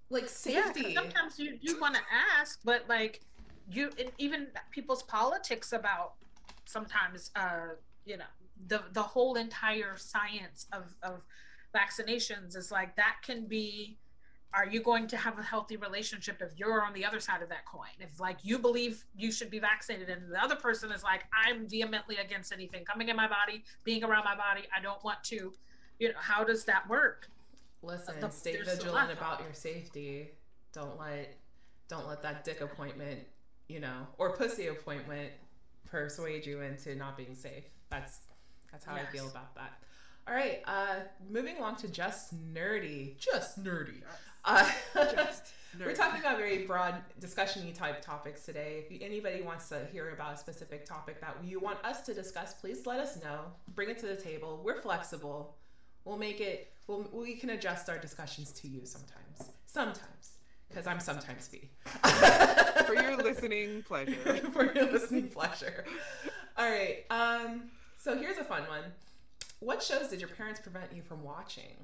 Like 0.09 0.23
yeah 0.23 0.27
'cause 0.27 0.31
safety. 0.37 0.93
sometimes 0.93 1.39
you 1.39 1.57
do 1.57 1.79
want 1.81 1.95
to 1.95 2.01
ask 2.39 2.59
but 2.63 2.87
like 2.87 3.21
you 3.67 3.89
and 3.99 4.11
even 4.19 4.47
people's 4.69 5.01
politics 5.01 5.73
about 5.73 6.13
sometimes 6.65 7.31
uh 7.35 7.69
you 8.05 8.15
know 8.15 8.25
the 8.67 8.83
the 8.93 9.01
whole 9.01 9.35
entire 9.35 9.97
science 9.97 10.67
of 10.71 10.93
of 11.01 11.23
vaccinations 11.75 12.55
is 12.55 12.71
like 12.71 12.95
that 12.95 13.15
can 13.23 13.45
be 13.47 13.97
are 14.55 14.65
you 14.65 14.81
going 14.81 15.05
to 15.07 15.17
have 15.17 15.37
a 15.37 15.43
healthy 15.43 15.75
relationship 15.75 16.41
if 16.41 16.57
you're 16.57 16.83
on 16.83 16.93
the 16.93 17.03
other 17.03 17.19
side 17.19 17.41
of 17.41 17.49
that 17.49 17.65
coin 17.65 17.89
if 17.99 18.19
like 18.19 18.37
you 18.43 18.57
believe 18.57 19.03
you 19.15 19.31
should 19.31 19.49
be 19.49 19.59
vaccinated 19.59 20.09
and 20.09 20.31
the 20.31 20.41
other 20.41 20.55
person 20.55 20.91
is 20.91 21.03
like 21.03 21.23
i'm 21.45 21.67
vehemently 21.67 22.15
against 22.17 22.51
anything 22.53 22.83
coming 22.85 23.09
in 23.09 23.15
my 23.15 23.27
body 23.27 23.63
being 23.83 24.03
around 24.03 24.23
my 24.23 24.35
body 24.35 24.61
i 24.75 24.81
don't 24.81 25.03
want 25.03 25.21
to 25.23 25.51
you 25.99 26.07
know 26.07 26.15
how 26.19 26.43
does 26.43 26.63
that 26.65 26.87
work 26.89 27.27
Listen, 27.81 28.15
the- 28.19 28.29
stay 28.29 28.57
vigilant 28.61 29.11
about 29.11 29.41
your 29.41 29.53
safety. 29.53 30.31
Don't 30.73 30.99
let 30.99 31.37
don't 31.87 32.07
let 32.07 32.23
that 32.23 32.43
dick 32.43 32.61
appointment, 32.61 33.19
you 33.67 33.79
know, 33.79 34.07
or 34.17 34.35
pussy 34.35 34.67
appointment 34.67 35.31
persuade 35.85 36.45
you 36.45 36.61
into 36.61 36.95
not 36.95 37.15
being 37.15 37.35
safe. 37.35 37.65
That's 37.89 38.19
that's 38.71 38.85
how 38.85 38.95
I 38.95 39.05
feel 39.05 39.27
about 39.27 39.53
that. 39.55 39.73
All 40.27 40.33
right, 40.33 40.61
uh 40.65 41.01
moving 41.29 41.57
along 41.57 41.75
to 41.77 41.87
just 41.87 42.35
nerdy. 42.53 43.17
Just 43.19 43.63
nerdy. 43.63 44.01
Uh, 44.45 44.69
We're 45.79 45.95
talking 45.95 46.21
about 46.21 46.37
very 46.37 46.65
broad 46.65 46.95
discussion-y 47.19 47.71
type 47.71 48.01
topics 48.01 48.45
today. 48.45 48.85
If 48.89 49.01
anybody 49.01 49.41
wants 49.41 49.67
to 49.69 49.85
hear 49.91 50.11
about 50.11 50.35
a 50.35 50.37
specific 50.37 50.85
topic 50.85 51.19
that 51.19 51.35
you 51.43 51.59
want 51.59 51.83
us 51.83 52.01
to 52.03 52.13
discuss, 52.13 52.53
please 52.53 52.85
let 52.85 52.99
us 52.99 53.21
know. 53.21 53.39
Bring 53.73 53.89
it 53.89 53.97
to 53.99 54.05
the 54.05 54.15
table. 54.15 54.61
We're 54.63 54.81
flexible. 54.81 55.57
We'll 56.05 56.17
make 56.17 56.39
it. 56.39 56.71
We'll, 56.87 57.09
we 57.11 57.35
can 57.35 57.49
adjust 57.49 57.89
our 57.89 57.97
discussions 57.97 58.51
to 58.53 58.67
you 58.67 58.85
sometimes. 58.85 59.51
Sometimes, 59.65 60.37
because 60.69 60.87
I'm 60.87 60.99
sometimes 61.01 61.49
B. 61.49 61.69
for 62.85 62.93
your 62.93 63.17
listening 63.17 63.83
pleasure. 63.83 64.13
For 64.53 64.71
your 64.73 64.85
listening 64.91 65.27
pleasure. 65.27 65.83
All 66.57 66.69
right. 66.69 67.03
Um. 67.09 67.63
So 67.97 68.15
here's 68.15 68.37
a 68.37 68.43
fun 68.43 68.61
one. 68.67 68.83
What 69.59 69.81
shows 69.81 70.07
did 70.07 70.21
your 70.21 70.29
parents 70.29 70.61
prevent 70.61 70.93
you 70.93 71.01
from 71.01 71.23
watching? 71.23 71.75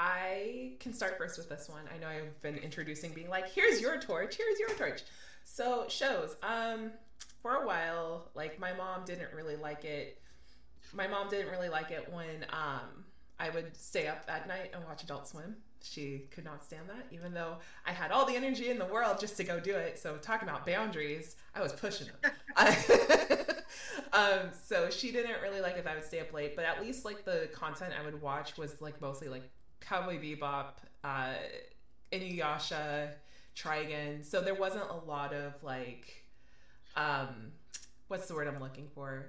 I 0.00 0.72
can 0.80 0.94
start 0.94 1.18
first 1.18 1.36
with 1.36 1.50
this 1.50 1.68
one. 1.68 1.82
I 1.94 1.98
know 1.98 2.08
I've 2.08 2.40
been 2.40 2.56
introducing 2.56 3.12
being 3.12 3.28
like, 3.28 3.50
here's 3.50 3.82
your 3.82 4.00
torch, 4.00 4.34
here's 4.34 4.58
your 4.58 4.70
torch. 4.70 5.02
So 5.44 5.84
shows. 5.88 6.36
Um 6.42 6.92
for 7.42 7.56
a 7.56 7.66
while, 7.66 8.30
like 8.34 8.58
my 8.58 8.72
mom 8.72 9.04
didn't 9.04 9.34
really 9.34 9.56
like 9.56 9.84
it. 9.84 10.18
My 10.94 11.06
mom 11.06 11.28
didn't 11.28 11.50
really 11.50 11.68
like 11.68 11.90
it 11.90 12.10
when 12.10 12.46
um 12.50 13.04
I 13.38 13.50
would 13.50 13.76
stay 13.76 14.06
up 14.06 14.24
at 14.26 14.48
night 14.48 14.70
and 14.72 14.82
watch 14.84 15.02
Adult 15.02 15.28
Swim. 15.28 15.56
She 15.82 16.24
could 16.30 16.44
not 16.44 16.64
stand 16.64 16.88
that, 16.88 17.06
even 17.10 17.34
though 17.34 17.56
I 17.86 17.92
had 17.92 18.10
all 18.10 18.24
the 18.24 18.36
energy 18.36 18.70
in 18.70 18.78
the 18.78 18.86
world 18.86 19.20
just 19.20 19.36
to 19.36 19.44
go 19.44 19.60
do 19.60 19.74
it. 19.74 19.98
So 19.98 20.16
talking 20.16 20.48
about 20.48 20.64
boundaries, 20.64 21.36
I 21.54 21.60
was 21.60 21.72
pushing 21.74 22.08
them. 22.22 22.32
um, 24.14 24.50
so 24.66 24.88
she 24.88 25.12
didn't 25.12 25.42
really 25.42 25.60
like 25.60 25.76
if 25.76 25.86
I 25.86 25.94
would 25.94 26.04
stay 26.04 26.20
up 26.20 26.32
late, 26.32 26.56
but 26.56 26.64
at 26.64 26.80
least 26.82 27.04
like 27.04 27.24
the 27.26 27.50
content 27.52 27.92
I 27.98 28.04
would 28.04 28.20
watch 28.20 28.56
was 28.56 28.80
like 28.80 29.00
mostly 29.00 29.28
like 29.28 29.50
Cowboy 29.80 30.18
Bebop, 30.18 30.74
uh, 31.04 31.34
Inuyasha, 32.12 33.10
Trigun. 33.56 34.24
So 34.24 34.40
there 34.40 34.54
wasn't 34.54 34.88
a 34.90 34.96
lot 35.08 35.32
of 35.32 35.62
like, 35.62 36.24
um, 36.96 37.52
what's 38.08 38.26
the 38.26 38.34
word 38.34 38.48
I'm 38.48 38.60
looking 38.60 38.88
for? 38.94 39.26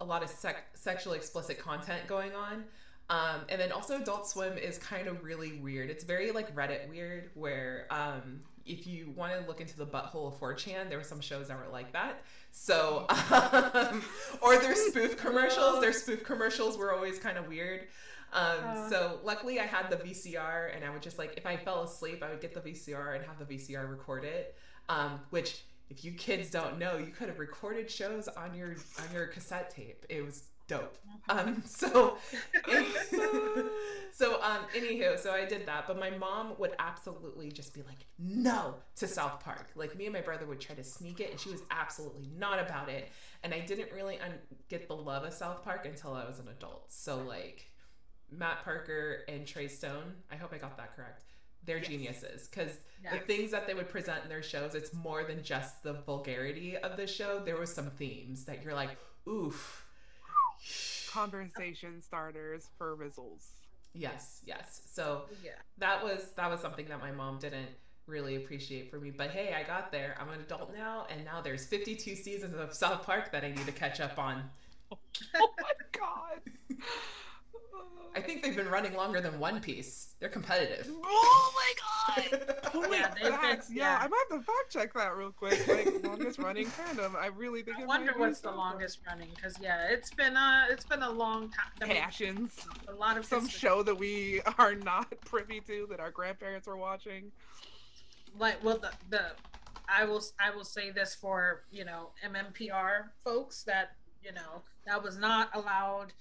A 0.00 0.04
lot 0.04 0.22
of 0.22 0.30
sec- 0.30 0.70
sexually 0.74 1.18
explicit 1.18 1.58
content 1.58 2.06
going 2.06 2.32
on. 2.34 2.64
Um, 3.10 3.40
and 3.48 3.60
then 3.60 3.72
also 3.72 4.00
Adult 4.00 4.28
Swim 4.28 4.56
is 4.56 4.78
kind 4.78 5.08
of 5.08 5.24
really 5.24 5.58
weird. 5.58 5.90
It's 5.90 6.04
very 6.04 6.30
like 6.30 6.54
Reddit 6.54 6.88
weird, 6.88 7.30
where 7.34 7.86
um, 7.90 8.40
if 8.64 8.86
you 8.86 9.12
want 9.16 9.32
to 9.32 9.46
look 9.48 9.60
into 9.60 9.76
the 9.76 9.86
butthole 9.86 10.28
of 10.28 10.38
4chan, 10.38 10.88
there 10.88 10.96
were 10.96 11.04
some 11.04 11.20
shows 11.20 11.48
that 11.48 11.58
were 11.58 11.72
like 11.72 11.92
that. 11.92 12.22
So, 12.52 13.06
um, 13.30 14.02
or 14.40 14.58
their 14.58 14.76
spoof 14.76 15.16
commercials. 15.16 15.80
Their 15.80 15.92
spoof 15.92 16.22
commercials 16.24 16.78
were 16.78 16.94
always 16.94 17.18
kind 17.18 17.36
of 17.36 17.48
weird. 17.48 17.88
Um, 18.32 18.58
Uh. 18.64 18.88
so 18.88 19.18
luckily 19.24 19.58
I 19.60 19.66
had 19.66 19.90
the 19.90 19.96
VCR 19.96 20.74
and 20.74 20.84
I 20.84 20.90
would 20.90 21.02
just 21.02 21.18
like, 21.18 21.34
if 21.36 21.46
I 21.46 21.56
fell 21.56 21.82
asleep, 21.82 22.22
I 22.22 22.30
would 22.30 22.40
get 22.40 22.54
the 22.54 22.60
VCR 22.60 23.16
and 23.16 23.24
have 23.24 23.38
the 23.38 23.44
VCR 23.44 23.88
record 23.90 24.24
it. 24.24 24.56
Um, 24.88 25.20
which 25.30 25.64
if 25.88 26.04
you 26.04 26.12
kids 26.12 26.50
don't 26.50 26.78
know, 26.78 26.96
you 26.96 27.08
could 27.12 27.28
have 27.28 27.38
recorded 27.38 27.90
shows 27.90 28.28
on 28.28 28.54
your, 28.54 28.68
on 28.98 29.12
your 29.14 29.26
cassette 29.26 29.70
tape. 29.70 30.04
It 30.08 30.24
was 30.24 30.44
dope. 30.68 30.96
Um, 31.28 31.62
so, 31.66 32.16
so, 34.12 34.40
um, 34.42 34.60
anywho, 34.76 35.18
so 35.18 35.32
I 35.32 35.44
did 35.44 35.66
that, 35.66 35.86
but 35.86 35.98
my 35.98 36.10
mom 36.10 36.52
would 36.58 36.72
absolutely 36.78 37.50
just 37.50 37.74
be 37.74 37.82
like, 37.82 38.06
no 38.18 38.74
to 38.96 39.06
South 39.08 39.40
Park. 39.40 39.70
Like 39.74 39.96
me 39.96 40.06
and 40.06 40.12
my 40.14 40.20
brother 40.20 40.46
would 40.46 40.60
try 40.60 40.74
to 40.76 40.84
sneak 40.84 41.20
it 41.20 41.30
and 41.30 41.40
she 41.40 41.50
was 41.50 41.62
absolutely 41.70 42.28
not 42.38 42.58
about 42.58 42.88
it. 42.88 43.08
And 43.42 43.54
I 43.54 43.60
didn't 43.60 43.90
really 43.92 44.18
un- 44.20 44.38
get 44.68 44.86
the 44.88 44.94
love 44.96 45.24
of 45.24 45.32
South 45.32 45.62
Park 45.64 45.86
until 45.86 46.14
I 46.14 46.24
was 46.24 46.38
an 46.38 46.48
adult. 46.48 46.92
So 46.92 47.18
like 47.18 47.69
Matt 48.30 48.64
Parker 48.64 49.24
and 49.28 49.46
Trey 49.46 49.68
Stone, 49.68 50.14
I 50.30 50.36
hope 50.36 50.52
I 50.52 50.58
got 50.58 50.76
that 50.76 50.94
correct. 50.96 51.24
They're 51.64 51.78
Yes. 51.78 51.88
geniuses 51.88 52.48
because 52.48 52.78
Yeah. 53.02 53.12
the 53.18 53.20
things 53.20 53.50
that 53.50 53.66
they 53.66 53.74
would 53.74 53.88
present 53.88 54.22
in 54.22 54.28
their 54.28 54.42
shows, 54.42 54.74
it's 54.74 54.92
more 54.94 55.24
than 55.24 55.42
just 55.42 55.82
the 55.82 55.92
vulgarity 55.94 56.76
of 56.76 56.96
the 56.96 57.06
show. 57.06 57.38
There 57.44 57.56
was 57.58 57.72
some 57.74 57.90
themes 57.90 58.44
that 58.46 58.62
you're 58.62 58.74
like, 58.74 58.96
oof. 59.28 59.86
Conversation 61.08 62.00
starters 62.02 62.68
for 62.78 62.96
Rizzles. 62.96 63.48
Yes, 63.92 64.40
yes. 64.44 64.82
So 64.86 65.24
yeah 65.42 65.52
that 65.78 66.02
was 66.04 66.30
that 66.36 66.48
was 66.48 66.60
something 66.60 66.86
that 66.86 67.00
my 67.00 67.10
mom 67.10 67.38
didn't 67.40 67.70
really 68.06 68.36
appreciate 68.36 68.90
for 68.90 68.98
me. 69.00 69.10
But 69.10 69.30
hey, 69.30 69.52
I 69.54 69.62
got 69.64 69.90
there. 69.90 70.16
I'm 70.20 70.28
an 70.30 70.40
adult 70.40 70.72
now, 70.74 71.06
and 71.10 71.24
now 71.24 71.40
there's 71.40 71.66
52 71.66 72.14
seasons 72.16 72.56
of 72.56 72.72
South 72.74 73.04
Park 73.04 73.32
that 73.32 73.44
I 73.44 73.48
need 73.50 73.66
to 73.66 73.72
catch 73.72 74.00
up 74.00 74.18
on. 74.18 74.48
Oh 75.34 75.54
my 75.60 75.72
god. 75.92 76.40
I 78.16 78.20
think 78.20 78.42
they've 78.42 78.56
been 78.56 78.68
running 78.68 78.94
longer 78.94 79.20
than 79.20 79.38
One 79.38 79.60
Piece. 79.60 80.14
They're 80.18 80.28
competitive. 80.28 80.88
Oh 81.04 81.52
my 81.54 81.72
god. 82.32 82.54
Holy 82.72 82.98
Yeah, 82.98 83.08
they've 83.14 83.22
been- 83.24 83.32
yeah, 83.42 83.56
yeah. 83.70 83.98
I 84.00 84.08
might 84.08 84.24
have 84.30 84.40
to 84.40 84.44
fact 84.44 84.70
check 84.70 84.92
that 84.94 85.16
real 85.16 85.30
quick. 85.30 85.66
Like 85.68 85.88
longest 86.04 86.38
running 86.38 86.66
fandom. 86.66 87.14
I 87.14 87.26
really 87.26 87.62
think 87.62 87.78
I 87.78 87.82
it 87.82 87.86
wonder 87.86 88.06
might 88.06 88.14
be 88.14 88.20
what's 88.20 88.40
the 88.40 88.48
South 88.48 88.56
Park. 88.56 88.72
longest 88.74 88.98
running 89.06 89.28
because 89.34 89.54
yeah, 89.60 89.86
it's 89.88 90.10
been 90.12 90.36
uh 90.36 90.64
it's 90.70 90.84
been 90.84 91.02
a 91.02 91.10
long 91.10 91.50
time. 91.50 91.70
I 91.82 91.86
mean, 91.86 91.96
passions. 91.98 92.66
a 92.88 92.92
lot 92.94 93.16
of 93.16 93.24
Some 93.26 93.42
history. 93.42 93.58
show 93.68 93.82
that 93.84 93.94
we 93.96 94.40
are 94.58 94.74
not 94.74 95.12
privy 95.24 95.60
to 95.60 95.86
that 95.90 96.00
our 96.00 96.10
grandparents 96.10 96.66
were 96.66 96.76
watching. 96.76 97.30
like 98.38 98.62
well 98.64 98.78
the, 98.78 98.90
the 99.10 99.22
I 99.88 100.04
will 100.04 100.22
I 100.40 100.50
will 100.54 100.64
say 100.64 100.90
this 100.90 101.14
for 101.14 101.62
you 101.70 101.84
know 101.84 102.10
MMPR 102.26 103.04
folks 103.22 103.62
that 103.64 103.92
you 104.24 104.32
know 104.32 104.62
that 104.86 105.02
was 105.02 105.16
not 105.18 105.50
allowed 105.54 106.12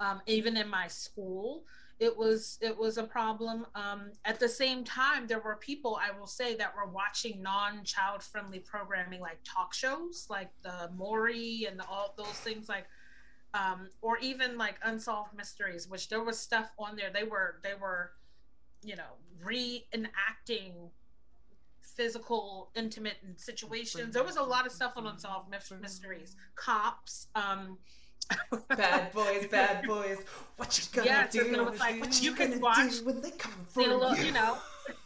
um, 0.00 0.20
even 0.26 0.56
in 0.56 0.68
my 0.68 0.86
school 0.86 1.64
it 1.98 2.14
was 2.14 2.58
it 2.60 2.76
was 2.76 2.98
a 2.98 3.02
problem 3.02 3.66
um, 3.74 4.10
at 4.24 4.38
the 4.38 4.48
same 4.48 4.84
time 4.84 5.26
there 5.26 5.40
were 5.40 5.56
people 5.56 5.98
I 6.00 6.16
will 6.18 6.26
say 6.26 6.54
that 6.56 6.74
were 6.76 6.86
watching 6.86 7.42
non-child 7.42 8.22
friendly 8.22 8.58
programming 8.58 9.20
like 9.20 9.38
talk 9.44 9.72
shows 9.72 10.26
like 10.28 10.50
the 10.62 10.90
Maury 10.96 11.66
and 11.70 11.80
all 11.80 12.14
those 12.16 12.26
things 12.26 12.68
like 12.68 12.86
um, 13.54 13.88
or 14.02 14.18
even 14.18 14.58
like 14.58 14.76
unsolved 14.84 15.34
mysteries 15.34 15.88
which 15.88 16.08
there 16.08 16.22
was 16.22 16.38
stuff 16.38 16.70
on 16.78 16.96
there 16.96 17.10
they 17.12 17.24
were 17.24 17.60
they 17.62 17.74
were 17.74 18.12
you 18.84 18.96
know 18.96 19.14
reenacting 19.44 20.90
physical, 21.96 22.70
intimate 22.76 23.16
situations. 23.36 24.12
There 24.12 24.22
was 24.22 24.36
a 24.36 24.42
lot 24.42 24.66
of 24.66 24.72
stuff 24.72 24.92
on 24.96 25.06
Unsolved 25.06 25.48
Mysteries. 25.50 26.36
Cops. 26.54 27.28
Um, 27.34 27.78
bad 28.68 29.12
boys, 29.14 29.46
bad 29.48 29.86
boys. 29.86 30.18
What 30.56 30.78
you 30.78 30.84
gonna 30.92 31.06
Yes, 31.06 31.32
do? 31.32 31.64
was 31.64 31.78
like, 31.78 32.00
what 32.00 32.20
you 32.22 32.30
you 32.30 32.36
can 32.36 32.60
watch- 32.60 33.00
when 33.02 33.20
they 33.20 33.30
come 33.32 33.52
for 33.68 33.82
you 33.82 33.88
know, 33.88 34.12
you? 34.14 34.24
you 34.26 34.32
know, 34.32 34.56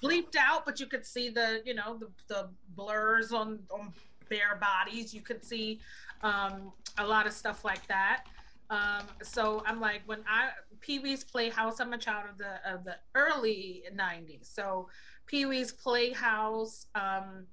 bleeped 0.03 0.37
out, 0.37 0.65
but 0.65 0.79
you 0.81 0.87
could 0.87 1.05
see 1.05 1.29
the, 1.31 1.63
you 1.65 1.75
know, 1.75 1.97
the, 1.99 2.09
the 2.29 2.49
blurs 2.77 3.33
on, 3.33 3.59
on 3.71 3.93
bare 4.29 4.57
bodies. 4.61 5.13
You 5.13 5.21
could 5.23 5.45
see 5.45 5.81
um, 6.23 6.73
a 6.99 7.07
lot 7.07 7.27
of 7.27 7.33
stuff 7.33 7.65
like 7.65 7.87
that. 7.89 8.25
Um, 8.71 9.03
so 9.23 9.63
I'm 9.67 9.81
like, 9.81 10.03
when 10.07 10.21
I 10.29 10.51
Pee 10.81 11.01
Wee's 11.01 11.25
Playhouse, 11.25 11.81
I'm 11.81 11.93
a 11.93 11.99
child 11.99 12.27
of 12.31 12.39
the 12.39 12.71
of 12.73 12.85
the 12.85 12.97
early 13.17 13.83
'90s. 13.93 14.45
So 14.55 14.89
Pee 15.27 15.45
Wee's 15.45 15.73
Playhouse. 15.73 16.87
Um, 16.95 17.47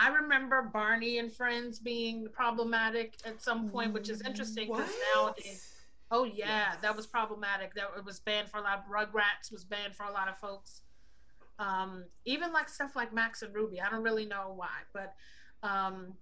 I 0.00 0.08
remember 0.08 0.62
Barney 0.62 1.18
and 1.18 1.30
Friends 1.30 1.78
being 1.78 2.26
problematic 2.32 3.18
at 3.26 3.42
some 3.42 3.68
point, 3.68 3.92
which 3.92 4.08
is 4.08 4.22
interesting 4.22 4.68
because 4.68 4.90
nowadays. 5.14 5.74
Oh 6.10 6.24
yeah, 6.24 6.72
Yes. 6.72 6.76
that 6.80 6.96
was 6.96 7.06
problematic. 7.06 7.74
That 7.74 7.90
it 7.96 8.04
was 8.04 8.18
banned 8.18 8.48
for 8.48 8.56
a 8.58 8.62
lot. 8.62 8.78
Of, 8.78 8.84
Rugrats 8.86 9.52
was 9.52 9.62
banned 9.62 9.94
for 9.94 10.04
a 10.06 10.10
lot 10.10 10.26
of 10.26 10.38
folks. 10.38 10.80
Um, 11.58 12.04
even 12.24 12.50
like 12.50 12.70
stuff 12.70 12.96
like 12.96 13.12
Max 13.12 13.42
and 13.42 13.54
Ruby. 13.54 13.78
I 13.78 13.90
don't 13.90 14.02
really 14.02 14.24
know 14.24 14.54
why, 14.56 14.70
but 14.94 15.12
um, 15.62 16.14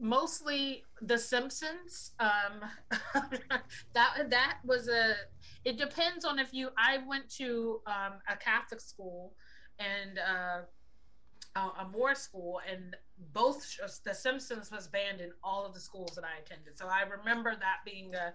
mostly 0.00 0.84
The 1.02 1.18
Simpsons. 1.18 2.12
Um, 2.18 2.62
that 3.92 4.30
that 4.30 4.58
was 4.64 4.88
a. 4.88 5.16
It 5.66 5.76
depends 5.76 6.24
on 6.24 6.38
if 6.38 6.54
you. 6.54 6.70
I 6.78 6.98
went 7.06 7.28
to 7.36 7.82
um, 7.86 8.14
a 8.26 8.36
Catholic 8.36 8.80
school 8.80 9.34
and 9.78 10.18
uh, 10.18 10.62
Uh, 11.54 11.68
a, 11.78 11.82
a 11.82 11.88
Moore 11.88 12.14
school, 12.14 12.60
and 12.70 12.96
both 13.32 13.66
shows, 13.68 14.00
The 14.04 14.14
Simpsons 14.14 14.70
was 14.70 14.88
banned 14.88 15.20
in 15.20 15.32
all 15.44 15.66
of 15.66 15.74
the 15.74 15.80
schools 15.80 16.14
that 16.14 16.24
I 16.24 16.40
attended. 16.40 16.78
So 16.78 16.86
I 16.86 17.02
remember 17.02 17.54
that 17.54 17.78
being 17.84 18.14
a 18.14 18.32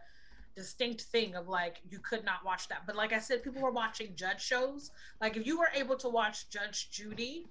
distinct 0.56 1.03
thing 1.03 1.35
of 1.35 1.48
like 1.48 1.81
you 1.89 1.99
could 1.99 2.26
not 2.26 2.44
watch 2.44 2.68
that. 2.68 2.81
But 2.85 2.95
like 2.95 3.14
I 3.14 3.19
said, 3.19 3.44
people 3.44 3.61
were 3.61 3.72
watching 3.72 4.15
judge 4.15 4.41
shows. 4.44 4.91
Like 5.22 5.38
if 5.38 5.45
you 5.45 5.57
were 5.60 5.69
able 5.73 5.95
to 5.98 6.10
watch 6.10 6.49
Judge 6.49 6.89
Judy, 6.89 7.45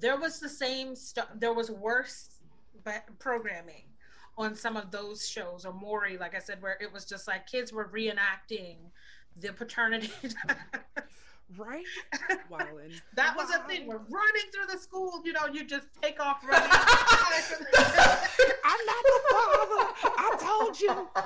there 0.00 0.18
was 0.18 0.38
the 0.38 0.48
same 0.48 0.94
stuff. 0.94 1.28
There 1.34 1.54
was 1.54 1.70
worse 1.70 2.40
ba- 2.84 3.04
programming 3.18 3.84
on 4.36 4.54
some 4.54 4.76
of 4.76 4.90
those 4.90 5.28
shows 5.28 5.64
or 5.64 5.72
Maury, 5.72 6.18
like 6.18 6.34
I 6.34 6.38
said, 6.38 6.60
where 6.60 6.76
it 6.80 6.92
was 6.92 7.04
just 7.04 7.26
like 7.26 7.46
kids 7.46 7.72
were 7.72 7.88
reenacting 7.88 8.76
the 9.40 9.52
paternity. 9.52 10.10
Right? 11.56 11.84
Wildin'. 12.50 13.00
that 13.14 13.36
was 13.36 13.50
a 13.50 13.58
thing. 13.68 13.86
We're 13.86 13.96
running 13.98 14.48
through 14.54 14.74
the 14.74 14.78
school. 14.78 15.20
You 15.24 15.32
know, 15.34 15.46
you 15.52 15.64
just 15.64 15.86
take 16.00 16.18
off 16.20 16.42
running. 16.48 16.70
I'm 18.64 18.86
not 18.86 19.04
the 19.04 19.20
father. 19.30 20.12
I 20.18 20.36
told 20.40 20.80
you. 20.80 21.08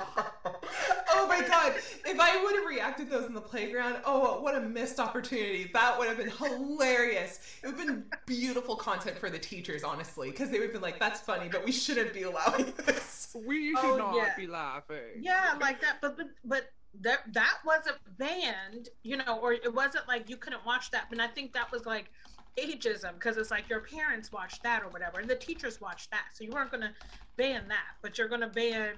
oh 1.13 1.27
my 1.27 1.41
god! 1.47 1.73
If 2.05 2.19
I 2.19 2.43
would 2.43 2.55
have 2.55 2.65
reacted 2.65 3.09
those 3.09 3.25
in 3.25 3.33
the 3.33 3.41
playground, 3.41 3.97
oh, 4.05 4.41
what 4.41 4.55
a 4.55 4.61
missed 4.61 4.99
opportunity! 4.99 5.69
That 5.73 5.97
would 5.97 6.07
have 6.07 6.17
been 6.17 6.29
hilarious. 6.29 7.39
It 7.63 7.67
would 7.67 7.77
have 7.77 7.87
been 7.87 8.05
beautiful 8.25 8.75
content 8.75 9.17
for 9.17 9.29
the 9.29 9.39
teachers, 9.39 9.83
honestly, 9.83 10.31
because 10.31 10.49
they 10.49 10.57
would 10.59 10.65
have 10.65 10.73
been 10.73 10.81
like, 10.81 10.99
"That's 10.99 11.19
funny, 11.21 11.47
but 11.49 11.63
we 11.63 11.71
shouldn't 11.71 12.13
be 12.13 12.23
allowing 12.23 12.73
this." 12.85 13.35
We 13.45 13.75
should 13.75 13.85
Oh, 13.85 13.97
not 13.97 14.15
yeah. 14.15 14.33
be 14.35 14.47
laughing. 14.47 14.97
yeah, 15.21 15.55
like 15.61 15.79
that. 15.81 15.97
But 16.01 16.17
but 16.17 16.27
but 16.43 16.63
that 17.01 17.19
that 17.33 17.57
wasn't 17.65 17.97
banned, 18.17 18.89
you 19.03 19.17
know, 19.17 19.39
or 19.41 19.53
it 19.53 19.73
wasn't 19.73 20.07
like 20.07 20.29
you 20.29 20.37
couldn't 20.37 20.65
watch 20.65 20.91
that. 20.91 21.05
And 21.11 21.21
I 21.21 21.27
think 21.27 21.53
that 21.53 21.71
was 21.71 21.85
like 21.85 22.11
ageism 22.59 23.13
because 23.13 23.37
it's 23.37 23.51
like 23.51 23.69
your 23.69 23.81
parents 23.81 24.31
watched 24.31 24.63
that 24.63 24.83
or 24.83 24.89
whatever, 24.89 25.19
and 25.19 25.29
the 25.29 25.35
teachers 25.35 25.79
watched 25.79 26.11
that. 26.11 26.25
So 26.33 26.43
you 26.43 26.51
weren't 26.51 26.71
going 26.71 26.81
to 26.81 26.93
ban 27.35 27.67
that, 27.67 27.95
but 28.01 28.17
you're 28.17 28.27
going 28.27 28.41
to 28.41 28.47
ban, 28.47 28.93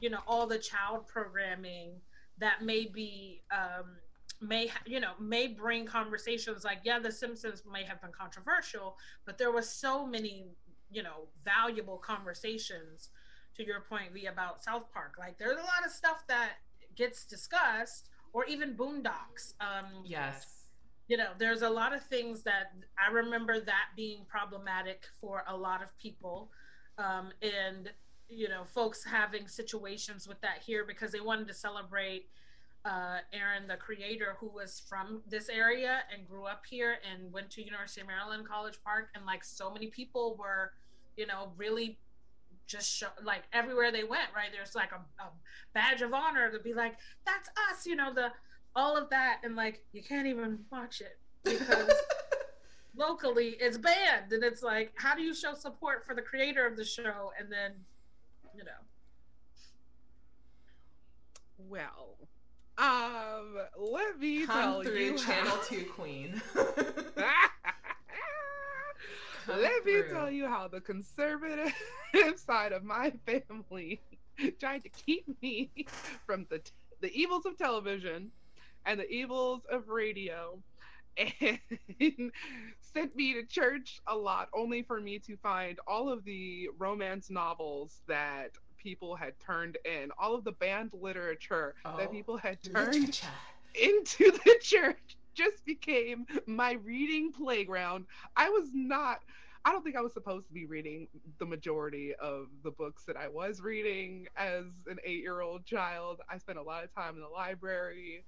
you 0.00 0.10
know, 0.10 0.20
all 0.26 0.46
the 0.46 0.58
child 0.58 1.06
programming 1.06 1.90
that 2.38 2.62
may 2.62 2.86
be. 2.86 3.42
Um, 3.50 3.96
may 4.40 4.68
you 4.86 4.98
know 4.98 5.12
may 5.20 5.46
bring 5.46 5.86
conversations 5.86 6.64
like 6.64 6.78
yeah 6.82 6.98
the 6.98 7.12
simpsons 7.12 7.62
may 7.70 7.84
have 7.84 8.00
been 8.02 8.10
controversial 8.10 8.96
but 9.24 9.38
there 9.38 9.52
was 9.52 9.70
so 9.70 10.04
many 10.04 10.46
you 10.90 11.00
know 11.00 11.28
valuable 11.44 11.96
conversations 11.96 13.10
to 13.56 13.64
your 13.64 13.82
point 13.82 14.12
v 14.12 14.26
about 14.26 14.64
south 14.64 14.92
park 14.92 15.14
like 15.16 15.38
there's 15.38 15.52
a 15.52 15.60
lot 15.60 15.86
of 15.86 15.92
stuff 15.92 16.24
that 16.26 16.54
gets 16.96 17.24
discussed 17.24 18.08
or 18.32 18.44
even 18.46 18.74
boondocks 18.76 19.54
um 19.60 20.02
Yes. 20.04 20.68
you 21.08 21.16
know 21.16 21.30
there's 21.38 21.62
a 21.62 21.70
lot 21.70 21.94
of 21.94 22.02
things 22.04 22.42
that 22.42 22.72
i 22.98 23.10
remember 23.12 23.60
that 23.60 23.86
being 23.96 24.24
problematic 24.28 25.04
for 25.20 25.44
a 25.48 25.56
lot 25.56 25.82
of 25.82 25.96
people 25.98 26.50
um, 26.98 27.30
and 27.42 27.90
you 28.28 28.48
know 28.48 28.64
folks 28.64 29.04
having 29.04 29.46
situations 29.46 30.26
with 30.28 30.40
that 30.40 30.62
here 30.64 30.84
because 30.86 31.12
they 31.12 31.20
wanted 31.20 31.46
to 31.48 31.54
celebrate 31.54 32.26
uh, 32.84 33.18
aaron 33.32 33.68
the 33.68 33.76
creator 33.76 34.36
who 34.40 34.48
was 34.48 34.82
from 34.88 35.22
this 35.28 35.48
area 35.48 36.00
and 36.12 36.26
grew 36.28 36.44
up 36.46 36.62
here 36.68 36.96
and 37.10 37.32
went 37.32 37.48
to 37.50 37.62
university 37.64 38.00
of 38.00 38.06
maryland 38.06 38.46
college 38.48 38.78
park 38.84 39.08
and 39.14 39.24
like 39.26 39.44
so 39.44 39.70
many 39.72 39.86
people 39.86 40.36
were 40.38 40.72
you 41.16 41.26
know 41.26 41.52
really 41.56 41.98
just 42.72 42.90
show, 42.96 43.08
like 43.22 43.42
everywhere 43.52 43.92
they 43.92 44.02
went 44.02 44.28
right 44.34 44.48
there's 44.50 44.74
like 44.74 44.90
a, 44.92 45.22
a 45.22 45.26
badge 45.74 46.00
of 46.00 46.14
honor 46.14 46.50
to 46.50 46.58
be 46.58 46.72
like 46.72 46.94
that's 47.26 47.50
us 47.70 47.84
you 47.86 47.94
know 47.94 48.12
the 48.14 48.28
all 48.74 48.96
of 48.96 49.10
that 49.10 49.40
and 49.44 49.54
like 49.54 49.84
you 49.92 50.02
can't 50.02 50.26
even 50.26 50.58
watch 50.72 51.02
it 51.02 51.18
because 51.44 51.90
locally 52.96 53.56
it's 53.60 53.76
banned 53.76 54.32
and 54.32 54.42
it's 54.42 54.62
like 54.62 54.90
how 54.96 55.14
do 55.14 55.22
you 55.22 55.34
show 55.34 55.52
support 55.54 56.06
for 56.06 56.14
the 56.14 56.22
creator 56.22 56.66
of 56.66 56.74
the 56.76 56.84
show 56.84 57.30
and 57.38 57.52
then 57.52 57.72
you 58.56 58.64
know 58.64 58.70
Well, 61.68 62.16
um, 62.76 63.56
let 63.78 64.18
me 64.18 64.44
Come 64.46 64.56
tell 64.56 64.82
through, 64.82 64.94
you 64.98 65.16
Channel 65.18 65.50
how- 65.56 65.62
Two 65.62 65.84
Queen. 65.84 66.42
Let 69.48 69.84
me 69.84 70.02
through. 70.02 70.10
tell 70.10 70.30
you 70.30 70.46
how 70.46 70.68
the 70.68 70.80
conservative 70.80 71.72
side 72.36 72.72
of 72.72 72.82
my 72.84 73.12
family 73.26 74.02
tried 74.60 74.82
to 74.84 74.90
keep 74.90 75.24
me 75.42 75.70
from 76.26 76.46
the 76.50 76.60
the 77.00 77.12
evils 77.12 77.46
of 77.46 77.56
television 77.56 78.30
and 78.86 78.98
the 79.00 79.08
evils 79.10 79.62
of 79.70 79.88
radio 79.88 80.62
and 81.16 81.58
sent 82.80 83.14
me 83.16 83.34
to 83.34 83.44
church 83.46 84.00
a 84.06 84.16
lot 84.16 84.48
only 84.54 84.82
for 84.82 85.00
me 85.00 85.18
to 85.18 85.36
find 85.36 85.78
all 85.86 86.08
of 86.08 86.24
the 86.24 86.68
romance 86.78 87.30
novels 87.30 88.02
that 88.08 88.50
people 88.78 89.14
had 89.16 89.38
turned 89.38 89.76
in 89.84 90.10
all 90.18 90.34
of 90.34 90.44
the 90.44 90.52
banned 90.52 90.90
literature 90.92 91.74
Oh, 91.84 91.96
that 91.96 92.10
people 92.10 92.36
had 92.36 92.58
turned 92.62 92.94
Literature. 92.94 93.26
into 93.74 94.30
the 94.32 94.56
church 94.60 95.16
just 95.34 95.64
became 95.64 96.26
my 96.46 96.72
reading 96.72 97.32
playground. 97.32 98.06
I 98.36 98.48
was 98.50 98.68
not 98.72 99.18
I 99.64 99.70
don't 99.70 99.84
think 99.84 99.94
I 99.96 100.00
was 100.00 100.12
supposed 100.12 100.48
to 100.48 100.52
be 100.52 100.66
reading 100.66 101.06
the 101.38 101.46
majority 101.46 102.14
of 102.20 102.46
the 102.64 102.72
books 102.72 103.04
that 103.06 103.16
I 103.16 103.28
was 103.28 103.60
reading 103.60 104.26
as 104.36 104.64
an 104.88 104.98
8-year-old 105.06 105.64
child. 105.64 106.20
I 106.28 106.38
spent 106.38 106.58
a 106.58 106.62
lot 106.62 106.82
of 106.82 106.92
time 106.92 107.14
in 107.14 107.20
the 107.20 107.28
library 107.28 108.24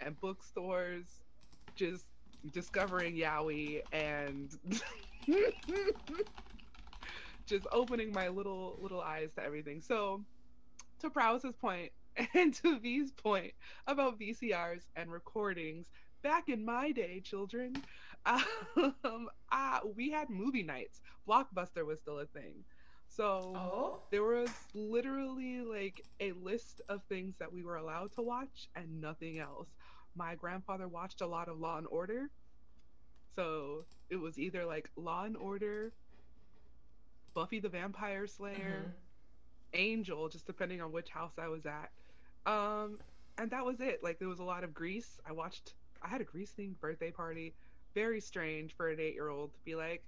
and 0.00 0.20
bookstores 0.20 1.06
just 1.74 2.04
discovering 2.52 3.16
yaoi 3.16 3.80
and 3.92 4.50
just 7.46 7.66
opening 7.72 8.12
my 8.12 8.28
little 8.28 8.78
little 8.80 9.00
eyes 9.00 9.30
to 9.36 9.42
everything. 9.42 9.80
So 9.80 10.24
to 11.00 11.10
Prowse's 11.10 11.56
point 11.56 11.92
and 12.34 12.54
to 12.54 12.78
V's 12.80 13.12
point 13.12 13.52
about 13.86 14.18
VCRs 14.18 14.82
and 14.96 15.10
recordings. 15.10 15.86
Back 16.24 16.48
in 16.48 16.64
my 16.64 16.90
day, 16.90 17.20
children, 17.20 17.76
um, 18.26 19.28
uh, 19.52 19.80
we 19.94 20.10
had 20.10 20.30
movie 20.30 20.62
nights. 20.62 21.02
Blockbuster 21.28 21.84
was 21.84 22.00
still 22.00 22.18
a 22.18 22.24
thing. 22.26 22.64
So 23.06 23.52
Oh. 23.54 24.00
there 24.10 24.24
was 24.24 24.48
literally 24.72 25.60
like 25.60 26.02
a 26.20 26.32
list 26.32 26.80
of 26.88 27.02
things 27.10 27.34
that 27.38 27.52
we 27.52 27.62
were 27.62 27.76
allowed 27.76 28.12
to 28.12 28.22
watch 28.22 28.68
and 28.74 29.02
nothing 29.02 29.38
else. 29.38 29.68
My 30.16 30.34
grandfather 30.34 30.88
watched 30.88 31.20
a 31.20 31.26
lot 31.26 31.48
of 31.48 31.58
Law 31.58 31.76
and 31.76 31.86
Order. 31.88 32.30
So 33.36 33.84
it 34.08 34.16
was 34.16 34.38
either 34.38 34.64
like 34.64 34.90
Law 34.96 35.24
and 35.24 35.36
Order, 35.36 35.92
Buffy 37.34 37.60
the 37.60 37.68
Vampire 37.68 38.26
Slayer, 38.26 38.86
Mhm. 38.86 39.78
Angel, 39.78 40.28
just 40.30 40.46
depending 40.46 40.80
on 40.80 40.90
which 40.90 41.10
house 41.10 41.38
I 41.38 41.48
was 41.48 41.66
at. 41.66 41.92
Um, 42.46 42.98
and 43.36 43.50
that 43.50 43.66
was 43.66 43.80
it. 43.80 44.02
Like 44.02 44.18
there 44.18 44.28
was 44.28 44.38
a 44.38 44.44
lot 44.44 44.64
of 44.64 44.72
Grease. 44.72 45.20
I 45.26 45.32
watched. 45.32 45.74
I 46.04 46.08
had 46.08 46.20
a 46.20 46.24
Grease 46.24 46.52
themed 46.58 46.78
birthday 46.80 47.10
party. 47.10 47.54
Very 47.94 48.20
strange 48.20 48.74
for 48.76 48.90
an 48.90 49.00
eight 49.00 49.14
year 49.14 49.28
old 49.28 49.52
to 49.54 49.58
be 49.64 49.74
like, 49.74 50.04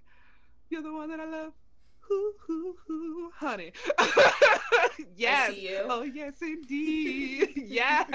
"You're 0.70 0.82
the 0.82 0.92
one 0.92 1.08
that 1.10 1.20
I 1.20 1.24
love." 1.24 1.52
Hoo 2.00 2.32
hoo 2.46 2.76
hoo, 2.86 3.30
honey. 3.34 3.72
yes. 5.16 5.50
I 5.50 5.54
see 5.54 5.68
you. 5.70 5.80
Oh 5.88 6.02
yes, 6.02 6.34
indeed. 6.40 7.48
yes. 7.56 8.08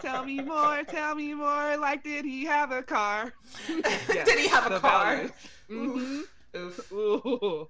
tell 0.00 0.24
me 0.24 0.40
more, 0.40 0.82
tell 0.84 1.14
me 1.14 1.32
more. 1.34 1.76
Like, 1.78 2.02
did 2.04 2.24
he 2.24 2.44
have 2.44 2.70
a 2.70 2.82
car? 2.82 3.32
Yes, 3.68 4.26
Did 4.26 4.38
he 4.40 4.48
have 4.48 4.70
a 4.72 4.80
car? 4.80 5.16
values. 5.16 5.32
Mhm. 5.70 6.22
Oof. 6.56 6.92
Ooh. 6.92 7.68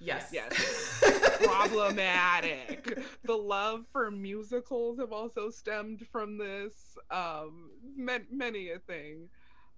Yes. 0.00 0.30
Yes. 0.32 1.02
Problematic. 1.44 2.98
the 3.24 3.34
love 3.36 3.84
for 3.92 4.10
musicals 4.10 4.98
have 4.98 5.12
also 5.12 5.50
stemmed 5.50 6.06
from 6.10 6.38
this. 6.38 6.96
Um, 7.10 7.70
ma- 7.96 8.18
many 8.30 8.70
a 8.70 8.78
thing. 8.78 9.28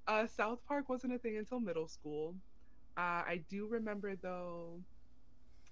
Uh, 0.07 0.27
South 0.27 0.59
Park 0.67 0.89
wasn't 0.89 1.13
a 1.15 1.19
thing 1.19 1.37
until 1.37 1.61
middle 1.61 1.89
school. 1.89 2.35
Uh, 2.97 3.23
I 3.27 3.41
do 3.49 3.67
remember 3.67 4.15
though, 4.17 4.81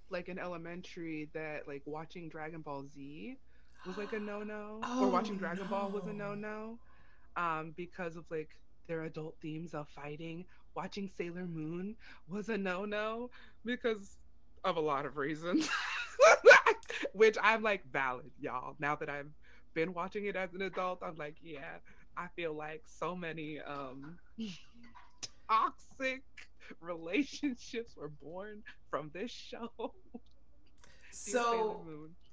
like 0.09 0.29
in 0.29 0.39
elementary, 0.39 1.29
that 1.35 1.69
like 1.69 1.83
watching 1.85 2.29
Dragon 2.29 2.61
Ball 2.61 2.85
Z 2.93 3.37
was 3.87 3.97
like 3.99 4.13
a 4.13 4.19
no-no, 4.21 4.81
Oh, 4.83 5.05
or 5.05 5.11
watching 5.11 5.37
Dragon 5.37 5.67
Ball 5.69 5.91
was 5.91 6.05
a 6.07 6.13
no. 6.13 6.35
no-no, 6.35 6.79
um, 7.37 7.73
because 7.77 8.17
of 8.17 8.25
like 8.31 8.49
their 8.89 9.03
adult 9.05 9.37
themes 9.41 9.75
of 9.75 9.89
fighting. 9.89 10.45
Watching 10.77 11.11
Sailor 11.19 11.47
Moon 11.47 11.97
was 12.29 12.49
a 12.49 12.57
no-no 12.57 13.31
because 13.65 14.17
of 14.65 14.77
a 14.77 14.81
lot 14.81 15.07
of 15.07 15.17
reasons, 15.17 15.69
which 17.13 17.37
I'm 17.43 17.63
like 17.63 17.85
valid, 17.91 18.31
y'all. 18.41 18.77
Now 18.79 18.97
that 18.97 19.09
I've 19.09 19.31
been 19.75 19.95
watching 19.95 20.27
it 20.27 20.37
as 20.37 20.53
an 20.55 20.63
adult, 20.63 21.01
I'm 21.03 21.17
like, 21.17 21.37
yeah, 21.43 21.79
I 22.17 22.27
feel 22.37 22.53
like 22.55 22.83
so 22.87 23.15
many 23.17 23.61
um 23.61 24.19
toxic 25.49 26.23
relationships 26.81 27.97
were 27.97 28.09
born 28.23 28.63
from 28.91 29.11
this 29.13 29.31
show. 29.31 29.71
So 31.13 31.85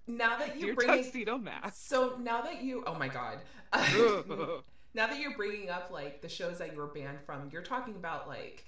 now 0.06 0.38
that 0.38 0.60
you're 0.60 0.76
bringing, 0.76 1.04
tuxedo 1.04 1.40
mask. 1.40 1.88
so 1.90 2.16
now 2.22 2.42
that 2.42 2.62
you, 2.62 2.84
oh 2.86 2.94
my 2.94 3.08
god, 3.08 3.40
now 3.74 5.08
that 5.08 5.20
you're 5.20 5.36
bringing 5.36 5.72
up 5.72 5.90
like 5.92 6.22
the 6.22 6.30
shows 6.30 6.60
that 6.60 6.74
you 6.74 6.78
were 6.78 6.86
banned 6.86 7.18
from, 7.26 7.50
you're 7.52 7.64
talking 7.64 7.96
about 7.96 8.28
like 8.28 8.66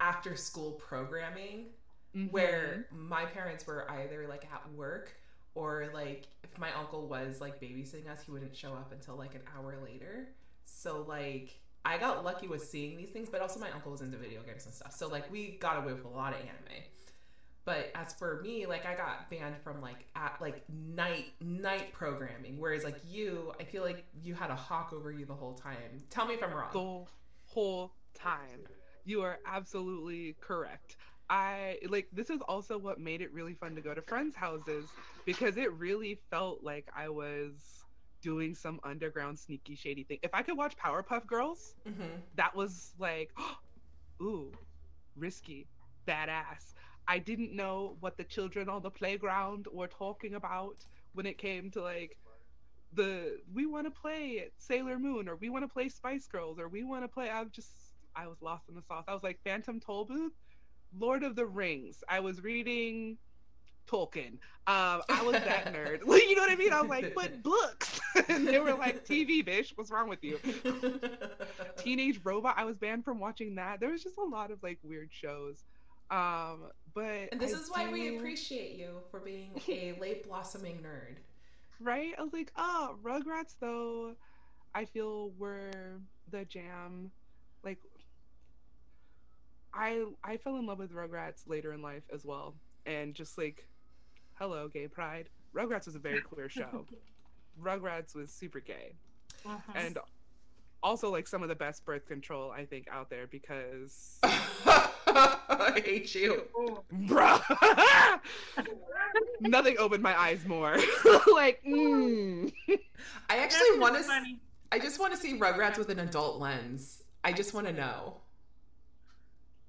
after 0.00 0.34
school 0.34 0.72
programming 0.72 1.66
where 2.30 2.86
mm-hmm. 2.92 3.08
my 3.08 3.24
parents 3.24 3.66
were 3.66 3.90
either 3.90 4.26
like 4.28 4.44
at 4.52 4.70
work 4.72 5.14
or 5.54 5.90
like 5.94 6.28
if 6.42 6.58
my 6.58 6.72
uncle 6.78 7.06
was 7.06 7.40
like 7.40 7.60
babysitting 7.60 8.08
us, 8.08 8.22
he 8.24 8.30
wouldn't 8.30 8.56
show 8.56 8.72
up 8.72 8.92
until 8.92 9.16
like 9.16 9.34
an 9.34 9.42
hour 9.56 9.76
later. 9.84 10.28
So 10.64 11.04
like 11.06 11.58
I 11.84 11.98
got 11.98 12.24
lucky 12.24 12.46
with 12.46 12.64
seeing 12.64 12.96
these 12.96 13.10
things, 13.10 13.28
but 13.30 13.40
also 13.40 13.58
my 13.58 13.70
uncle 13.70 13.92
was 13.92 14.00
into 14.00 14.18
video 14.18 14.42
games 14.42 14.66
and 14.66 14.74
stuff. 14.74 14.92
So 14.92 15.08
like 15.08 15.30
we 15.30 15.58
got 15.60 15.82
away 15.82 15.92
with 15.92 16.04
a 16.04 16.08
lot 16.08 16.32
of 16.32 16.40
anime. 16.40 16.84
But 17.64 17.90
as 17.94 18.14
for 18.14 18.40
me, 18.42 18.66
like 18.66 18.86
I 18.86 18.94
got 18.94 19.30
banned 19.30 19.56
from 19.62 19.80
like 19.80 20.06
at 20.16 20.36
like 20.40 20.64
night 20.68 21.26
night 21.40 21.92
programming, 21.92 22.58
whereas 22.58 22.84
like 22.84 22.98
you, 23.08 23.52
I 23.60 23.64
feel 23.64 23.82
like 23.82 24.04
you 24.22 24.34
had 24.34 24.50
a 24.50 24.56
hawk 24.56 24.92
over 24.92 25.12
you 25.12 25.24
the 25.26 25.34
whole 25.34 25.54
time. 25.54 26.02
Tell 26.10 26.26
me 26.26 26.34
if 26.34 26.42
I'm 26.42 26.52
wrong. 26.52 26.70
the 26.72 27.10
whole 27.52 27.92
time. 28.14 28.66
You 29.04 29.22
are 29.22 29.38
absolutely 29.46 30.36
correct. 30.40 30.96
I 31.30 31.78
like 31.88 32.08
this 32.12 32.30
is 32.30 32.42
also 32.42 32.78
what 32.78 33.00
made 33.00 33.22
it 33.22 33.32
really 33.32 33.54
fun 33.54 33.76
to 33.76 33.82
go 33.82 33.94
to 33.94 34.02
friends' 34.02 34.36
houses 34.36 34.94
because 35.26 35.58
it 35.58 35.72
really 35.74 36.20
felt 36.30 36.64
like 36.64 36.88
I 36.96 37.10
was 37.10 37.86
doing 38.22 38.54
some 38.54 38.80
underground 38.84 39.38
sneaky 39.38 39.76
shady 39.76 40.04
thing. 40.04 40.20
If 40.22 40.34
I 40.34 40.42
could 40.42 40.58
watch 40.58 40.76
Powerpuff 40.76 41.26
Girls, 41.26 41.76
hmm 41.86 42.22
that 42.34 42.54
was 42.56 42.94
like, 42.98 43.32
ooh, 44.22 44.52
risky, 45.16 45.68
badass. 46.08 46.74
I 47.08 47.18
didn't 47.18 47.54
know 47.56 47.96
what 48.00 48.18
the 48.18 48.24
children 48.24 48.68
on 48.68 48.82
the 48.82 48.90
playground 48.90 49.66
were 49.72 49.88
talking 49.88 50.34
about 50.34 50.86
when 51.14 51.26
it 51.26 51.38
came 51.38 51.70
to 51.72 51.82
like 51.82 52.18
the 52.92 53.38
we 53.52 53.66
want 53.66 53.86
to 53.86 53.90
play 53.90 54.50
Sailor 54.58 54.98
Moon 54.98 55.28
or 55.28 55.36
we 55.36 55.50
want 55.50 55.64
to 55.64 55.68
play 55.68 55.88
Spice 55.88 56.26
Girls 56.28 56.58
or 56.58 56.68
we 56.68 56.84
want 56.84 57.04
to 57.04 57.08
play. 57.08 57.30
I 57.30 57.42
was 57.42 57.52
just 57.52 57.94
I 58.16 58.28
was 58.28 58.42
lost 58.42 58.68
in 58.68 58.74
the 58.74 58.82
sauce. 58.82 59.04
I 59.08 59.14
was 59.14 59.22
like 59.24 59.40
Phantom 59.44 59.80
Tollbooth, 59.80 60.30
Lord 60.98 61.22
of 61.22 61.36
the 61.36 61.46
Rings. 61.46 62.02
I 62.08 62.20
was 62.20 62.42
reading 62.42 63.16
Tolkien. 63.90 64.34
Um, 64.66 65.02
I 65.08 65.22
was 65.24 65.32
that 65.32 65.66
nerd. 65.74 66.00
Like, 66.06 66.22
you 66.28 66.36
know 66.36 66.42
what 66.42 66.50
I 66.50 66.56
mean? 66.56 66.72
I 66.72 66.80
was 66.80 66.90
like, 66.90 67.14
but 67.14 67.42
books. 67.42 68.00
and 68.28 68.46
they 68.46 68.58
were 68.58 68.74
like, 68.74 69.04
TV, 69.06 69.44
bitch. 69.46 69.72
What's 69.76 69.90
wrong 69.90 70.08
with 70.08 70.22
you? 70.22 70.38
Teenage 71.76 72.20
Robot. 72.24 72.54
I 72.56 72.64
was 72.64 72.76
banned 72.76 73.04
from 73.04 73.18
watching 73.18 73.54
that. 73.56 73.80
There 73.80 73.90
was 73.90 74.02
just 74.02 74.18
a 74.18 74.24
lot 74.24 74.50
of 74.50 74.62
like 74.62 74.78
weird 74.82 75.08
shows. 75.12 75.64
Um, 76.10 76.70
but 76.94 77.28
And 77.32 77.40
this 77.40 77.54
I 77.54 77.58
is 77.58 77.70
why 77.70 77.88
we 77.88 78.16
appreciate 78.16 78.76
you 78.76 78.96
for 79.10 79.20
being 79.20 79.52
a 79.68 79.92
late 80.00 80.26
blossoming 80.26 80.78
nerd. 80.78 81.16
right. 81.80 82.14
I 82.18 82.22
was 82.22 82.32
like, 82.32 82.52
oh, 82.56 82.96
Rugrats 83.02 83.54
though. 83.60 84.14
I 84.74 84.84
feel 84.84 85.30
were 85.38 86.00
the 86.30 86.44
jam. 86.44 87.10
Like, 89.74 89.82
I 89.82 90.04
I 90.32 90.36
fell 90.36 90.56
in 90.56 90.66
love 90.66 90.78
with 90.78 90.92
Rugrats 90.92 91.46
later 91.46 91.72
in 91.72 91.82
life 91.82 92.04
as 92.12 92.24
well, 92.24 92.54
and 92.86 93.14
just 93.14 93.38
like, 93.38 93.66
hello, 94.34 94.68
gay 94.68 94.88
pride. 94.88 95.28
Rugrats 95.54 95.86
was 95.86 95.94
a 95.94 95.98
very 95.98 96.20
queer 96.20 96.48
show. 96.48 96.86
Rugrats 97.60 98.14
was 98.14 98.30
super 98.32 98.60
gay. 98.60 98.94
Mhm. 99.46 99.60
and 99.74 99.98
also 100.82 101.10
like 101.10 101.26
some 101.26 101.42
of 101.42 101.48
the 101.48 101.54
best 101.54 101.82
birth 101.86 102.04
control 102.06 102.50
I 102.50 102.66
think 102.66 102.88
out 102.92 103.08
there 103.08 103.26
because 103.26 104.18
I 104.22 105.80
hate 105.82 106.14
you. 106.14 106.42
Ooh. 106.58 106.82
bruh 107.06 107.40
nothing 109.40 109.76
opened 109.78 110.02
my 110.02 110.18
eyes 110.18 110.44
more 110.46 110.76
like 111.32 111.62
mm. 111.66 112.52
I 113.30 113.36
actually 113.38 113.78
want 113.78 113.96
to. 113.96 114.02
funny. 114.02 114.40
I 114.72 114.78
just 114.78 115.00
want 115.00 115.12
to 115.14 115.18
see 115.18 115.38
Rugrats 115.38 115.78
with 115.78 115.88
an 115.88 116.00
adult 116.00 116.38
lens. 116.38 117.02
I 117.24 117.32
just 117.32 117.54
want 117.54 117.66
to 117.66 117.72
know. 117.72 118.18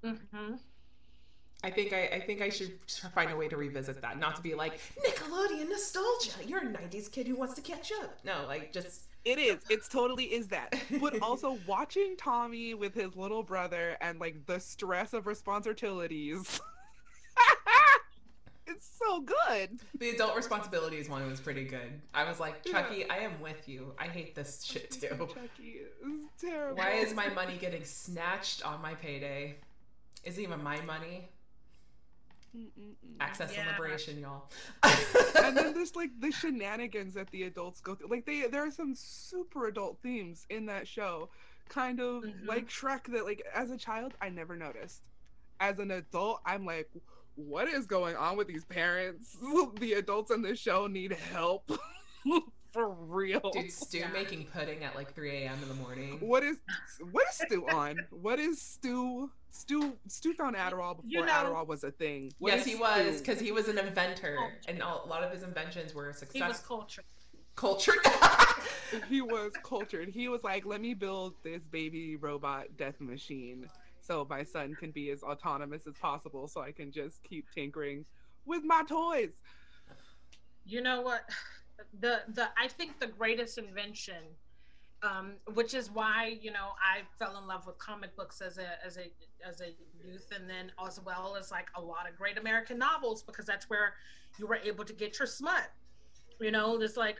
Mhm. 0.04 0.58
I 1.64 1.70
think 1.70 1.92
I, 1.92 2.06
I 2.06 2.20
think 2.20 2.42
I 2.42 2.48
should 2.48 2.78
find 3.14 3.30
a 3.30 3.36
way 3.36 3.46
to 3.48 3.56
revisit 3.56 4.00
that, 4.02 4.18
not 4.18 4.34
to 4.36 4.42
be 4.42 4.54
like 4.54 4.80
Nickelodeon 5.06 5.68
nostalgia. 5.68 6.32
You're 6.44 6.60
a 6.62 6.66
'90s 6.66 7.10
kid 7.10 7.28
who 7.28 7.36
wants 7.36 7.54
to 7.54 7.60
catch 7.60 7.92
up. 8.02 8.18
No, 8.24 8.44
like 8.48 8.72
just 8.72 9.02
it 9.24 9.38
is 9.38 9.58
it's 9.70 9.88
totally 9.88 10.24
is 10.24 10.48
that 10.48 10.74
but 11.00 11.22
also 11.22 11.56
watching 11.66 12.16
Tommy 12.16 12.74
with 12.74 12.92
his 12.94 13.14
little 13.14 13.44
brother 13.44 13.96
and 14.00 14.18
like 14.18 14.44
the 14.46 14.58
stress 14.58 15.12
of 15.12 15.28
responsibilities 15.28 16.60
it's 18.66 18.98
so 19.00 19.20
good 19.20 19.78
the 19.98 20.10
adult 20.10 20.34
responsibilities 20.34 21.08
one 21.08 21.28
was 21.30 21.40
pretty 21.40 21.64
good. 21.64 22.00
I 22.12 22.24
was 22.28 22.40
like, 22.40 22.62
Yeah. 22.64 22.82
Chucky, 22.82 23.08
I 23.08 23.18
am 23.18 23.40
with 23.40 23.68
you. 23.68 23.92
I 23.98 24.06
hate 24.06 24.34
this 24.34 24.64
shit 24.64 24.90
too. 25.00 25.08
Chucky 25.08 25.82
is 26.02 26.40
terrible 26.40 26.78
Why 26.78 26.90
is 26.92 27.14
my 27.14 27.28
money 27.28 27.56
getting 27.60 27.84
snatched 27.84 28.66
on 28.66 28.82
my 28.82 28.94
payday? 28.94 29.54
Is 30.24 30.38
it 30.38 30.42
even 30.42 30.62
my 30.62 30.80
money? 30.82 31.28
Mm-mm-mm. 32.56 32.94
Access 33.20 33.52
Yeah. 33.54 33.60
and 33.62 33.70
liberation, 33.70 34.18
y'all. 34.18 34.50
and 35.42 35.56
then 35.56 35.72
there's 35.74 35.96
like 35.96 36.10
the 36.20 36.30
shenanigans 36.30 37.14
that 37.14 37.30
the 37.30 37.44
adults 37.44 37.80
go 37.80 37.94
through. 37.94 38.08
Like 38.08 38.26
they 38.26 38.42
there 38.42 38.64
are 38.66 38.70
some 38.70 38.94
super 38.94 39.68
adult 39.68 39.98
themes 40.02 40.46
in 40.50 40.66
that 40.66 40.86
show. 40.86 41.30
Kind 41.68 42.00
of 42.00 42.22
Mhm. 42.24 42.46
like 42.46 42.68
Shrek 42.68 43.04
that 43.12 43.24
like 43.24 43.42
as 43.54 43.70
a 43.70 43.76
child 43.78 44.14
I 44.20 44.28
never 44.28 44.54
noticed. 44.56 45.02
As 45.60 45.78
an 45.78 45.92
adult, 45.92 46.40
I'm 46.44 46.66
like, 46.66 46.90
what 47.36 47.68
is 47.68 47.86
going 47.86 48.16
on 48.16 48.36
with 48.36 48.48
these 48.48 48.64
parents? 48.64 49.36
the 49.80 49.94
adults 49.94 50.30
in 50.30 50.42
this 50.42 50.58
show 50.58 50.86
need 50.86 51.12
help. 51.12 51.70
For 52.72 52.88
real. 52.90 53.50
Dude, 53.52 53.70
Stu 53.70 53.98
Yeah. 53.98 54.08
making 54.08 54.46
pudding 54.46 54.82
at 54.82 54.96
like 54.96 55.14
3 55.14 55.30
a.m. 55.30 55.62
in 55.62 55.68
the 55.68 55.74
morning. 55.74 56.18
What 56.20 56.42
is 56.42 56.56
what 57.10 57.24
is 57.28 57.36
Stu 57.46 57.68
on? 57.68 57.98
What 58.10 58.38
is 58.40 58.60
Stu 58.60 59.30
Stu 59.50 59.92
Stu 60.08 60.32
found 60.34 60.56
Adderall 60.56 60.96
before 60.96 61.02
You 61.06 61.26
know- 61.26 61.32
Adderall 61.32 61.66
was 61.66 61.84
a 61.84 61.90
thing. 61.90 62.32
What 62.38 62.54
yes, 62.54 62.64
he 62.64 62.74
was, 62.74 63.20
because 63.20 63.38
he 63.38 63.52
was 63.52 63.68
an 63.68 63.78
inventor, 63.78 64.38
and 64.66 64.82
all, 64.82 65.04
a 65.04 65.08
lot 65.08 65.22
of 65.22 65.30
his 65.30 65.42
inventions 65.42 65.94
were 65.94 66.12
successful. 66.14 66.40
He 66.40 66.48
was 66.48 66.60
cultured. 66.60 67.04
cultured. 67.54 67.94
he 69.08 69.20
was 69.20 69.52
cultured. 69.62 70.08
He 70.08 70.28
was 70.28 70.42
like, 70.42 70.64
let 70.64 70.80
me 70.80 70.94
build 70.94 71.34
this 71.42 71.62
baby 71.70 72.16
robot 72.16 72.68
death 72.78 72.98
machine 73.00 73.68
so 74.00 74.26
my 74.28 74.42
son 74.42 74.74
can 74.74 74.90
be 74.90 75.10
as 75.10 75.22
autonomous 75.22 75.86
as 75.86 75.94
possible 75.98 76.48
so 76.48 76.62
I 76.62 76.72
can 76.72 76.90
just 76.90 77.22
keep 77.22 77.46
tinkering 77.54 78.04
with 78.46 78.64
my 78.64 78.82
toys. 78.88 79.30
You 80.64 80.80
know 80.80 81.02
what? 81.02 81.28
The 82.00 82.22
the 82.28 82.48
I 82.58 82.68
think 82.68 82.98
the 83.00 83.06
greatest 83.06 83.58
invention, 83.58 84.22
um, 85.02 85.34
which 85.54 85.74
is 85.74 85.90
why 85.90 86.38
you 86.40 86.52
know 86.52 86.70
I 86.80 87.02
fell 87.18 87.38
in 87.38 87.46
love 87.46 87.66
with 87.66 87.78
comic 87.78 88.16
books 88.16 88.40
as 88.40 88.58
a 88.58 88.84
as 88.84 88.96
a 88.96 89.10
as 89.46 89.60
a 89.60 89.74
youth, 90.04 90.32
and 90.34 90.48
then 90.48 90.72
as 90.84 91.00
well 91.04 91.36
as 91.38 91.50
like 91.50 91.68
a 91.76 91.80
lot 91.80 92.08
of 92.08 92.16
great 92.16 92.38
American 92.38 92.78
novels 92.78 93.22
because 93.22 93.46
that's 93.46 93.68
where 93.68 93.94
you 94.38 94.46
were 94.46 94.58
able 94.64 94.84
to 94.84 94.92
get 94.92 95.18
your 95.18 95.26
smut. 95.26 95.70
You 96.40 96.50
know, 96.50 96.80
it's 96.80 96.96
like 96.96 97.18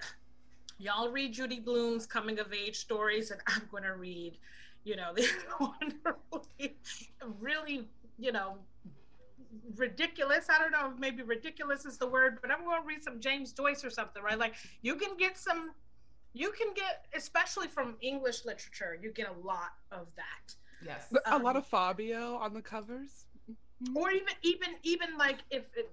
y'all 0.78 1.09
read 1.10 1.32
Judy 1.32 1.60
Blume's 1.60 2.06
coming 2.06 2.39
of 2.39 2.52
age 2.52 2.76
stories, 2.76 3.30
and 3.30 3.40
I'm 3.47 3.62
going 3.70 3.84
to 3.84 3.94
read, 3.94 4.36
you 4.84 4.97
know, 4.97 5.12
the 5.14 5.28
wonderfully, 5.60 6.76
really, 7.40 7.89
you 8.18 8.32
know, 8.32 8.56
ridiculous. 9.76 10.46
I 10.48 10.58
don't 10.58 10.72
know 10.72 10.90
if 10.92 10.98
maybe 10.98 11.22
ridiculous 11.22 11.84
is 11.84 11.98
the 11.98 12.06
word, 12.06 12.38
but 12.40 12.50
I'm 12.50 12.64
going 12.64 12.80
to 12.80 12.86
read 12.86 13.02
some 13.02 13.20
James 13.20 13.52
Joyce 13.52 13.84
or 13.84 13.90
something, 13.90 14.22
right? 14.22 14.38
Like 14.38 14.54
you 14.82 14.96
can 14.96 15.16
get 15.16 15.38
some 15.38 15.70
you 16.34 16.50
can 16.52 16.68
get, 16.74 17.04
especially 17.14 17.68
from 17.68 17.96
English 18.00 18.46
literature, 18.46 18.98
you 19.02 19.12
get 19.12 19.28
a 19.28 19.46
lot 19.46 19.72
of 19.90 20.06
that. 20.16 20.54
Yes. 20.82 21.12
A 21.26 21.38
lot 21.38 21.56
Um, 21.56 21.56
of 21.56 21.66
Fabio 21.66 22.36
on 22.36 22.54
the 22.54 22.62
covers. 22.62 23.26
or 23.94 24.10
even 24.10 24.34
even 24.42 24.70
even 24.82 25.18
like 25.18 25.38
if 25.50 25.64
it, 25.76 25.90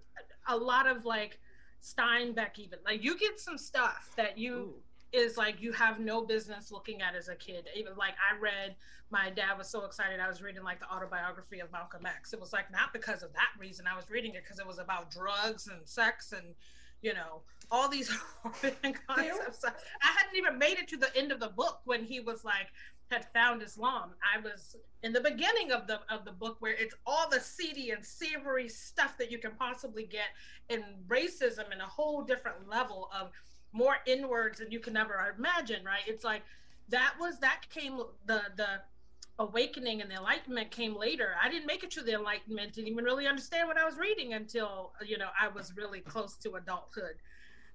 a 0.47 0.55
lot 0.55 0.87
of 0.87 1.05
like 1.05 1.39
Steinbeck 1.83 2.57
even 2.57 2.79
like 2.85 3.03
you 3.03 3.17
get 3.17 3.39
some 3.39 3.57
stuff 3.57 4.11
that 4.15 4.37
you 4.37 4.53
Ooh. 4.55 4.73
Is 5.11 5.37
like 5.37 5.61
you 5.61 5.71
have 5.71 5.99
no 5.99 6.23
business 6.25 6.71
looking 6.71 7.01
at 7.01 7.15
as 7.15 7.27
a 7.29 7.35
kid. 7.35 7.67
Even 7.75 7.93
like 7.97 8.13
I 8.13 8.39
read 8.39 8.75
my 9.11 9.29
dad 9.29 9.57
was 9.57 9.67
so 9.67 9.85
excited 9.85 10.19
I 10.19 10.27
was 10.27 10.41
reading 10.41 10.63
like 10.63 10.79
the 10.79 10.91
autobiography 10.91 11.59
of 11.59 11.71
Malcolm 11.71 12.05
X. 12.05 12.33
It 12.33 12.39
was 12.39 12.53
like 12.53 12.71
not 12.71 12.93
because 12.93 13.23
of 13.23 13.33
that 13.33 13.49
reason. 13.59 13.85
I 13.91 13.95
was 13.95 14.09
reading 14.09 14.35
it 14.35 14.43
because 14.43 14.59
it 14.59 14.67
was 14.67 14.77
about 14.79 15.11
drugs 15.11 15.67
and 15.67 15.81
sex 15.85 16.31
and 16.31 16.53
you 17.01 17.13
know 17.13 17.41
all 17.71 17.89
these 17.89 18.09
forbidden 18.43 18.93
concepts. 19.07 19.63
I 19.65 19.71
hadn't 20.01 20.37
even 20.37 20.57
made 20.57 20.77
it 20.77 20.87
to 20.89 20.97
the 20.97 21.15
end 21.15 21.31
of 21.31 21.39
the 21.39 21.49
book 21.49 21.81
when 21.85 22.03
he 22.03 22.19
was 22.19 22.43
like 22.43 22.67
had 23.09 23.25
found 23.33 23.63
Islam. 23.63 24.11
I 24.23 24.39
was 24.39 24.75
in 25.01 25.13
the 25.13 25.21
beginning 25.21 25.71
of 25.71 25.87
the 25.87 25.99
of 26.09 26.25
the 26.25 26.31
book 26.31 26.57
where 26.59 26.73
it's 26.73 26.95
all 27.05 27.27
the 27.29 27.39
seedy 27.39 27.91
and 27.91 28.05
savory 28.05 28.69
stuff 28.69 29.17
that 29.17 29.31
you 29.31 29.39
can 29.39 29.51
possibly 29.57 30.03
get 30.03 30.27
in 30.69 30.83
racism 31.07 31.71
and 31.71 31.81
a 31.81 31.85
whole 31.85 32.21
different 32.21 32.69
level 32.69 33.09
of 33.19 33.31
more 33.71 33.97
inwards 34.05 34.59
than 34.59 34.71
you 34.71 34.79
can 34.79 34.97
ever 34.97 35.35
imagine, 35.37 35.83
right? 35.85 36.03
It's 36.07 36.23
like 36.23 36.43
that 36.89 37.13
was 37.19 37.39
that 37.39 37.61
came 37.69 37.97
the 38.25 38.41
the 38.55 38.81
awakening 39.37 40.01
and 40.01 40.11
the 40.11 40.15
enlightenment 40.15 40.69
came 40.71 40.95
later. 40.97 41.29
I 41.41 41.49
didn't 41.49 41.65
make 41.65 41.83
it 41.83 41.91
to 41.91 42.01
the 42.01 42.13
enlightenment, 42.13 42.73
didn't 42.73 42.89
even 42.89 43.05
really 43.05 43.25
understand 43.25 43.67
what 43.67 43.77
I 43.77 43.85
was 43.85 43.97
reading 43.97 44.33
until 44.33 44.91
you 45.05 45.17
know 45.17 45.29
I 45.39 45.47
was 45.47 45.73
really 45.75 45.99
close 45.99 46.35
to 46.37 46.55
adulthood 46.55 47.15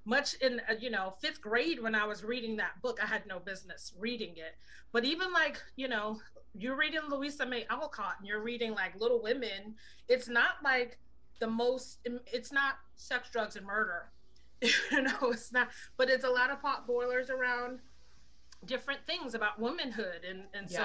much 0.04 0.34
in 0.34 0.60
uh, 0.68 0.74
you 0.78 0.90
know 0.90 1.14
fifth 1.20 1.40
grade 1.40 1.82
when 1.82 1.94
i 1.94 2.04
was 2.04 2.22
reading 2.22 2.56
that 2.56 2.80
book 2.82 2.98
i 3.02 3.06
had 3.06 3.26
no 3.26 3.38
business 3.38 3.92
reading 3.98 4.30
it 4.36 4.56
but 4.92 5.04
even 5.04 5.32
like 5.32 5.62
you 5.76 5.88
know 5.88 6.18
you're 6.54 6.76
reading 6.76 7.00
louisa 7.08 7.46
may 7.46 7.64
alcott 7.70 8.16
and 8.18 8.28
you're 8.28 8.42
reading 8.42 8.72
like 8.72 8.98
little 9.00 9.22
women 9.22 9.74
it's 10.08 10.28
not 10.28 10.56
like 10.62 10.98
the 11.40 11.46
most 11.46 11.98
it's 12.26 12.52
not 12.52 12.74
sex 12.96 13.28
drugs 13.30 13.56
and 13.56 13.66
murder 13.66 14.10
you 14.90 15.02
know 15.02 15.30
it's 15.30 15.52
not 15.52 15.68
but 15.96 16.08
it's 16.08 16.24
a 16.24 16.28
lot 16.28 16.50
of 16.50 16.60
pot 16.60 16.86
boilers 16.86 17.30
around 17.30 17.80
different 18.66 19.00
things 19.06 19.34
about 19.34 19.58
womanhood 19.58 20.24
and 20.28 20.44
and 20.54 20.70
so 20.70 20.84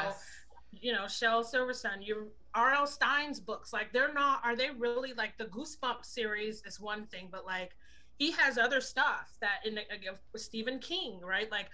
you 0.72 0.94
know, 0.94 1.08
Shel 1.08 1.44
Silverstein, 1.44 2.02
you 2.02 2.28
R.L. 2.54 2.88
Stine's 2.88 3.40
books, 3.40 3.74
like 3.74 3.92
they're 3.92 4.14
not, 4.14 4.42
are 4.44 4.56
they 4.56 4.70
really 4.72 5.14
like 5.14 5.38
the 5.38 5.46
Goosebump 5.46 6.04
series 6.04 6.64
is 6.66 6.80
one 6.80 7.06
thing, 7.06 7.28
but 7.32 7.46
like 7.46 7.76
he 8.18 8.32
has 8.32 8.58
other 8.58 8.82
stuff 8.82 9.38
that 9.40 9.60
in 9.66 9.78
again 9.78 10.16
Stephen 10.36 10.80
King, 10.80 11.20
right? 11.22 11.50
Like 11.52 11.70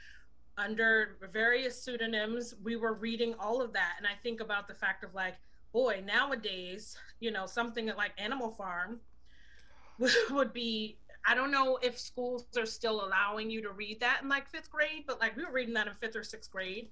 under 0.58 1.18
various 1.32 1.82
pseudonyms, 1.82 2.56
we 2.64 2.76
were 2.76 2.94
reading 2.94 3.36
all 3.40 3.62
of 3.62 3.74
that. 3.74 3.96
And 3.98 4.08
I 4.08 4.16
think 4.22 4.40
about 4.40 4.68
the 4.68 4.74
fact 4.74 5.04
of 5.04 5.14
like, 5.14 5.36
boy, 5.74 6.02
nowadays, 6.06 6.98
you 7.20 7.32
know, 7.32 7.46
something 7.46 7.88
like 7.98 8.12
Animal 8.18 8.52
Farm 8.52 9.00
would 10.30 10.54
be 10.54 10.98
I 11.28 11.34
don't 11.34 11.52
know 11.52 11.78
if 11.82 11.98
schools 12.00 12.46
are 12.58 12.66
still 12.66 13.06
allowing 13.06 13.50
you 13.50 13.62
to 13.64 13.72
read 13.72 14.00
that 14.02 14.20
in 14.22 14.30
like 14.30 14.48
fifth 14.50 14.72
grade, 14.72 15.06
but 15.08 15.20
like 15.20 15.36
we 15.36 15.44
were 15.44 15.52
reading 15.52 15.74
that 15.74 15.88
in 15.88 15.94
fifth 15.96 16.16
or 16.16 16.24
sixth 16.24 16.52
grade. 16.52 16.90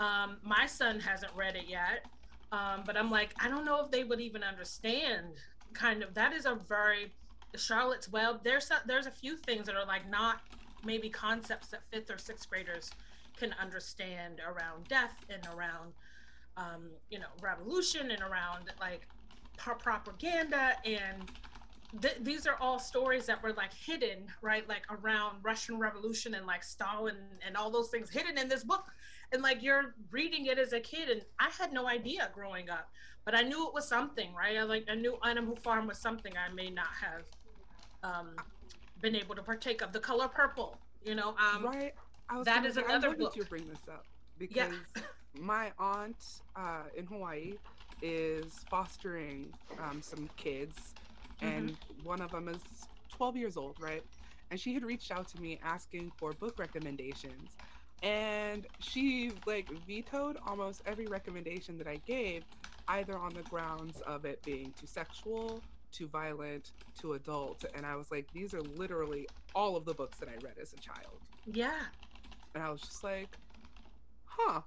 Um, 0.00 0.36
my 0.42 0.66
son 0.66 1.00
hasn't 1.00 1.32
read 1.34 1.56
it 1.56 1.64
yet, 1.68 2.06
um, 2.52 2.82
but 2.86 2.96
I'm 2.96 3.10
like, 3.10 3.30
I 3.40 3.48
don't 3.48 3.64
know 3.64 3.84
if 3.84 3.90
they 3.90 4.04
would 4.04 4.20
even 4.20 4.42
understand. 4.42 5.34
Kind 5.72 6.02
of 6.02 6.14
that 6.14 6.32
is 6.32 6.46
a 6.46 6.54
very 6.54 7.12
Charlotte's 7.56 8.10
Web. 8.10 8.40
There's 8.42 8.70
a, 8.70 8.82
there's 8.86 9.06
a 9.06 9.10
few 9.10 9.36
things 9.36 9.66
that 9.66 9.76
are 9.76 9.86
like 9.86 10.08
not 10.08 10.40
maybe 10.84 11.08
concepts 11.08 11.68
that 11.68 11.80
fifth 11.90 12.10
or 12.10 12.18
sixth 12.18 12.48
graders 12.48 12.90
can 13.36 13.54
understand 13.60 14.40
around 14.46 14.86
death 14.88 15.16
and 15.28 15.46
around 15.56 15.92
um, 16.56 16.90
you 17.10 17.18
know 17.18 17.26
revolution 17.42 18.10
and 18.10 18.22
around 18.22 18.70
like 18.80 19.06
propaganda 19.56 20.72
and 20.84 21.30
th- 22.00 22.18
these 22.22 22.46
are 22.46 22.56
all 22.60 22.78
stories 22.78 23.26
that 23.26 23.42
were 23.42 23.52
like 23.52 23.72
hidden 23.72 24.26
right 24.42 24.68
like 24.68 24.84
around 24.90 25.42
russian 25.42 25.78
revolution 25.78 26.34
and 26.34 26.46
like 26.46 26.62
stalin 26.64 27.16
and 27.46 27.56
all 27.56 27.70
those 27.70 27.90
things 27.90 28.10
hidden 28.10 28.38
in 28.38 28.48
this 28.48 28.64
book 28.64 28.84
and 29.32 29.42
like 29.42 29.62
you're 29.62 29.94
reading 30.10 30.46
it 30.46 30.58
as 30.58 30.72
a 30.72 30.80
kid 30.80 31.08
and 31.08 31.22
i 31.38 31.50
had 31.58 31.72
no 31.72 31.86
idea 31.88 32.30
growing 32.34 32.68
up 32.70 32.88
but 33.24 33.34
i 33.34 33.42
knew 33.42 33.66
it 33.66 33.74
was 33.74 33.88
something 33.88 34.34
right 34.34 34.56
i 34.56 34.62
like 34.62 34.84
i 34.88 34.94
knew 34.94 35.18
animal 35.24 35.56
farm 35.56 35.86
was 35.86 36.00
something 36.00 36.36
i 36.36 36.52
may 36.52 36.70
not 36.70 36.88
have 37.00 37.24
um, 38.02 38.44
been 39.00 39.16
able 39.16 39.34
to 39.34 39.42
partake 39.42 39.82
of 39.82 39.92
the 39.92 40.00
color 40.00 40.28
purple 40.28 40.82
you 41.04 41.14
know 41.14 41.30
um, 41.36 41.64
right. 41.64 41.92
I 42.28 42.38
was 42.38 42.46
that 42.46 42.64
is 42.64 42.74
say, 42.76 42.82
another 42.82 43.10
I 43.10 43.14
book. 43.14 43.36
you 43.36 43.44
bring 43.44 43.68
this 43.68 43.86
up 43.88 44.06
because 44.38 44.80
Yeah. 44.96 45.02
my 45.34 45.72
aunt 45.78 46.22
uh, 46.56 46.84
in 46.96 47.06
Hawaii 47.06 47.58
is 48.00 48.64
fostering 48.70 49.52
um, 49.78 50.00
some 50.02 50.28
kids, 50.36 50.96
Mm-hmm. 51.42 51.68
and 51.68 51.76
one 52.02 52.20
of 52.20 52.30
them 52.30 52.48
is 52.48 52.88
12 53.10 53.36
years 53.36 53.56
old, 53.56 53.76
right? 53.80 54.04
And 54.50 54.60
she 54.60 54.74
had 54.74 54.84
reached 54.84 55.10
out 55.10 55.28
to 55.28 55.40
me 55.40 55.58
asking 55.62 56.12
for 56.16 56.32
book 56.32 56.58
recommendations. 56.58 57.56
And 58.02 58.66
she 58.78 59.32
like 59.46 59.70
vetoed 59.86 60.36
almost 60.46 60.82
every 60.86 61.06
recommendation 61.06 61.78
that 61.78 61.86
I 61.86 61.96
gave, 61.96 62.44
either 62.88 63.16
on 63.18 63.34
the 63.34 63.42
grounds 63.42 64.00
of 64.02 64.24
it 64.24 64.42
being 64.44 64.72
too 64.78 64.86
sexual, 64.86 65.64
too 65.92 66.08
violent, 66.08 66.72
too 66.98 67.14
adult. 67.14 67.64
And 67.74 67.86
I 67.86 67.96
was 67.96 68.10
like, 68.10 68.28
these 68.32 68.54
are 68.54 68.62
literally 68.62 69.28
all 69.54 69.76
of 69.76 69.84
the 69.84 69.94
books 69.94 70.18
that 70.18 70.28
I 70.28 70.36
read 70.42 70.58
as 70.60 70.72
a 70.72 70.76
child. 70.78 71.20
yeah 71.46 71.86
And 72.54 72.62
I 72.62 72.70
was 72.70 72.80
just 72.80 73.02
like, 73.04 73.36
huh. 74.24 74.62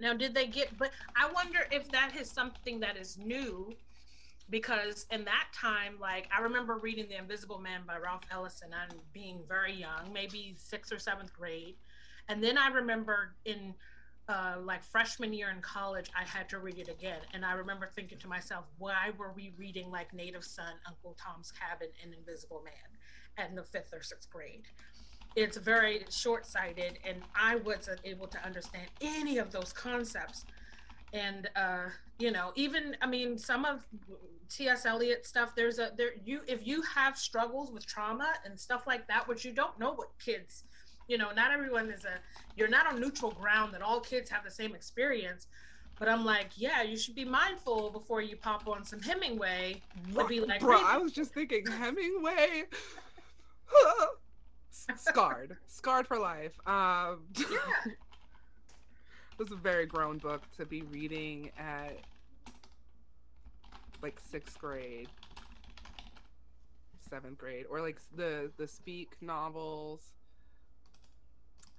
Now, 0.00 0.14
did 0.14 0.34
they 0.34 0.46
get? 0.46 0.76
But 0.76 0.92
I 1.16 1.30
wonder 1.32 1.60
if 1.70 1.90
that 1.92 2.14
is 2.18 2.30
something 2.30 2.80
that 2.80 2.96
is 2.96 3.18
new, 3.18 3.76
because 4.50 5.06
in 5.10 5.24
that 5.24 5.48
time, 5.54 5.94
like 6.00 6.28
I 6.36 6.40
remember 6.42 6.78
reading 6.78 7.06
*The 7.08 7.18
Invisible 7.18 7.58
Man* 7.58 7.82
by 7.86 7.98
Ralph 7.98 8.22
Ellison 8.30 8.70
and 8.72 9.00
being 9.12 9.40
very 9.48 9.72
young, 9.72 10.12
maybe 10.12 10.54
sixth 10.56 10.92
or 10.92 10.98
seventh 10.98 11.32
grade, 11.32 11.76
and 12.28 12.42
then 12.42 12.58
I 12.58 12.68
remember 12.68 13.34
in 13.44 13.74
uh, 14.28 14.56
like 14.62 14.84
freshman 14.84 15.32
year 15.32 15.50
in 15.50 15.60
college, 15.60 16.08
I 16.18 16.24
had 16.24 16.48
to 16.50 16.58
read 16.58 16.78
it 16.78 16.88
again, 16.88 17.20
and 17.34 17.44
I 17.44 17.52
remember 17.52 17.90
thinking 17.94 18.18
to 18.18 18.28
myself, 18.28 18.66
why 18.78 19.10
were 19.18 19.32
we 19.32 19.52
reading 19.58 19.90
like 19.90 20.14
*Native 20.14 20.44
Son*, 20.44 20.74
*Uncle 20.86 21.16
Tom's 21.20 21.52
Cabin*, 21.52 21.88
and 22.02 22.14
*Invisible 22.14 22.62
Man* 22.64 23.46
in 23.48 23.56
the 23.56 23.64
fifth 23.64 23.92
or 23.92 24.02
sixth 24.02 24.30
grade? 24.30 24.62
it's 25.36 25.56
very 25.56 26.04
short-sighted 26.10 26.98
and 27.06 27.22
i 27.34 27.56
wasn't 27.56 27.98
able 28.04 28.26
to 28.26 28.42
understand 28.44 28.86
any 29.00 29.38
of 29.38 29.50
those 29.50 29.72
concepts 29.72 30.44
and 31.12 31.48
uh 31.56 31.84
you 32.18 32.30
know 32.30 32.52
even 32.54 32.96
i 33.00 33.06
mean 33.06 33.36
some 33.36 33.64
of 33.64 33.86
ts 34.48 34.86
eliot 34.86 35.26
stuff 35.26 35.54
there's 35.54 35.78
a 35.78 35.90
there 35.96 36.12
you 36.24 36.40
if 36.46 36.66
you 36.66 36.82
have 36.82 37.16
struggles 37.16 37.70
with 37.70 37.86
trauma 37.86 38.32
and 38.44 38.58
stuff 38.58 38.86
like 38.86 39.06
that 39.08 39.26
which 39.26 39.44
you 39.44 39.52
don't 39.52 39.78
know 39.78 39.92
what 39.92 40.08
kids 40.18 40.64
you 41.08 41.18
know 41.18 41.32
not 41.32 41.50
everyone 41.50 41.90
is 41.90 42.04
a 42.04 42.14
you're 42.56 42.68
not 42.68 42.86
on 42.86 43.00
neutral 43.00 43.32
ground 43.32 43.72
that 43.72 43.82
all 43.82 44.00
kids 44.00 44.30
have 44.30 44.44
the 44.44 44.50
same 44.50 44.74
experience 44.74 45.46
but 45.98 46.08
i'm 46.08 46.24
like 46.24 46.50
yeah 46.56 46.82
you 46.82 46.96
should 46.96 47.14
be 47.14 47.24
mindful 47.24 47.90
before 47.90 48.20
you 48.20 48.36
pop 48.36 48.66
on 48.68 48.84
some 48.84 49.00
hemingway 49.00 49.80
would 50.14 50.28
be 50.28 50.40
like 50.40 50.60
Bro, 50.60 50.82
I 50.84 50.98
was 50.98 51.12
just 51.12 51.32
thinking 51.32 51.66
Hemingway. 51.66 52.64
Scarred. 54.96 55.56
Scarred 55.66 56.06
for 56.06 56.18
life. 56.18 56.52
Um, 56.66 57.20
yeah 57.38 57.58
is 59.42 59.52
a 59.52 59.56
very 59.56 59.86
grown 59.86 60.18
book 60.18 60.50
to 60.52 60.66
be 60.66 60.82
reading 60.84 61.50
at 61.56 62.04
like 64.02 64.20
sixth 64.20 64.58
grade, 64.58 65.10
seventh 66.96 67.38
grade, 67.38 67.66
or 67.68 67.80
like 67.80 68.00
the 68.10 68.52
the 68.56 68.66
speak 68.66 69.16
novels. 69.20 70.14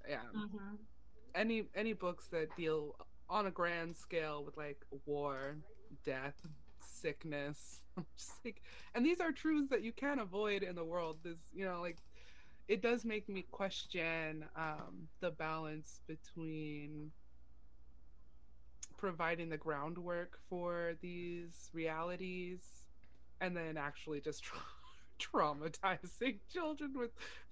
Yeah, 0.08 0.32
Mhm. 0.34 0.88
any 1.36 1.70
any 1.76 1.94
books 1.94 2.28
that 2.30 2.56
deal 2.56 2.96
on 3.30 3.46
a 3.48 3.52
grand 3.52 3.96
scale 3.98 4.44
with 4.46 4.58
like 4.58 4.86
war, 5.06 5.58
death, 6.04 6.46
sickness. 6.80 7.82
Just 8.18 8.46
like, 8.46 8.64
and 8.94 9.06
these 9.06 9.22
are 9.22 9.32
truths 9.32 9.70
that 9.70 9.84
you 9.84 9.94
can't 9.94 10.22
avoid 10.22 10.64
in 10.64 10.76
the 10.76 10.86
world. 10.86 11.24
This, 11.24 11.50
you 11.52 11.66
know, 11.66 11.82
like 11.82 12.04
it 12.68 12.82
does 12.82 13.06
make 13.06 13.30
me 13.30 13.44
question 13.52 14.50
um, 14.56 15.10
the 15.22 15.32
balance 15.32 16.02
between 16.08 17.14
providing 19.08 19.50
the 19.50 19.58
groundwork 19.58 20.40
for 20.50 20.94
these 21.02 21.70
realities 21.74 22.60
and 23.42 23.54
then 23.54 23.76
actually 23.76 24.22
just 24.22 24.42
tra- 24.42 24.58
traumatizing 25.20 26.38
children 26.54 26.94
with 26.96 27.10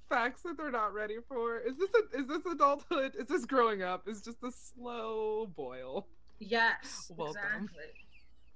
facts 0.07 0.43
that 0.43 0.55
they're 0.55 0.71
not 0.71 0.93
ready 0.93 1.17
for. 1.27 1.57
Is 1.59 1.75
this 1.77 1.89
a, 1.93 2.19
is 2.21 2.27
this 2.27 2.45
adulthood? 2.49 3.15
Is 3.19 3.27
this 3.27 3.43
growing 3.43 3.83
up? 3.83 4.07
Is 4.07 4.21
just 4.21 4.41
a 4.43 4.51
slow 4.51 5.51
boil. 5.57 6.07
Yes, 6.39 7.11
Welcome. 7.17 7.35
exactly. 7.35 7.83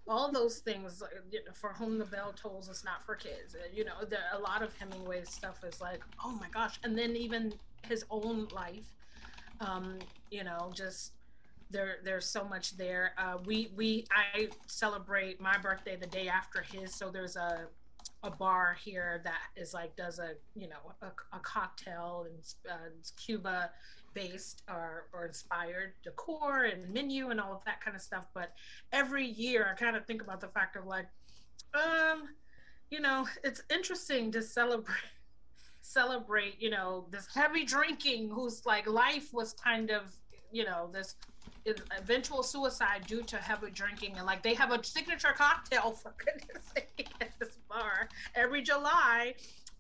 All 0.08 0.32
those 0.32 0.60
things, 0.60 1.04
you 1.30 1.44
know, 1.44 1.52
for 1.54 1.74
whom 1.74 1.98
the 1.98 2.06
bell 2.06 2.34
tolls, 2.34 2.70
is 2.70 2.86
not 2.86 3.06
for 3.06 3.16
kids. 3.16 3.56
Uh, 3.56 3.68
You 3.74 3.84
know, 3.84 4.06
there 4.10 4.20
a 4.32 4.40
lot 4.40 4.62
of 4.62 4.74
Hemingway's 4.78 5.30
stuff 5.30 5.66
is 5.66 5.82
like, 5.82 6.00
oh 6.24 6.32
my 6.32 6.48
gosh, 6.54 6.80
and 6.86 6.98
then 6.98 7.18
even 7.18 7.54
his 7.90 8.06
own 8.10 8.48
life. 8.54 8.88
Um, 9.60 10.00
you 10.32 10.44
know, 10.46 10.72
just 10.74 11.12
there 11.72 11.98
there's 12.04 12.26
so 12.26 12.44
much 12.44 12.78
there. 12.78 13.14
Uh, 13.18 13.38
we 13.46 13.72
we 13.76 14.06
I 14.12 14.50
celebrate 14.68 15.42
my 15.42 15.58
birthday 15.58 15.96
the 15.96 16.08
day 16.08 16.28
after 16.28 16.62
his, 16.62 16.94
so 16.94 17.10
there's 17.10 17.36
a 17.36 17.68
a 18.24 18.32
bar 18.32 18.76
here 18.84 19.22
that 19.24 19.42
is 19.56 19.74
like 19.74 19.96
does 19.96 20.20
a 20.20 20.32
you 20.56 20.68
know 20.68 20.94
a, 21.02 21.08
a 21.36 21.40
cocktail 21.40 22.28
and 22.30 22.72
uh, 22.72 22.90
Cuba 23.18 23.72
based 24.16 24.64
or, 24.68 25.06
or 25.14 25.28
inspired 25.28 25.94
decor 26.04 26.64
and 26.64 26.92
menu 26.92 27.30
and 27.30 27.40
all 27.40 27.54
of 27.54 27.64
that 27.66 27.82
kind 27.82 27.96
of 27.96 28.02
stuff. 28.02 28.26
But 28.34 28.54
every 28.92 29.26
year 29.28 29.68
I 29.72 29.78
kind 29.78 29.96
of 29.96 30.06
think 30.06 30.24
about 30.24 30.42
the 30.42 30.48
fact 30.48 30.76
of 30.76 30.88
like, 30.88 31.06
um, 31.76 32.30
you 32.90 33.02
know, 33.02 33.28
it's 33.44 33.62
interesting 33.70 34.32
to 34.32 34.42
celebrate 34.42 34.96
celebrate, 35.82 36.60
you 36.60 36.72
know, 36.72 37.06
this 37.12 37.28
heavy 37.32 37.64
drinking 37.64 38.28
whose 38.28 38.66
like 38.66 38.88
life 38.88 39.32
was 39.32 39.54
kind 39.54 39.92
of, 39.92 40.16
you 40.52 40.66
know, 40.66 40.90
this 40.92 41.16
eventual 41.98 42.44
suicide 42.44 43.06
due 43.08 43.24
to 43.24 43.38
heavy 43.38 43.72
drinking 43.72 44.16
and 44.18 44.26
like 44.26 44.44
they 44.44 44.54
have 44.54 44.72
a 44.72 44.84
signature 44.84 45.34
cocktail 45.36 45.92
for 46.02 46.14
goodness 46.18 46.64
sake 46.76 47.08
at 47.22 47.32
this 47.40 47.58
bar 47.70 48.10
every 48.36 48.62
July. 48.62 49.34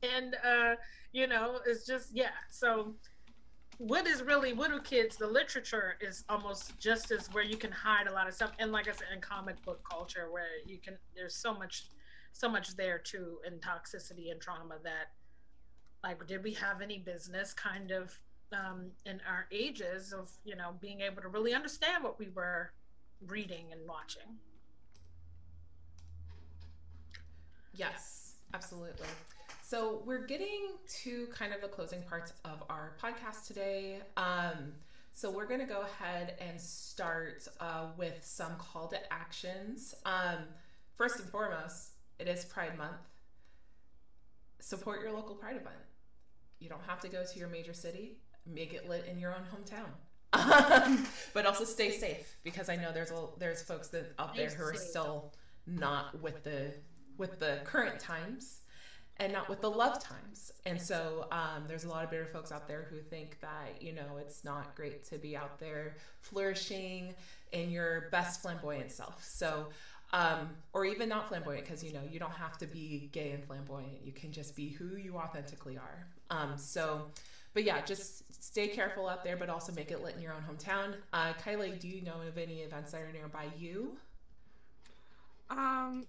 And 0.03 0.35
uh 0.45 0.75
you 1.11 1.27
know 1.27 1.59
it's 1.65 1.85
just 1.85 2.09
yeah 2.13 2.35
so 2.49 2.93
what 3.77 4.07
is 4.07 4.21
really 4.23 4.53
what 4.53 4.69
do 4.69 4.79
kids 4.81 5.15
the 5.17 5.27
literature 5.27 5.95
is 6.01 6.23
almost 6.29 6.77
just 6.79 7.11
as 7.11 7.27
where 7.33 7.43
you 7.43 7.57
can 7.57 7.71
hide 7.71 8.07
a 8.07 8.11
lot 8.11 8.27
of 8.27 8.33
stuff. 8.33 8.51
And 8.59 8.71
like 8.71 8.87
i 8.87 8.91
said 8.91 9.07
in 9.13 9.21
comic 9.21 9.61
book 9.63 9.81
culture 9.89 10.27
where 10.31 10.59
you 10.65 10.77
can 10.77 10.97
there's 11.15 11.35
so 11.35 11.53
much 11.53 11.89
so 12.33 12.49
much 12.49 12.75
there 12.75 12.97
too 12.97 13.37
in 13.47 13.53
toxicity 13.59 14.31
and 14.31 14.41
trauma 14.41 14.75
that 14.83 15.11
like 16.03 16.25
did 16.27 16.43
we 16.43 16.53
have 16.53 16.81
any 16.81 16.99
business 16.99 17.53
kind 17.53 17.91
of 17.91 18.19
um, 18.55 18.91
in 19.05 19.19
our 19.27 19.47
ages 19.51 20.13
of 20.13 20.31
you 20.45 20.55
know 20.55 20.73
being 20.79 21.01
able 21.01 21.21
to 21.21 21.27
really 21.27 21.53
understand 21.53 22.03
what 22.03 22.17
we 22.17 22.29
were 22.33 22.71
reading 23.27 23.65
and 23.71 23.81
watching 23.87 24.37
yes 27.73 28.35
absolutely 28.53 29.07
so 29.67 30.03
we're 30.05 30.27
getting 30.27 30.73
to 31.01 31.25
kind 31.33 31.51
of 31.51 31.59
the 31.59 31.67
closing 31.67 32.03
parts 32.03 32.33
of 32.43 32.61
our 32.69 32.93
podcast 33.01 33.47
today. 33.47 34.01
Um, 34.15 34.73
so 35.13 35.31
we're 35.31 35.47
going 35.47 35.59
to 35.59 35.65
go 35.65 35.81
ahead 35.81 36.35
and 36.39 36.61
start 36.61 37.47
uh, 37.59 37.87
with 37.97 38.23
some 38.23 38.51
call 38.59 38.87
to 38.89 38.97
actions. 39.11 39.95
Um, 40.05 40.43
first 40.95 41.19
and 41.19 41.27
foremost, 41.29 41.93
it 42.19 42.27
is 42.27 42.45
Pride 42.45 42.77
Month. 42.77 43.09
Support 44.59 45.01
your 45.01 45.13
local 45.13 45.33
Pride 45.33 45.55
event. 45.55 45.75
You 46.59 46.69
don't 46.69 46.85
have 46.85 46.99
to 46.99 47.09
go 47.09 47.23
to 47.25 47.39
your 47.39 47.47
major 47.47 47.73
city. 47.73 48.17
Make 48.45 48.73
it 48.73 48.87
lit 48.87 49.05
in 49.09 49.19
your 49.19 49.33
own 49.33 49.43
hometown. 49.53 49.87
but 51.33 51.45
also 51.45 51.63
stay 51.63 51.91
safe 51.91 52.35
because 52.43 52.67
I 52.67 52.75
know 52.75 52.91
there's 52.91 53.11
a, 53.11 53.27
there's 53.39 53.61
folks 53.61 53.87
that 53.89 54.13
out 54.19 54.35
there 54.35 54.49
who 54.49 54.63
are 54.63 54.73
still 54.73 55.31
not 55.65 56.21
with 56.21 56.43
the 56.43 56.73
with 57.17 57.39
the 57.39 57.61
current 57.63 57.99
times 57.99 58.61
and 59.17 59.31
not 59.31 59.47
with 59.47 59.61
the 59.61 59.69
love 59.69 60.03
times. 60.03 60.51
And 60.65 60.81
so 60.81 61.27
um, 61.31 61.63
there's 61.67 61.85
a 61.85 61.89
lot 61.89 62.03
of 62.03 62.11
bitter 62.11 62.25
folks 62.25 62.51
out 62.51 62.67
there 62.67 62.87
who 62.89 62.99
think 62.99 63.39
that, 63.39 63.81
you 63.81 63.93
know, 63.93 64.17
it's 64.19 64.43
not 64.43 64.75
great 64.75 65.05
to 65.05 65.17
be 65.17 65.37
out 65.37 65.57
there 65.57 65.95
flourishing 66.19 67.13
in 67.53 67.69
your 67.71 68.09
best 68.11 68.41
flamboyant 68.41 68.91
self. 68.91 69.23
So, 69.23 69.67
um, 70.11 70.49
or 70.73 70.85
even 70.85 71.07
not 71.09 71.29
flamboyant, 71.29 71.63
because, 71.63 71.83
you 71.83 71.93
know, 71.93 72.01
you 72.09 72.19
don't 72.19 72.31
have 72.31 72.57
to 72.57 72.67
be 72.67 73.09
gay 73.13 73.31
and 73.31 73.43
flamboyant. 73.43 74.03
You 74.03 74.11
can 74.11 74.31
just 74.31 74.55
be 74.55 74.69
who 74.69 74.97
you 74.97 75.15
authentically 75.15 75.77
are. 75.77 76.07
Um, 76.29 76.57
so, 76.57 77.07
but 77.55 77.63
yeah, 77.63 77.81
just 77.81 78.43
stay 78.43 78.67
careful 78.67 79.07
out 79.07 79.23
there, 79.23 79.37
but 79.37 79.49
also 79.49 79.71
make 79.71 79.89
it 79.89 80.03
lit 80.03 80.13
in 80.13 80.21
your 80.21 80.33
own 80.33 80.43
hometown. 80.43 80.93
Uh, 81.13 81.31
Kylie, 81.33 81.79
do 81.79 81.87
you 81.87 82.01
know 82.01 82.17
of 82.27 82.37
any 82.37 82.59
events 82.59 82.91
that 82.91 83.01
are 83.01 83.11
nearby 83.13 83.47
you? 83.57 83.95
Um, 85.49 86.05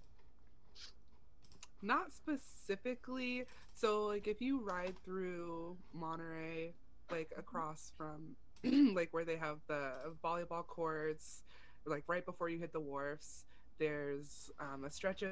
not 1.81 2.11
specifically. 2.13 3.45
So 3.73 4.07
like 4.07 4.27
if 4.27 4.41
you 4.41 4.59
ride 4.59 4.95
through 5.05 5.77
Monterey, 5.93 6.73
like 7.09 7.31
across 7.37 7.93
from 7.97 8.35
like 8.93 9.13
where 9.13 9.23
they 9.23 9.37
have 9.37 9.59
the 9.67 9.91
volleyball 10.21 10.67
courts, 10.67 11.43
like 11.85 12.03
right 12.07 12.25
before 12.25 12.49
you 12.49 12.59
hit 12.59 12.73
the 12.73 12.79
wharfs, 12.81 13.45
there's 13.79 14.51
um, 14.59 14.83
a 14.83 14.91
stretch 14.91 15.21
of. 15.21 15.29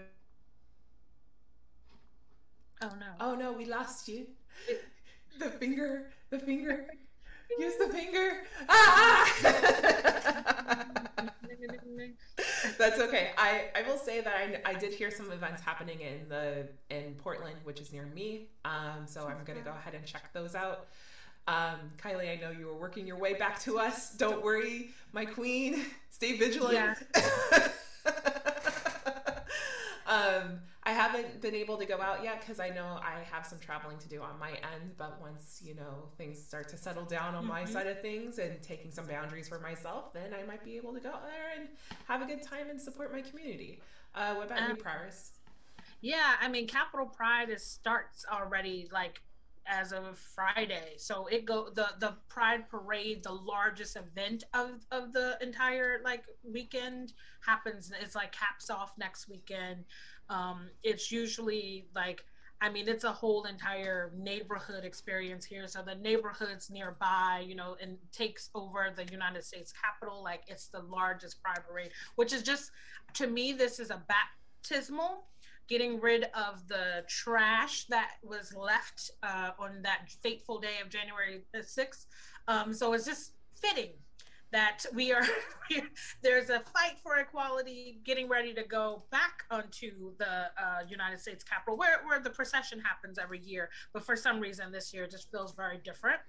Oh 2.81 2.91
no! 2.99 3.05
Oh 3.19 3.35
no! 3.35 3.51
We 3.51 3.65
lost 3.65 4.07
you. 4.07 4.27
The 5.39 5.49
finger. 5.49 6.07
The 6.29 6.39
finger. 6.39 6.87
Use 7.59 7.75
the 7.77 7.87
finger. 7.87 8.43
Ah! 8.67 9.31
That's 12.77 12.99
okay. 12.99 13.29
I, 13.37 13.65
I 13.75 13.87
will 13.87 13.97
say 13.97 14.21
that 14.21 14.33
I, 14.33 14.69
I 14.69 14.73
did 14.73 14.93
hear 14.93 15.11
some 15.11 15.31
events 15.31 15.61
happening 15.61 16.01
in 16.01 16.27
the 16.27 16.67
in 16.89 17.13
Portland, 17.15 17.57
which 17.63 17.79
is 17.79 17.93
near 17.93 18.07
me. 18.07 18.47
Um, 18.65 19.05
so 19.05 19.27
I'm 19.27 19.43
gonna 19.45 19.61
go 19.61 19.71
ahead 19.71 19.93
and 19.93 20.05
check 20.05 20.33
those 20.33 20.55
out. 20.55 20.87
Um, 21.47 21.91
Kylie, 21.97 22.31
I 22.31 22.41
know 22.41 22.51
you 22.51 22.65
were 22.65 22.75
working 22.75 23.05
your 23.05 23.17
way 23.17 23.35
back 23.35 23.59
to 23.61 23.79
us. 23.79 24.15
Don't 24.15 24.43
worry, 24.43 24.89
my 25.13 25.25
queen. 25.25 25.85
Stay 26.09 26.37
vigilant. 26.37 26.97
Yeah. 27.15 27.67
um, 30.07 30.59
I 30.87 30.91
haven't 30.91 31.41
been 31.41 31.55
able 31.55 31.77
to 31.77 31.85
go 31.85 31.99
out 31.99 32.23
yet 32.23 32.41
because 32.41 32.59
I 32.59 32.69
know 32.69 32.99
I 33.01 33.23
have 33.31 33.45
some 33.45 33.57
traveling 33.57 33.97
to 33.97 34.07
do 34.07 34.21
on 34.21 34.37
my 34.39 34.51
end. 34.51 34.91
But 34.97 35.19
once 35.19 35.61
you 35.65 35.73
know 35.73 36.09
things 36.17 36.41
start 36.41 36.69
to 36.69 36.77
settle 36.77 37.05
down 37.05 37.33
on 37.33 37.43
mm-hmm. 37.43 37.53
my 37.53 37.65
side 37.65 37.87
of 37.87 38.01
things 38.01 38.37
and 38.37 38.61
taking 38.61 38.91
some 38.91 39.07
boundaries 39.07 39.49
for 39.49 39.59
myself, 39.59 40.13
then 40.13 40.33
I 40.39 40.45
might 40.45 40.63
be 40.63 40.77
able 40.77 40.93
to 40.93 40.99
go 40.99 41.09
out 41.09 41.23
there 41.23 41.59
and 41.59 41.69
have 42.07 42.21
a 42.21 42.25
good 42.25 42.43
time 42.43 42.69
and 42.69 42.79
support 42.79 43.11
my 43.11 43.21
community. 43.21 43.81
Uh, 44.13 44.35
what 44.35 44.45
about 44.47 44.61
um, 44.61 44.69
you, 44.71 44.83
Paris? 44.83 45.31
Yeah, 46.01 46.33
I 46.39 46.47
mean, 46.49 46.67
Capital 46.67 47.07
Pride 47.07 47.49
is 47.49 47.63
starts 47.63 48.25
already 48.31 48.87
like 48.93 49.21
as 49.67 49.91
of 49.91 50.17
Friday. 50.17 50.93
So 50.97 51.27
it 51.27 51.45
go 51.45 51.69
the 51.69 51.87
the 51.99 52.13
Pride 52.29 52.69
Parade, 52.69 53.23
the 53.23 53.31
largest 53.31 53.95
event 53.95 54.43
of 54.53 54.85
of 54.91 55.13
the 55.13 55.37
entire 55.41 56.01
like 56.03 56.23
weekend 56.43 57.13
happens. 57.45 57.91
It's 58.01 58.15
like 58.15 58.31
caps 58.31 58.69
off 58.69 58.93
next 58.97 59.27
weekend. 59.29 59.85
Um, 60.29 60.69
it's 60.83 61.11
usually 61.11 61.85
like, 61.95 62.23
I 62.61 62.69
mean, 62.69 62.87
it's 62.87 63.03
a 63.03 63.11
whole 63.11 63.43
entire 63.43 64.11
neighborhood 64.15 64.85
experience 64.85 65.45
here. 65.45 65.67
So 65.67 65.81
the 65.81 65.95
neighborhoods 65.95 66.69
nearby, 66.69 67.43
you 67.45 67.55
know, 67.55 67.75
and 67.81 67.97
takes 68.11 68.49
over 68.55 68.93
the 68.95 69.05
United 69.11 69.43
States 69.43 69.73
Capitol. 69.73 70.23
Like 70.23 70.43
it's 70.47 70.67
the 70.67 70.79
largest 70.81 71.43
pride 71.43 71.59
which 72.15 72.33
is 72.33 72.43
just, 72.43 72.71
to 73.13 73.27
me, 73.27 73.53
this 73.53 73.79
is 73.79 73.89
a 73.89 74.01
baptismal 74.07 75.25
getting 75.67 75.99
rid 75.99 76.25
of 76.35 76.67
the 76.67 77.03
trash 77.07 77.85
that 77.85 78.11
was 78.23 78.53
left 78.55 79.11
uh, 79.23 79.51
on 79.59 79.81
that 79.81 80.09
fateful 80.21 80.59
day 80.59 80.75
of 80.81 80.89
January 80.89 81.41
the 81.53 81.59
6th. 81.59 82.05
Um, 82.47 82.73
so 82.73 82.93
it's 82.93 83.05
just 83.05 83.31
fitting 83.55 83.89
that 84.51 84.85
we 84.93 85.11
are 85.11 85.23
there's 86.21 86.49
a 86.49 86.59
fight 86.59 86.97
for 87.01 87.17
equality 87.17 87.99
getting 88.03 88.29
ready 88.29 88.53
to 88.53 88.63
go 88.63 89.03
back 89.11 89.43
onto 89.51 90.15
the 90.17 90.25
uh, 90.25 90.81
United 90.87 91.19
States 91.19 91.43
Capitol 91.43 91.77
where, 91.77 92.01
where 92.05 92.19
the 92.19 92.29
procession 92.29 92.79
happens 92.79 93.17
every 93.17 93.39
year. 93.39 93.69
But 93.93 94.03
for 94.05 94.15
some 94.15 94.39
reason 94.39 94.71
this 94.71 94.93
year 94.93 95.07
just 95.07 95.31
feels 95.31 95.53
very 95.53 95.77
different. 95.83 96.19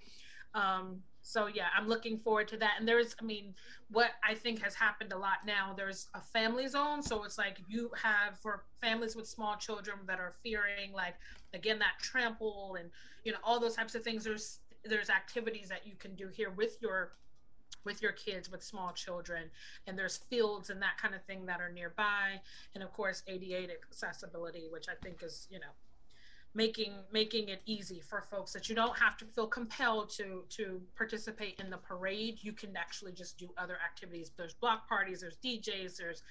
Um, 0.54 1.02
so 1.20 1.48
yeah 1.48 1.66
I'm 1.76 1.88
looking 1.88 2.18
forward 2.18 2.48
to 2.48 2.56
that. 2.58 2.74
And 2.78 2.88
there's 2.88 3.14
I 3.20 3.24
mean 3.24 3.54
what 3.90 4.12
I 4.28 4.34
think 4.34 4.62
has 4.62 4.74
happened 4.74 5.12
a 5.12 5.18
lot 5.18 5.38
now 5.46 5.74
there's 5.76 6.08
a 6.14 6.20
family 6.20 6.66
zone. 6.68 7.02
So 7.02 7.24
it's 7.24 7.38
like 7.38 7.58
you 7.68 7.90
have 8.02 8.38
for 8.40 8.64
families 8.80 9.14
with 9.14 9.28
small 9.28 9.56
children 9.56 9.98
that 10.06 10.18
are 10.18 10.32
fearing 10.42 10.92
like 10.92 11.14
again 11.52 11.78
that 11.80 11.98
trample 12.00 12.76
and 12.80 12.90
you 13.24 13.32
know 13.32 13.38
all 13.44 13.60
those 13.60 13.76
types 13.76 13.94
of 13.94 14.02
things 14.02 14.24
there's 14.24 14.60
there's 14.84 15.10
activities 15.10 15.68
that 15.68 15.86
you 15.86 15.94
can 15.98 16.14
do 16.14 16.28
here 16.28 16.50
with 16.50 16.78
your 16.80 17.12
with 17.86 18.02
your 18.02 18.12
kids 18.12 18.50
with 18.50 18.62
small 18.62 18.92
children 18.92 19.44
and 19.86 19.98
there's 19.98 20.18
fields 20.18 20.68
and 20.68 20.82
that 20.82 20.98
kind 21.00 21.14
of 21.14 21.22
thing 21.24 21.46
that 21.46 21.60
are 21.60 21.72
nearby. 21.72 22.40
And 22.74 22.84
of 22.84 22.92
course 22.92 23.22
ADA 23.26 23.68
accessibility 23.90 24.66
which 24.70 24.86
I 24.90 24.94
think 25.02 25.22
is 25.22 25.46
you 25.50 25.58
know 25.58 25.72
making 26.56 26.92
making 27.12 27.48
it 27.50 27.60
easy 27.66 28.00
for 28.00 28.22
folks 28.22 28.52
that 28.52 28.68
you 28.68 28.74
don't 28.74 28.98
have 28.98 29.16
to 29.18 29.24
feel 29.26 29.46
compelled 29.46 30.08
to 30.08 30.42
to 30.48 30.80
participate 30.96 31.60
in 31.60 31.70
the 31.70 31.76
parade. 31.76 32.38
You 32.40 32.52
can 32.52 32.76
actually 32.76 33.12
just 33.12 33.38
do 33.38 33.50
other 33.58 33.76
activities. 33.84 34.32
There's 34.36 34.54
block 34.54 34.88
parties 34.88 35.20
there's 35.20 35.36
DJs 35.36 35.96
there's 35.96 36.22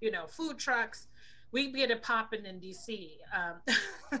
you 0.00 0.10
know 0.10 0.26
food 0.26 0.58
trucks. 0.58 1.06
We 1.52 1.70
get 1.70 1.92
it 1.92 2.02
popping 2.02 2.46
in 2.46 2.58
DC 2.58 3.10
um, 3.32 4.20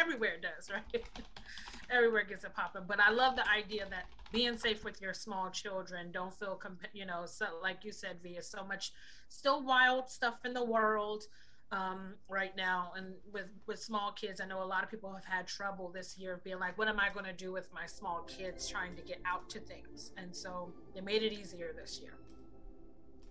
everywhere 0.00 0.36
does 0.40 0.70
right 0.70 1.04
everywhere 1.92 2.24
gets 2.24 2.44
it 2.44 2.54
popping. 2.54 2.82
But 2.86 2.98
I 3.00 3.10
love 3.10 3.36
the 3.36 3.48
idea 3.50 3.86
that 3.90 4.06
being 4.32 4.56
safe 4.56 4.84
with 4.84 5.00
your 5.00 5.14
small 5.14 5.50
children, 5.50 6.10
don't 6.12 6.32
feel, 6.34 6.54
comp- 6.56 6.86
you 6.92 7.04
know, 7.06 7.22
so 7.26 7.46
like 7.62 7.84
you 7.84 7.92
said, 7.92 8.16
via 8.22 8.42
so 8.42 8.64
much 8.64 8.92
still 9.28 9.62
wild 9.62 10.08
stuff 10.10 10.36
in 10.44 10.52
the 10.54 10.64
world. 10.64 11.24
um, 11.72 12.16
right 12.28 12.54
now. 12.54 12.92
And 12.98 13.14
with 13.32 13.48
with 13.66 13.80
small 13.82 14.12
kids, 14.12 14.42
I 14.42 14.46
know 14.46 14.62
a 14.62 14.70
lot 14.74 14.84
of 14.84 14.90
people 14.90 15.10
have 15.14 15.24
had 15.24 15.46
trouble 15.46 15.88
this 15.88 16.18
year 16.18 16.38
being 16.44 16.58
like, 16.58 16.76
"What 16.76 16.86
am 16.86 17.00
I 17.00 17.08
going 17.08 17.24
to 17.24 17.32
do 17.32 17.50
with 17.50 17.72
my 17.72 17.86
small 17.86 18.24
kids 18.24 18.68
trying 18.68 18.94
to 18.96 19.00
get 19.00 19.20
out 19.24 19.48
to 19.48 19.58
things?" 19.58 20.12
And 20.18 20.36
so 20.36 20.70
they 20.94 21.00
made 21.00 21.22
it 21.22 21.32
easier 21.32 21.72
this 21.72 21.98
year. 22.02 22.12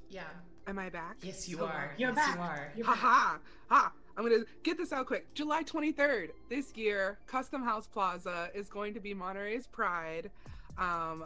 Yeah. 0.10 0.24
Am 0.66 0.80
I 0.80 0.90
back? 0.90 1.18
Yes, 1.22 1.48
you 1.48 1.58
So- 1.58 1.66
are. 1.68 1.94
You're 2.00 2.10
yes, 2.10 2.16
back. 2.16 2.36
you 2.36 2.42
are. 2.42 2.74
You're 2.78 2.86
Ha 2.88 2.94
back. 2.94 3.02
ha 3.02 3.40
ha! 3.70 3.92
I'm 4.18 4.24
gonna 4.24 4.44
get 4.64 4.78
this 4.78 4.92
out 4.92 5.06
quick. 5.06 5.34
July 5.34 5.64
23rd 5.64 6.30
this 6.50 6.76
year, 6.76 7.20
Custom 7.28 7.64
House 7.64 7.88
Plaza 7.88 8.50
is 8.54 8.70
going 8.70 8.94
to 8.94 9.00
be 9.00 9.14
Monterey's 9.14 9.68
pride. 9.68 10.30
Um, 10.78 11.26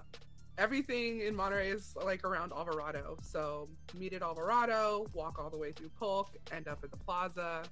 everything 0.57 1.21
in 1.21 1.35
Monterey 1.35 1.69
is 1.69 1.95
like 2.03 2.23
around 2.23 2.51
Alvarado, 2.53 3.17
so 3.21 3.67
meet 3.97 4.13
at 4.13 4.21
Alvarado, 4.21 5.07
walk 5.13 5.39
all 5.39 5.49
the 5.49 5.57
way 5.57 5.71
through 5.71 5.89
Polk, 5.99 6.29
end 6.51 6.67
up 6.67 6.79
at 6.83 6.91
the 6.91 6.97
plaza. 6.97 7.63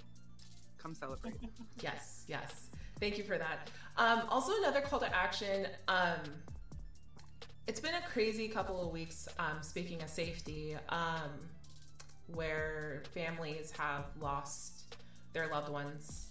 Come 0.77 0.94
celebrate. 0.94 1.35
Yes, 1.81 2.23
yes. 2.27 2.68
Thank 2.99 3.18
you 3.18 3.23
for 3.23 3.38
that. 3.38 3.69
Um, 3.98 4.23
also, 4.30 4.53
another 4.60 4.81
call 4.81 4.99
to 4.99 5.15
action. 5.15 5.68
Um, 5.88 6.19
it's 7.68 7.80
been 7.80 7.95
a 7.95 8.02
crazy 8.11 8.48
couple 8.48 8.81
of 8.81 8.91
weeks. 8.91 9.27
Um, 9.40 9.61
speaking 9.61 10.02
of 10.02 10.10
safety, 10.10 10.76
um, 10.90 11.31
where 12.27 13.03
families 13.14 13.73
have 13.77 14.06
lost 14.19 14.82
their 15.34 15.47
loved 15.47 15.69
ones, 15.69 16.30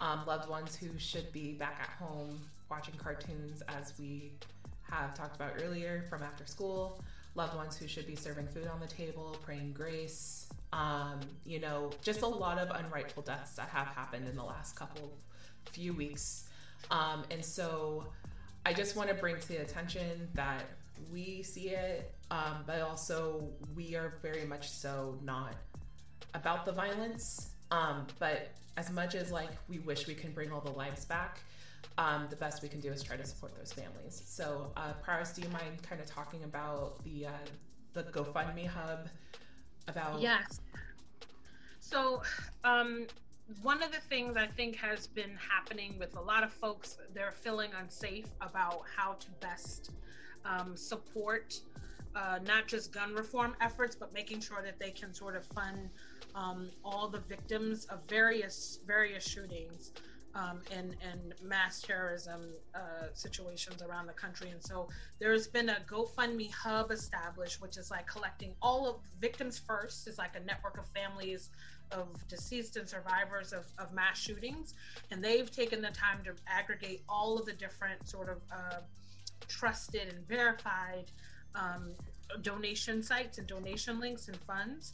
um, 0.00 0.22
loved 0.26 0.48
ones 0.48 0.74
who 0.74 0.88
should 0.98 1.32
be 1.32 1.52
back 1.52 1.78
at 1.80 2.04
home 2.04 2.40
watching 2.70 2.94
cartoons, 2.94 3.62
as 3.68 3.92
we 3.98 4.32
have 4.82 5.14
talked 5.14 5.36
about 5.36 5.52
earlier 5.62 6.04
from 6.08 6.22
after 6.22 6.46
school. 6.46 7.02
Loved 7.34 7.54
ones 7.54 7.76
who 7.76 7.86
should 7.86 8.06
be 8.06 8.16
serving 8.16 8.48
food 8.48 8.66
on 8.66 8.80
the 8.80 8.86
table, 8.86 9.36
praying 9.42 9.72
grace. 9.72 10.48
Um, 10.72 11.20
you 11.44 11.60
know, 11.60 11.90
just 12.02 12.22
a 12.22 12.26
lot 12.26 12.58
of 12.58 12.68
unrightful 12.70 13.22
deaths 13.22 13.52
that 13.52 13.68
have 13.68 13.88
happened 13.88 14.28
in 14.28 14.36
the 14.36 14.44
last 14.44 14.76
couple 14.76 15.12
few 15.72 15.92
weeks. 15.92 16.48
Um, 16.90 17.24
and 17.30 17.44
so 17.44 18.06
I 18.66 18.72
just 18.72 18.96
want 18.96 19.08
to 19.08 19.14
bring 19.14 19.38
to 19.38 19.48
the 19.48 19.58
attention 19.58 20.28
that 20.34 20.64
we 21.12 21.42
see 21.42 21.70
it, 21.70 22.12
um, 22.30 22.64
but 22.66 22.80
also 22.80 23.48
we 23.74 23.94
are 23.94 24.14
very 24.22 24.44
much 24.44 24.68
so 24.68 25.18
not 25.22 25.54
about 26.34 26.64
the 26.64 26.72
violence. 26.72 27.49
Um, 27.70 28.06
but 28.18 28.50
as 28.76 28.90
much 28.90 29.14
as 29.14 29.30
like 29.30 29.50
we 29.68 29.78
wish 29.78 30.06
we 30.06 30.14
can 30.14 30.32
bring 30.32 30.52
all 30.52 30.60
the 30.60 30.70
lives 30.70 31.04
back, 31.04 31.40
um, 31.98 32.26
the 32.30 32.36
best 32.36 32.62
we 32.62 32.68
can 32.68 32.80
do 32.80 32.90
is 32.90 33.02
try 33.02 33.16
to 33.16 33.26
support 33.26 33.56
those 33.56 33.72
families. 33.72 34.22
So, 34.26 34.72
uh, 34.76 34.92
Paris, 35.04 35.32
do 35.32 35.42
you 35.42 35.48
mind 35.48 35.82
kind 35.82 36.00
of 36.00 36.06
talking 36.06 36.44
about 36.44 37.02
the 37.04 37.26
uh, 37.26 37.30
the 37.92 38.04
GoFundMe 38.04 38.66
hub? 38.66 39.08
About 39.88 40.20
Yes. 40.20 40.60
So, 41.80 42.22
um, 42.62 43.06
one 43.62 43.82
of 43.82 43.90
the 43.90 44.00
things 44.00 44.36
I 44.36 44.46
think 44.46 44.76
has 44.76 45.08
been 45.08 45.36
happening 45.36 45.96
with 45.98 46.16
a 46.16 46.20
lot 46.20 46.44
of 46.44 46.52
folks, 46.52 46.98
they're 47.12 47.32
feeling 47.32 47.70
unsafe 47.80 48.26
about 48.40 48.82
how 48.96 49.14
to 49.14 49.26
best 49.40 49.90
um, 50.44 50.76
support 50.76 51.60
uh, 52.14 52.38
not 52.44 52.66
just 52.66 52.92
gun 52.92 53.14
reform 53.14 53.54
efforts, 53.60 53.94
but 53.94 54.12
making 54.12 54.40
sure 54.40 54.62
that 54.62 54.78
they 54.78 54.90
can 54.90 55.14
sort 55.14 55.36
of 55.36 55.44
fund 55.46 55.90
um, 56.34 56.70
all 56.84 57.08
the 57.08 57.20
victims 57.20 57.86
of 57.86 57.98
various 58.08 58.80
various 58.86 59.26
shootings 59.26 59.92
um, 60.34 60.60
and 60.70 60.96
and 61.10 61.34
mass 61.42 61.80
terrorism 61.82 62.52
uh, 62.74 63.06
situations 63.14 63.82
around 63.82 64.06
the 64.06 64.12
country. 64.12 64.50
And 64.50 64.62
so 64.62 64.88
there's 65.18 65.46
been 65.48 65.68
a 65.70 65.78
GoFundMe 65.88 66.52
hub 66.52 66.90
established, 66.90 67.60
which 67.60 67.76
is 67.76 67.90
like 67.90 68.06
collecting 68.06 68.54
all 68.62 68.88
of 68.88 68.96
victims 69.20 69.58
first. 69.58 70.06
It's 70.06 70.18
like 70.18 70.36
a 70.36 70.44
network 70.44 70.78
of 70.78 70.86
families 70.88 71.50
of 71.92 72.06
deceased 72.28 72.76
and 72.76 72.88
survivors 72.88 73.52
of, 73.52 73.66
of 73.78 73.92
mass 73.92 74.18
shootings, 74.18 74.74
and 75.10 75.22
they've 75.22 75.50
taken 75.50 75.82
the 75.82 75.90
time 75.90 76.18
to 76.24 76.32
aggregate 76.46 77.02
all 77.08 77.36
of 77.36 77.46
the 77.46 77.52
different 77.52 78.08
sort 78.08 78.28
of 78.28 78.38
uh, 78.52 78.80
trusted 79.48 80.08
and 80.08 80.26
verified 80.28 81.10
um, 81.56 81.90
donation 82.42 83.02
sites 83.02 83.38
and 83.38 83.46
donation 83.48 83.98
links 83.98 84.28
and 84.28 84.36
funds. 84.36 84.92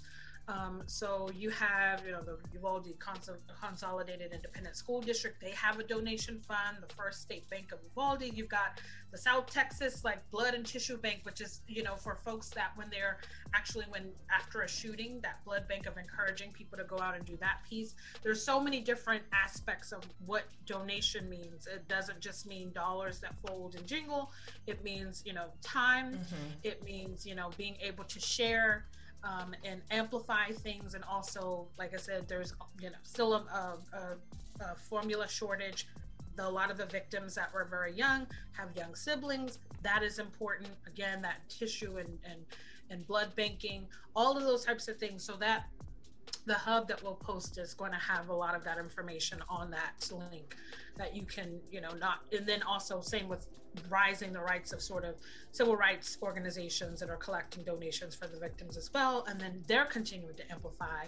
Um, 0.49 0.83
so 0.87 1.29
you 1.35 1.51
have, 1.51 2.05
you 2.07 2.13
know, 2.13 2.23
the 2.23 2.39
Uvalde 2.53 2.89
Cons- 3.01 3.31
Consolidated 3.61 4.33
Independent 4.33 4.77
School 4.77 5.01
District. 5.01 5.41
They 5.41 5.51
have 5.51 5.81
a 5.81 5.83
donation 5.83 6.41
fund. 6.41 6.77
The 6.87 6.95
First 6.95 7.23
State 7.23 7.49
Bank 7.51 7.73
of 7.73 7.81
Uvalde. 7.83 8.23
You've 8.33 8.49
got 8.49 8.81
the 9.11 9.19
South 9.19 9.47
Texas 9.53 10.05
like 10.05 10.19
Blood 10.31 10.55
and 10.55 10.65
Tissue 10.65 10.99
Bank, 10.99 11.21
which 11.25 11.41
is, 11.41 11.63
you 11.67 11.83
know, 11.83 11.97
for 11.97 12.15
folks 12.15 12.49
that 12.51 12.71
when 12.77 12.89
they're 12.91 13.19
actually 13.55 13.87
when 13.89 14.11
after 14.31 14.63
a 14.63 14.69
shooting, 14.69 15.19
that 15.23 15.45
blood 15.45 15.67
bank 15.67 15.87
of 15.87 15.97
encouraging 15.97 16.53
people 16.53 16.79
to 16.79 16.85
go 16.85 17.01
out 17.01 17.17
and 17.17 17.25
do 17.25 17.37
that 17.39 17.59
piece. 17.69 17.97
There's 18.23 18.43
so 18.45 18.61
many 18.61 18.81
different 18.81 19.25
aspects 19.33 19.91
of 19.91 20.05
what 20.27 20.45
donation 20.65 21.29
means. 21.29 21.67
It 21.67 21.89
doesn't 21.89 22.21
just 22.21 22.47
mean 22.47 22.71
dollars 22.73 23.19
that 23.21 23.35
fold 23.45 23.75
and 23.75 23.85
jingle. 23.85 24.31
It 24.69 24.85
means, 24.85 25.25
you 25.27 25.33
know, 25.33 25.47
time. 25.61 26.19
Mhm. 26.19 26.53
It 26.63 26.85
means, 26.85 27.27
you 27.27 27.35
know, 27.35 27.51
being 27.57 27.77
able 27.81 28.05
to 28.05 28.21
share 28.21 28.87
um, 29.25 29.55
and 29.65 29.81
amplify 29.91 30.51
things. 30.51 30.95
And 30.95 31.05
also, 31.05 31.67
like 31.79 31.95
I 31.95 31.99
said, 31.99 32.29
there's, 32.29 32.55
you 32.81 32.91
know, 32.91 32.97
still 33.03 33.35
a, 33.35 33.77
a, 33.93 34.65
a, 34.65 34.75
formula 34.75 35.29
shortage. 35.29 35.87
The, 36.37 36.47
a 36.47 36.49
lot 36.49 36.71
of 36.71 36.77
the 36.77 36.87
victims 36.87 37.35
that 37.35 37.53
were 37.53 37.65
very 37.65 37.93
young 37.93 38.27
have 38.53 38.69
young 38.77 38.95
siblings. 38.95 39.59
That 39.83 40.03
is 40.03 40.19
important. 40.19 40.71
Again, 40.87 41.23
that 41.23 41.49
tissue 41.49 41.97
and, 41.97 42.19
and, 42.25 42.41
and 42.91 43.07
blood 43.07 43.35
banking, 43.37 43.87
all 44.15 44.37
of 44.37 44.45
those 44.45 44.65
types 44.65 44.89
of 44.89 44.99
things. 44.99 45.25
So 45.25 45.35
that 45.37 45.67
the 46.47 46.55
hub 46.55 46.89
that 46.89 47.03
we'll 47.03 47.17
post 47.17 47.59
is 47.59 47.75
going 47.75 47.93
to 47.93 47.99
have 47.99 48.29
a 48.29 48.35
lot 48.35 48.55
of 48.55 48.65
that 48.65 48.79
information 48.79 49.43
on 49.49 49.71
that 49.71 50.09
link 50.31 50.57
that 50.97 51.15
you 51.15 51.23
can, 51.25 51.61
you 51.71 51.81
know, 51.81 51.93
not, 51.99 52.21
and 52.33 52.47
then 52.47 52.63
also 52.63 53.01
same 53.01 53.29
with 53.29 53.47
rising 53.91 54.33
the 54.33 54.41
rights 54.41 54.73
of 54.73 54.81
sort 54.81 55.05
of 55.05 55.17
civil 55.53 55.77
rights 55.77 56.17
organizations 56.23 57.01
that 57.01 57.11
are 57.11 57.17
collecting 57.17 57.63
donations 57.65 58.15
for 58.15 58.27
the 58.27 58.39
victims 58.39 58.77
as 58.77 58.91
well. 58.95 59.25
And 59.29 59.41
then 59.41 59.63
they're 59.67 59.85
continuing 59.85 60.37
to 60.37 60.51
amplify 60.51 61.07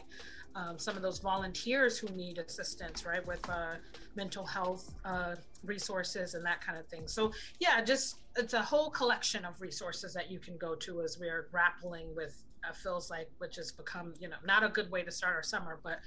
um, 0.55 0.78
some 0.78 0.97
of 0.97 1.02
those 1.02 1.19
volunteers 1.19 1.98
who 1.98 2.09
need 2.09 2.39
assistance, 2.39 3.06
right, 3.06 3.24
with 3.27 3.48
uh, 3.48 3.74
mental 4.16 4.44
health 4.44 4.93
uh, 5.05 5.36
resources 5.65 6.35
and 6.35 6.44
that 6.44 6.60
kind 6.60 6.78
of 6.78 6.86
thing. 6.89 7.06
So, 7.06 7.32
yeah, 7.60 7.81
just 7.82 8.16
it's 8.36 8.55
a 8.55 8.62
whole 8.62 8.90
collection 8.90 9.44
of 9.44 9.60
resources 9.60 10.12
that 10.15 10.31
you 10.31 10.39
can 10.39 10.56
go 10.56 10.74
to 10.77 11.02
as 11.02 11.19
we're 11.19 11.48
grappling 11.51 12.15
with. 12.15 12.43
Uh, 12.68 12.72
feels 12.72 13.10
like 13.10 13.28
which 13.39 13.56
has 13.56 13.72
become 13.72 14.14
you 14.20 14.28
know 14.28 14.36
not 14.44 14.62
a 14.64 14.68
good 14.68 14.90
way 14.90 15.02
to 15.02 15.10
start 15.10 15.35
our 15.35 15.43
summer 15.43 15.78
but 15.82 15.98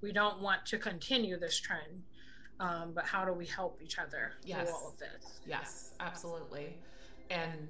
we 0.00 0.12
don't 0.12 0.40
want 0.40 0.64
to 0.66 0.78
continue 0.78 1.38
this 1.38 1.58
trend 1.58 2.02
um, 2.58 2.92
but 2.94 3.04
how 3.04 3.24
do 3.24 3.32
we 3.32 3.46
help 3.46 3.80
each 3.82 3.98
other 3.98 4.32
Yes. 4.44 4.66
through 4.68 4.74
all 4.74 4.88
of 4.88 4.98
this 4.98 5.40
Yes, 5.46 5.92
absolutely. 6.00 6.76
And 7.30 7.68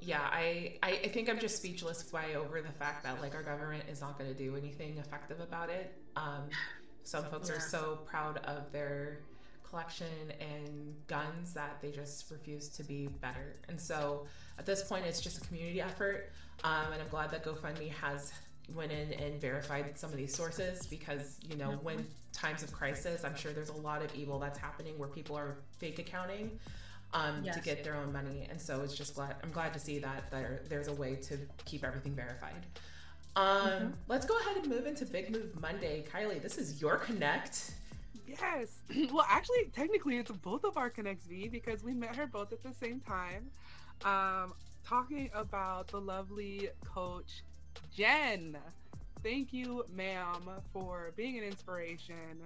yeah, 0.00 0.20
I, 0.20 0.78
I 0.82 0.90
I 1.04 1.08
think 1.08 1.28
I'm 1.28 1.38
just 1.38 1.56
speechless 1.56 2.02
by 2.04 2.34
over 2.34 2.60
the 2.60 2.72
fact 2.72 3.04
that 3.04 3.20
like 3.20 3.34
our 3.34 3.42
government 3.42 3.84
is 3.88 4.00
not 4.00 4.18
going 4.18 4.30
to 4.32 4.36
do 4.36 4.56
anything 4.56 4.98
effective 4.98 5.40
about 5.40 5.70
it. 5.70 5.94
Um, 6.16 6.48
some 7.04 7.24
folks 7.24 7.50
are 7.50 7.60
so 7.60 8.00
proud 8.06 8.38
of 8.44 8.70
their 8.72 9.20
collection 9.68 10.32
and 10.40 10.94
guns 11.06 11.54
that 11.54 11.78
they 11.80 11.90
just 11.90 12.30
refuse 12.30 12.68
to 12.68 12.84
be 12.84 13.08
better. 13.20 13.56
And 13.68 13.80
so 13.80 14.26
at 14.58 14.66
this 14.66 14.82
point, 14.82 15.06
it's 15.06 15.20
just 15.20 15.38
a 15.38 15.40
community 15.48 15.80
effort. 15.80 16.30
Um, 16.64 16.92
and 16.92 17.02
I'm 17.02 17.08
glad 17.08 17.30
that 17.32 17.44
GoFundMe 17.44 17.90
has 17.90 18.32
went 18.74 18.92
in 18.92 19.12
and 19.14 19.40
verified 19.40 19.98
some 19.98 20.10
of 20.10 20.16
these 20.16 20.34
sources 20.34 20.86
because 20.86 21.38
you 21.48 21.56
know 21.56 21.72
when 21.82 22.06
times 22.32 22.62
of 22.62 22.72
crisis, 22.72 23.24
I'm 23.24 23.36
sure 23.36 23.52
there's 23.52 23.68
a 23.68 23.76
lot 23.76 24.02
of 24.02 24.14
evil 24.14 24.38
that's 24.38 24.58
happening 24.58 24.98
where 24.98 25.08
people 25.08 25.36
are 25.36 25.56
fake 25.78 25.98
accounting 25.98 26.58
um, 27.14 27.42
to 27.44 27.60
get 27.60 27.84
their 27.84 27.96
own 27.96 28.12
money. 28.12 28.46
And 28.50 28.60
so 28.60 28.80
it's 28.82 28.94
just 28.94 29.14
glad 29.14 29.36
I'm 29.42 29.50
glad 29.50 29.72
to 29.74 29.80
see 29.80 29.98
that 29.98 30.30
there, 30.30 30.62
there's 30.68 30.88
a 30.88 30.94
way 30.94 31.16
to 31.16 31.38
keep 31.64 31.84
everything 31.84 32.14
verified. 32.14 32.66
Um, 33.34 33.46
Mm-hmm. 33.46 33.88
Let's 34.08 34.26
go 34.26 34.38
ahead 34.40 34.58
and 34.58 34.68
move 34.68 34.86
into 34.86 35.06
Big 35.06 35.30
Move 35.30 35.58
Monday. 35.60 36.04
Kylie, 36.12 36.40
this 36.42 36.58
is 36.58 36.80
your 36.80 36.96
connect. 36.96 37.72
Yes. 38.26 38.78
Well, 39.12 39.26
actually, 39.28 39.70
technically, 39.74 40.18
it's 40.18 40.30
both 40.30 40.64
of 40.64 40.76
our 40.76 40.90
Connects 40.90 41.26
V 41.26 41.48
because 41.48 41.82
we 41.82 41.94
met 41.94 42.14
her 42.16 42.26
both 42.26 42.52
at 42.52 42.62
the 42.62 42.72
same 42.74 43.00
time. 43.00 43.50
Um, 44.04 44.52
talking 44.84 45.30
about 45.34 45.88
the 45.88 46.00
lovely 46.00 46.68
coach 46.84 47.42
Jen. 47.94 48.56
Thank 49.22 49.52
you, 49.52 49.84
ma'am, 49.94 50.48
for 50.72 51.12
being 51.16 51.38
an 51.38 51.44
inspiration 51.44 52.40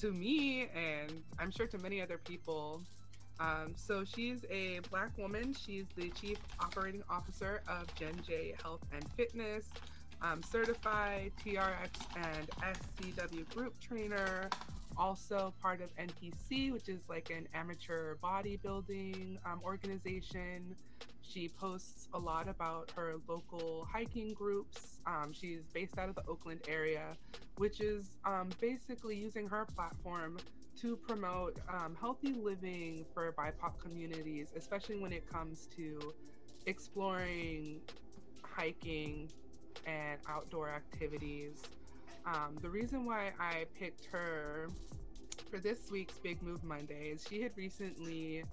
to 0.00 0.12
me 0.12 0.68
and 0.74 1.22
I'm 1.38 1.50
sure 1.50 1.66
to 1.66 1.78
many 1.78 2.00
other 2.00 2.18
people. 2.18 2.82
Um, 3.40 3.74
so 3.76 4.04
she's 4.04 4.44
a 4.50 4.80
black 4.90 5.16
woman. 5.18 5.54
She's 5.54 5.86
the 5.96 6.10
chief 6.10 6.38
operating 6.60 7.02
officer 7.10 7.62
of 7.68 7.92
Gen 7.96 8.14
J 8.26 8.54
Health 8.62 8.82
and 8.94 9.04
Fitness, 9.12 9.68
um, 10.20 10.42
certified 10.42 11.32
TRX 11.44 11.90
and 12.16 12.48
SCW 12.60 13.48
group 13.54 13.74
trainer, 13.80 14.48
also 14.96 15.52
part 15.60 15.80
of 15.80 15.90
NPC, 15.96 16.72
which 16.72 16.88
is 16.88 17.00
like 17.08 17.30
an 17.30 17.48
amateur 17.54 18.16
bodybuilding 18.16 19.38
um, 19.44 19.60
organization. 19.64 20.76
She 21.22 21.50
posts 21.50 22.08
a 22.14 22.20
lot 22.20 22.48
about 22.48 22.90
her 22.96 23.18
local 23.28 23.86
hiking 23.86 24.34
groups 24.34 25.00
Um, 25.06 25.32
she's 25.32 25.68
based 25.70 25.98
out 25.98 26.10
of 26.10 26.16
the 26.16 26.24
Oakland 26.28 26.62
area, 26.66 27.18
which 27.56 27.80
is 27.80 28.18
um, 28.24 28.56
basically 28.60 29.18
using 29.18 29.48
her 29.48 29.66
platform 29.66 30.42
to 30.76 30.98
promote 30.98 31.58
um, 31.68 31.96
healthy 31.96 32.34
living 32.34 33.06
for 33.14 33.34
BIPOC 33.34 33.78
communities, 33.80 34.52
especially 34.56 34.98
when 34.98 35.12
it 35.12 35.26
comes 35.26 35.68
to 35.68 36.14
exploring 36.66 37.82
hiking 38.46 39.32
and 39.86 40.20
outdoor 40.26 40.70
activities. 40.70 41.72
Um, 42.26 42.60
the 42.60 42.70
reason 42.70 43.06
why 43.06 43.34
I 43.38 43.66
picked 43.74 44.06
her 44.06 44.76
for 45.50 45.60
this 45.60 45.90
week's 45.90 46.18
Big 46.20 46.42
Move 46.42 46.64
Monday 46.64 47.10
is 47.10 47.24
she 47.26 47.42
had 47.42 47.56
recently 47.56 48.44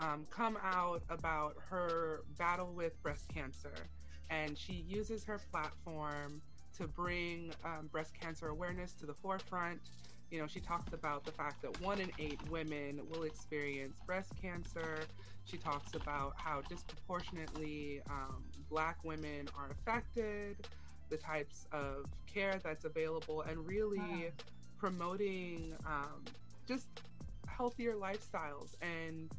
um, 0.00 0.26
come 0.30 0.58
out 0.62 1.04
about 1.10 1.56
her 1.70 2.24
battle 2.38 2.74
with 2.74 3.00
breast 3.02 3.28
cancer. 3.28 3.90
And 4.30 4.58
she 4.58 4.74
uses 4.74 5.24
her 5.26 5.38
platform 5.38 6.42
to 6.78 6.88
bring 6.88 7.52
um, 7.64 7.88
breast 7.88 8.14
cancer 8.14 8.48
awareness 8.48 8.94
to 8.96 9.06
the 9.06 9.14
forefront. 9.14 9.90
You 10.30 10.40
know, 10.40 10.48
she 10.48 10.60
talks 10.60 10.92
about 10.92 11.24
the 11.24 11.32
fact 11.32 11.62
that 11.62 11.80
one 11.80 12.00
in 12.00 12.12
eight 12.18 12.42
women 12.44 13.06
will 13.08 13.24
experience 13.24 14.00
breast 14.00 14.34
cancer. 14.40 15.08
She 15.44 15.58
talks 15.58 15.94
about 15.94 16.34
how 16.36 16.62
disproportionately 16.62 18.02
um, 18.10 18.52
Black 18.68 19.04
women 19.04 19.48
are 19.54 19.70
affected, 19.70 20.68
the 21.10 21.18
types 21.18 21.66
of 21.72 22.06
care 22.26 22.60
that's 22.62 22.84
available, 22.84 23.42
and 23.42 23.66
really 23.66 24.32
promoting 24.78 25.76
um, 25.86 26.34
just 26.66 26.88
healthier 27.46 27.94
lifestyles. 27.94 28.74
And 28.80 29.30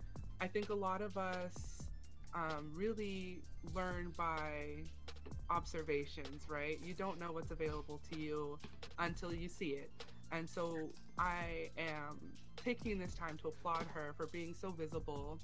I 0.42 0.48
think 0.48 0.72
a 0.72 0.76
lot 0.76 1.02
of 1.02 1.18
us 1.18 1.84
um, 2.34 2.72
really 2.76 3.44
learn 3.76 4.14
by 4.18 4.86
observations, 5.50 6.48
right? 6.50 6.80
You 6.84 6.96
don't 6.96 7.20
know 7.20 7.32
what's 7.32 7.52
available 7.52 8.02
to 8.12 8.20
you 8.20 8.60
until 9.00 9.34
you 9.34 9.50
see 9.50 9.72
it. 9.72 9.92
And 10.32 10.50
so 10.50 10.94
I 11.20 11.70
am 11.78 12.20
taking 12.58 13.00
this 13.00 13.14
time 13.14 13.38
to 13.40 13.50
applaud 13.50 13.86
her 13.94 14.14
for 14.18 14.28
being 14.28 14.56
so 14.56 14.72
visible 14.72 15.40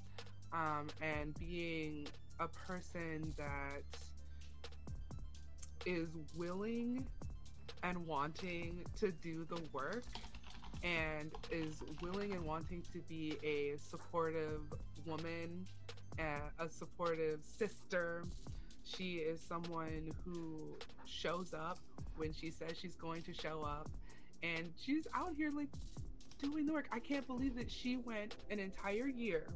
um, 0.53 0.87
and 1.01 1.37
being 1.39 2.07
a 2.39 2.47
person 2.47 3.33
that 3.37 3.83
is 5.85 6.09
willing 6.35 7.07
and 7.83 8.07
wanting 8.07 8.85
to 8.97 9.11
do 9.11 9.45
the 9.45 9.59
work 9.73 10.05
and 10.83 11.31
is 11.51 11.81
willing 12.01 12.33
and 12.33 12.45
wanting 12.45 12.83
to 12.93 12.99
be 13.09 13.37
a 13.43 13.77
supportive 13.77 14.61
woman, 15.05 15.65
a 16.19 16.69
supportive 16.69 17.39
sister. 17.43 18.23
She 18.83 19.15
is 19.15 19.41
someone 19.41 20.11
who 20.23 20.77
shows 21.05 21.53
up 21.53 21.79
when 22.15 22.33
she 22.33 22.51
says 22.51 22.77
she's 22.79 22.95
going 22.95 23.21
to 23.23 23.33
show 23.33 23.61
up, 23.63 23.89
and 24.43 24.71
she's 24.81 25.07
out 25.13 25.33
here 25.35 25.51
like 25.51 25.69
doing 26.41 26.65
the 26.65 26.73
work. 26.73 26.87
I 26.91 26.99
can't 26.99 27.27
believe 27.27 27.55
that 27.55 27.69
she 27.69 27.97
went 27.97 28.35
an 28.49 28.59
entire 28.59 29.07
year 29.07 29.47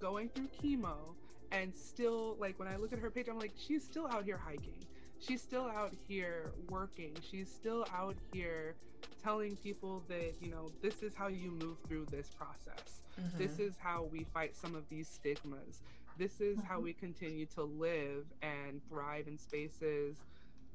going 0.00 0.28
through 0.30 0.48
chemo 0.62 1.14
and 1.52 1.72
still 1.74 2.36
like 2.40 2.58
when 2.58 2.66
I 2.68 2.76
look 2.76 2.92
at 2.92 2.98
her 2.98 3.10
page, 3.10 3.28
I'm 3.28 3.38
like, 3.38 3.52
she's 3.56 3.84
still 3.84 4.06
out 4.08 4.24
here 4.24 4.36
hiking. 4.36 4.84
She's 5.26 5.40
still 5.40 5.66
out 5.66 5.94
here 6.06 6.52
working. 6.68 7.16
She's 7.30 7.50
still 7.50 7.86
out 7.94 8.16
here 8.32 8.74
telling 9.22 9.56
people 9.56 10.02
that, 10.08 10.34
you 10.40 10.50
know, 10.50 10.70
this 10.82 11.02
is 11.02 11.14
how 11.14 11.28
you 11.28 11.50
move 11.50 11.78
through 11.88 12.06
this 12.10 12.28
process. 12.36 13.02
Mm-hmm. 13.18 13.38
This 13.38 13.58
is 13.58 13.74
how 13.78 14.08
we 14.12 14.24
fight 14.34 14.54
some 14.54 14.74
of 14.74 14.88
these 14.90 15.08
stigmas. 15.08 15.82
This 16.18 16.40
is 16.40 16.58
mm-hmm. 16.58 16.66
how 16.66 16.80
we 16.80 16.92
continue 16.92 17.46
to 17.54 17.62
live 17.62 18.26
and 18.42 18.80
thrive 18.88 19.26
in 19.26 19.38
spaces 19.38 20.16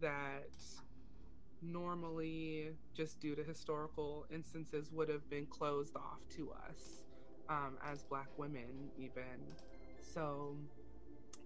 that 0.01 0.49
normally, 1.61 2.69
just 2.95 3.19
due 3.19 3.35
to 3.35 3.43
historical 3.43 4.25
instances, 4.33 4.89
would 4.91 5.09
have 5.09 5.29
been 5.29 5.45
closed 5.45 5.95
off 5.95 6.19
to 6.37 6.51
us 6.67 7.03
um, 7.49 7.77
as 7.85 8.03
Black 8.03 8.29
women, 8.37 8.89
even. 8.97 9.23
So, 10.01 10.55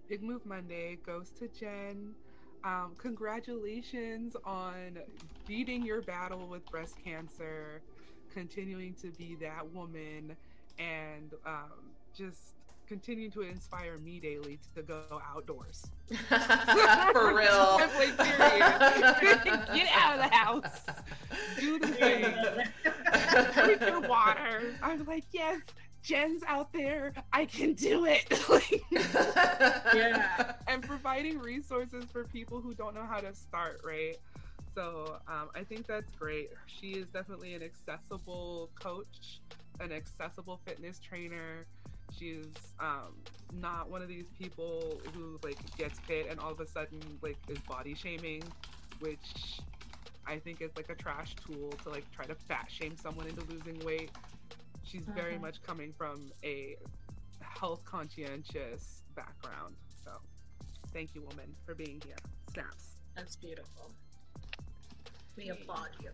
Big 0.08 0.22
Move 0.22 0.46
Monday 0.46 0.98
goes 1.04 1.30
to 1.38 1.48
Jen. 1.48 2.14
Um, 2.64 2.92
congratulations 2.96 4.36
on 4.44 4.98
beating 5.46 5.84
your 5.84 6.00
battle 6.00 6.46
with 6.46 6.64
breast 6.70 6.94
cancer, 7.04 7.82
continuing 8.32 8.94
to 9.02 9.08
be 9.08 9.36
that 9.42 9.70
woman, 9.72 10.34
and 10.78 11.34
um, 11.44 11.90
just 12.16 12.54
continuing 12.86 13.30
to 13.32 13.42
inspire 13.42 13.98
me 13.98 14.18
daily 14.18 14.58
to 14.74 14.80
go 14.82 15.02
outdoors. 15.34 15.84
For 16.08 17.34
real. 17.34 17.78
Get 17.88 18.18
out 19.92 20.14
of 20.14 20.20
the 20.20 20.30
house. 20.30 20.86
Do 21.58 21.78
the 21.78 21.88
thing. 21.88 22.34
Drink 23.54 23.80
your 23.82 24.00
water. 24.00 24.74
I'm 24.82 25.04
like, 25.04 25.24
yes, 25.32 25.60
Jen's 26.04 26.42
out 26.46 26.70
there. 26.74 27.14
I 27.32 27.46
can 27.46 27.72
do 27.72 28.04
it. 28.06 28.28
yeah. 29.94 30.52
And 30.68 30.82
providing 30.82 31.38
resources 31.38 32.04
for 32.12 32.24
people 32.24 32.60
who 32.60 32.74
don't 32.74 32.94
know 32.94 33.06
how 33.06 33.20
to 33.20 33.34
start, 33.34 33.80
right? 33.82 34.18
So 34.74 35.18
um, 35.26 35.48
I 35.54 35.64
think 35.64 35.86
that's 35.86 36.10
great. 36.12 36.50
She 36.66 36.92
is 36.92 37.08
definitely 37.08 37.54
an 37.54 37.62
accessible 37.62 38.70
coach, 38.74 39.40
an 39.80 39.92
accessible 39.92 40.60
fitness 40.66 41.00
trainer. 41.00 41.66
She's 42.12 42.74
um, 42.78 43.14
not 43.50 43.90
one 43.90 44.02
of 44.02 44.08
these 44.08 44.28
people 44.38 45.00
who 45.14 45.40
like 45.42 45.58
gets 45.78 46.00
fit 46.00 46.28
and 46.28 46.38
all 46.38 46.52
of 46.52 46.60
a 46.60 46.66
sudden 46.66 47.00
like 47.22 47.38
is 47.48 47.58
body 47.60 47.94
shaming, 47.94 48.42
which 49.00 49.62
I 50.26 50.38
think 50.38 50.60
is 50.60 50.70
like 50.76 50.90
a 50.90 50.94
trash 50.94 51.34
tool 51.36 51.70
to 51.82 51.88
like 51.88 52.10
try 52.10 52.26
to 52.26 52.34
fat 52.34 52.66
shame 52.70 52.94
someone 52.96 53.26
into 53.26 53.42
losing 53.50 53.78
weight 53.86 54.10
she's 54.84 55.08
uh-huh. 55.08 55.20
very 55.20 55.38
much 55.38 55.62
coming 55.62 55.92
from 55.96 56.32
a 56.44 56.76
health 57.40 57.84
conscientious 57.84 59.02
background. 59.14 59.74
So 60.04 60.10
thank 60.92 61.14
you, 61.14 61.22
woman, 61.22 61.54
for 61.64 61.74
being 61.74 62.00
here. 62.04 62.16
Snaps. 62.52 62.96
That's 63.16 63.36
beautiful. 63.36 63.90
We 65.36 65.48
applaud 65.48 65.88
you. 66.02 66.10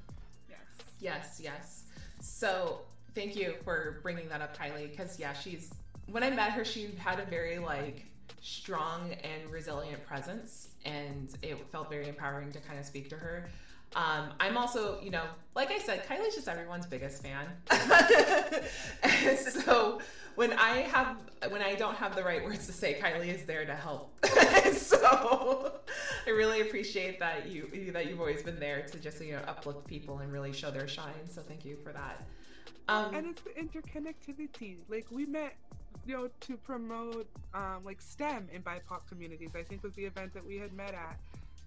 Yes. 0.48 0.59
Yes, 1.01 1.40
yes. 1.42 1.84
So 2.20 2.80
thank 3.14 3.36
you 3.36 3.55
for 3.64 4.01
bringing 4.02 4.28
that 4.28 4.40
up, 4.40 4.56
Kylie, 4.56 4.90
because 4.90 5.18
yeah, 5.18 5.32
she's 5.32 5.70
when 6.10 6.22
I 6.22 6.30
met 6.30 6.52
her, 6.52 6.64
she 6.64 6.90
had 6.98 7.20
a 7.20 7.24
very 7.24 7.59
like 7.59 8.05
strong 8.42 9.12
and 9.12 9.51
resilient 9.51 10.05
presence, 10.06 10.68
and 10.84 11.34
it 11.42 11.59
felt 11.70 11.90
very 11.90 12.09
empowering 12.09 12.52
to 12.52 12.60
kind 12.60 12.78
of 12.78 12.84
speak 12.84 13.09
to 13.10 13.16
her. 13.16 13.48
Um, 13.97 14.29
I'm 14.39 14.57
also, 14.57 15.01
you 15.03 15.11
know, 15.11 15.25
like 15.55 15.71
I 15.71 15.79
said, 15.79 16.07
Kylie's 16.07 16.35
just 16.35 16.49
everyone's 16.49 16.87
biggest 16.87 17.23
fan. 17.23 17.47
and 19.03 19.39
so 19.39 20.01
when 20.37 20.53
I 20.53 20.79
have, 20.83 21.17
when 21.49 21.61
I 21.61 21.75
don't 21.75 21.97
have 21.97 22.15
the 22.15 22.23
right 22.23 22.45
words 22.45 22.67
to 22.67 22.73
say, 22.73 23.01
Kylie 23.01 23.35
is 23.35 23.45
there 23.45 23.65
to 23.65 23.75
help. 23.75 24.15
so 24.73 25.73
I 26.27 26.31
really 26.31 26.61
appreciate 26.61 27.19
that 27.19 27.49
you 27.49 27.69
that 27.93 28.07
you've 28.07 28.21
always 28.21 28.43
been 28.43 28.61
there 28.61 28.83
to 28.83 28.99
just 28.99 29.21
you 29.21 29.33
know 29.33 29.43
uplift 29.49 29.87
people 29.87 30.19
and 30.19 30.33
really 30.33 30.53
show 30.53 30.71
their 30.71 30.87
shine. 30.87 31.29
So 31.29 31.43
thank 31.43 31.65
you 31.65 31.77
for 31.83 31.93
that. 31.93 32.23
Um, 32.89 33.15
and 33.15 33.27
it's 33.27 33.43
the 33.43 33.51
interconnectivity. 33.51 34.77
Like 34.89 35.07
we 35.11 35.27
met 35.27 35.57
you 36.07 36.17
know 36.17 36.29
to 36.41 36.57
promote 36.57 37.27
um, 37.55 37.85
like 37.85 38.01
STEM 38.01 38.49
in 38.53 38.62
BIPOC 38.62 39.01
communities. 39.09 39.51
I 39.55 39.62
think 39.62 39.83
was 39.83 39.95
the 39.95 40.05
event 40.05 40.33
that 40.35 40.47
we 40.47 40.57
had 40.57 40.73
met 40.73 40.95
at 40.95 41.19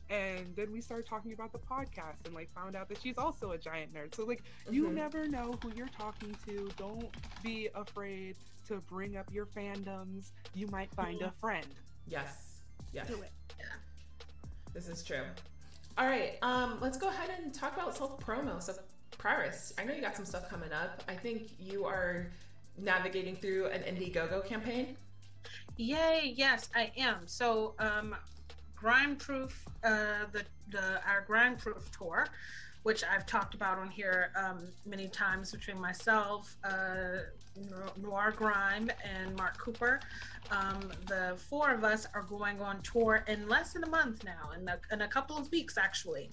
and 0.09 0.55
then 0.55 0.71
we 0.71 0.81
started 0.81 1.05
talking 1.05 1.33
about 1.33 1.51
the 1.51 1.59
podcast 1.59 2.25
and 2.25 2.33
like 2.33 2.53
found 2.53 2.75
out 2.75 2.89
that 2.89 3.01
she's 3.01 3.17
also 3.17 3.51
a 3.51 3.57
giant 3.57 3.93
nerd. 3.93 4.15
So 4.15 4.25
like 4.25 4.43
mm-hmm. 4.65 4.73
you 4.73 4.89
never 4.89 5.27
know 5.27 5.55
who 5.61 5.71
you're 5.75 5.87
talking 5.87 6.35
to. 6.47 6.69
Don't 6.77 7.09
be 7.43 7.69
afraid 7.75 8.35
to 8.67 8.77
bring 8.81 9.17
up 9.17 9.31
your 9.31 9.45
fandoms. 9.45 10.31
You 10.53 10.67
might 10.67 10.93
find 10.93 11.21
a 11.21 11.31
friend. 11.39 11.67
Yes. 12.07 12.61
Yes. 12.91 13.07
Do 13.07 13.21
it. 13.21 13.31
Yeah. 13.57 13.65
This 14.73 14.87
is 14.87 15.03
true. 15.03 15.23
All 15.97 16.05
right. 16.05 16.37
Um 16.41 16.77
let's 16.81 16.97
go 16.97 17.09
ahead 17.09 17.29
and 17.37 17.53
talk 17.53 17.73
about 17.73 17.95
self 17.95 18.19
promo 18.19 18.61
so 18.61 18.73
Paris, 19.17 19.73
I 19.77 19.83
know 19.83 19.93
you 19.93 20.01
got 20.01 20.15
some 20.15 20.25
stuff 20.25 20.49
coming 20.49 20.73
up. 20.73 21.03
I 21.07 21.15
think 21.15 21.51
you 21.59 21.85
are 21.85 22.27
navigating 22.77 23.35
through 23.35 23.67
an 23.67 23.81
Indiegogo 23.81 24.45
campaign. 24.45 24.97
Yay! 25.77 26.33
Yes, 26.35 26.69
I 26.75 26.91
am. 26.97 27.27
So, 27.27 27.75
um, 27.79 28.15
Grime 28.83 29.15
Proof, 29.15 29.65
uh, 29.85 30.25
the, 30.33 30.43
the 30.69 30.99
our 31.07 31.23
Grime 31.25 31.55
Proof 31.55 31.89
tour, 31.97 32.27
which 32.83 33.01
I've 33.05 33.25
talked 33.25 33.53
about 33.53 33.77
on 33.77 33.89
here 33.89 34.31
um, 34.35 34.67
many 34.85 35.07
times 35.07 35.53
between 35.53 35.79
myself, 35.79 36.57
uh, 36.65 37.19
Noir 38.01 38.33
Grime, 38.35 38.91
and 39.01 39.37
Mark 39.37 39.57
Cooper. 39.57 40.01
Um, 40.51 40.91
the 41.07 41.37
four 41.49 41.71
of 41.71 41.85
us 41.85 42.07
are 42.13 42.23
going 42.23 42.59
on 42.59 42.81
tour 42.81 43.23
in 43.29 43.47
less 43.47 43.71
than 43.71 43.85
a 43.85 43.89
month 43.89 44.25
now, 44.25 44.51
in 44.59 44.67
a, 44.67 44.77
in 44.91 45.01
a 45.03 45.07
couple 45.07 45.37
of 45.37 45.49
weeks 45.49 45.77
actually. 45.77 46.29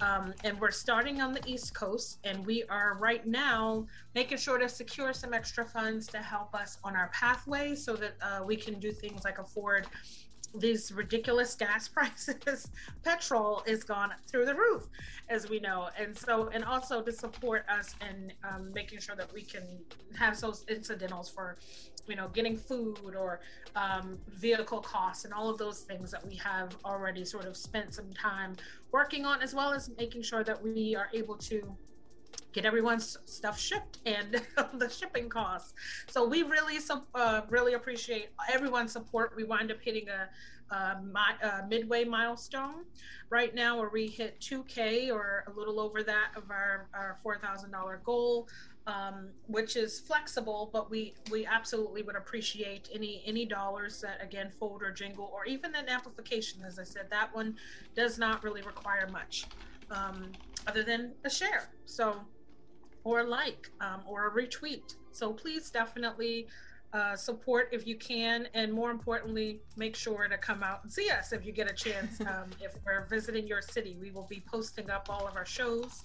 Um, 0.00 0.34
and 0.44 0.60
we're 0.60 0.72
starting 0.72 1.22
on 1.22 1.32
the 1.32 1.40
East 1.46 1.74
Coast, 1.74 2.18
and 2.24 2.44
we 2.44 2.64
are 2.64 2.98
right 3.00 3.26
now 3.26 3.86
making 4.14 4.36
sure 4.36 4.58
to 4.58 4.68
secure 4.68 5.14
some 5.14 5.32
extra 5.32 5.64
funds 5.64 6.06
to 6.08 6.18
help 6.18 6.54
us 6.54 6.76
on 6.84 6.96
our 6.96 7.08
pathway 7.14 7.74
so 7.74 7.96
that 7.96 8.12
uh, 8.20 8.44
we 8.44 8.56
can 8.56 8.78
do 8.78 8.92
things 8.92 9.24
like 9.24 9.38
afford 9.38 9.86
these 10.54 10.92
ridiculous 10.92 11.54
gas 11.54 11.88
prices, 11.96 12.70
petrol 13.02 13.62
is 13.66 13.84
gone 13.84 14.12
through 14.26 14.44
the 14.44 14.54
roof, 14.54 14.88
as 15.28 15.48
we 15.48 15.60
know. 15.60 15.88
And 15.98 16.16
so, 16.16 16.48
and 16.52 16.64
also 16.64 17.02
to 17.02 17.12
support 17.12 17.64
us 17.68 17.94
in 18.08 18.32
um, 18.48 18.72
making 18.72 19.00
sure 19.00 19.16
that 19.16 19.32
we 19.32 19.42
can 19.42 19.62
have 20.16 20.40
those 20.40 20.64
incidentals 20.68 21.28
for, 21.28 21.56
you 22.06 22.16
know, 22.16 22.28
getting 22.28 22.56
food 22.56 23.14
or 23.16 23.40
um, 23.76 24.18
vehicle 24.28 24.80
costs 24.80 25.24
and 25.24 25.34
all 25.34 25.48
of 25.48 25.58
those 25.58 25.80
things 25.80 26.10
that 26.10 26.26
we 26.26 26.36
have 26.36 26.76
already 26.84 27.24
sort 27.24 27.46
of 27.46 27.56
spent 27.56 27.94
some 27.94 28.12
time 28.12 28.56
working 28.92 29.24
on, 29.24 29.42
as 29.42 29.54
well 29.54 29.72
as 29.72 29.90
making 29.98 30.22
sure 30.22 30.44
that 30.44 30.62
we 30.62 30.94
are 30.94 31.08
able 31.12 31.36
to 31.36 31.76
get 32.52 32.64
everyone's 32.64 33.18
stuff 33.24 33.58
shipped 33.58 33.98
and 34.06 34.40
the 34.74 34.88
shipping 34.88 35.28
costs. 35.28 35.74
So 36.08 36.26
we 36.26 36.42
really 36.42 36.78
uh, 37.14 37.42
really 37.50 37.74
appreciate 37.74 38.28
everyone's 38.52 38.92
support. 38.92 39.34
We 39.36 39.44
wind 39.44 39.70
up 39.70 39.78
hitting 39.82 40.06
a, 40.08 40.74
a, 40.74 40.96
a, 41.42 41.66
midway 41.68 42.04
milestone 42.04 42.84
right 43.28 43.54
now 43.54 43.78
where 43.78 43.90
we 43.90 44.06
hit 44.06 44.40
2K 44.40 45.12
or 45.12 45.44
a 45.46 45.58
little 45.58 45.80
over 45.80 46.02
that 46.02 46.28
of 46.36 46.50
our, 46.50 46.88
our 46.94 47.18
$4,000 47.24 48.02
goal. 48.04 48.48
Um, 48.86 49.30
which 49.46 49.76
is 49.76 49.98
flexible, 49.98 50.68
but 50.70 50.90
we 50.90 51.14
we 51.30 51.46
absolutely 51.46 52.02
would 52.02 52.16
appreciate 52.16 52.90
any 52.92 53.22
any 53.24 53.46
dollars 53.46 54.02
that 54.02 54.22
again 54.22 54.50
fold 54.60 54.82
or 54.82 54.90
jingle 54.90 55.30
or 55.32 55.46
even 55.46 55.74
an 55.74 55.88
amplification. 55.88 56.62
As 56.66 56.78
I 56.78 56.84
said, 56.84 57.06
that 57.08 57.34
one 57.34 57.56
does 57.96 58.18
not 58.18 58.44
really 58.44 58.60
require 58.60 59.08
much 59.10 59.46
um, 59.90 60.32
other 60.66 60.82
than 60.82 61.12
a 61.24 61.30
share. 61.30 61.70
So 61.86 62.16
or 63.04 63.20
a 63.20 63.24
like 63.24 63.70
um, 63.80 64.00
or 64.06 64.28
a 64.28 64.30
retweet. 64.30 64.94
So 65.12 65.32
please 65.32 65.70
definitely 65.70 66.48
uh, 66.92 67.16
support 67.16 67.68
if 67.72 67.86
you 67.86 67.96
can, 67.96 68.48
and 68.54 68.72
more 68.72 68.90
importantly, 68.90 69.60
make 69.76 69.96
sure 69.96 70.28
to 70.28 70.38
come 70.38 70.62
out 70.62 70.82
and 70.84 70.92
see 70.92 71.10
us 71.10 71.32
if 71.32 71.44
you 71.44 71.52
get 71.52 71.70
a 71.70 71.74
chance. 71.74 72.20
Um, 72.24 72.50
if 72.60 72.74
we're 72.84 73.04
visiting 73.06 73.46
your 73.46 73.60
city, 73.60 73.96
we 74.00 74.10
will 74.10 74.26
be 74.30 74.42
posting 74.50 74.90
up 74.90 75.08
all 75.10 75.26
of 75.26 75.36
our 75.36 75.44
shows 75.44 76.04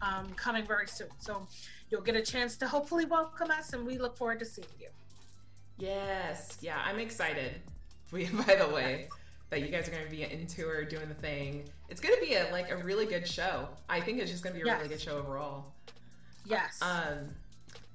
um, 0.00 0.32
coming 0.34 0.66
very 0.66 0.88
soon. 0.88 1.08
So 1.18 1.46
you'll 1.90 2.02
get 2.02 2.16
a 2.16 2.22
chance 2.22 2.56
to 2.58 2.66
hopefully 2.66 3.04
welcome 3.04 3.50
us, 3.50 3.74
and 3.74 3.86
we 3.86 3.98
look 3.98 4.16
forward 4.16 4.38
to 4.38 4.44
seeing 4.44 4.68
you. 4.80 4.88
Yes, 5.76 6.58
yeah, 6.60 6.80
I'm 6.84 6.98
excited. 6.98 7.60
We, 8.10 8.26
by 8.46 8.54
the 8.54 8.68
way, 8.68 9.08
that 9.50 9.60
you 9.62 9.68
guys 9.68 9.88
are 9.88 9.90
going 9.90 10.04
to 10.04 10.10
be 10.10 10.22
in 10.22 10.46
tour 10.46 10.84
doing 10.84 11.08
the 11.08 11.14
thing. 11.14 11.64
It's 11.88 12.00
going 12.00 12.14
to 12.14 12.20
be 12.20 12.34
a 12.34 12.48
like 12.52 12.70
a 12.70 12.76
really 12.76 13.06
good 13.06 13.26
show. 13.26 13.68
I 13.88 14.00
think 14.00 14.18
it's 14.18 14.30
just 14.30 14.42
going 14.42 14.54
to 14.54 14.62
be 14.62 14.68
a 14.68 14.72
yes. 14.72 14.78
really 14.78 14.88
good 14.88 15.00
show 15.00 15.18
overall. 15.18 15.72
Yes. 16.44 16.78
Um, 16.82 17.30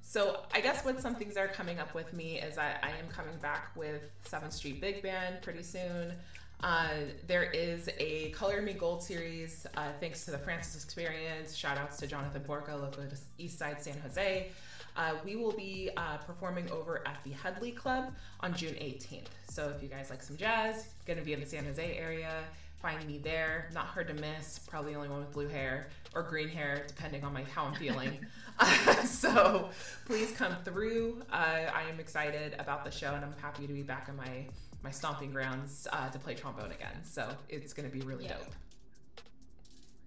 so 0.01 0.41
I 0.53 0.61
guess 0.61 0.85
what 0.85 0.99
some 1.01 1.15
things 1.15 1.37
are 1.37 1.47
coming 1.47 1.79
up 1.79 1.93
with 1.95 2.13
me 2.13 2.39
is 2.39 2.57
I, 2.57 2.75
I 2.83 2.89
am 2.89 3.07
coming 3.09 3.35
back 3.41 3.75
with 3.75 4.03
Seventh 4.25 4.53
Street 4.53 4.79
Big 4.79 5.01
Band 5.01 5.41
pretty 5.41 5.63
soon. 5.63 6.13
Uh, 6.61 6.89
there 7.27 7.43
is 7.51 7.89
a 7.99 8.29
Color 8.29 8.61
Me 8.61 8.73
Gold 8.73 9.03
series, 9.03 9.67
uh, 9.75 9.89
thanks 9.99 10.23
to 10.25 10.31
the 10.31 10.37
Francis 10.37 10.81
Experience. 10.83 11.55
Shout 11.55 11.77
outs 11.77 11.97
to 11.97 12.07
Jonathan 12.07 12.41
Borka, 12.47 12.79
local 12.79 13.03
East 13.37 13.59
Side 13.59 13.81
San 13.81 13.99
Jose. 13.99 14.49
Uh, 14.95 15.15
we 15.25 15.35
will 15.35 15.51
be 15.51 15.89
uh, 15.97 16.17
performing 16.17 16.69
over 16.71 17.05
at 17.07 17.17
the 17.23 17.31
Hedley 17.31 17.71
Club 17.71 18.13
on 18.41 18.53
June 18.53 18.75
18th. 18.75 19.27
So 19.49 19.71
if 19.75 19.81
you 19.81 19.89
guys 19.89 20.09
like 20.09 20.21
some 20.21 20.37
jazz, 20.37 20.87
going 21.05 21.19
to 21.19 21.25
be 21.25 21.33
in 21.33 21.39
the 21.39 21.45
San 21.45 21.65
Jose 21.65 21.97
area, 21.97 22.43
find 22.81 23.05
me 23.07 23.17
there. 23.17 23.69
Not 23.73 23.85
hard 23.85 24.07
to 24.09 24.13
miss. 24.13 24.59
Probably 24.59 24.91
the 24.91 24.97
only 24.97 25.09
one 25.09 25.19
with 25.19 25.31
blue 25.31 25.47
hair 25.47 25.87
or 26.13 26.21
green 26.21 26.49
hair, 26.49 26.83
depending 26.87 27.23
on 27.23 27.33
my 27.33 27.43
how 27.43 27.65
I'm 27.65 27.75
feeling. 27.75 28.19
uh, 28.59 28.95
so 29.05 29.69
please 30.05 30.31
come 30.31 30.55
through. 30.63 31.23
Uh, 31.31 31.71
I 31.73 31.83
am 31.89 31.99
excited 31.99 32.55
about 32.59 32.83
the 32.83 32.91
show, 32.91 33.13
and 33.15 33.23
I'm 33.23 33.33
happy 33.41 33.65
to 33.65 33.73
be 33.73 33.83
back 33.83 34.09
in 34.09 34.15
my 34.15 34.45
my 34.83 34.91
stomping 34.91 35.31
grounds 35.31 35.87
uh, 35.93 36.09
to 36.09 36.19
play 36.19 36.35
trombone 36.35 36.71
again. 36.71 37.03
So 37.03 37.29
it's 37.47 37.71
going 37.71 37.89
to 37.89 37.97
be 37.97 38.03
really 38.05 38.25
yeah. 38.25 38.33
dope. 38.33 38.53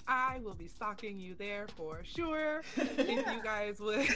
I 0.09 0.39
will 0.43 0.55
be 0.55 0.69
stalking 0.69 1.19
you 1.19 1.35
there 1.35 1.67
for 1.77 2.03
sure. 2.05 2.63
if 2.77 3.09
you 3.09 3.43
guys 3.43 3.81
would 3.81 4.07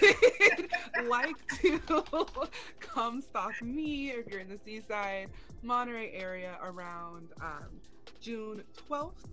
like 1.09 1.37
to 1.61 1.81
come 2.81 3.21
stalk 3.21 3.61
me, 3.63 4.11
if 4.11 4.27
you're 4.29 4.41
in 4.41 4.49
the 4.49 4.59
Seaside, 4.65 5.29
Monterey 5.63 6.13
area 6.13 6.59
around 6.63 7.31
um, 7.41 7.81
June 8.21 8.63
12th. 8.89 9.27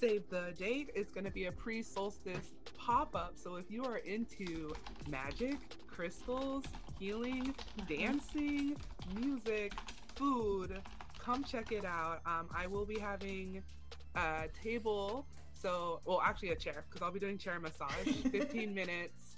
Save 0.00 0.28
the 0.28 0.52
date. 0.58 0.90
It's 0.94 1.10
going 1.10 1.24
to 1.24 1.30
be 1.30 1.46
a 1.46 1.52
pre 1.52 1.82
solstice 1.82 2.52
pop 2.76 3.14
up. 3.14 3.32
So 3.36 3.56
if 3.56 3.70
you 3.70 3.84
are 3.84 3.98
into 3.98 4.74
magic, 5.08 5.56
crystals, 5.86 6.64
healing, 6.98 7.54
dancing, 7.88 8.76
music, 9.18 9.72
food, 10.16 10.82
come 11.18 11.44
check 11.44 11.72
it 11.72 11.84
out. 11.84 12.20
Um, 12.26 12.48
I 12.54 12.66
will 12.66 12.84
be 12.84 12.98
having 12.98 13.62
a 14.14 14.48
table. 14.62 15.26
So, 15.64 16.00
well, 16.04 16.20
actually, 16.22 16.50
a 16.50 16.56
chair 16.56 16.84
because 16.86 17.00
I'll 17.00 17.10
be 17.10 17.18
doing 17.18 17.38
chair 17.38 17.58
massage, 17.58 18.06
15 18.30 18.74
minutes 18.74 19.36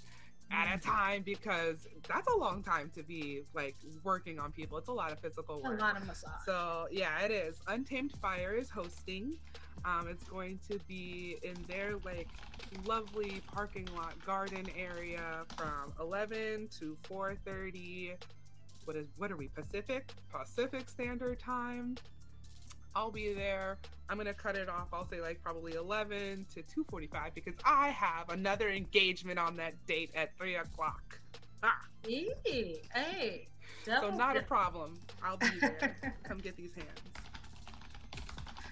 at 0.51 0.75
a 0.75 0.77
time 0.77 1.23
because 1.23 1.87
that's 2.07 2.27
a 2.27 2.35
long 2.35 2.61
time 2.61 2.91
to 2.95 3.03
be 3.03 3.43
like 3.53 3.75
working 4.03 4.37
on 4.37 4.51
people. 4.51 4.77
It's 4.77 4.89
a 4.89 4.93
lot 4.93 5.13
of 5.13 5.19
physical 5.19 5.61
work. 5.61 5.79
A 5.79 5.81
lot 5.81 5.95
of 5.95 6.05
massage. 6.05 6.31
So 6.45 6.89
yeah, 6.91 7.21
it 7.21 7.31
is. 7.31 7.61
Untamed 7.67 8.11
Fire 8.21 8.53
is 8.53 8.69
hosting. 8.69 9.37
Um, 9.85 10.09
it's 10.09 10.25
going 10.25 10.59
to 10.69 10.77
be 10.85 11.37
in 11.43 11.55
their 11.69 11.95
like 12.03 12.27
lovely 12.85 13.41
parking 13.53 13.87
lot 13.95 14.13
garden 14.25 14.65
area 14.77 15.45
from 15.55 15.93
11 15.97 16.67
to 16.79 16.97
4:30. 17.09 18.15
What 18.83 18.97
is 18.97 19.07
what 19.15 19.31
are 19.31 19.37
we 19.37 19.47
Pacific 19.47 20.11
Pacific 20.29 20.89
Standard 20.89 21.39
Time? 21.39 21.95
I'll 22.97 23.11
be 23.11 23.31
there. 23.31 23.77
I'm 24.09 24.17
gonna 24.17 24.33
cut 24.33 24.55
it 24.55 24.67
off. 24.69 24.87
I'll 24.91 25.07
say 25.07 25.21
like 25.21 25.39
probably 25.43 25.75
11 25.75 26.47
to 26.55 26.63
2:45 26.63 27.35
because 27.35 27.53
I 27.63 27.89
have 27.89 28.29
another 28.29 28.69
engagement 28.69 29.37
on 29.37 29.55
that 29.57 29.73
date 29.85 30.09
at 30.15 30.35
three 30.35 30.55
o'clock. 30.55 31.19
Ah. 31.61 31.85
Hey, 32.03 32.81
hey. 32.91 33.49
So 33.85 34.09
not 34.09 34.35
a 34.35 34.41
problem. 34.41 34.97
I'll 35.23 35.37
be 35.37 35.47
there. 35.61 35.95
Come 36.23 36.39
get 36.39 36.57
these 36.57 36.73
hands. 36.73 37.01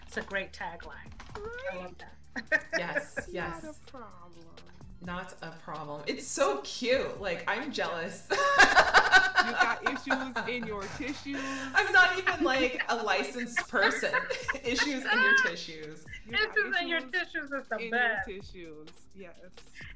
It's 0.08 0.18
a 0.18 0.22
great 0.22 0.52
tagline. 0.52 1.12
Right? 1.38 1.74
I 1.74 1.78
love 1.84 1.94
that. 2.00 2.64
yes, 2.80 3.20
yes. 3.32 3.64
Not 3.64 3.76
a 3.76 3.92
problem. 3.92 4.25
Not 5.06 5.34
a 5.42 5.52
problem. 5.64 6.02
It's 6.08 6.28
so 6.28 6.58
cute. 6.64 7.22
Like 7.22 7.44
I'm 7.48 7.72
jealous. 7.72 8.28
you 8.32 9.52
got 9.52 9.84
issues 9.84 10.50
in 10.50 10.66
your 10.66 10.84
tissues. 10.98 11.40
I'm 11.74 11.92
not 11.92 12.18
even 12.18 12.44
like 12.44 12.82
a 12.90 12.96
licensed 12.96 13.68
person. 13.70 14.12
issues 14.64 15.04
in 15.06 15.22
your 15.22 15.36
tissues. 15.46 16.06
You 16.28 16.34
issues 16.34 16.76
in 16.82 16.88
your 16.88 17.02
tissues 17.02 17.52
is 17.52 17.68
the 17.70 17.78
in 17.78 17.92
best. 17.92 18.28
Your 18.28 18.38
tissues, 18.40 18.90
yes. 19.16 19.36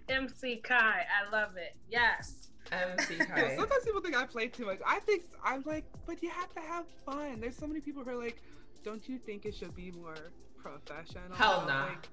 MC 0.07 0.57
Kai, 0.57 1.05
I 1.05 1.31
love 1.31 1.57
it. 1.57 1.75
Yes. 1.89 2.49
MC 2.71 3.15
Kai. 3.25 3.55
Sometimes 3.55 3.83
people 3.83 4.01
think 4.01 4.15
I 4.15 4.25
play 4.25 4.47
too 4.47 4.65
much. 4.65 4.79
I 4.85 4.99
think 4.99 5.23
I'm 5.43 5.63
like, 5.65 5.85
but 6.05 6.21
you 6.21 6.29
have 6.29 6.53
to 6.53 6.61
have 6.61 6.85
fun. 7.05 7.39
There's 7.39 7.57
so 7.57 7.67
many 7.67 7.79
people 7.79 8.03
who 8.03 8.11
are 8.11 8.23
like, 8.23 8.41
don't 8.83 9.07
you 9.09 9.17
think 9.17 9.45
it 9.45 9.55
should 9.55 9.75
be 9.75 9.91
more 9.91 10.15
professional? 10.57 11.35
Hell 11.35 11.65
nah. 11.67 11.85
Like, 11.85 12.09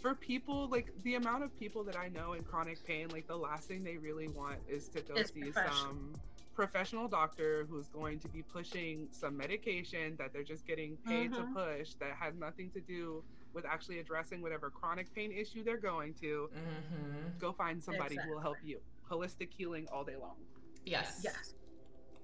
for 0.00 0.14
people 0.14 0.68
like 0.68 0.90
the 1.02 1.14
amount 1.16 1.44
of 1.44 1.56
people 1.58 1.84
that 1.84 1.96
I 1.96 2.08
know 2.08 2.32
in 2.32 2.42
chronic 2.42 2.84
pain, 2.86 3.08
like 3.08 3.26
the 3.26 3.36
last 3.36 3.68
thing 3.68 3.84
they 3.84 3.96
really 3.96 4.28
want 4.28 4.58
is 4.68 4.88
to 4.88 5.00
go 5.02 5.14
it's 5.14 5.32
see 5.32 5.52
some 5.52 6.14
professional 6.54 7.08
doctor 7.08 7.66
who's 7.70 7.88
going 7.88 8.18
to 8.20 8.28
be 8.28 8.42
pushing 8.42 9.08
some 9.12 9.36
medication 9.36 10.16
that 10.18 10.32
they're 10.32 10.42
just 10.42 10.66
getting 10.66 10.96
paid 11.06 11.32
Mhm. 11.32 11.36
to 11.36 11.54
push 11.54 11.94
that 11.94 12.12
has 12.16 12.34
nothing 12.34 12.70
to 12.70 12.80
do 12.80 13.22
with 13.52 13.64
actually 13.64 13.98
addressing 13.98 14.42
whatever 14.42 14.70
chronic 14.70 15.12
pain 15.14 15.32
issue 15.32 15.62
they're 15.64 15.76
going 15.76 16.14
to. 16.14 16.50
Mm-hmm. 16.54 17.38
Go 17.38 17.52
find 17.52 17.82
somebody 17.82 18.16
who 18.16 18.30
will 18.30 18.40
help 18.40 18.58
you. 18.62 18.80
Holistic 19.10 19.50
healing 19.56 19.88
all 19.92 20.04
day 20.04 20.16
long. 20.16 20.36
Yes. 20.84 21.20
Yes. 21.24 21.54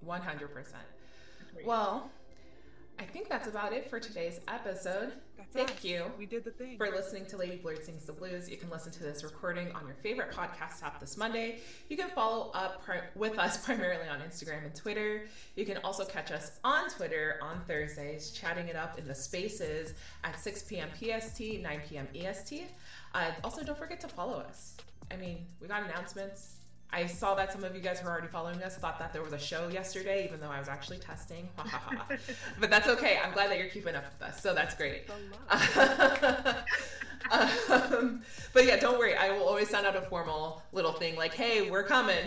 100%. 0.05 0.75
Well, 1.65 2.11
I 2.99 3.05
think 3.05 3.29
that's 3.29 3.47
about 3.47 3.73
it 3.73 3.91
for 3.91 4.01
today's 4.01 4.41
episode. 4.49 5.13
That's 5.37 5.53
Thank 5.53 5.71
us. 5.71 5.85
you 5.85 6.05
We 6.19 6.25
did 6.25 6.45
the 6.45 6.51
thing. 6.51 6.79
for 6.79 6.91
listening 6.91 7.27
to 7.27 7.37
Lady 7.37 7.57
Blurred 7.57 7.85
Sings 7.85 8.05
the 8.07 8.13
Blues. 8.13 8.49
You 8.49 8.57
can 8.57 8.71
listen 8.71 8.91
to 8.93 9.03
this 9.03 9.23
recording 9.23 9.71
on 9.73 9.87
your 9.87 9.97
favorite 10.03 10.33
podcast 10.33 10.83
app 10.83 10.99
this 10.99 11.17
Monday. 11.19 11.59
You 11.91 11.97
can 11.99 12.09
follow 12.11 12.51
up 12.53 12.83
pri- 12.83 13.03
with 13.15 13.39
us 13.39 13.59
primarily 13.65 14.09
on 14.09 14.21
Instagram 14.21 14.65
and 14.65 14.75
Twitter. 14.75 15.27
You 15.57 15.67
can 15.67 15.77
also 15.79 16.07
catch 16.07 16.31
us 16.33 16.53
on 16.65 16.89
Twitter 16.89 17.39
on 17.43 17.61
Thursdays, 17.67 18.31
chatting 18.31 18.69
it 18.69 18.77
up 18.77 18.99
in 18.99 19.07
the 19.07 19.15
spaces 19.15 19.93
at 20.25 20.41
6 20.41 20.63
p.m. 20.63 20.89
PST, 20.99 21.41
9 21.61 21.81
p.m. 21.89 22.09
EST. 22.15 22.65
Uh, 23.15 23.31
also, 23.45 23.63
don't 23.63 23.79
forget 23.79 24.01
to 24.01 24.09
follow 24.09 24.39
us. 24.39 24.75
I 25.11 25.17
mean, 25.17 25.45
we 25.61 25.69
got 25.69 25.85
announcements. 25.85 26.56
I 26.93 27.07
saw 27.07 27.35
that 27.35 27.53
some 27.53 27.65
of 27.65 27.75
you 27.75 27.81
guys 27.81 27.99
who 28.01 28.09
are 28.09 28.13
already 28.13 28.29
following 28.29 28.63
us 28.63 28.77
thought 28.77 28.99
that 28.99 29.13
there 29.13 29.23
was 29.23 29.33
a 29.33 29.39
show 29.39 29.69
yesterday, 29.69 30.25
even 30.25 30.41
though 30.41 30.51
I 30.51 30.59
was 30.59 30.69
actually 30.69 30.99
testing. 30.99 31.49
Ha, 31.57 31.69
ha, 31.69 31.79
ha. 31.97 32.17
but 32.61 32.71
that's 32.71 32.89
okay. 32.89 33.19
I'm 33.23 33.33
glad 33.33 33.51
that 33.51 33.59
you're 33.59 33.69
keeping 33.69 33.95
up 33.95 34.05
with 34.13 34.29
us, 34.29 34.41
so 34.41 34.55
that's 34.55 34.75
great. 34.75 35.09
Um, 37.31 38.23
but 38.53 38.67
yeah, 38.67 38.77
don't 38.77 38.99
worry. 38.99 39.17
I 39.17 39.31
will 39.31 39.47
always 39.47 39.69
send 39.69 39.87
out 39.87 39.97
a 39.97 40.03
formal 40.03 40.63
little 40.73 40.93
thing 40.93 41.17
like, 41.17 41.35
"Hey, 41.35 41.71
we're 41.71 41.83
coming." 41.83 42.25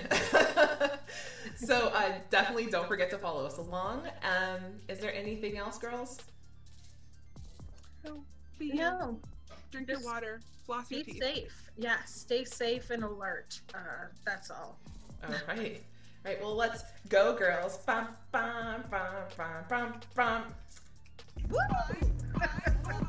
so 1.55 1.87
uh, 1.93 2.13
definitely 2.29 2.67
don't 2.67 2.87
forget 2.87 3.09
to 3.11 3.17
follow 3.17 3.45
us 3.45 3.57
along. 3.57 4.07
Um, 4.23 4.61
is 4.87 4.99
there 4.99 5.13
anything 5.13 5.57
else, 5.57 5.77
girls? 5.77 6.19
So 8.03 8.23
be 8.57 8.73
No, 8.73 9.19
drink 9.71 9.89
your 9.89 10.03
water, 10.03 10.41
floss 10.65 10.91
your 10.91 11.03
be 11.03 11.19
safe. 11.19 11.69
Yeah, 11.77 12.03
stay 12.05 12.43
safe 12.43 12.89
and 12.89 13.03
alert. 13.03 13.59
Uh, 13.73 13.77
that's 14.25 14.51
all. 14.51 14.77
All 15.23 15.33
right. 15.47 15.81
All 16.25 16.31
right, 16.31 16.41
well, 16.41 16.55
let's 16.55 16.83
go, 17.07 17.33
girls. 17.33 17.77
Bum, 17.77 18.07
bum, 18.31 18.83
bum, 18.91 19.01
bum, 19.37 19.63
bum, 19.69 19.93
bum. 20.15 20.43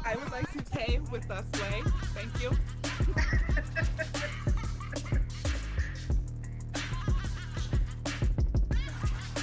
I 0.04 0.16
would 0.16 0.30
like 0.30 0.50
to 0.52 0.62
pay 0.70 1.00
with 1.10 1.26
the 1.26 1.44
sway. 1.54 1.82
Thank 2.14 2.40
you. 2.40 2.50